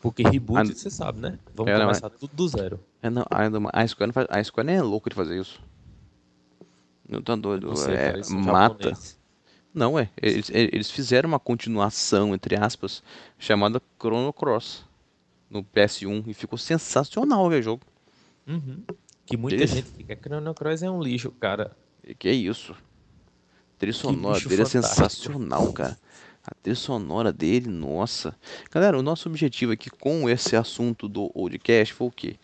Porque 0.00 0.22
reboot, 0.22 0.61
Ah, 0.61 0.64
você 0.74 0.90
sabe, 0.90 1.20
né? 1.20 1.38
Vamos 1.54 1.72
é, 1.72 1.78
não, 1.78 1.86
começar 1.86 2.11
tudo 2.11 2.30
do 2.34 2.48
zero. 2.48 2.80
É, 3.02 3.11
não, 3.11 3.24
a 3.72 3.86
Square 3.86 4.09
não 4.09 4.12
faz, 4.12 4.26
a 4.30 4.42
Square 4.42 4.66
nem 4.66 4.76
é 4.76 4.82
louco 4.82 5.09
de 5.09 5.16
fazer 5.16 5.40
isso. 5.40 5.61
Não 7.09 7.22
tá 7.22 7.36
doido. 7.36 7.72
É, 7.88 8.16
mata. 8.34 8.90
japonês. 8.90 9.15
Não, 9.76 9.98
é. 9.98 10.08
Eles, 10.20 10.50
eles 10.50 10.90
fizeram 10.90 11.28
uma 11.28 11.38
continuação, 11.38 12.34
entre 12.34 12.56
aspas, 12.56 13.02
chamada 13.38 13.80
Chrono 14.00 14.32
Cross 14.32 14.86
no 15.50 15.62
PS1 15.62 16.24
e 16.26 16.32
ficou 16.32 16.58
sensacional 16.58 17.46
aquele 17.46 17.60
jogo. 17.62 17.82
Uhum. 18.46 18.82
Que 19.26 19.36
muita 19.36 19.62
Esse- 19.62 19.74
gente 19.76 19.90
fica, 19.90 20.16
Chrono 20.16 20.54
Cross 20.54 20.82
é 20.82 20.90
um 20.90 21.02
lixo, 21.02 21.30
cara. 21.32 21.76
E 22.02 22.14
que 22.14 22.26
é 22.26 22.32
isso? 22.32 22.72
A 22.72 23.78
trilha 23.78 23.92
sonora 23.92 24.40
dele 24.40 24.62
é 24.62 24.64
fantástico. 24.64 24.96
sensacional, 25.08 25.70
cara. 25.74 25.98
A 26.42 26.54
trilha 26.62 26.74
sonora 26.76 27.30
dele, 27.30 27.68
nossa. 27.68 28.34
Galera, 28.70 28.98
o 28.98 29.02
nosso 29.02 29.28
objetivo 29.28 29.72
aqui 29.72 29.90
com 29.90 30.26
esse 30.30 30.56
assunto 30.56 31.06
do 31.06 31.28
podcast 31.28 31.92
foi 31.92 32.06
o 32.06 32.10
quê? 32.10 32.36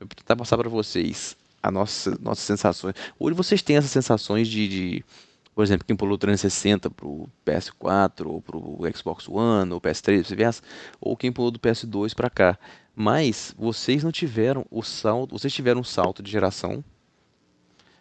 Eu 0.00 0.06
vou 0.08 0.14
tentar 0.16 0.34
passar 0.34 0.58
para 0.58 0.68
vocês 0.68 1.36
a 1.62 1.70
nossa, 1.70 2.18
nossas 2.20 2.44
sensações. 2.44 2.94
Hoje 3.16 3.36
vocês 3.36 3.62
têm 3.62 3.76
essas 3.76 3.90
sensações 3.92 4.48
de, 4.48 4.66
de, 4.66 5.04
por 5.54 5.64
exemplo, 5.64 5.86
quem 5.86 5.96
pulou 5.96 6.16
360 6.16 6.90
pro 6.90 7.28
PS4 7.44 8.26
ou 8.26 8.40
pro 8.40 8.78
Xbox 8.96 9.28
One 9.28 9.72
ou 9.72 9.80
PS3, 9.80 10.18
vice-versa, 10.18 10.62
ou 11.00 11.16
quem 11.16 11.32
pulou 11.32 11.50
do 11.50 11.58
PS2 11.58 12.14
para 12.14 12.30
cá. 12.30 12.58
Mas 12.94 13.54
vocês 13.58 14.04
não 14.04 14.12
tiveram 14.12 14.64
o 14.70 14.82
salto, 14.82 15.38
vocês 15.38 15.52
tiveram 15.52 15.80
um 15.80 15.84
salto 15.84 16.22
de 16.22 16.30
geração, 16.30 16.84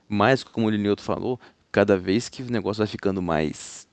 mas 0.08 0.44
como 0.44 0.68
o 0.68 0.70
Lineuto 0.70 1.02
falou, 1.02 1.40
cada 1.72 1.98
vez 1.98 2.30
que 2.30 2.42
o 2.42 2.52
negócio 2.52 2.80
vai 2.80 2.88
ficando 2.88 3.22
mais, 3.22 3.88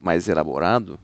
mais 0.00 0.28
elaborado, 0.28 0.98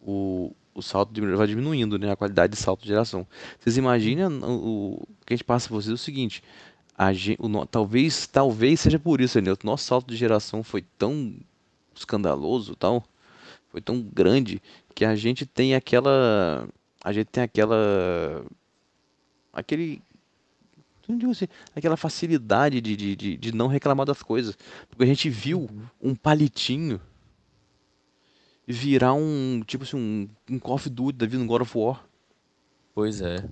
o, 0.00 0.52
o 0.74 0.82
salto 0.82 1.12
diminu- 1.12 1.36
vai 1.36 1.46
diminuindo, 1.46 1.98
né? 1.98 2.10
A 2.10 2.16
qualidade 2.16 2.52
de 2.54 2.58
salto 2.58 2.82
de 2.82 2.88
geração. 2.88 3.26
Vocês 3.58 3.76
imaginam 3.76 4.40
o, 4.42 4.94
o 4.94 5.06
que 5.26 5.34
a 5.34 5.36
gente 5.36 5.44
passa 5.44 5.68
pra 5.68 5.76
vocês 5.76 5.90
é 5.90 5.94
o 5.94 5.98
seguinte, 5.98 6.42
a 7.00 7.14
gen- 7.14 7.36
o 7.38 7.48
no- 7.48 7.64
talvez, 7.64 8.26
talvez 8.26 8.78
seja 8.80 8.98
por 8.98 9.22
isso, 9.22 9.38
Lineuto, 9.38 9.64
nosso 9.64 9.84
salto 9.84 10.08
de 10.08 10.16
geração 10.16 10.62
foi 10.62 10.82
tão 10.98 11.34
escandaloso, 11.94 12.76
tal, 12.76 13.02
foi 13.70 13.80
tão 13.80 14.02
grande 14.02 14.60
que 14.94 15.06
a 15.06 15.16
gente 15.16 15.46
tem 15.46 15.74
aquela, 15.74 16.68
a 17.02 17.10
gente 17.10 17.28
tem 17.28 17.42
aquela, 17.42 18.44
aquele 19.50 20.02
não 21.08 21.16
digo 21.16 21.32
assim, 21.32 21.48
aquela 21.74 21.96
facilidade 21.96 22.82
de, 22.82 22.94
de, 22.94 23.16
de, 23.16 23.36
de 23.38 23.52
não 23.52 23.66
reclamar 23.66 24.04
das 24.04 24.22
coisas. 24.22 24.56
Porque 24.90 25.02
a 25.02 25.06
gente 25.06 25.30
viu 25.30 25.70
um 26.02 26.14
palitinho 26.14 27.00
virar 28.66 29.14
um, 29.14 29.62
tipo 29.66 29.84
assim, 29.84 29.96
um, 29.96 30.28
um 30.54 30.58
Call 30.58 30.74
of 30.74 30.90
Duty 30.90 31.16
da 31.18 31.26
vida, 31.26 31.42
um 31.42 31.46
God 31.46 31.62
of 31.62 31.76
War. 31.76 32.04
Pois 32.94 33.22
é. 33.22 33.48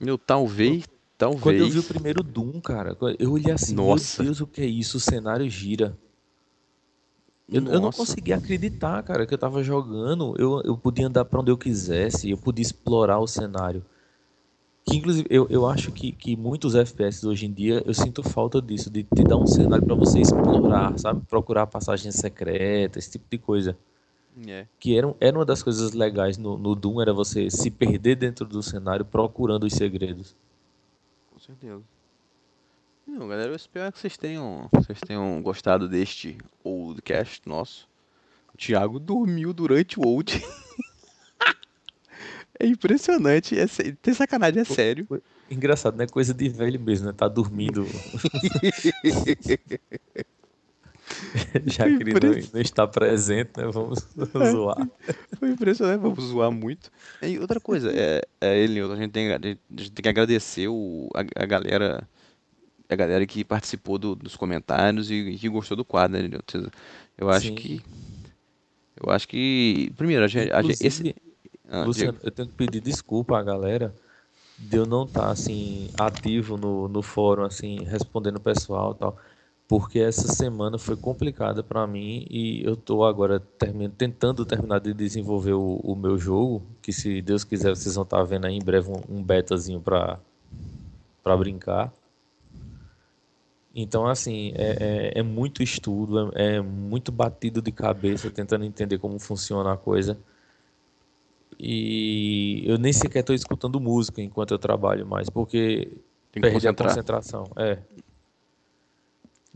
Meu, 0.00 0.16
talvez, 0.16 0.84
talvez. 1.16 1.42
Quando 1.42 1.56
eu 1.56 1.70
vi 1.70 1.78
o 1.78 1.82
primeiro 1.82 2.22
Doom, 2.22 2.60
cara, 2.60 2.96
eu 3.18 3.32
olhei 3.32 3.52
assim, 3.52 3.74
Nossa. 3.74 4.22
meu 4.22 4.30
Deus, 4.30 4.40
o 4.40 4.46
que 4.46 4.60
é 4.60 4.66
isso? 4.66 4.96
O 4.96 5.00
cenário 5.00 5.48
gira. 5.48 5.96
Eu, 7.48 7.64
eu 7.64 7.80
não 7.80 7.92
conseguia 7.92 8.36
acreditar, 8.36 9.02
cara, 9.04 9.24
que 9.24 9.32
eu 9.32 9.38
tava 9.38 9.62
jogando. 9.62 10.34
Eu, 10.36 10.60
eu 10.64 10.76
podia 10.76 11.06
andar 11.06 11.24
pra 11.24 11.40
onde 11.40 11.50
eu 11.50 11.56
quisesse, 11.56 12.28
eu 12.28 12.36
podia 12.36 12.62
explorar 12.62 13.20
o 13.20 13.26
cenário. 13.26 13.84
Que 14.84 14.96
inclusive 14.96 15.26
eu, 15.30 15.46
eu 15.48 15.66
acho 15.66 15.90
que, 15.90 16.12
que 16.12 16.36
muitos 16.36 16.74
FPS 16.74 17.26
hoje 17.26 17.46
em 17.46 17.52
dia 17.52 17.82
eu 17.84 17.94
sinto 17.94 18.22
falta 18.22 18.62
disso, 18.62 18.88
de 18.88 19.02
te 19.02 19.24
dar 19.24 19.36
um 19.36 19.46
cenário 19.46 19.84
para 19.84 19.94
você 19.96 20.20
explorar, 20.20 20.96
sabe? 20.98 21.22
Procurar 21.28 21.66
passagens 21.66 22.14
secretas, 22.14 23.04
esse 23.04 23.12
tipo 23.12 23.26
de 23.30 23.38
coisa. 23.38 23.76
É. 24.46 24.66
Que 24.78 24.96
era, 24.96 25.14
era 25.18 25.38
uma 25.38 25.44
das 25.44 25.62
coisas 25.62 25.92
legais 25.92 26.36
no, 26.36 26.58
no 26.58 26.74
Doom, 26.74 27.00
era 27.00 27.12
você 27.12 27.50
se 27.50 27.70
perder 27.70 28.16
dentro 28.16 28.44
do 28.46 28.62
cenário 28.62 29.04
procurando 29.04 29.64
os 29.64 29.72
segredos. 29.72 30.36
Certeza. 31.46 31.80
Não, 33.06 33.28
galera, 33.28 33.52
eu 33.52 33.54
espero 33.54 33.92
que 33.92 34.00
vocês 34.00 34.16
tenham, 34.16 34.68
vocês 34.72 34.98
tenham 34.98 35.40
gostado 35.40 35.88
deste 35.88 36.36
oldcast 36.64 37.48
nosso. 37.48 37.88
O 38.52 38.56
Thiago 38.56 38.98
dormiu 38.98 39.52
durante 39.52 40.00
o 40.00 40.04
old. 40.04 40.42
é 42.58 42.66
impressionante, 42.66 43.56
é, 43.56 43.64
tem 44.02 44.12
sacanagem, 44.12 44.62
é 44.62 44.64
sério. 44.64 45.06
Engraçado, 45.48 45.96
né? 45.96 46.08
Coisa 46.08 46.34
de 46.34 46.48
velho 46.48 46.80
mesmo, 46.80 47.06
né? 47.06 47.12
Tá 47.12 47.28
dormindo. 47.28 47.86
Já 51.66 51.86
que 51.86 52.02
ele 52.02 52.14
não, 52.14 52.32
não 52.54 52.60
está 52.60 52.86
presente, 52.86 53.50
né? 53.56 53.64
Vamos 53.66 54.06
zoar. 54.50 54.88
Foi 55.38 55.50
impressionante, 55.50 56.00
vamos 56.00 56.24
zoar 56.24 56.50
muito. 56.50 56.90
E 57.22 57.38
outra 57.38 57.60
coisa, 57.60 57.92
é, 57.92 58.22
é 58.40 58.58
ele, 58.58 58.80
a 58.80 58.96
gente 58.96 59.10
tem, 59.12 59.32
a 59.32 59.38
gente 59.38 59.92
tem 59.92 60.02
que 60.02 60.08
agradecer 60.08 60.68
o, 60.68 61.08
a, 61.14 61.42
a 61.42 61.46
galera, 61.46 62.08
a 62.88 62.96
galera 62.96 63.26
que 63.26 63.44
participou 63.44 63.98
do- 63.98 64.14
dos 64.14 64.36
comentários 64.36 65.10
e, 65.10 65.14
e 65.14 65.38
que 65.38 65.48
gostou 65.48 65.76
do 65.76 65.84
quadro, 65.84 66.20
né? 66.20 66.28
Eu 67.16 67.30
acho 67.30 67.48
Sim. 67.48 67.54
que, 67.54 67.82
eu 69.02 69.10
acho 69.12 69.28
que, 69.28 69.92
primeiro, 69.96 70.24
a 70.24 70.28
gente, 70.28 70.50
a 70.52 70.62
gente- 70.62 70.86
esse, 70.86 71.14
ah, 71.68 71.84
Luciano, 71.84 72.12
diga. 72.12 72.26
eu 72.26 72.30
tenho 72.30 72.48
que 72.48 72.54
pedir 72.54 72.80
desculpa 72.80 73.38
à 73.38 73.42
galera 73.42 73.94
de 74.58 74.78
eu 74.78 74.86
não 74.86 75.04
estar 75.04 75.30
assim 75.30 75.88
ativo 75.98 76.56
no, 76.56 76.88
no 76.88 77.02
fórum 77.02 77.44
assim 77.44 77.84
respondendo 77.84 78.36
o 78.36 78.40
pessoal 78.40 78.92
e 78.92 78.98
tal, 78.98 79.18
porque 79.68 79.98
essa 79.98 80.28
semana 80.28 80.78
foi 80.78 80.96
complicada 80.96 81.62
para 81.62 81.86
mim 81.86 82.26
e 82.30 82.62
eu 82.64 82.76
tô 82.76 83.04
agora 83.04 83.40
termi- 83.40 83.88
tentando 83.88 84.44
terminar 84.46 84.80
de 84.80 84.94
desenvolver 84.94 85.54
o, 85.54 85.76
o 85.82 85.96
meu 85.96 86.16
jogo, 86.18 86.62
que 86.82 86.92
se 86.92 87.20
Deus 87.22 87.44
quiser 87.44 87.70
vocês 87.74 87.94
vão 87.96 88.04
estar 88.04 88.22
vendo 88.24 88.46
aí 88.46 88.54
em 88.54 88.62
breve 88.64 88.90
um, 88.90 89.18
um 89.18 89.22
betazinho 89.22 89.80
para 89.80 90.20
para 91.22 91.36
brincar. 91.36 91.92
Então, 93.74 94.06
assim, 94.06 94.52
é, 94.56 95.12
é, 95.16 95.20
é 95.20 95.22
muito 95.22 95.62
estudo, 95.62 96.30
é, 96.34 96.56
é 96.56 96.60
muito 96.62 97.12
batido 97.12 97.60
de 97.60 97.70
cabeça 97.70 98.30
tentando 98.30 98.64
entender 98.64 98.98
como 98.98 99.18
funciona 99.18 99.72
a 99.72 99.76
coisa. 99.76 100.18
E 101.58 102.62
eu 102.66 102.78
nem 102.78 102.92
sequer 102.92 103.20
estou 103.20 103.34
escutando 103.34 103.80
música 103.80 104.20
enquanto 104.20 104.50
eu 104.52 104.58
trabalho 104.58 105.06
mais, 105.06 105.30
porque 105.30 105.90
perdi 106.40 106.68
a 106.68 106.74
concentração. 106.74 107.50
É. 107.56 107.82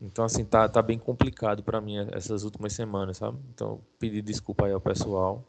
Então, 0.02 0.24
assim, 0.24 0.44
tá, 0.44 0.68
tá 0.68 0.80
bem 0.80 0.98
complicado 0.98 1.62
para 1.62 1.80
mim 1.80 1.98
essas 2.12 2.42
últimas 2.42 2.72
semanas, 2.72 3.18
sabe? 3.18 3.38
Então, 3.54 3.80
pedir 3.98 4.22
desculpa 4.22 4.66
aí 4.66 4.72
ao 4.72 4.80
pessoal. 4.80 5.44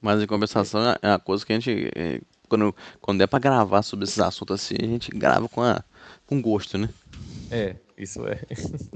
Mas 0.00 0.22
em 0.22 0.26
compensação, 0.26 0.80
é 1.02 1.08
uma 1.08 1.18
coisa 1.18 1.44
que 1.44 1.52
a 1.52 1.58
gente, 1.58 1.90
é, 1.94 2.20
quando, 2.48 2.74
quando 3.00 3.20
é 3.22 3.26
pra 3.26 3.38
gravar 3.38 3.82
sobre 3.82 4.04
esses 4.04 4.18
assuntos 4.18 4.54
assim, 4.54 4.74
a 4.80 4.86
gente 4.86 5.10
grava 5.10 5.48
com, 5.48 5.62
a, 5.62 5.82
com 6.26 6.40
gosto, 6.40 6.78
né? 6.78 6.88
É, 7.50 7.76
isso 7.98 8.20
é. 8.26 8.40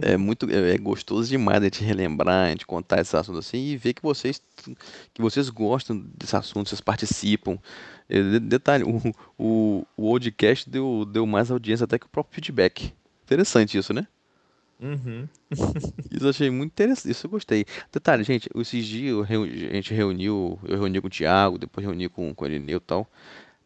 É 0.01 0.16
muito, 0.16 0.51
é 0.51 0.74
é 0.74 0.78
gostoso 0.78 1.28
demais 1.28 1.61
a 1.61 1.65
gente 1.65 1.85
relembrar, 1.85 2.47
a 2.47 2.51
gente 2.51 2.66
contar 2.66 3.01
esses 3.01 3.15
assuntos 3.15 3.47
assim 3.47 3.59
e 3.59 3.77
ver 3.77 3.95
que 3.95 4.03
vocês, 4.03 4.41
que 5.12 5.23
vocês 5.23 5.49
gostam 5.51 5.99
desse 6.16 6.36
assunto, 6.36 6.69
vocês 6.69 6.81
participam. 6.81 7.59
É, 8.09 8.20
de- 8.23 8.41
Detalhe, 8.41 8.85
o, 8.85 9.01
o, 9.39 9.86
o 9.97 10.11
podcast 10.12 10.69
deu, 10.69 11.05
deu 11.05 11.27
mais 11.27 11.51
audiência 11.51 11.85
até 11.85 11.99
que 11.99 12.07
o 12.07 12.09
próprio 12.09 12.35
feedback. 12.35 12.93
Interessante 13.24 13.78
isso, 13.78 13.92
né? 13.92 14.06
Uhum. 14.80 15.28
Isso 16.10 16.24
eu 16.24 16.30
achei 16.30 16.51
muito 16.51 16.72
interessante, 16.72 17.10
isso 17.10 17.26
eu 17.26 17.30
gostei. 17.30 17.64
Detalhe, 17.92 18.24
gente, 18.24 18.51
esses 18.55 18.84
dias 18.84 19.16
a 19.30 19.74
gente 19.74 19.94
reuniu, 19.94 20.59
eu 20.64 20.78
reuni 20.78 21.01
com 21.01 21.06
o 21.06 21.10
Thiago, 21.10 21.59
depois 21.59 21.86
reuni 21.86 22.09
com, 22.09 22.34
com 22.34 22.44
o 22.44 22.48
Irineu 22.48 22.78
e 22.78 22.80
tal, 22.80 23.09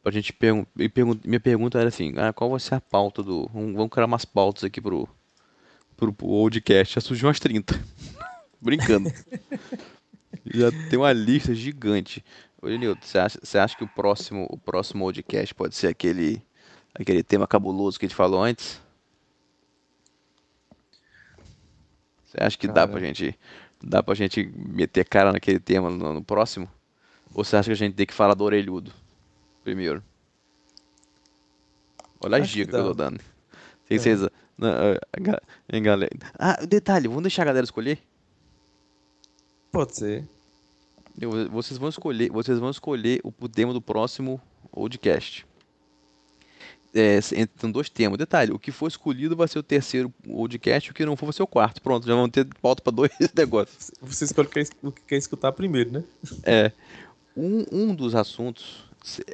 pra 0.03 0.13
gente 0.13 0.33
perguntar, 0.33 0.71
minha 1.25 1.41
pergunta 1.41 1.79
era 1.79 1.89
assim, 1.89 2.15
ah, 2.17 2.33
qual 2.33 2.51
vai 2.51 2.61
ser 2.61 2.75
a 2.75 2.81
pauta 2.81 3.23
do, 3.23 3.49
vamos, 3.53 3.75
vamos 3.75 3.91
criar 3.91 4.07
umas 4.07 4.25
pautas 4.25 4.65
aqui 4.65 4.81
pro, 4.81 5.09
pro, 5.97 6.13
pro 6.13 6.29
podcast, 6.29 6.95
já 6.95 7.01
surgiu 7.01 7.27
umas 7.27 7.41
30, 7.41 7.75
brincando. 8.61 9.11
Já 10.45 10.71
tem 10.89 10.99
uma 10.99 11.13
lista 11.13 11.55
gigante. 11.55 12.25
Ô, 12.61 12.69
Irineu, 12.69 12.97
você 13.01 13.19
acha, 13.19 13.39
você 13.43 13.59
acha 13.59 13.77
que 13.77 13.85
o 13.85 13.89
próximo, 13.89 14.47
o 14.51 14.59
próximo 14.59 15.05
podcast 15.05 15.55
pode 15.55 15.75
ser 15.75 15.89
aquele, 15.89 16.43
aquele 16.95 17.23
tema 17.23 17.47
cabuloso 17.47 17.99
que 17.99 18.07
a 18.07 18.09
gente 18.09 18.17
falou 18.17 18.43
antes? 18.43 18.81
Você 22.29 22.37
acha 22.41 22.59
que 22.59 22.67
dá 22.67 22.75
Cara. 22.75 22.89
pra 22.89 23.01
gente, 23.01 23.39
dá 23.83 24.03
pra 24.03 24.15
gente 24.15 24.45
meter 24.55 25.05
cara 25.09 25.33
naquele 25.33 25.59
tema 25.59 25.89
no, 25.91 26.13
no 26.15 26.23
próximo? 26.23 26.69
Ou 27.35 27.43
você 27.43 27.57
acha 27.57 27.69
que 27.69 27.73
a 27.73 27.77
gente 27.77 27.95
tem 27.95 28.07
que 28.07 28.13
falar 28.15 28.35
do 28.35 28.45
orelhudo 28.45 28.93
primeiro? 29.65 30.03
Olha 32.25 32.39
as 32.39 32.49
que 32.49 32.55
dicas 32.55 32.75
que 32.75 32.81
eu 32.81 32.85
tô 32.89 32.95
dá. 32.95 33.05
dando. 33.11 33.21
Tem 33.89 33.97
É. 33.97 34.01
vocês, 34.01 34.21
não, 34.57 34.69
ah, 34.69 34.99
ga- 35.21 35.43
hein, 35.73 35.83
galera? 35.83 36.11
Ah, 36.39 36.65
detalhe, 36.67 37.09
vamos 37.09 37.23
deixar 37.23 37.43
a 37.43 37.47
galera 37.47 37.65
escolher? 37.65 37.99
Pode 39.71 39.97
ser. 39.97 40.29
Vocês 41.51 41.79
vão 41.79 41.89
escolher, 41.89 42.31
vocês 42.31 42.59
vão 42.59 42.71
escolher 42.71 43.21
o, 43.25 43.33
o 43.41 43.49
tema 43.49 43.73
do 43.73 43.81
próximo 43.81 44.41
podcast. 44.71 45.47
É, 46.99 47.21
são 47.59 47.71
dois 47.71 47.89
temas. 47.89 48.19
Detalhe, 48.19 48.53
o 48.53 48.59
que 48.59 48.71
for 48.73 48.89
escolhido 48.89 49.37
vai 49.37 49.47
ser 49.49 49.59
o 49.59 49.63
terceiro 49.63 50.13
podcast, 50.27 50.91
o 50.91 50.95
que 50.95 51.07
não 51.07 51.17
for 51.17 51.27
vai 51.27 51.33
ser 51.33 51.43
o 51.43 51.47
quarto. 51.47 51.81
Pronto, 51.81 52.07
já 52.07 52.15
vão 52.15 52.29
ter 52.29 52.47
pauta 52.61 52.83
para 52.83 52.93
dois 52.93 53.13
negócios. 53.37 53.91
Você 54.03 54.25
escolhe 54.25 54.49
o 54.49 54.51
que 54.51 54.65
quer- 54.65 54.77
o 54.83 54.93
que 54.93 55.03
quer 55.03 55.17
escutar 55.17 55.53
primeiro, 55.53 55.91
né? 55.93 56.05
É, 56.43 56.73
um, 57.37 57.65
um 57.71 57.95
dos 57.95 58.15
assuntos 58.15 58.85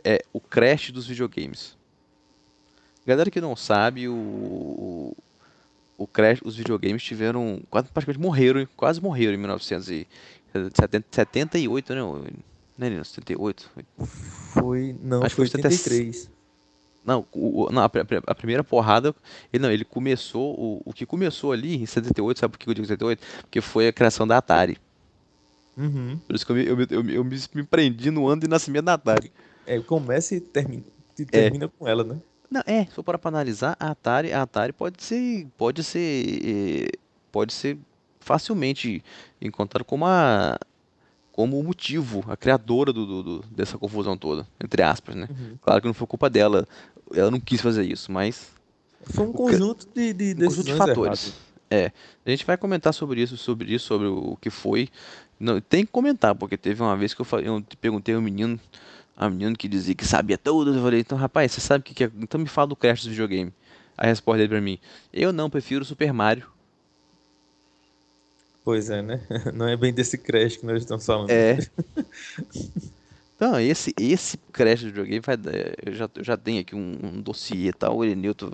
é 0.04 0.24
o 0.32 0.40
crash 0.40 0.90
dos 0.90 1.06
videogames. 1.06 1.76
Galera 3.06 3.30
que 3.30 3.40
não 3.40 3.54
sabe, 3.54 4.08
o, 4.08 5.14
o, 5.98 6.06
crash, 6.06 6.40
os 6.42 6.56
videogames 6.56 7.02
tiveram, 7.02 7.60
quase, 7.70 7.88
praticamente 7.88 8.22
morreram, 8.22 8.66
quase 8.76 9.00
morreram 9.00 9.34
em 9.34 9.38
1978, 9.38 11.94
né? 11.94 12.00
Né, 12.76 12.90
Nino? 12.90 13.04
78? 13.04 13.70
Foi. 14.52 14.96
Não, 15.00 15.22
Acho 15.22 15.36
que 15.36 15.38
foi 15.42 15.46
foi 15.48 15.62
70 15.62 15.68
83. 15.68 16.28
Não, 17.04 17.26
o, 17.32 17.68
não, 17.70 17.82
a, 17.82 17.90
a 18.26 18.34
primeira 18.34 18.64
porrada, 18.64 19.14
ele 19.52 19.62
não, 19.62 19.70
ele 19.70 19.84
começou, 19.84 20.54
o, 20.58 20.82
o 20.86 20.92
que 20.92 21.04
começou 21.04 21.52
ali 21.52 21.76
em 21.76 21.84
78, 21.86 22.38
sabe 22.40 22.52
por 22.52 22.58
que 22.58 22.68
eu 22.68 22.74
digo 22.74 22.86
78? 22.86 23.22
Porque 23.42 23.60
foi 23.60 23.88
a 23.88 23.92
criação 23.92 24.26
da 24.26 24.38
Atari. 24.38 24.78
Uhum. 25.76 26.18
Por 26.26 26.34
isso 26.36 26.46
que 26.46 26.52
eu 26.52 26.56
me, 26.56 26.66
eu, 26.66 26.78
eu, 26.90 27.10
eu 27.10 27.24
me, 27.24 27.36
me 27.54 27.62
prendi 27.64 28.10
no 28.10 28.26
ano 28.28 28.42
de 28.42 28.48
nascimento 28.48 28.84
da 28.86 28.94
Atari. 28.94 29.32
É, 29.66 29.78
começa 29.80 30.34
e 30.34 30.40
termina, 30.40 30.84
e 31.18 31.24
termina 31.24 31.68
com 31.68 31.86
ela, 31.86 32.04
né? 32.04 32.16
Não, 32.50 32.62
é, 32.66 32.84
se 32.84 32.92
for 32.92 33.02
para 33.02 33.18
analisar, 33.24 33.76
a 33.80 33.90
Atari, 33.90 34.32
a 34.32 34.42
Atari 34.42 34.72
pode 34.72 35.02
ser, 35.02 35.46
pode 35.58 35.82
ser, 35.82 36.40
eh, 36.44 36.98
pode 37.32 37.52
ser 37.52 37.76
facilmente 38.20 39.02
encontrado 39.40 39.84
como 39.84 40.06
a, 40.06 40.56
como 41.32 41.58
o 41.58 41.64
motivo, 41.64 42.24
a 42.28 42.36
criadora 42.36 42.92
do, 42.92 43.04
do- 43.04 43.22
do- 43.22 43.44
dessa 43.50 43.76
confusão 43.76 44.16
toda, 44.16 44.46
entre 44.62 44.82
aspas, 44.82 45.16
né? 45.16 45.26
Uhum. 45.28 45.58
Claro 45.60 45.80
que 45.80 45.86
não 45.88 45.94
foi 45.94 46.06
culpa 46.06 46.30
dela, 46.30 46.66
ela 47.12 47.30
não 47.30 47.40
quis 47.40 47.60
fazer 47.60 47.84
isso, 47.84 48.10
mas 48.10 48.48
Foi 49.06 49.26
um 49.26 49.32
conjunto 49.32 49.86
de, 49.94 50.12
de 50.12 50.34
um 50.34 50.46
conjunto 50.48 50.64
de 50.66 50.72
fatores. 50.74 51.26
erradas. 51.26 51.34
É, 51.70 51.92
a 52.24 52.30
gente 52.30 52.44
vai 52.46 52.56
comentar 52.56 52.94
sobre 52.94 53.20
isso, 53.22 53.36
sobre 53.36 53.74
isso, 53.74 53.86
sobre 53.86 54.06
o 54.06 54.36
que 54.40 54.50
foi. 54.50 54.88
Não, 55.40 55.60
tem 55.60 55.84
que 55.84 55.90
comentar, 55.90 56.34
porque 56.34 56.56
teve 56.56 56.80
uma 56.82 56.96
vez 56.96 57.12
que 57.12 57.20
eu, 57.20 57.24
fa- 57.24 57.40
eu 57.40 57.60
te 57.60 57.76
perguntei 57.76 58.14
ao 58.14 58.20
menino, 58.20 58.58
a 59.16 59.28
menino 59.28 59.56
que 59.56 59.66
dizia 59.66 59.94
que 59.94 60.04
sabia 60.04 60.38
tudo, 60.38 60.74
eu 60.74 60.82
falei, 60.82 61.00
então 61.00 61.18
rapaz, 61.18 61.52
você 61.52 61.60
sabe 61.60 61.80
o 61.82 61.84
que, 61.84 61.94
que 61.94 62.04
é? 62.04 62.10
Então 62.20 62.40
me 62.40 62.46
fala 62.46 62.68
do 62.68 62.76
Crash 62.76 63.00
dos 63.02 63.08
videogame. 63.10 63.52
A 63.96 64.06
resposta 64.06 64.38
dele 64.38 64.48
pra 64.48 64.60
mim, 64.60 64.78
eu 65.12 65.32
não, 65.32 65.50
prefiro 65.50 65.82
o 65.82 65.84
Super 65.84 66.12
Mario. 66.12 66.46
Pois 68.64 68.88
é, 68.88 69.02
né? 69.02 69.20
Não 69.52 69.68
é 69.68 69.76
bem 69.76 69.92
desse 69.92 70.16
crash 70.16 70.56
que 70.56 70.64
nós 70.64 70.78
estamos 70.82 71.04
falando. 71.04 71.28
É. 71.30 71.58
Então, 73.36 73.58
esse, 73.58 73.92
esse 73.98 74.36
Crash 74.52 74.80
do 74.82 74.86
videogame 74.86 75.20
vai, 75.20 75.36
dar- 75.36 75.52
eu 75.84 75.92
já, 75.92 76.08
eu 76.14 76.24
já 76.24 76.36
tenho 76.36 76.60
aqui 76.60 76.74
um, 76.76 76.98
um 77.02 77.20
dossiê 77.20 77.68
e 77.68 77.72
tal, 77.72 77.96
o 77.96 78.04
Elenilton, 78.04 78.50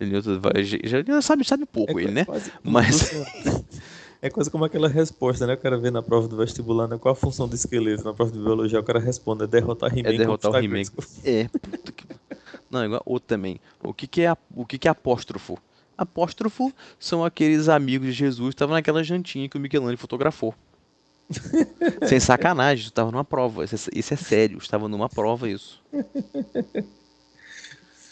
Elenilton 0.00 0.38
vai, 0.40 0.62
já, 0.64 0.98
sabe, 1.20 1.44
sabe 1.44 1.66
pouco 1.66 1.98
É 1.98 2.02
ele, 2.02 2.12
né? 2.12 2.24
quase- 2.24 2.52
Mas- 2.62 3.10
É 4.24 4.30
quase 4.30 4.48
como 4.52 4.64
aquela 4.64 4.86
resposta, 4.86 5.48
né? 5.48 5.54
O 5.54 5.58
cara 5.58 5.76
vê 5.76 5.90
na 5.90 6.00
prova 6.00 6.28
do 6.28 6.36
vestibular, 6.36 6.86
né? 6.86 6.96
Qual 6.96 7.10
a 7.10 7.16
função 7.16 7.48
do 7.48 7.56
esqueleto? 7.56 8.04
Na 8.04 8.14
prova 8.14 8.30
de 8.30 8.38
biologia, 8.38 8.78
o 8.78 8.82
cara 8.84 9.00
responde, 9.00 9.42
é 9.42 9.46
derrotar 9.48 9.90
He-Man 9.92 10.10
É 10.10 10.16
derrotar 10.16 10.52
o 10.52 10.56
He-Man. 10.58 10.82
É, 11.24 11.48
puta 11.48 11.90
que... 11.90 12.04
Não, 12.70 12.84
igual 12.84 13.02
outro 13.04 13.26
também. 13.26 13.58
O 13.82 13.92
que 13.92 14.06
que 14.06 14.22
é, 14.22 14.32
o 14.54 14.64
que 14.64 14.78
que 14.78 14.86
é 14.86 14.92
apóstrofo? 14.92 15.58
Apóstrofo 15.98 16.72
são 17.00 17.24
aqueles 17.24 17.68
amigos 17.68 18.06
de 18.06 18.12
Jesus 18.12 18.50
que 18.50 18.54
estavam 18.54 18.74
naquela 18.76 19.02
jantinha 19.02 19.48
que 19.48 19.56
o 19.56 19.60
Michelangelo 19.60 19.98
fotografou. 19.98 20.54
Sem 22.08 22.18
sacanagem, 22.20 22.86
tu 22.86 22.92
tava 22.92 23.10
numa 23.10 23.24
prova. 23.24 23.64
Isso 23.64 23.74
é, 23.74 23.98
isso 23.98 24.14
é 24.14 24.16
sério, 24.16 24.58
estava 24.58 24.88
numa 24.88 25.08
prova 25.08 25.48
isso. 25.48 25.80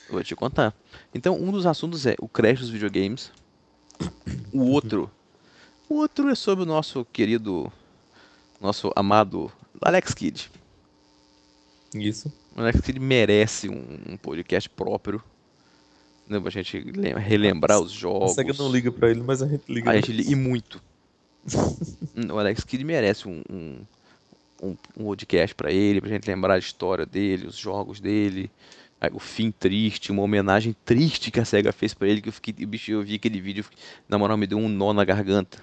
Vou 0.08 0.22
te 0.24 0.34
contar. 0.34 0.74
Então, 1.14 1.36
um 1.40 1.50
dos 1.52 1.66
assuntos 1.66 2.04
é 2.06 2.16
o 2.20 2.28
crash 2.28 2.60
dos 2.60 2.70
videogames. 2.70 3.30
O 4.52 4.62
outro. 4.70 5.10
O 5.88 5.94
outro 5.96 6.28
é 6.28 6.34
sobre 6.34 6.64
o 6.64 6.66
nosso 6.66 7.04
querido. 7.12 7.70
Nosso 8.60 8.92
amado 8.94 9.50
Alex 9.80 10.12
Kidd. 10.12 10.50
Isso. 11.94 12.32
O 12.56 12.60
Alex 12.60 12.80
Kidd 12.80 12.98
merece 13.00 13.68
um, 13.68 14.16
podcast 14.16 14.68
próprio. 14.68 15.22
Né, 16.28 16.38
pra 16.38 16.50
gente 16.50 16.78
lem- 16.80 17.14
relembrar 17.18 17.80
os 17.80 17.90
jogos. 17.90 18.34
SEGA 18.34 18.52
não 18.56 18.70
liga 18.70 18.92
pra 18.92 19.10
ele, 19.10 19.20
mas 19.20 19.42
a 19.42 19.48
gente 19.48 19.62
liga. 19.68 19.90
A 19.90 19.96
gente 19.96 20.12
li- 20.12 20.30
e 20.30 20.34
muito. 20.36 20.80
O 22.32 22.38
Alex 22.38 22.64
Kidd 22.64 22.84
merece 22.84 23.28
um, 23.28 23.42
um, 23.50 23.76
um, 24.62 24.76
um 24.96 25.04
podcast 25.04 25.54
pra 25.54 25.72
ele, 25.72 26.00
pra 26.00 26.10
gente 26.10 26.26
lembrar 26.28 26.54
a 26.54 26.58
história 26.58 27.06
dele, 27.06 27.46
os 27.46 27.56
jogos 27.56 28.00
dele, 28.00 28.50
o 29.12 29.18
fim 29.18 29.50
triste, 29.50 30.12
uma 30.12 30.22
homenagem 30.22 30.76
triste 30.84 31.30
que 31.30 31.40
a 31.40 31.44
SEGA 31.44 31.72
fez 31.72 31.94
pra 31.94 32.08
ele, 32.08 32.20
que 32.20 32.28
eu 32.28 32.32
fiquei, 32.32 32.52
bicho, 32.66 32.90
eu 32.92 33.02
vi 33.02 33.14
aquele 33.14 33.40
vídeo, 33.40 33.64
na 34.08 34.18
moral, 34.18 34.36
me 34.36 34.46
deu 34.46 34.58
um 34.58 34.68
nó 34.68 34.92
na 34.92 35.04
garganta. 35.04 35.58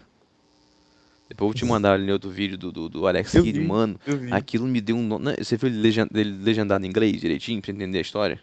Depois 1.30 1.46
eu 1.46 1.48
vou 1.50 1.54
te 1.54 1.66
mandar 1.66 1.94
ali 1.94 2.10
outro 2.10 2.30
vídeo 2.30 2.58
do, 2.58 2.72
do, 2.72 2.88
do 2.88 3.06
Alex 3.06 3.32
Kidd, 3.32 3.60
mano. 3.60 4.00
Aquilo 4.32 4.66
me 4.66 4.80
deu 4.80 4.96
um 4.96 5.04
nó. 5.06 5.20
Não, 5.20 5.36
Você 5.36 5.58
viu 5.58 5.68
ele 5.68 5.90
ele 6.14 6.32
legendado 6.42 6.86
em 6.86 6.88
inglês 6.90 7.20
direitinho 7.20 7.62
pra 7.62 7.72
entender 7.72 7.98
a 7.98 8.02
história? 8.02 8.40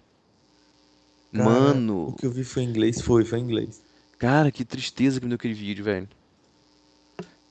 Cara, 1.33 1.45
Mano, 1.49 2.09
O 2.11 2.13
que 2.13 2.27
eu 2.27 2.31
vi 2.31 2.45
foi 2.45 2.63
em 2.63 2.69
inglês, 2.69 3.01
foi, 3.01 3.25
foi 3.25 3.39
em 3.39 3.43
inglês. 3.43 3.83
cara, 4.19 4.53
que 4.53 4.65
tristeza 4.67 5.19
que 5.19 5.25
me 5.25 5.31
deu 5.31 5.37
aquele 5.37 5.55
vídeo, 5.55 5.83
velho. 5.83 6.07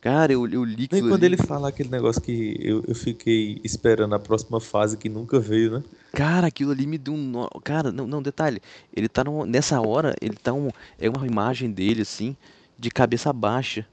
Cara, 0.04 0.34
eu, 0.34 0.46
eu 0.50 0.66
li 0.66 0.90
Nem 0.92 1.02
quando 1.02 1.24
ali. 1.24 1.28
ele 1.36 1.38
fala 1.38 1.70
aquele 1.70 1.88
negócio 1.88 2.22
que 2.22 2.58
eu, 2.60 2.84
eu 2.86 2.94
fiquei 2.94 3.62
esperando 3.64 4.14
a 4.14 4.20
próxima 4.20 4.60
fase 4.60 4.98
que 4.98 5.08
nunca 5.08 5.40
veio, 5.40 5.72
né? 5.80 5.84
Cara, 6.12 6.48
aquilo 6.48 6.72
ali 6.72 6.86
me 6.86 6.98
deu 6.98 7.14
um 7.14 7.18
nó. 7.18 7.48
Cara, 7.64 7.90
não, 7.90 8.06
não, 8.06 8.22
detalhe. 8.22 8.62
Ele 8.94 9.08
tá 9.08 9.24
numa- 9.24 9.46
nessa 9.46 9.80
hora, 9.80 10.14
ele 10.22 10.36
tá 10.36 10.52
um. 10.52 10.68
É 11.00 11.10
uma 11.10 11.26
imagem 11.26 11.72
dele, 11.72 12.02
assim, 12.02 12.36
de 12.78 12.92
cabeça 12.92 13.32
baixa, 13.32 13.88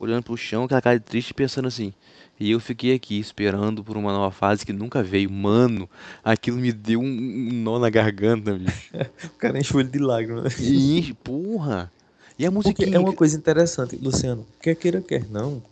olhando 0.00 0.24
pro 0.24 0.36
chão, 0.36 0.64
aquela 0.64 0.82
cara 0.82 0.98
triste, 0.98 1.32
pensando 1.32 1.68
assim. 1.68 1.92
E 2.40 2.50
eu 2.50 2.58
fiquei 2.58 2.92
aqui 2.92 3.20
esperando 3.20 3.84
por 3.84 3.96
uma 3.96 4.12
nova 4.12 4.32
fase 4.34 4.66
que 4.66 4.72
nunca 4.72 5.00
veio. 5.00 5.30
Mano, 5.30 5.88
aquilo 6.24 6.56
me 6.56 6.72
deu 6.72 6.98
um, 6.98 7.04
um 7.04 7.50
nó 7.52 7.78
na 7.78 7.88
garganta, 7.88 8.52
bicho. 8.52 8.90
O 9.32 9.38
cara 9.38 9.60
encheu 9.60 9.78
ele 9.78 9.90
de 9.90 10.00
lágrimas. 10.00 10.58
né? 10.58 10.66
E, 10.66 11.14
porra! 11.22 11.88
E 12.38 12.46
a 12.46 12.50
musiquinha? 12.50 12.96
é 12.96 12.98
uma 12.98 13.12
coisa 13.12 13.36
interessante, 13.36 13.96
Luciano, 13.96 14.46
quer 14.60 14.74
queira, 14.74 15.00
quer 15.00 15.28
não, 15.30 15.62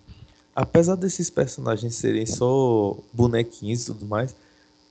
apesar 0.54 0.94
desses 0.96 1.30
personagens 1.30 1.94
serem 1.94 2.26
só 2.26 2.96
bonequinhos 3.12 3.82
e 3.82 3.86
tudo 3.86 4.06
mais, 4.06 4.34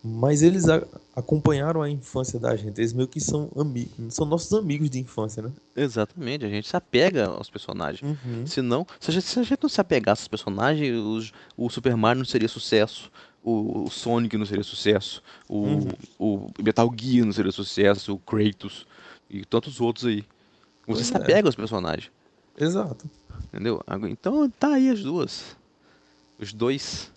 mas 0.04 0.42
eles 0.42 0.68
a- 0.70 0.82
acompanharam 1.16 1.82
a 1.82 1.90
infância 1.90 2.40
da 2.40 2.56
gente, 2.56 2.80
eles 2.80 2.94
meio 2.94 3.08
que 3.08 3.20
são 3.20 3.52
amigos, 3.58 3.92
são 4.16 4.26
nossos 4.26 4.52
amigos 4.54 4.90
de 4.90 5.00
infância, 5.00 5.44
né? 5.44 5.52
Exatamente, 5.76 6.46
a 6.46 6.50
gente 6.50 6.68
se 6.68 6.76
apega 6.76 7.28
aos 7.28 7.50
personagens. 7.50 8.02
Uhum. 8.02 8.46
Se 8.46 8.62
não, 8.62 8.86
se 9.00 9.12
a 9.12 9.14
gente, 9.14 9.26
se 9.26 9.40
a 9.40 9.44
gente 9.44 9.60
não 9.62 9.70
se 9.70 9.80
apegasse 9.82 10.22
aos 10.24 10.28
personagens, 10.28 10.98
os- 10.98 11.32
o 11.58 11.70
Super 11.70 11.96
Mario 11.96 12.20
não 12.20 12.26
seria 12.26 12.48
sucesso, 12.48 13.12
o, 13.44 13.84
o 13.86 13.90
Sonic 13.90 14.38
não 14.38 14.46
seria 14.46 14.64
sucesso, 14.64 15.22
o, 15.48 15.64
Uhum. 15.66 15.88
o 16.18 16.52
Metal 16.64 16.90
Gear 17.00 17.26
não 17.26 17.34
seria 17.34 17.52
sucesso, 17.52 18.14
o 18.14 18.20
Kratos 18.20 18.88
e 19.30 19.46
tantos 19.46 19.80
outros 19.82 20.06
aí. 20.06 20.24
Você 20.90 20.96
Pois 20.96 21.08
se 21.08 21.14
é. 21.14 21.18
apega 21.18 21.48
aos 21.48 21.56
personagens, 21.56 22.12
Exato. 22.58 23.10
entendeu? 23.54 23.82
Então 24.10 24.50
tá 24.50 24.74
aí 24.74 24.90
as 24.90 25.02
duas. 25.04 25.56
Os 26.40 26.52
dois. 26.52 27.12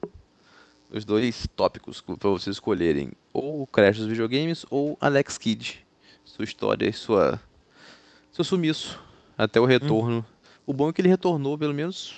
Os 0.91 1.05
dois 1.07 1.47
tópicos 1.57 2.03
para 2.03 2.29
vocês 2.31 2.57
escolherem. 2.57 3.13
Ou 3.33 3.63
o 3.63 3.67
Crash 3.67 3.97
dos 3.99 4.07
videogames 4.09 4.67
ou 4.71 4.97
Alex 5.01 5.39
Kidd. 5.39 5.83
Sua 6.23 6.45
história 6.45 6.87
e 6.87 6.93
sua. 6.93 7.41
Seu 8.31 8.45
sumiço. 8.45 9.01
Até 9.39 9.59
o 9.59 9.65
retorno. 9.65 10.25
O 10.67 10.73
bom 10.75 10.91
é 10.91 10.93
que 10.93 11.01
ele 11.01 11.09
retornou, 11.09 11.57
pelo 11.57 11.73
menos. 11.73 12.15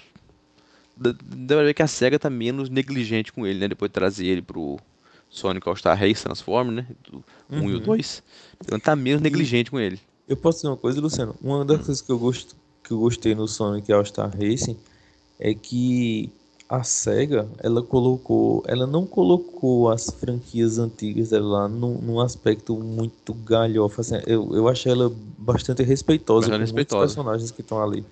Dá 0.96 1.14
pra 1.56 1.62
ver 1.64 1.74
que 1.74 1.82
a 1.82 1.86
SEGA 1.86 2.18
tá 2.18 2.28
menos 2.28 2.68
negligente 2.68 3.32
com 3.32 3.46
ele, 3.46 3.60
né? 3.60 3.68
Depois 3.68 3.88
de 3.90 3.94
trazer 3.94 4.26
ele 4.26 4.42
pro 4.42 4.78
Sonic 5.28 5.68
All-Star 5.68 5.96
Race 5.98 6.22
Transform, 6.24 6.70
né? 6.72 6.86
Do 7.08 7.24
1 7.50 7.70
e 7.70 7.74
o 7.74 7.78
Uhum. 7.78 7.84
2. 7.84 8.22
Ele 8.70 8.80
tá 8.80 8.96
menos 8.96 9.22
negligente 9.22 9.70
com 9.70 9.78
ele. 9.78 10.00
Eu 10.28 10.36
posso 10.36 10.58
dizer 10.58 10.68
uma 10.68 10.76
coisa, 10.76 11.00
Luciano? 11.00 11.34
Uma 11.42 11.64
das 11.64 11.78
coisas 11.78 12.00
que 12.00 12.10
eu 12.10 12.18
gosto, 12.18 12.56
que 12.82 12.92
eu 12.92 12.98
gostei 12.98 13.34
no 13.34 13.46
Sonic 13.46 13.92
All-Star 13.92 14.30
Racing 14.30 14.76
é 15.38 15.54
que 15.54 16.30
a 16.68 16.82
SEGA, 16.82 17.48
ela 17.58 17.82
colocou, 17.82 18.64
ela 18.66 18.86
não 18.86 19.06
colocou 19.06 19.90
as 19.90 20.08
franquias 20.08 20.78
antigas 20.78 21.30
dela 21.30 21.60
lá 21.60 21.68
num, 21.68 21.98
num 21.98 22.20
aspecto 22.20 22.76
muito 22.76 23.34
galhofa, 23.34 24.00
assim, 24.00 24.16
eu, 24.26 24.54
eu 24.54 24.66
achei 24.66 24.90
ela 24.90 25.12
bastante 25.36 25.82
respeitosa 25.82 26.50
com 26.50 26.56
respeitosa. 26.56 26.96
muitos 26.96 27.14
personagens 27.14 27.50
que 27.50 27.60
estão 27.60 27.82
ali. 27.82 28.04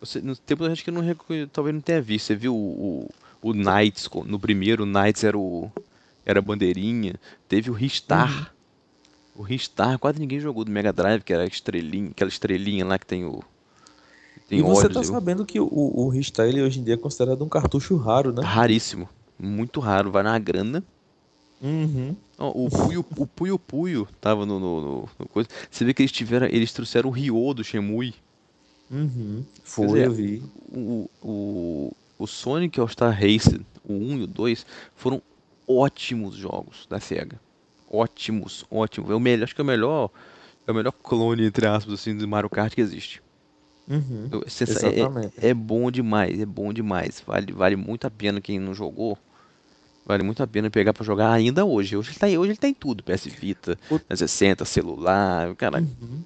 Você, 0.00 0.20
no 0.20 0.36
tempo 0.36 0.64
a 0.64 0.68
gente 0.68 0.84
que 0.84 0.92
não 0.92 1.02
talvez 1.52 1.74
não 1.74 1.82
tenha 1.82 2.00
visto. 2.00 2.26
Você 2.26 2.36
viu 2.36 2.54
o, 2.54 3.08
o, 3.42 3.50
o 3.50 3.52
Knights, 3.52 4.08
no 4.26 4.38
primeiro 4.38 4.84
o 4.84 4.86
Knights 4.86 5.24
era 5.24 5.36
o 5.36 5.70
era 6.24 6.38
a 6.38 6.42
bandeirinha, 6.42 7.14
teve 7.48 7.70
o 7.70 7.72
Ristar. 7.72 8.54
O 9.38 9.42
Ristar, 9.42 9.96
quase 10.00 10.18
ninguém 10.18 10.40
jogou 10.40 10.64
do 10.64 10.70
Mega 10.72 10.92
Drive, 10.92 11.22
que 11.22 11.32
era 11.32 11.46
estrelinha, 11.46 12.10
aquela 12.10 12.28
estrelinha 12.28 12.84
lá 12.84 12.98
que 12.98 13.06
tem 13.06 13.24
o 13.24 13.40
tem 14.48 14.58
e 14.58 14.62
você 14.62 14.86
olhos, 14.86 14.94
tá 14.96 15.04
sabendo 15.04 15.46
que 15.46 15.60
o, 15.60 15.68
o 15.70 16.08
Restyle 16.08 16.60
hoje 16.60 16.80
em 16.80 16.82
dia 16.82 16.94
é 16.94 16.96
considerado 16.96 17.44
um 17.44 17.48
cartucho 17.48 17.96
raro, 17.96 18.32
né? 18.32 18.42
raríssimo, 18.42 19.08
muito 19.38 19.78
raro, 19.78 20.10
vai 20.10 20.24
na 20.24 20.36
grana. 20.40 20.82
Uhum. 21.62 22.16
Ó, 22.36 22.50
o 22.50 22.68
Puyo, 22.68 23.04
o 23.16 23.26
Puyo 23.28 23.58
Puyo 23.60 24.08
tava 24.20 24.44
no, 24.44 24.58
no, 24.58 24.80
no- 24.80 25.08
no 25.20 25.28
coisa. 25.28 25.48
Você 25.70 25.84
vê 25.84 25.94
que 25.94 26.02
eles 26.02 26.10
tiveram, 26.10 26.46
eles 26.48 26.72
trouxeram 26.72 27.08
o 27.08 27.12
Ryo 27.12 27.54
do 27.54 27.62
Shenmue. 27.62 28.14
Uhum. 28.90 29.44
Foi, 29.62 29.86
dizer, 29.86 30.06
eu 30.06 30.12
vi. 30.12 30.42
o, 30.72 31.08
o, 31.22 31.92
o 32.18 32.26
Sonic 32.26 32.80
All-Star 32.80 33.12
Race, 33.12 33.60
o 33.88 33.92
1 33.92 34.18
e 34.18 34.22
o 34.22 34.26
2, 34.26 34.66
foram 34.96 35.22
ótimos 35.68 36.34
jogos 36.34 36.86
da 36.88 36.98
SEGA. 36.98 37.38
Ótimos, 37.90 38.64
ótimos. 38.70 39.10
É 39.10 39.14
o 39.14 39.20
melhor, 39.20 39.44
acho 39.44 39.54
que 39.54 39.60
é 39.60 39.64
o 39.64 39.66
melhor, 39.66 40.10
é 40.66 40.70
o 40.70 40.74
melhor 40.74 40.92
clone, 40.92 41.44
entre 41.46 41.66
aspas, 41.66 41.94
assim, 41.94 42.16
do 42.16 42.28
Mario 42.28 42.50
Kart 42.50 42.74
que 42.74 42.80
existe. 42.80 43.22
Uhum. 43.88 44.28
É- 44.32 44.62
Exatamente. 44.62 45.34
É, 45.38 45.54
bom 45.54 45.90
demais, 45.90 46.38
é 46.38 46.44
bom 46.46 46.72
demais. 46.72 47.22
Vale, 47.26 47.52
vale 47.52 47.76
muito 47.76 48.06
a 48.06 48.10
pena 48.10 48.40
quem 48.40 48.58
não 48.58 48.74
jogou. 48.74 49.16
Vale 50.04 50.22
muito 50.22 50.42
a 50.42 50.46
pena 50.46 50.70
pegar 50.70 50.92
pra 50.92 51.04
jogar 51.04 51.32
ainda 51.32 51.64
hoje. 51.64 51.96
Hoje 51.96 52.10
ele 52.10 52.18
tá, 52.18 52.28
em- 52.28 52.38
hoje 52.38 52.50
ele 52.52 52.58
tá 52.58 52.68
em 52.68 52.74
tudo. 52.74 53.02
PS 53.02 53.28
Vita, 53.28 53.78
O- 53.90 53.98
360, 53.98 54.64
celular, 54.64 55.54
caralho. 55.56 55.86
Uhum. 56.00 56.22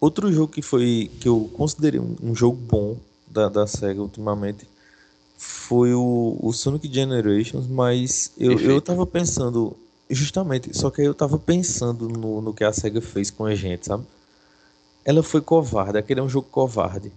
Outro 0.00 0.32
jogo 0.32 0.52
que 0.52 0.62
foi 0.62 1.10
que 1.20 1.28
eu 1.28 1.50
considerei 1.54 1.98
um, 1.98 2.14
um 2.22 2.34
jogo 2.34 2.56
bom 2.56 2.96
da, 3.26 3.48
da 3.48 3.66
SEGA 3.66 4.00
ultimamente 4.00 4.68
foi 5.38 5.92
o, 5.94 6.38
o 6.40 6.52
Sonic 6.52 6.92
Generations, 6.92 7.66
mas 7.66 8.32
eu, 8.38 8.58
eu 8.58 8.80
tava 8.80 9.06
pensando, 9.06 9.76
justamente, 10.10 10.76
só 10.76 10.90
que 10.90 11.02
eu 11.02 11.14
tava 11.14 11.38
pensando 11.38 12.08
no, 12.08 12.40
no 12.40 12.54
que 12.54 12.64
a 12.64 12.72
SEGA 12.72 13.00
fez 13.00 13.30
com 13.30 13.44
a 13.44 13.54
gente, 13.54 13.86
sabe? 13.86 14.04
Ela 15.04 15.22
foi 15.22 15.40
covarde, 15.40 15.98
aquele 15.98 16.20
é 16.20 16.22
um 16.22 16.28
jogo 16.28 16.48
covarde. 16.50 17.12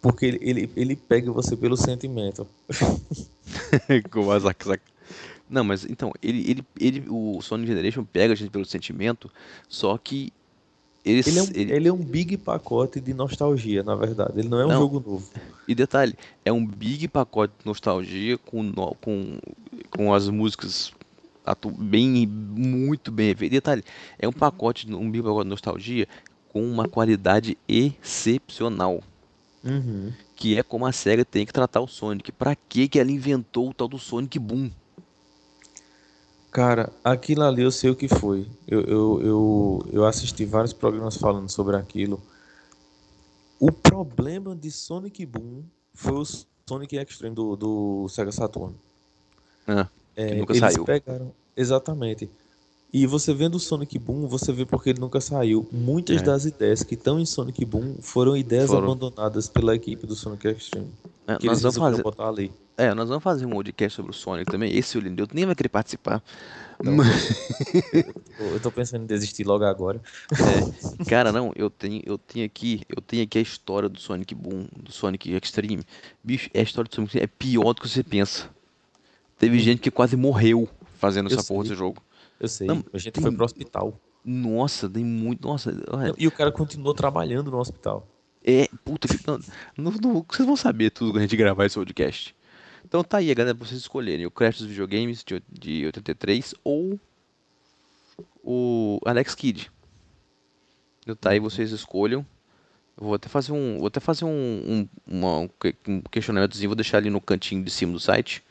Porque 0.00 0.26
ele, 0.26 0.38
ele, 0.42 0.70
ele 0.76 0.96
pega 0.96 1.32
você 1.32 1.56
pelo 1.56 1.76
sentimento. 1.76 2.46
Não, 5.48 5.64
mas 5.64 5.84
então, 5.84 6.12
ele, 6.22 6.50
ele, 6.50 6.64
ele, 6.78 7.04
o 7.08 7.40
Sonic 7.40 7.68
Generation 7.68 8.04
pega 8.04 8.32
a 8.32 8.36
gente 8.36 8.50
pelo 8.50 8.64
sentimento, 8.64 9.30
só 9.68 9.96
que 9.96 10.32
ele, 11.04 11.22
Ele 11.24 11.38
é, 11.38 11.42
um, 11.42 11.48
ele- 11.54 11.72
ele 11.72 11.88
é 11.88 11.92
um 11.92 12.02
big 12.02 12.36
pacote 12.36 13.00
de 13.00 13.14
nostalgia, 13.14 13.82
na 13.84 13.94
verdade. 13.94 14.32
Ele 14.40 14.48
não 14.48 14.60
é 14.60 14.66
um 14.66 14.70
Não. 14.70 14.80
jogo 14.80 15.00
novo. 15.06 15.30
e 15.68 15.74
detalhe, 15.74 16.14
é 16.44 16.52
um 16.52 16.64
big 16.66 17.06
pacote 17.08 17.52
de 17.60 17.66
nostalgia 17.66 18.36
com, 18.38 18.62
no- 18.62 18.94
com, 18.96 19.38
com 19.90 20.12
as 20.12 20.28
músicas 20.28 20.92
bem, 21.70 22.26
muito 22.26 23.10
bem. 23.12 23.34
Detalhe, 23.34 23.84
é 24.18 24.26
um 24.26 24.32
pacote, 24.32 24.92
um 24.92 25.10
pacote 25.10 25.44
de 25.44 25.48
nostalgia 25.48 26.08
com 26.48 26.62
uma 26.62 26.88
qualidade 26.88 27.56
excepcional. 27.68 29.02
Uhum. 29.64 30.12
Que 30.34 30.58
é 30.58 30.62
como 30.62 30.86
a 30.86 30.92
SEGA 30.92 31.24
tem 31.24 31.44
que 31.44 31.52
tratar 31.52 31.80
o 31.80 31.86
Sonic. 31.88 32.32
Pra 32.32 32.54
que 32.54 32.88
que 32.88 32.98
ela 32.98 33.10
inventou 33.10 33.70
o 33.70 33.74
tal 33.74 33.88
do 33.88 33.98
Sonic 33.98 34.38
Boom? 34.38 34.70
Cara, 36.50 36.90
aquilo 37.04 37.42
ali 37.42 37.62
eu 37.62 37.70
sei 37.70 37.90
o 37.90 37.96
que 37.96 38.08
foi. 38.08 38.48
Eu, 38.66 38.80
eu, 38.82 39.22
eu, 39.22 39.88
eu 39.92 40.06
assisti 40.06 40.44
vários 40.44 40.72
programas 40.72 41.16
falando 41.16 41.50
sobre 41.50 41.76
aquilo. 41.76 42.22
O 43.60 43.70
problema 43.70 44.56
de 44.56 44.70
Sonic 44.70 45.26
Boom 45.26 45.64
foi 45.92 46.12
o 46.14 46.24
Sonic 46.68 46.96
Extreme 46.96 47.34
do, 47.34 47.56
do 47.56 48.08
Sega 48.08 48.32
Saturn. 48.32 48.74
Ah, 49.66 49.88
É, 50.16 50.34
nunca 50.34 50.52
eles 50.52 50.60
saiu. 50.60 50.84
pegaram. 50.84 51.32
Exatamente. 51.56 52.28
E 52.92 53.06
você 53.06 53.34
vendo 53.34 53.56
o 53.56 53.60
Sonic 53.60 53.98
Boom, 53.98 54.26
você 54.26 54.52
vê 54.52 54.64
porque 54.64 54.90
ele 54.90 55.00
nunca 55.00 55.20
saiu. 55.20 55.68
Muitas 55.70 56.22
É. 56.22 56.24
das 56.24 56.44
ideias 56.46 56.82
que 56.82 56.94
estão 56.94 57.18
em 57.20 57.26
Sonic 57.26 57.62
Boom 57.64 57.96
foram 58.00 58.36
ideias 58.36 58.68
Foram. 58.68 58.84
abandonadas 58.84 59.48
pela 59.48 59.74
equipe 59.74 60.06
do 60.06 60.14
Sonic 60.14 60.48
Extreme. 60.48 60.88
É, 61.26 61.36
Que 61.36 61.46
nós 61.46 61.60
vamos 61.60 61.76
fazer, 61.76 62.02
botar 62.02 62.28
ali. 62.28 62.50
É, 62.78 62.94
nós 62.94 63.08
vamos 63.08 63.24
fazer 63.24 63.44
um 63.44 63.50
podcast 63.50 63.96
sobre 63.96 64.12
o 64.12 64.14
Sonic 64.14 64.50
também. 64.50 64.74
Esse 64.74 64.96
o 64.96 65.00
Lindeu 65.00 65.26
nem 65.34 65.44
vai 65.44 65.54
querer 65.54 65.68
participar. 65.68 66.22
Não, 66.82 66.94
Mas- 66.96 67.30
Eu 68.38 68.46
eu 68.52 68.60
tô 68.60 68.70
pensando 68.70 69.02
em 69.02 69.06
desistir 69.06 69.44
logo 69.44 69.64
agora. 69.64 70.00
É, 70.32 71.04
cara, 71.04 71.32
não, 71.32 71.52
eu 71.56 71.68
tenho, 71.70 72.02
eu 72.06 72.16
tenho 72.18 72.44
aqui, 72.46 72.82
eu 72.88 73.00
tenho 73.02 73.22
aqui 73.24 73.38
a 73.38 73.42
história 73.42 73.88
do 73.88 73.98
Sonic 73.98 74.34
Boom, 74.34 74.66
do 74.76 74.92
Sonic 74.92 75.30
Extreme. 75.34 75.82
Bicho, 76.22 76.48
a 76.54 76.60
história 76.60 76.88
do 76.88 76.94
Sonic 76.94 77.18
é 77.18 77.26
pior 77.26 77.72
do 77.72 77.80
que 77.82 77.88
você 77.88 78.02
pensa. 78.02 78.48
Teve 79.38 79.58
gente 79.58 79.80
que 79.80 79.90
quase 79.90 80.16
morreu 80.16 80.68
fazendo 80.94 81.30
Eu 81.30 81.36
essa 81.38 81.46
porra 81.46 81.62
sei. 81.64 81.70
desse 81.70 81.78
jogo. 81.78 82.02
Eu 82.40 82.48
sei, 82.48 82.66
Não, 82.66 82.84
a 82.92 82.98
gente 82.98 83.12
tem- 83.12 83.22
foi 83.22 83.32
pro 83.32 83.44
hospital. 83.44 84.00
Nossa, 84.24 84.88
tem 84.88 85.04
muito. 85.04 85.46
Nossa, 85.46 85.72
E 86.18 86.26
o 86.26 86.30
cara 86.32 86.50
continuou 86.50 86.92
trabalhando 86.94 87.50
no 87.50 87.58
hospital. 87.58 88.06
é. 88.44 88.68
Puta 88.84 89.06
que. 89.08 89.18
Não, 89.26 89.38
não- 89.76 90.24
vocês 90.28 90.46
vão 90.46 90.56
saber 90.56 90.90
tudo 90.90 91.10
quando 91.12 91.18
a 91.18 91.22
gente 91.22 91.36
gravar 91.36 91.64
esse 91.66 91.76
podcast. 91.76 92.34
Então 92.84 93.02
tá 93.04 93.18
aí, 93.18 93.34
galera, 93.34 93.54
pra 93.54 93.66
vocês 93.66 93.80
escolherem 93.80 94.26
o 94.26 94.30
Crash 94.30 94.58
dos 94.58 94.66
videogames 94.68 95.24
de, 95.24 95.42
de 95.50 95.86
83 95.86 96.54
ou 96.64 96.98
o 98.42 99.00
Alex 99.04 99.34
Kidd. 99.34 99.70
Então 101.02 101.14
tá 101.16 101.30
aí, 101.30 101.40
vocês 101.40 101.70
escolham. 101.72 102.24
Eu 102.98 103.04
vou 103.06 103.14
até 103.14 103.28
fazer 103.28 103.52
um, 103.52 103.78
vou 103.78 103.88
até 103.88 104.00
fazer 104.00 104.24
um, 104.24 104.28
um, 104.30 104.88
uma- 105.06 105.38
um 105.40 105.48
um 105.88 106.00
questionamentozinho, 106.10 106.70
vou 106.70 106.76
deixar 106.76 106.98
ali 106.98 107.10
no 107.10 107.20
cantinho 107.20 107.62
de 107.62 107.70
cima 107.70 107.92
do 107.92 108.00
site. 108.00 108.42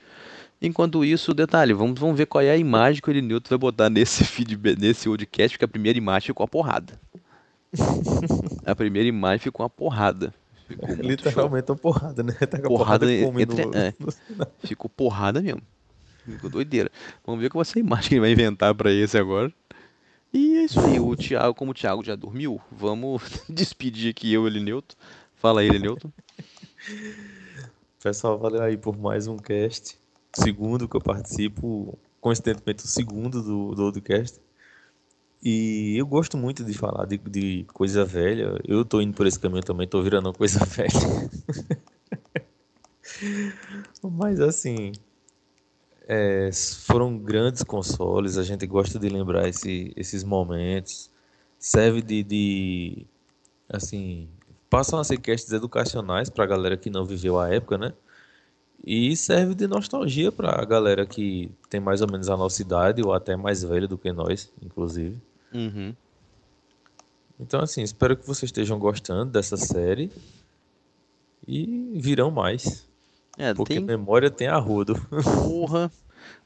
Enquanto 0.61 1.03
isso, 1.06 1.34
detalhe, 1.34 1.73
vamos, 1.73 1.99
vamos 1.99 2.18
ver 2.18 2.26
qual 2.26 2.41
é 2.44 2.49
a 2.52 2.57
imagem 2.57 3.02
que 3.02 3.10
o 3.10 3.11
Elinilton 3.11 3.49
vai 3.49 3.57
botar 3.57 3.90
nesse 3.90 4.23
feedback, 4.26 4.80
nesse 4.80 5.07
podcast, 5.07 5.56
porque 5.57 5.65
a 5.65 5.68
primeira 5.68 5.98
imagem 5.98 6.27
ficou 6.27 6.44
uma 6.44 6.48
porrada. 6.49 6.99
A 8.65 8.73
primeira 8.73 9.07
imagem 9.07 9.40
ficou 9.40 9.64
uma 9.64 9.69
porrada. 9.69 10.34
Ficou 10.68 10.88
show. 10.95 10.98
Literalmente 11.06 11.69
uma 11.72 11.77
porrada, 11.77 12.23
né? 12.23 12.32
Tá 12.34 12.57
com 12.60 12.65
a 12.65 12.69
Porrada 12.69 13.06
porrada 13.06 13.41
entre- 13.41 13.65
no- 13.65 13.76
é. 13.77 13.94
no- 13.99 14.48
Ficou 14.64 14.90
porrada 14.90 15.41
mesmo. 15.41 15.61
Ficou 16.26 16.49
doideira. 16.49 16.90
Vamos 17.26 17.41
ver 17.41 17.49
qual 17.49 17.64
vai 17.64 17.72
ser 17.72 17.80
a 17.80 17.82
imagem 17.82 18.07
que 18.10 18.14
ele 18.15 18.22
vai 18.22 18.32
inventar 18.32 18.73
pra 18.73 18.91
esse 18.91 19.18
agora. 19.18 19.52
E 20.34 20.56
é 20.57 20.64
isso 20.64 20.80
aí. 20.80 20.99
O 20.99 21.15
Thiago, 21.15 21.53
como 21.53 21.72
o 21.72 21.73
Thiago 21.73 22.03
já 22.03 22.15
dormiu, 22.15 22.60
vamos 22.72 23.22
despedir 23.49 24.10
aqui 24.11 24.34
eu 24.34 24.45
e 24.45 24.48
ele 24.48 24.60
Newton. 24.61 24.95
Fala 25.36 25.61
aí, 25.61 25.77
Newton. 25.77 26.10
Pessoal, 28.02 28.38
valeu 28.40 28.61
aí 28.64 28.77
por 28.77 28.98
mais 28.98 29.27
um 29.27 29.38
cast. 29.38 29.98
Segundo 30.36 30.88
que 30.88 30.95
eu 30.95 31.02
participo, 31.02 31.98
coincidentemente 32.22 32.84
o 32.84 32.88
segundo 32.88 33.41
do, 33.41 33.74
do 33.76 33.84
Oldcast. 33.86 34.40
E 35.41 35.95
eu 35.98 36.07
gosto 36.07 36.38
muito 36.38 36.64
de 36.64 36.74
falar 36.74 37.06
de, 37.06 37.18
de 37.18 37.66
coisa 37.74 38.03
velha. 38.03 38.60
Eu 38.66 38.84
tô 38.84 38.99
indo 38.99 39.14
por 39.16 39.28
esse 39.28 39.40
caminho 39.40 39.64
também, 39.64 39.88
tô 39.88 40.02
virando 40.02 40.34
coisa 40.34 40.60
velha. 40.66 40.90
Mas 44.03 44.40
assim, 44.40 44.91
é, 46.07 46.49
foram 46.86 47.18
grandes 47.18 47.64
consoles, 47.64 48.38
a 48.38 48.44
gente 48.44 48.66
gosta 48.68 48.99
de 48.99 49.10
lembrar 49.10 49.48
esse- 49.48 49.91
esses 49.95 50.24
momentos. 50.24 51.10
Serve 51.60 52.02
de, 52.02 52.24
de 52.24 53.06
assim, 53.70 54.30
passam 54.70 54.99
a 54.99 55.03
ser 55.03 55.18
casts 55.20 55.52
educacionais 55.53 56.30
pra 56.30 56.45
galera 56.45 56.78
que 56.78 56.90
não 56.90 57.06
viveu 57.06 57.40
a 57.40 57.49
época, 57.53 57.78
né? 57.78 57.94
E 58.84 59.16
serve 59.16 59.56
de 59.56 59.68
nostalgia 59.68 60.32
pra 60.32 60.64
galera 60.64 61.06
que 61.06 61.50
tem 61.70 61.80
mais 61.80 62.02
ou 62.02 62.12
menos 62.12 62.30
a 62.30 62.38
nossa 62.38 62.62
idade 62.62 63.02
ou 63.02 63.14
até 63.14 63.36
mais 63.36 63.64
velha 63.64 63.88
do 63.88 63.98
que 63.98 64.12
nós, 64.12 64.52
inclusive. 64.62 65.18
Uhum. 65.54 65.96
Então, 67.40 67.60
assim, 67.62 67.82
espero 67.82 68.16
que 68.16 68.26
vocês 68.26 68.50
estejam 68.50 68.78
gostando 68.80 69.32
dessa 69.32 69.58
série 69.58 70.12
e 71.48 71.94
virão 72.00 72.32
mais, 72.32 72.88
É, 73.38 73.54
porque 73.54 73.76
tem 73.76 73.84
memória 73.84 74.30
tem 74.30 74.48
arrodo. 74.48 74.96
porra. 75.44 75.92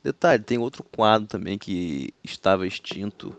Detalhe, 0.04 0.44
tem 0.44 0.58
outro 0.58 0.84
quadro 0.84 1.28
também 1.28 1.58
que 1.58 2.14
estava 2.24 2.66
extinto 2.66 3.36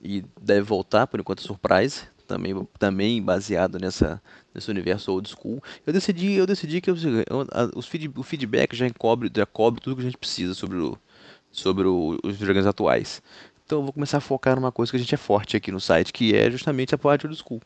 e 0.00 0.24
deve 0.40 0.62
voltar, 0.62 1.06
por 1.06 1.18
enquanto, 1.18 1.42
surprise. 1.42 2.02
Também, 2.26 2.66
também 2.78 3.22
baseado 3.22 3.78
nessa, 3.78 4.20
nesse 4.54 4.70
universo 4.70 5.12
old 5.12 5.28
school. 5.28 5.62
Eu 5.86 5.92
decidi, 5.92 6.32
eu 6.32 6.46
decidi 6.46 6.80
que 6.80 6.90
eu, 6.90 6.96
eu- 6.96 7.46
os 7.76 7.86
feed, 7.86 8.10
o 8.16 8.22
feedback 8.22 8.74
já 8.74 8.88
cobre, 8.90 9.30
já 9.34 9.46
cobre 9.46 9.80
tudo 9.80 9.96
que 9.96 10.02
a 10.02 10.04
gente 10.04 10.18
precisa 10.18 10.52
sobre, 10.54 10.78
o, 10.78 10.98
sobre 11.52 11.86
o- 11.86 12.18
os 12.24 12.36
videogames 12.36 12.66
atuais. 12.66 13.22
Então 13.64 13.78
eu 13.78 13.84
vou 13.84 13.92
começar 13.92 14.18
a 14.18 14.20
focar 14.20 14.56
numa 14.56 14.72
coisa 14.72 14.90
que 14.90 14.96
a 14.96 15.00
gente 15.00 15.14
é 15.14 15.18
forte 15.18 15.56
aqui 15.56 15.70
no 15.70 15.80
site, 15.80 16.12
que 16.12 16.34
é 16.34 16.50
justamente 16.50 16.94
a 16.94 16.98
parte 16.98 17.26
old 17.26 17.38
school. 17.38 17.60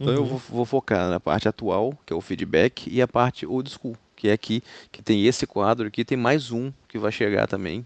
Então 0.00 0.14
eu 0.14 0.22
Uhum. 0.22 0.28
vou, 0.28 0.38
vou 0.38 0.64
focar 0.64 1.10
na 1.10 1.20
parte 1.20 1.48
atual, 1.48 1.96
que 2.06 2.12
é 2.12 2.16
o 2.16 2.20
feedback, 2.20 2.88
e 2.90 3.02
a 3.02 3.08
parte 3.08 3.46
old 3.46 3.70
school, 3.70 3.96
que 4.16 4.28
é 4.28 4.32
aqui, 4.32 4.62
que 4.90 5.02
tem 5.02 5.26
esse 5.26 5.46
quadro 5.46 5.86
aqui, 5.86 6.04
tem 6.04 6.16
mais 6.16 6.50
um 6.50 6.72
que 6.88 6.98
vai 6.98 7.12
chegar 7.12 7.46
também, 7.46 7.84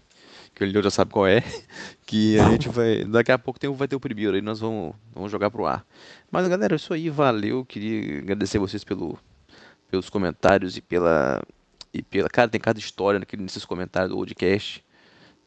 que 0.55 0.63
o 0.63 0.67
Leo 0.67 0.81
já 0.81 0.89
sabe 0.89 1.11
qual 1.11 1.27
é, 1.27 1.43
que 2.07 2.39
a 2.39 2.49
gente 2.49 2.69
vai, 2.69 3.03
daqui 3.03 3.31
a 3.31 3.37
pouco 3.37 3.59
tem, 3.59 3.71
vai 3.71 3.87
ter 3.87 3.95
o 3.95 3.99
primeiro, 3.99 4.35
aí 4.35 4.41
nós 4.41 4.59
vamos, 4.59 4.95
vamos 5.13 5.31
jogar 5.31 5.51
pro 5.51 5.65
ar. 5.65 5.85
Mas 6.31 6.47
galera, 6.47 6.73
é 6.75 6.77
isso 6.77 6.93
aí, 6.93 7.09
valeu, 7.09 7.65
queria 7.65 8.19
agradecer 8.19 8.57
vocês 8.57 8.83
pelo, 8.83 9.19
pelos 9.91 10.09
comentários 10.09 10.77
e 10.77 10.81
pela, 10.81 11.43
e 11.93 12.01
pela, 12.01 12.29
cara, 12.29 12.49
tem 12.49 12.59
cada 12.61 12.79
história 12.79 13.19
naquele, 13.19 13.43
nesses 13.43 13.65
comentários 13.65 14.09
do 14.11 14.17
podcast. 14.17 14.83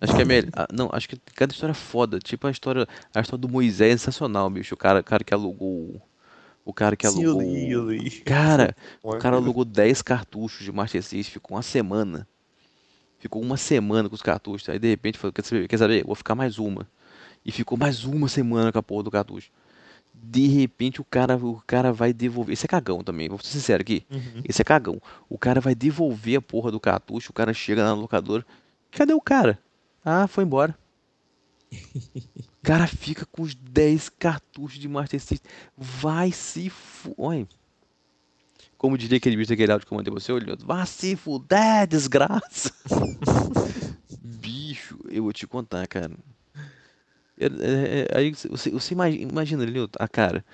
Acho 0.00 0.14
que 0.14 0.22
é 0.22 0.24
melhor. 0.24 0.50
ah, 0.52 0.68
Não, 0.72 0.88
acho 0.92 1.08
que 1.08 1.16
cada 1.34 1.52
história 1.52 1.72
é 1.72 1.74
foda. 1.74 2.20
Tipo 2.20 2.46
a 2.46 2.50
história, 2.52 2.86
a 3.12 3.20
história 3.20 3.40
do 3.40 3.48
Moisés 3.48 3.94
é 3.94 3.96
sensacional, 3.98 4.48
bicho. 4.48 4.74
O 4.74 4.78
cara, 4.78 5.00
o 5.00 5.04
cara 5.04 5.24
que 5.24 5.34
alugou. 5.34 6.00
o- 6.64 6.72
cara 6.72 6.94
que 6.94 7.08
Sim, 7.08 7.24
eu 7.24 7.32
alugou. 7.32 7.52
li, 7.52 7.70
eu 7.72 7.90
li. 7.90 8.10
Cara, 8.20 8.76
o 9.02 9.16
cara 9.16 9.34
alugou 9.36 9.64
10 9.64 10.00
cartuchos 10.02 10.64
de 10.64 10.70
Master 10.70 11.02
System, 11.02 11.32
ficou 11.32 11.56
uma 11.56 11.62
semana. 11.62 12.28
Ficou 13.18 13.42
uma 13.42 13.56
semana 13.56 14.08
com 14.08 14.14
os 14.14 14.22
cartuchos. 14.22 14.68
Aí 14.68 14.78
de 14.78 14.88
repente 14.88 15.18
falou: 15.18 15.32
Quer 15.32 15.44
saber? 15.44 15.68
Quer 15.68 15.78
saber? 15.78 16.04
Vou 16.04 16.14
ficar 16.14 16.34
mais 16.34 16.58
uma. 16.58 16.88
E 17.44 17.52
ficou 17.52 17.78
mais 17.78 18.04
uma 18.04 18.28
semana 18.28 18.72
com 18.72 18.78
a 18.78 18.82
porra 18.82 19.02
do 19.04 19.10
cartucho. 19.10 19.50
De 20.12 20.46
repente 20.48 21.00
o 21.00 21.04
cara, 21.04 21.36
o 21.36 21.62
cara 21.66 21.92
vai 21.92 22.12
devolver. 22.12 22.52
Esse 22.52 22.66
é 22.66 22.68
cagão 22.68 23.02
também, 23.02 23.28
vou 23.28 23.38
ser 23.38 23.52
sincero 23.52 23.80
aqui. 23.80 24.04
Uhum. 24.10 24.42
Esse 24.44 24.60
é 24.62 24.64
cagão. 24.64 25.00
O 25.28 25.38
cara 25.38 25.60
vai 25.60 25.74
devolver 25.74 26.38
a 26.38 26.42
porra 26.42 26.70
do 26.70 26.80
cartucho, 26.80 27.30
o 27.30 27.32
cara 27.34 27.54
chega 27.54 27.84
na 27.84 27.94
locadora. 27.94 28.44
Cadê 28.90 29.14
o 29.14 29.20
cara? 29.20 29.58
Ah, 30.04 30.26
foi 30.26 30.44
embora. 30.44 30.76
O 32.58 32.66
cara 32.68 32.86
fica 32.86 33.24
com 33.24 33.42
os 33.42 33.54
10 33.54 34.10
cartuchos 34.10 34.78
de 34.78 34.88
Master 34.88 35.18
System. 35.18 35.50
Vai 35.74 36.32
se 36.32 36.68
fu... 36.68 37.14
Olha. 37.16 37.48
Como 38.78 38.96
diria 38.96 39.18
aquele 39.18 39.36
bicho 39.36 39.50
daquele 39.50 39.72
áudio 39.72 39.86
que 39.86 39.92
eu 39.92 39.96
mandei 39.96 40.12
você, 40.14 40.30
olhando. 40.32 40.64
Vai 40.64 40.86
se 40.86 41.16
fuder, 41.16 41.86
desgraça. 41.88 42.72
Bicho, 44.22 44.98
eu 45.10 45.24
vou 45.24 45.32
te 45.32 45.46
contar, 45.48 45.86
cara. 45.88 46.12
É- 47.36 47.46
é- 47.46 48.06
é- 48.12 48.16
aí 48.18 48.30
você, 48.32 48.70
você 48.70 48.94
imagina, 48.94 49.30
imagina 49.32 49.64
a 49.98 50.06
cara. 50.08 50.44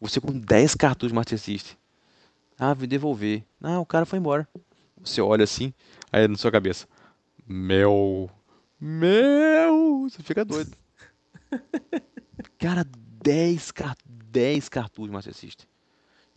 Você 0.00 0.20
com 0.20 0.32
10 0.32 0.74
cartuchos 0.74 1.08
de 1.10 1.14
Master 1.14 1.38
System. 1.38 1.74
Ah, 2.58 2.74
vim 2.74 2.86
devolver. 2.86 3.42
Ah, 3.62 3.80
o 3.80 3.86
cara 3.86 4.04
foi 4.04 4.18
embora. 4.18 4.46
Você 5.02 5.22
olha 5.22 5.44
assim, 5.44 5.72
aí 6.12 6.28
na 6.28 6.36
sua 6.36 6.50
cabeça. 6.50 6.86
Meu. 7.46 8.30
Meu. 8.78 10.06
Você 10.08 10.22
fica 10.22 10.44
doido. 10.44 10.70
Cara, 12.58 12.84
10, 13.22 13.70
car 13.70 13.96
10 14.06 14.68
cartuchos 14.68 15.06
de 15.08 15.12
Master 15.12 15.34
System. 15.34 15.66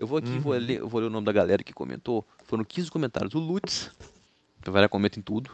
Eu 0.04 0.08
vou 0.08 0.18
aqui, 0.18 0.38
vou, 0.38 0.52
Uhum. 0.52 0.60
ler, 0.60 0.80
eu 0.82 0.90
vou 0.90 1.00
ler 1.00 1.08
o 1.08 1.10
nome 1.10 1.26
da 1.26 1.32
galera 1.32 1.64
que 1.64 1.72
comentou. 1.72 2.28
Foram 2.44 2.66
15 2.66 2.92
comentários. 2.92 3.34
O 3.36 3.40
Lutz. 3.40 3.90
A 4.62 4.66
galera 4.66 4.90
comenta 4.90 5.18
em 5.18 5.22
tudo. 5.22 5.50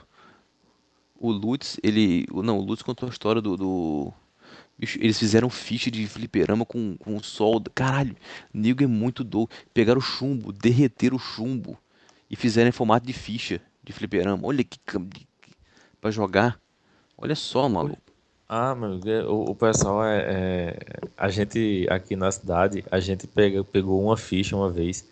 O 1.16 1.32
Lutz, 1.32 1.78
ele. 1.84 2.26
Não, 2.34 2.58
o 2.58 2.62
Lutz 2.62 2.82
contou 2.82 3.08
a 3.08 3.12
história 3.12 3.40
do. 3.44 3.56
do- 3.56 4.14
Bicho, 4.76 4.98
eles 5.00 5.20
fizeram 5.20 5.52
ficha 5.52 5.92
de 5.92 6.08
fliperama 6.08 6.66
com, 6.66 6.98
com 6.98 7.22
solda. 7.22 7.70
Caralho, 7.76 8.16
nego 8.52 8.84
é 8.84 8.88
muito 8.88 9.24
doido. 9.24 9.50
Pegaram 9.72 10.00
o 10.00 10.02
chumbo, 10.02 10.52
derreteram 10.52 11.18
o 11.18 11.20
chumbo 11.20 11.78
e 12.28 12.36
fizeram 12.36 12.70
em 12.70 12.72
formato 12.72 13.06
de 13.06 13.14
ficha 13.14 13.62
de 13.84 13.94
fliperama. 13.94 14.48
Olha 14.48 14.64
que. 14.64 14.80
que- 14.80 15.28
Pra 16.02 16.10
jogar. 16.10 16.60
Olha 17.16 17.36
só, 17.36 17.70
maluco. 17.70 18.02
Ah, 18.52 18.74
meu, 18.76 19.00
o, 19.32 19.52
o 19.52 19.56
pessoal 19.56 20.04
é, 20.04 20.72
é- 20.72 21.10
A 21.16 21.30
gente 21.30 21.86
aqui 21.90 22.16
na 22.16 22.32
cidade, 22.32 22.84
a 22.92 23.00
gente 23.00 23.28
pega, 23.28 23.64
pegou 23.64 24.02
uma 24.04 24.18
ficha 24.18 24.56
uma 24.56 24.72
vez. 24.72 25.08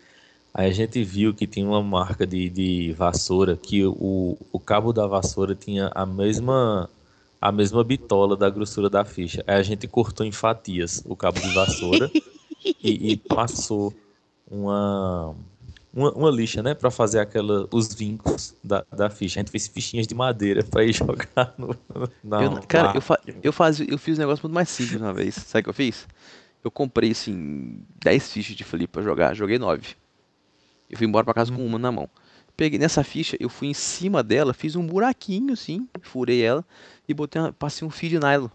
Aí 0.54 0.68
a 0.70 0.72
gente 0.72 1.04
viu 1.04 1.34
que 1.34 1.46
tinha 1.46 1.66
uma 1.66 1.82
marca 1.82 2.26
de, 2.26 2.48
de 2.50 2.92
vassoura, 2.94 3.56
que 3.56 3.84
o, 3.86 4.38
o 4.52 4.60
cabo 4.60 4.92
da 4.92 5.06
vassoura 5.06 5.54
tinha 5.54 5.90
a 5.94 6.04
mesma, 6.06 6.90
a 7.40 7.52
mesma 7.52 7.84
bitola 7.84 8.36
da 8.36 8.50
grossura 8.50 8.90
da 8.90 9.04
ficha. 9.04 9.44
Aí 9.46 9.56
a 9.56 9.62
gente 9.62 9.86
cortou 9.88 10.26
em 10.26 10.32
fatias 10.32 11.02
o 11.06 11.14
cabo 11.16 11.40
de 11.40 11.50
vassoura 11.50 12.12
e, 12.82 13.12
e 13.12 13.16
passou 13.16 13.94
uma, 14.50 15.36
uma, 15.92 16.12
uma 16.12 16.30
lixa, 16.30 16.62
né, 16.62 16.74
Pra 16.74 16.90
fazer 16.90 17.18
aquela, 17.20 17.68
os 17.72 17.94
vincos 17.94 18.54
da, 18.62 18.84
da 18.94 19.10
ficha. 19.10 19.40
A 19.40 19.42
gente 19.42 19.50
fez 19.50 19.68
fichinhas 19.68 20.06
de 20.06 20.14
madeira 20.14 20.64
pra 20.64 20.84
ir 20.84 20.92
jogar 20.94 21.54
no, 21.58 21.76
na, 22.22 22.44
Eu- 22.44 22.60
cara, 22.68 22.88
eu, 22.94 23.00
fa 23.02 23.18
eu, 23.42 23.52
faz, 23.52 23.80
eu 23.80 23.98
fiz 23.98 24.16
um 24.18 24.20
negócio 24.20 24.42
muito 24.44 24.54
mais 24.54 24.68
simples 24.68 25.00
uma 25.00 25.12
vez. 25.12 25.34
Sabe 25.34 25.60
o 25.60 25.64
que 25.64 25.70
eu 25.70 25.74
fiz? 25.74 26.06
Eu 26.64 26.70
comprei, 26.70 27.12
assim, 27.12 27.84
10 28.02 28.32
fichas 28.32 28.56
de 28.56 28.64
flip 28.64 28.88
pra 28.92 29.02
jogar. 29.02 29.34
Joguei 29.34 29.58
9. 29.58 29.96
Eu 30.90 30.98
fui 30.98 31.06
embora 31.06 31.24
pra 31.24 31.34
casa 31.34 31.52
com 31.52 31.64
uma 31.66 31.78
na 31.78 31.92
mão. 31.92 32.08
peguei 32.56 32.78
nessa 32.78 33.04
ficha, 33.04 33.36
eu 33.40 33.48
fui 33.50 33.68
em 33.68 33.74
cima 33.74 34.22
dela, 34.22 34.54
fiz 34.54 34.76
um 34.76 34.86
buraquinho 34.86 35.52
assim, 35.54 35.88
furei 36.02 36.42
ela 36.42 36.64
e 37.08 37.14
botei 37.14 37.40
uma, 37.42 37.52
passei 37.52 37.86
um 37.86 37.90
fio 37.90 38.10
de 38.10 38.18
nylon. 38.20 38.48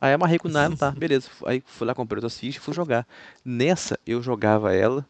Aí 0.00 0.12
amarrei 0.12 0.38
com 0.38 0.48
o 0.48 0.50
nylon, 0.50 0.76
tá, 0.76 0.90
beleza. 0.90 1.30
Aí 1.46 1.62
fui 1.64 1.86
lá, 1.86 1.94
comprei 1.94 2.18
outras 2.18 2.38
fichas 2.38 2.60
e 2.60 2.64
fui 2.64 2.74
jogar. 2.74 3.06
Nessa, 3.44 3.98
eu 4.06 4.22
jogava 4.22 4.74
ela. 4.74 5.06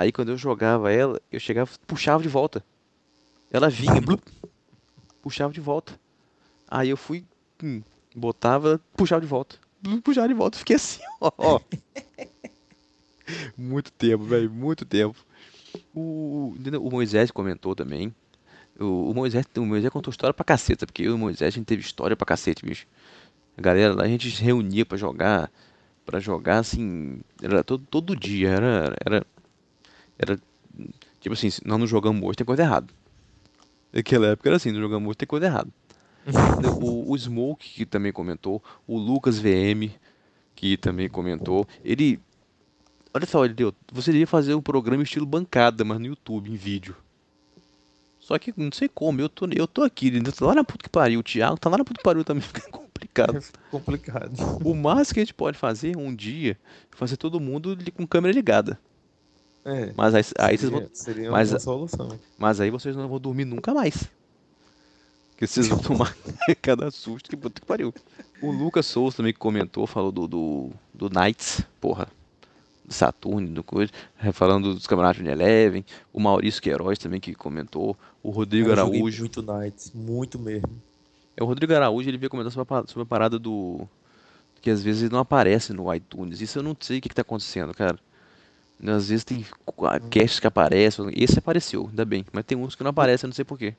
Aí 0.00 0.10
quando 0.10 0.30
eu 0.30 0.36
jogava 0.38 0.90
ela, 0.90 1.20
eu 1.30 1.38
chegava, 1.38 1.70
puxava 1.86 2.22
de 2.22 2.28
volta. 2.30 2.64
Ela 3.50 3.68
vinha, 3.68 4.00
blup, 4.00 4.22
puxava 5.20 5.52
de 5.52 5.60
volta. 5.60 6.00
Aí 6.66 6.88
eu 6.88 6.96
fui, 6.96 7.22
hum, 7.62 7.82
botava, 8.16 8.80
puxava 8.96 9.20
de 9.20 9.26
volta. 9.26 9.58
Blup, 9.78 10.00
Puxava 10.02 10.26
de 10.26 10.32
volta, 10.32 10.56
fiquei 10.56 10.76
assim, 10.76 11.02
ó. 11.20 11.30
ó. 11.36 11.60
muito 13.58 13.92
tempo, 13.92 14.24
velho, 14.24 14.50
muito 14.50 14.86
tempo. 14.86 15.22
O, 15.94 16.54
o 16.80 16.90
Moisés 16.90 17.30
comentou 17.30 17.76
também. 17.76 18.10
O, 18.78 19.10
o 19.10 19.14
Moisés, 19.14 19.44
o 19.54 19.66
Moisés 19.66 19.92
contou 19.92 20.10
história 20.10 20.32
pra 20.32 20.46
caceta, 20.46 20.86
porque 20.86 21.02
eu 21.02 21.10
e 21.10 21.14
o 21.14 21.18
Moisés 21.18 21.52
a 21.52 21.54
gente 21.54 21.66
teve 21.66 21.82
história 21.82 22.16
pra 22.16 22.24
cacete, 22.24 22.64
bicho. 22.64 22.86
A 23.54 23.60
galera 23.60 23.94
lá, 23.94 24.04
a 24.04 24.08
gente 24.08 24.30
se 24.30 24.42
reunia 24.42 24.86
pra 24.86 24.96
jogar, 24.96 25.50
pra 26.06 26.18
jogar 26.20 26.60
assim, 26.60 27.20
era 27.42 27.62
todo, 27.62 27.84
todo 27.84 28.16
dia, 28.16 28.48
era, 28.48 28.96
era, 29.04 29.26
era, 30.20 30.38
tipo 31.18 31.32
assim, 31.32 31.48
nós 31.64 31.78
não 31.78 31.86
jogamos 31.86 32.22
hoje, 32.22 32.36
tem 32.36 32.46
coisa 32.46 32.62
errada. 32.62 32.86
Naquela 33.92 34.28
época 34.28 34.48
era 34.48 34.56
assim, 34.56 34.70
não 34.70 34.80
jogamos 34.80 35.08
hoje, 35.08 35.18
tem 35.18 35.26
coisa 35.26 35.46
errada. 35.46 35.70
o, 36.80 37.10
o 37.10 37.18
Smoke, 37.18 37.68
que 37.68 37.86
também 37.86 38.12
comentou, 38.12 38.62
o 38.86 38.98
Lucas 38.98 39.38
VM, 39.38 39.90
que 40.54 40.76
também 40.76 41.08
comentou, 41.08 41.66
ele, 41.82 42.20
olha 43.14 43.26
só, 43.26 43.44
ele 43.44 43.54
deu, 43.54 43.74
você 43.90 44.10
iria 44.10 44.26
fazer 44.26 44.54
um 44.54 44.60
programa 44.60 45.02
estilo 45.02 45.24
bancada, 45.24 45.84
mas 45.84 45.98
no 45.98 46.06
YouTube, 46.06 46.50
em 46.50 46.56
vídeo. 46.56 46.94
Só 48.20 48.38
que 48.38 48.52
não 48.56 48.70
sei 48.70 48.88
como, 48.88 49.20
eu 49.20 49.28
tô, 49.28 49.48
eu 49.56 49.66
tô 49.66 49.82
aqui, 49.82 50.08
ele 50.08 50.20
tá 50.30 50.44
lá 50.44 50.54
na 50.54 50.62
puta 50.62 50.84
que 50.84 50.90
pariu, 50.90 51.20
o 51.20 51.22
Thiago 51.22 51.58
tá 51.58 51.70
lá 51.70 51.78
na 51.78 51.84
puta 51.84 51.98
que 51.98 52.04
pariu 52.04 52.22
também, 52.22 52.42
fica 52.46 52.60
complicado. 52.70 53.42
Complicado. 53.70 54.32
O 54.62 54.74
máximo 54.74 55.14
que 55.14 55.20
a 55.20 55.24
gente 55.24 55.34
pode 55.34 55.56
fazer 55.56 55.96
um 55.96 56.14
dia 56.14 56.52
é 56.92 56.96
fazer 56.96 57.16
todo 57.16 57.40
mundo 57.40 57.76
com 57.94 58.06
câmera 58.06 58.34
ligada. 58.34 58.78
É. 59.64 59.92
Mas 59.96 60.14
aí, 60.14 60.22
aí 60.38 60.56
vocês 60.58 60.70
vão, 60.70 60.88
seria, 60.92 61.30
mas- 61.30 61.50
uma 61.52 61.58
solução. 61.60 62.08
mas 62.38 62.60
aí 62.60 62.70
vocês 62.70 62.96
não 62.96 63.08
vão 63.08 63.18
dormir 63.20 63.44
nunca 63.44 63.74
mais. 63.74 64.08
Porque 65.30 65.46
vocês 65.46 65.68
vão 65.68 65.78
tomar 65.82 66.14
cada 66.62 66.90
susto 66.90 67.28
que 67.30 67.36
puta 67.36 67.60
que 67.60 67.66
pariu. 67.66 67.92
O 68.42 68.50
Lucas 68.50 68.86
Souza 68.86 69.18
também 69.18 69.32
que 69.32 69.38
comentou, 69.38 69.86
falou 69.86 70.10
do, 70.10 70.26
do, 70.26 70.70
do 70.94 71.10
Knights, 71.10 71.62
porra. 71.80 72.08
Do 72.84 72.94
Saturn, 72.94 73.46
do 73.48 73.62
coisa. 73.62 73.92
eh, 74.22 74.32
Falando 74.32 74.74
dos 74.74 74.86
campeonatos 74.86 75.22
de 75.22 75.28
Eleven. 75.28 75.84
O 76.12 76.18
Maurício 76.18 76.60
Queiroz 76.62 76.98
também 76.98 77.20
que 77.20 77.34
comentou. 77.34 77.96
O 78.22 78.30
Rodrigo 78.30 78.68
Eu 78.68 78.72
Araújo. 78.72 79.20
muito 79.20 79.42
Knights, 79.42 79.92
muito 79.94 80.38
mesmo. 80.38 80.70
É, 81.36 81.42
o 81.42 81.46
Rodrigo 81.46 81.72
Araújo 81.74 82.08
ele 82.08 82.18
veio 82.18 82.30
comentar 82.30 82.50
sobre 82.52 82.74
a, 82.74 82.86
sobre 82.86 83.02
a 83.02 83.06
parada 83.06 83.38
do. 83.38 83.86
Que 84.60 84.70
às 84.70 84.82
vezes 84.82 85.02
ele 85.02 85.12
não 85.12 85.20
aparece 85.20 85.72
no 85.72 85.92
iTunes. 85.94 86.40
Isso 86.40 86.58
eu 86.58 86.62
não 86.62 86.76
sei 86.80 86.98
o 86.98 87.00
que, 87.02 87.08
que 87.10 87.14
tá 87.14 87.22
acontecendo, 87.22 87.72
cara. 87.72 87.98
Às 88.86 89.08
vezes 89.08 89.24
tem 89.24 89.44
casts 90.10 90.40
que 90.40 90.46
aparecem. 90.46 91.10
Esse 91.14 91.38
apareceu, 91.38 91.86
ainda 91.90 92.04
bem. 92.04 92.24
Mas 92.32 92.44
tem 92.44 92.56
uns 92.56 92.74
que 92.74 92.82
não 92.82 92.90
aparecem, 92.90 93.26
não 93.28 93.34
sei 93.34 93.44
porquê. 93.44 93.74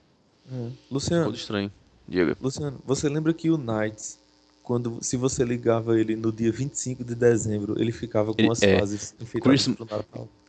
Luciano, 0.89 1.25
Todo 1.25 1.35
estranho. 1.35 1.71
Diga. 2.07 2.35
Luciano, 2.41 2.79
você 2.85 3.07
lembra 3.07 3.33
que 3.33 3.49
o 3.49 3.57
Knights, 3.57 4.19
quando 4.63 4.97
se 5.01 5.15
você 5.15 5.43
ligava 5.45 5.97
ele 5.99 6.15
no 6.15 6.31
dia 6.31 6.51
25 6.51 7.03
de 7.03 7.15
dezembro, 7.15 7.79
ele 7.81 7.91
ficava 7.91 8.33
com 8.33 8.41
Ele- 8.41 8.51
as 8.51 8.61
é, 8.61 8.79
fases 8.79 9.15
Christmas-? 9.41 9.77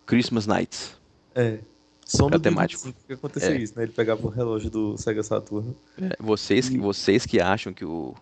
Christmas 0.05 0.47
Nights. 0.47 0.97
É. 1.35 1.59
Só 2.05 2.29
no 2.29 2.37
É 2.37 2.39
temático. 2.39 2.83
25 2.83 3.07
que 3.07 3.13
acontecia 3.15 3.51
É. 3.55 3.57
isso, 3.59 3.75
né? 3.77 3.85
Ele 3.85 3.93
pegava 3.93 4.27
o 4.27 4.29
relógio 4.29 4.69
do 4.69 4.99
Sega 4.99 5.23
Saturno. 5.23 5.75
É, 6.01 6.17
vocês, 6.19 6.69
que- 6.69 6.77
E- 6.77 6.81
vocês 6.81 7.25
que 7.25 7.41
acham 7.41 7.73
que 7.73 7.85
o, 7.85 8.15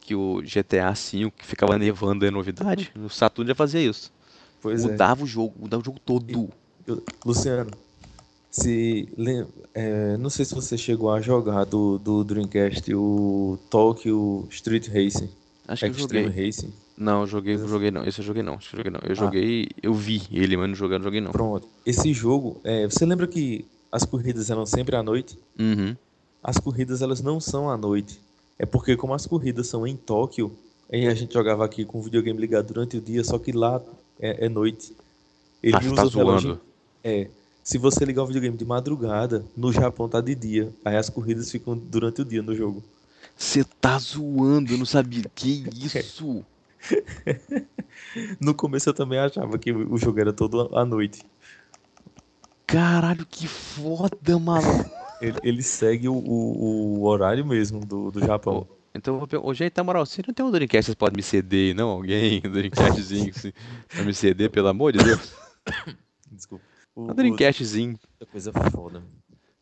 que 0.00 0.14
o 0.14 0.40
GTA 0.42 0.92
V 0.92 1.30
que 1.36 1.44
ficava 1.44 1.76
nevando 1.76 2.24
é 2.24 2.30
novidade, 2.30 2.92
o 2.96 3.08
Saturn 3.10 3.48
já 3.48 3.54
fazia 3.54 3.80
isso. 3.80 4.12
Pois 4.60 4.84
é. 4.84 4.88
mudava 4.90 5.24
o 5.24 5.26
jogo, 5.26 5.54
mudava 5.58 5.82
o 5.82 5.84
jogo 5.84 5.98
todo. 6.04 6.48
Eu- 6.86 7.02
Luciano, 7.24 7.70
se 8.50 9.08
é, 9.74 10.16
não 10.16 10.30
sei 10.30 10.44
se 10.44 10.54
você 10.54 10.78
chegou 10.78 11.10
a 11.10 11.20
jogar 11.20 11.64
do, 11.64 11.98
do 11.98 12.24
Dreamcast 12.24 12.92
o 12.94 13.58
Tokyo 13.70 14.46
Street 14.50 14.88
Racing, 14.88 15.28
Acho 15.68 15.80
que 15.84 15.90
eu 15.90 15.96
Extreme 15.96 16.28
joguei. 16.28 16.46
Racing. 16.46 16.72
Não, 16.96 17.22
eu 17.22 17.26
joguei, 17.26 17.54
eu 17.56 17.68
joguei 17.68 17.90
não. 17.90 18.04
Esse 18.06 18.20
eu 18.20 18.24
joguei 18.24 18.42
não. 18.42 18.54
Esse 18.54 18.68
eu 18.72 18.76
joguei 18.78 18.90
não. 18.92 19.00
Eu 19.02 19.10
Ah. 19.10 19.14
joguei, 19.14 19.68
eu 19.82 19.92
vi 19.92 20.22
ele, 20.30 20.56
mas 20.56 20.68
não 20.68 20.76
joguei, 20.76 20.96
não 20.96 21.04
joguei 21.04 21.20
não. 21.20 21.32
Pronto. 21.32 21.68
Esse 21.84 22.12
jogo, 22.14 22.60
é, 22.62 22.86
você 22.86 23.04
lembra 23.04 23.26
que 23.26 23.66
as 23.90 24.04
corridas 24.04 24.48
eram 24.48 24.64
sempre 24.64 24.94
à 24.94 25.02
noite? 25.02 25.36
Uhum. 25.58 25.96
As 26.42 26.56
corridas 26.58 27.02
elas 27.02 27.20
não 27.20 27.40
são 27.40 27.68
à 27.68 27.76
noite. 27.76 28.20
É 28.58 28.64
porque 28.64 28.96
como 28.96 29.12
as 29.12 29.26
corridas 29.26 29.66
são 29.66 29.84
em 29.86 29.96
Tóquio, 29.96 30.56
aí 30.90 31.08
a 31.08 31.14
gente 31.14 31.34
jogava 31.34 31.64
aqui 31.64 31.84
com 31.84 31.98
o 31.98 32.02
videogame 32.02 32.40
ligado 32.40 32.68
durante 32.68 32.96
o 32.96 33.00
dia, 33.00 33.24
só 33.24 33.36
que 33.36 33.50
lá 33.50 33.82
é, 34.20 34.46
é 34.46 34.48
noite. 34.48 34.94
Ele 35.62 35.76
Ah, 35.76 35.80
usa 35.80 35.94
tá 35.96 36.04
o 36.04 36.08
relógio. 36.08 36.48
zoando. 36.50 36.60
É. 37.02 37.28
Se 37.62 37.78
você 37.78 38.04
ligar 38.04 38.22
o 38.22 38.26
videogame 38.26 38.56
de 38.56 38.64
madrugada, 38.64 39.44
no 39.56 39.72
Japão 39.72 40.08
tá 40.08 40.20
de 40.20 40.34
dia. 40.34 40.72
Aí 40.84 40.96
as 40.96 41.10
corridas 41.10 41.50
ficam 41.50 41.76
durante 41.76 42.22
o 42.22 42.24
dia 42.24 42.42
no 42.42 42.54
jogo. 42.54 42.82
Você 43.36 43.64
tá 43.80 43.98
zoando, 43.98 44.72
eu 44.72 44.78
não 44.78 44.86
sabia. 44.86 45.24
Que 45.34 45.64
isso? 45.74 46.44
No 48.40 48.54
começo 48.54 48.88
eu 48.88 48.94
também 48.94 49.18
achava 49.18 49.58
que 49.58 49.72
o 49.72 49.92
o 49.94 49.98
jogo 49.98 50.20
era 50.20 50.32
todo 50.32 50.70
à 50.76 50.84
noite. 50.84 51.24
Caralho, 52.66 53.26
que 53.26 53.46
foda, 53.46 54.38
maluco. 54.38 54.90
Ele, 55.20 55.38
ele 55.42 55.62
segue 55.62 56.08
o, 56.08 56.14
o, 56.14 56.98
o 57.00 57.04
horário 57.06 57.44
mesmo 57.44 57.84
do, 57.84 58.10
do 58.10 58.20
Japão. 58.20 58.66
Então 58.96 59.14
eu 59.20 59.26
vou. 59.26 59.46
Ô, 59.50 59.54
gente, 59.54 59.74
na 59.76 59.84
moral, 59.84 60.04
você 60.06 60.22
não 60.26 60.32
tem 60.34 60.44
um 60.44 60.50
Dreamcast 60.50 60.86
vocês 60.86 60.94
podem 60.94 61.16
me 61.16 61.22
ceder 61.22 61.74
não? 61.74 61.88
Alguém? 61.90 62.42
Um 62.44 62.50
Dreamcastzinho 62.50 63.32
pra 63.88 64.02
me 64.04 64.14
ceder, 64.14 64.50
pelo 64.50 64.68
amor 64.68 64.92
de 64.92 64.98
Deus. 65.04 65.32
Desculpa. 66.30 66.64
O, 66.94 67.10
Um 67.10 67.14
Dreamcastzinho. 67.14 67.98
o- 68.20 68.26
coisa 68.26 68.52
foda. 68.70 69.02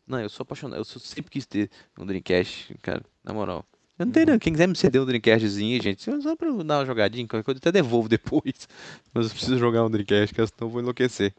Não, 0.07 0.19
eu 0.21 0.29
sou 0.29 0.43
apaixonado. 0.43 0.79
Eu 0.79 0.85
sou- 0.85 1.01
sempre 1.01 1.31
quis 1.31 1.45
ter 1.45 1.69
um 1.99 2.05
Dreamcast, 2.05 2.75
cara. 2.81 3.03
Na 3.23 3.33
moral. 3.33 3.65
Eu 3.97 4.05
não 4.05 4.11
tenho, 4.13 4.27
não. 4.27 4.39
Quem 4.39 4.51
quiser 4.53 4.67
me 4.67 4.75
ceder 4.75 5.01
um 5.01 5.05
Dreamcastzinho, 5.05 5.81
gente, 5.81 6.03
só 6.03 6.35
pra 6.35 6.49
dar 6.63 6.79
uma 6.79 6.85
jogadinha, 6.85 7.27
qualquer 7.27 7.43
coisa 7.43 7.57
eu 7.57 7.61
até 7.61 7.71
devolvo 7.71 8.07
depois. 8.09 8.67
Mas 9.13 9.25
eu 9.25 9.31
preciso 9.31 9.57
jogar 9.57 9.83
um 9.85 9.89
Dreamcast, 9.89 10.35
senão 10.35 10.49
eu 10.61 10.69
vou 10.69 10.81
enlouquecer. 10.81 11.33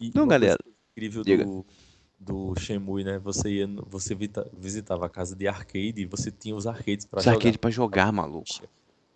E 0.00 0.10
Não, 0.14 0.26
galera. 0.26 0.58
incrível 0.96 1.22
Diga. 1.24 1.44
do, 1.44 1.66
do 2.18 2.54
Shenmue, 2.58 3.04
né? 3.04 3.18
Você 3.18 3.48
ia, 3.50 3.68
você 3.88 4.14
vita- 4.14 4.48
visitava 4.56 5.06
a 5.06 5.08
casa 5.08 5.34
de 5.36 5.46
arcade 5.46 5.94
e 5.96 6.04
você 6.06 6.30
tinha 6.30 6.54
os 6.54 6.66
arcades 6.66 7.04
pra 7.06 7.18
Os 7.18 7.24
jogar. 7.24 7.36
arcade 7.36 7.58
pra 7.58 7.70
jogar, 7.70 8.12
maluco. 8.12 8.46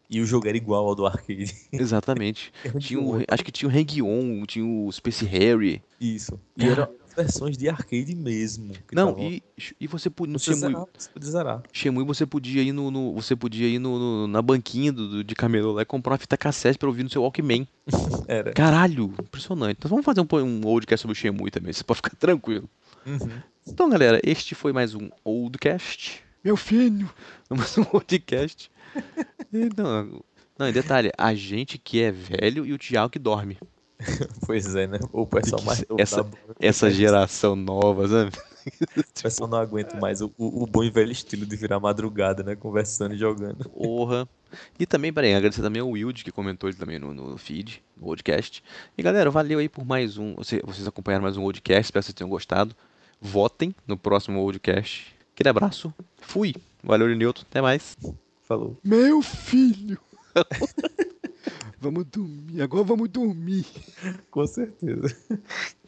E 0.08 0.20
o 0.20 0.26
jogo 0.26 0.48
era 0.48 0.56
igual 0.56 0.86
ao 0.88 0.94
do 0.94 1.06
arcade. 1.06 1.54
Exatamente. 1.72 2.52
Era 2.64 2.78
Tinha 2.78 3.00
o, 3.00 3.22
acho 3.28 3.44
que 3.44 3.52
tinha 3.52 3.68
o 3.68 3.72
Hang-On, 3.72 4.44
tinha 4.44 4.64
o 4.66 4.90
Space 4.90 5.24
Harry. 5.24 5.80
Isso. 6.00 6.38
E 6.56 6.66
eram 6.66 6.88
versões 7.16 7.56
de 7.56 7.68
arcade 7.68 8.14
mesmo. 8.16 8.72
Não, 8.92 9.12
tavam- 9.14 9.30
e, 9.30 9.42
e 9.80 9.86
você 9.86 10.10
podia. 10.10 10.32
No 10.32 10.38
você 10.40 10.52
Shenmue, 10.52 10.60
zerava, 10.72 10.88
você 10.98 11.08
podia 11.10 11.30
zerar. 11.30 11.62
Shenmue 11.72 12.04
você 12.04 12.26
podia 12.26 12.60
ir 12.62 12.72
no, 12.72 12.90
no- 12.90 13.14
você 13.14 13.36
podia 13.36 13.68
ir 13.68 13.78
no, 13.78 13.98
no- 13.98 14.26
na 14.26 14.42
banquinha 14.42 14.92
do, 14.92 15.08
do- 15.08 15.24
de 15.24 15.34
camelô 15.36 15.72
lá 15.72 15.82
e 15.82 15.84
comprar 15.84 16.12
uma 16.12 16.18
fita 16.18 16.36
cassete 16.36 16.76
pra 16.78 16.88
ouvir 16.88 17.04
no 17.04 17.10
seu 17.10 17.22
Walkman. 17.22 17.66
Era. 18.26 18.52
Caralho, 18.52 19.14
impressionante. 19.20 19.76
Então 19.78 19.88
vamos 19.88 20.04
fazer 20.04 20.20
um, 20.20 20.26
um 20.44 20.66
oldcast 20.66 21.02
sobre 21.02 21.12
o 21.12 21.16
Shenmue 21.16 21.50
também, 21.52 21.72
você 21.72 21.84
pode 21.84 21.98
ficar 21.98 22.14
tranquilo. 22.18 22.68
Uhum. 23.06 23.42
Então, 23.66 23.88
galera, 23.88 24.20
este 24.24 24.54
foi 24.54 24.72
mais 24.72 24.94
um 24.94 25.08
oldcast. 25.24 26.22
Meu 26.42 26.56
filho, 26.56 27.08
mais 27.50 27.76
um 27.78 27.84
oldcast. 27.92 28.70
E 29.52 29.68
não, 29.76 30.22
não, 30.58 30.68
e 30.68 30.72
detalhe, 30.72 31.10
a 31.16 31.34
gente 31.34 31.78
que 31.78 32.02
é 32.02 32.10
velho 32.10 32.64
e 32.66 32.72
o 32.72 32.78
Thiago 32.78 33.10
que 33.10 33.18
dorme. 33.18 33.58
Pois 34.46 34.74
é, 34.74 34.86
né? 34.86 34.98
O 35.12 35.26
pessoal 35.26 35.60
mais 35.62 35.84
novo 35.86 36.00
Essa-. 36.00 36.26
Essa 36.58 36.90
geração 36.90 37.54
nova, 37.54 38.08
sabe? 38.08 38.30
O 38.96 39.22
pessoal 39.22 39.48
não 39.48 39.58
aguenta 39.58 39.98
mais 39.98 40.20
o, 40.20 40.30
o, 40.36 40.66
bom 40.66 40.84
e 40.84 40.90
velho 40.90 41.10
estilo 41.12 41.46
de 41.46 41.56
virar 41.56 41.80
madrugada, 41.80 42.42
né? 42.42 42.54
Conversando 42.54 43.14
e 43.14 43.18
jogando. 43.18 43.68
Porra. 43.70 44.28
E 44.78 44.84
também, 44.84 45.10
peraí, 45.12 45.34
agradecer 45.34 45.62
também 45.62 45.80
ao 45.80 45.88
Wild 45.88 46.22
que 46.22 46.30
comentou 46.30 46.68
ele 46.68 46.76
também 46.76 46.98
no, 46.98 47.12
no 47.14 47.38
feed, 47.38 47.82
no 47.96 48.04
podcast. 48.06 48.62
E 48.98 49.02
galera, 49.02 49.30
valeu 49.30 49.58
aí 49.58 49.68
por 49.68 49.84
mais 49.86 50.18
um. 50.18 50.34
você- 50.34 50.60
Vocês 50.64 50.86
acompanharam 50.86 51.22
mais 51.22 51.36
um 51.38 51.42
podcast, 51.42 51.86
espero 51.86 52.02
que 52.02 52.06
vocês 52.06 52.14
tenham 52.14 52.28
gostado. 52.28 52.74
Votem 53.20 53.74
no 53.86 53.96
próximo 53.96 54.42
podcast. 54.42 55.14
Aquele 55.34 55.50
abraço. 55.50 55.92
Fui. 56.16 56.54
Valeu, 56.82 57.14
Newton. 57.14 57.42
Até 57.42 57.60
mais. 57.60 57.96
Falou. 58.42 58.78
Meu 58.82 59.20
filho. 59.20 59.98
vamos 61.78 62.04
dormir. 62.06 62.62
Agora 62.62 62.84
vamos 62.84 63.08
dormir. 63.08 63.66
Com 64.30 64.46
certeza. 64.46 65.16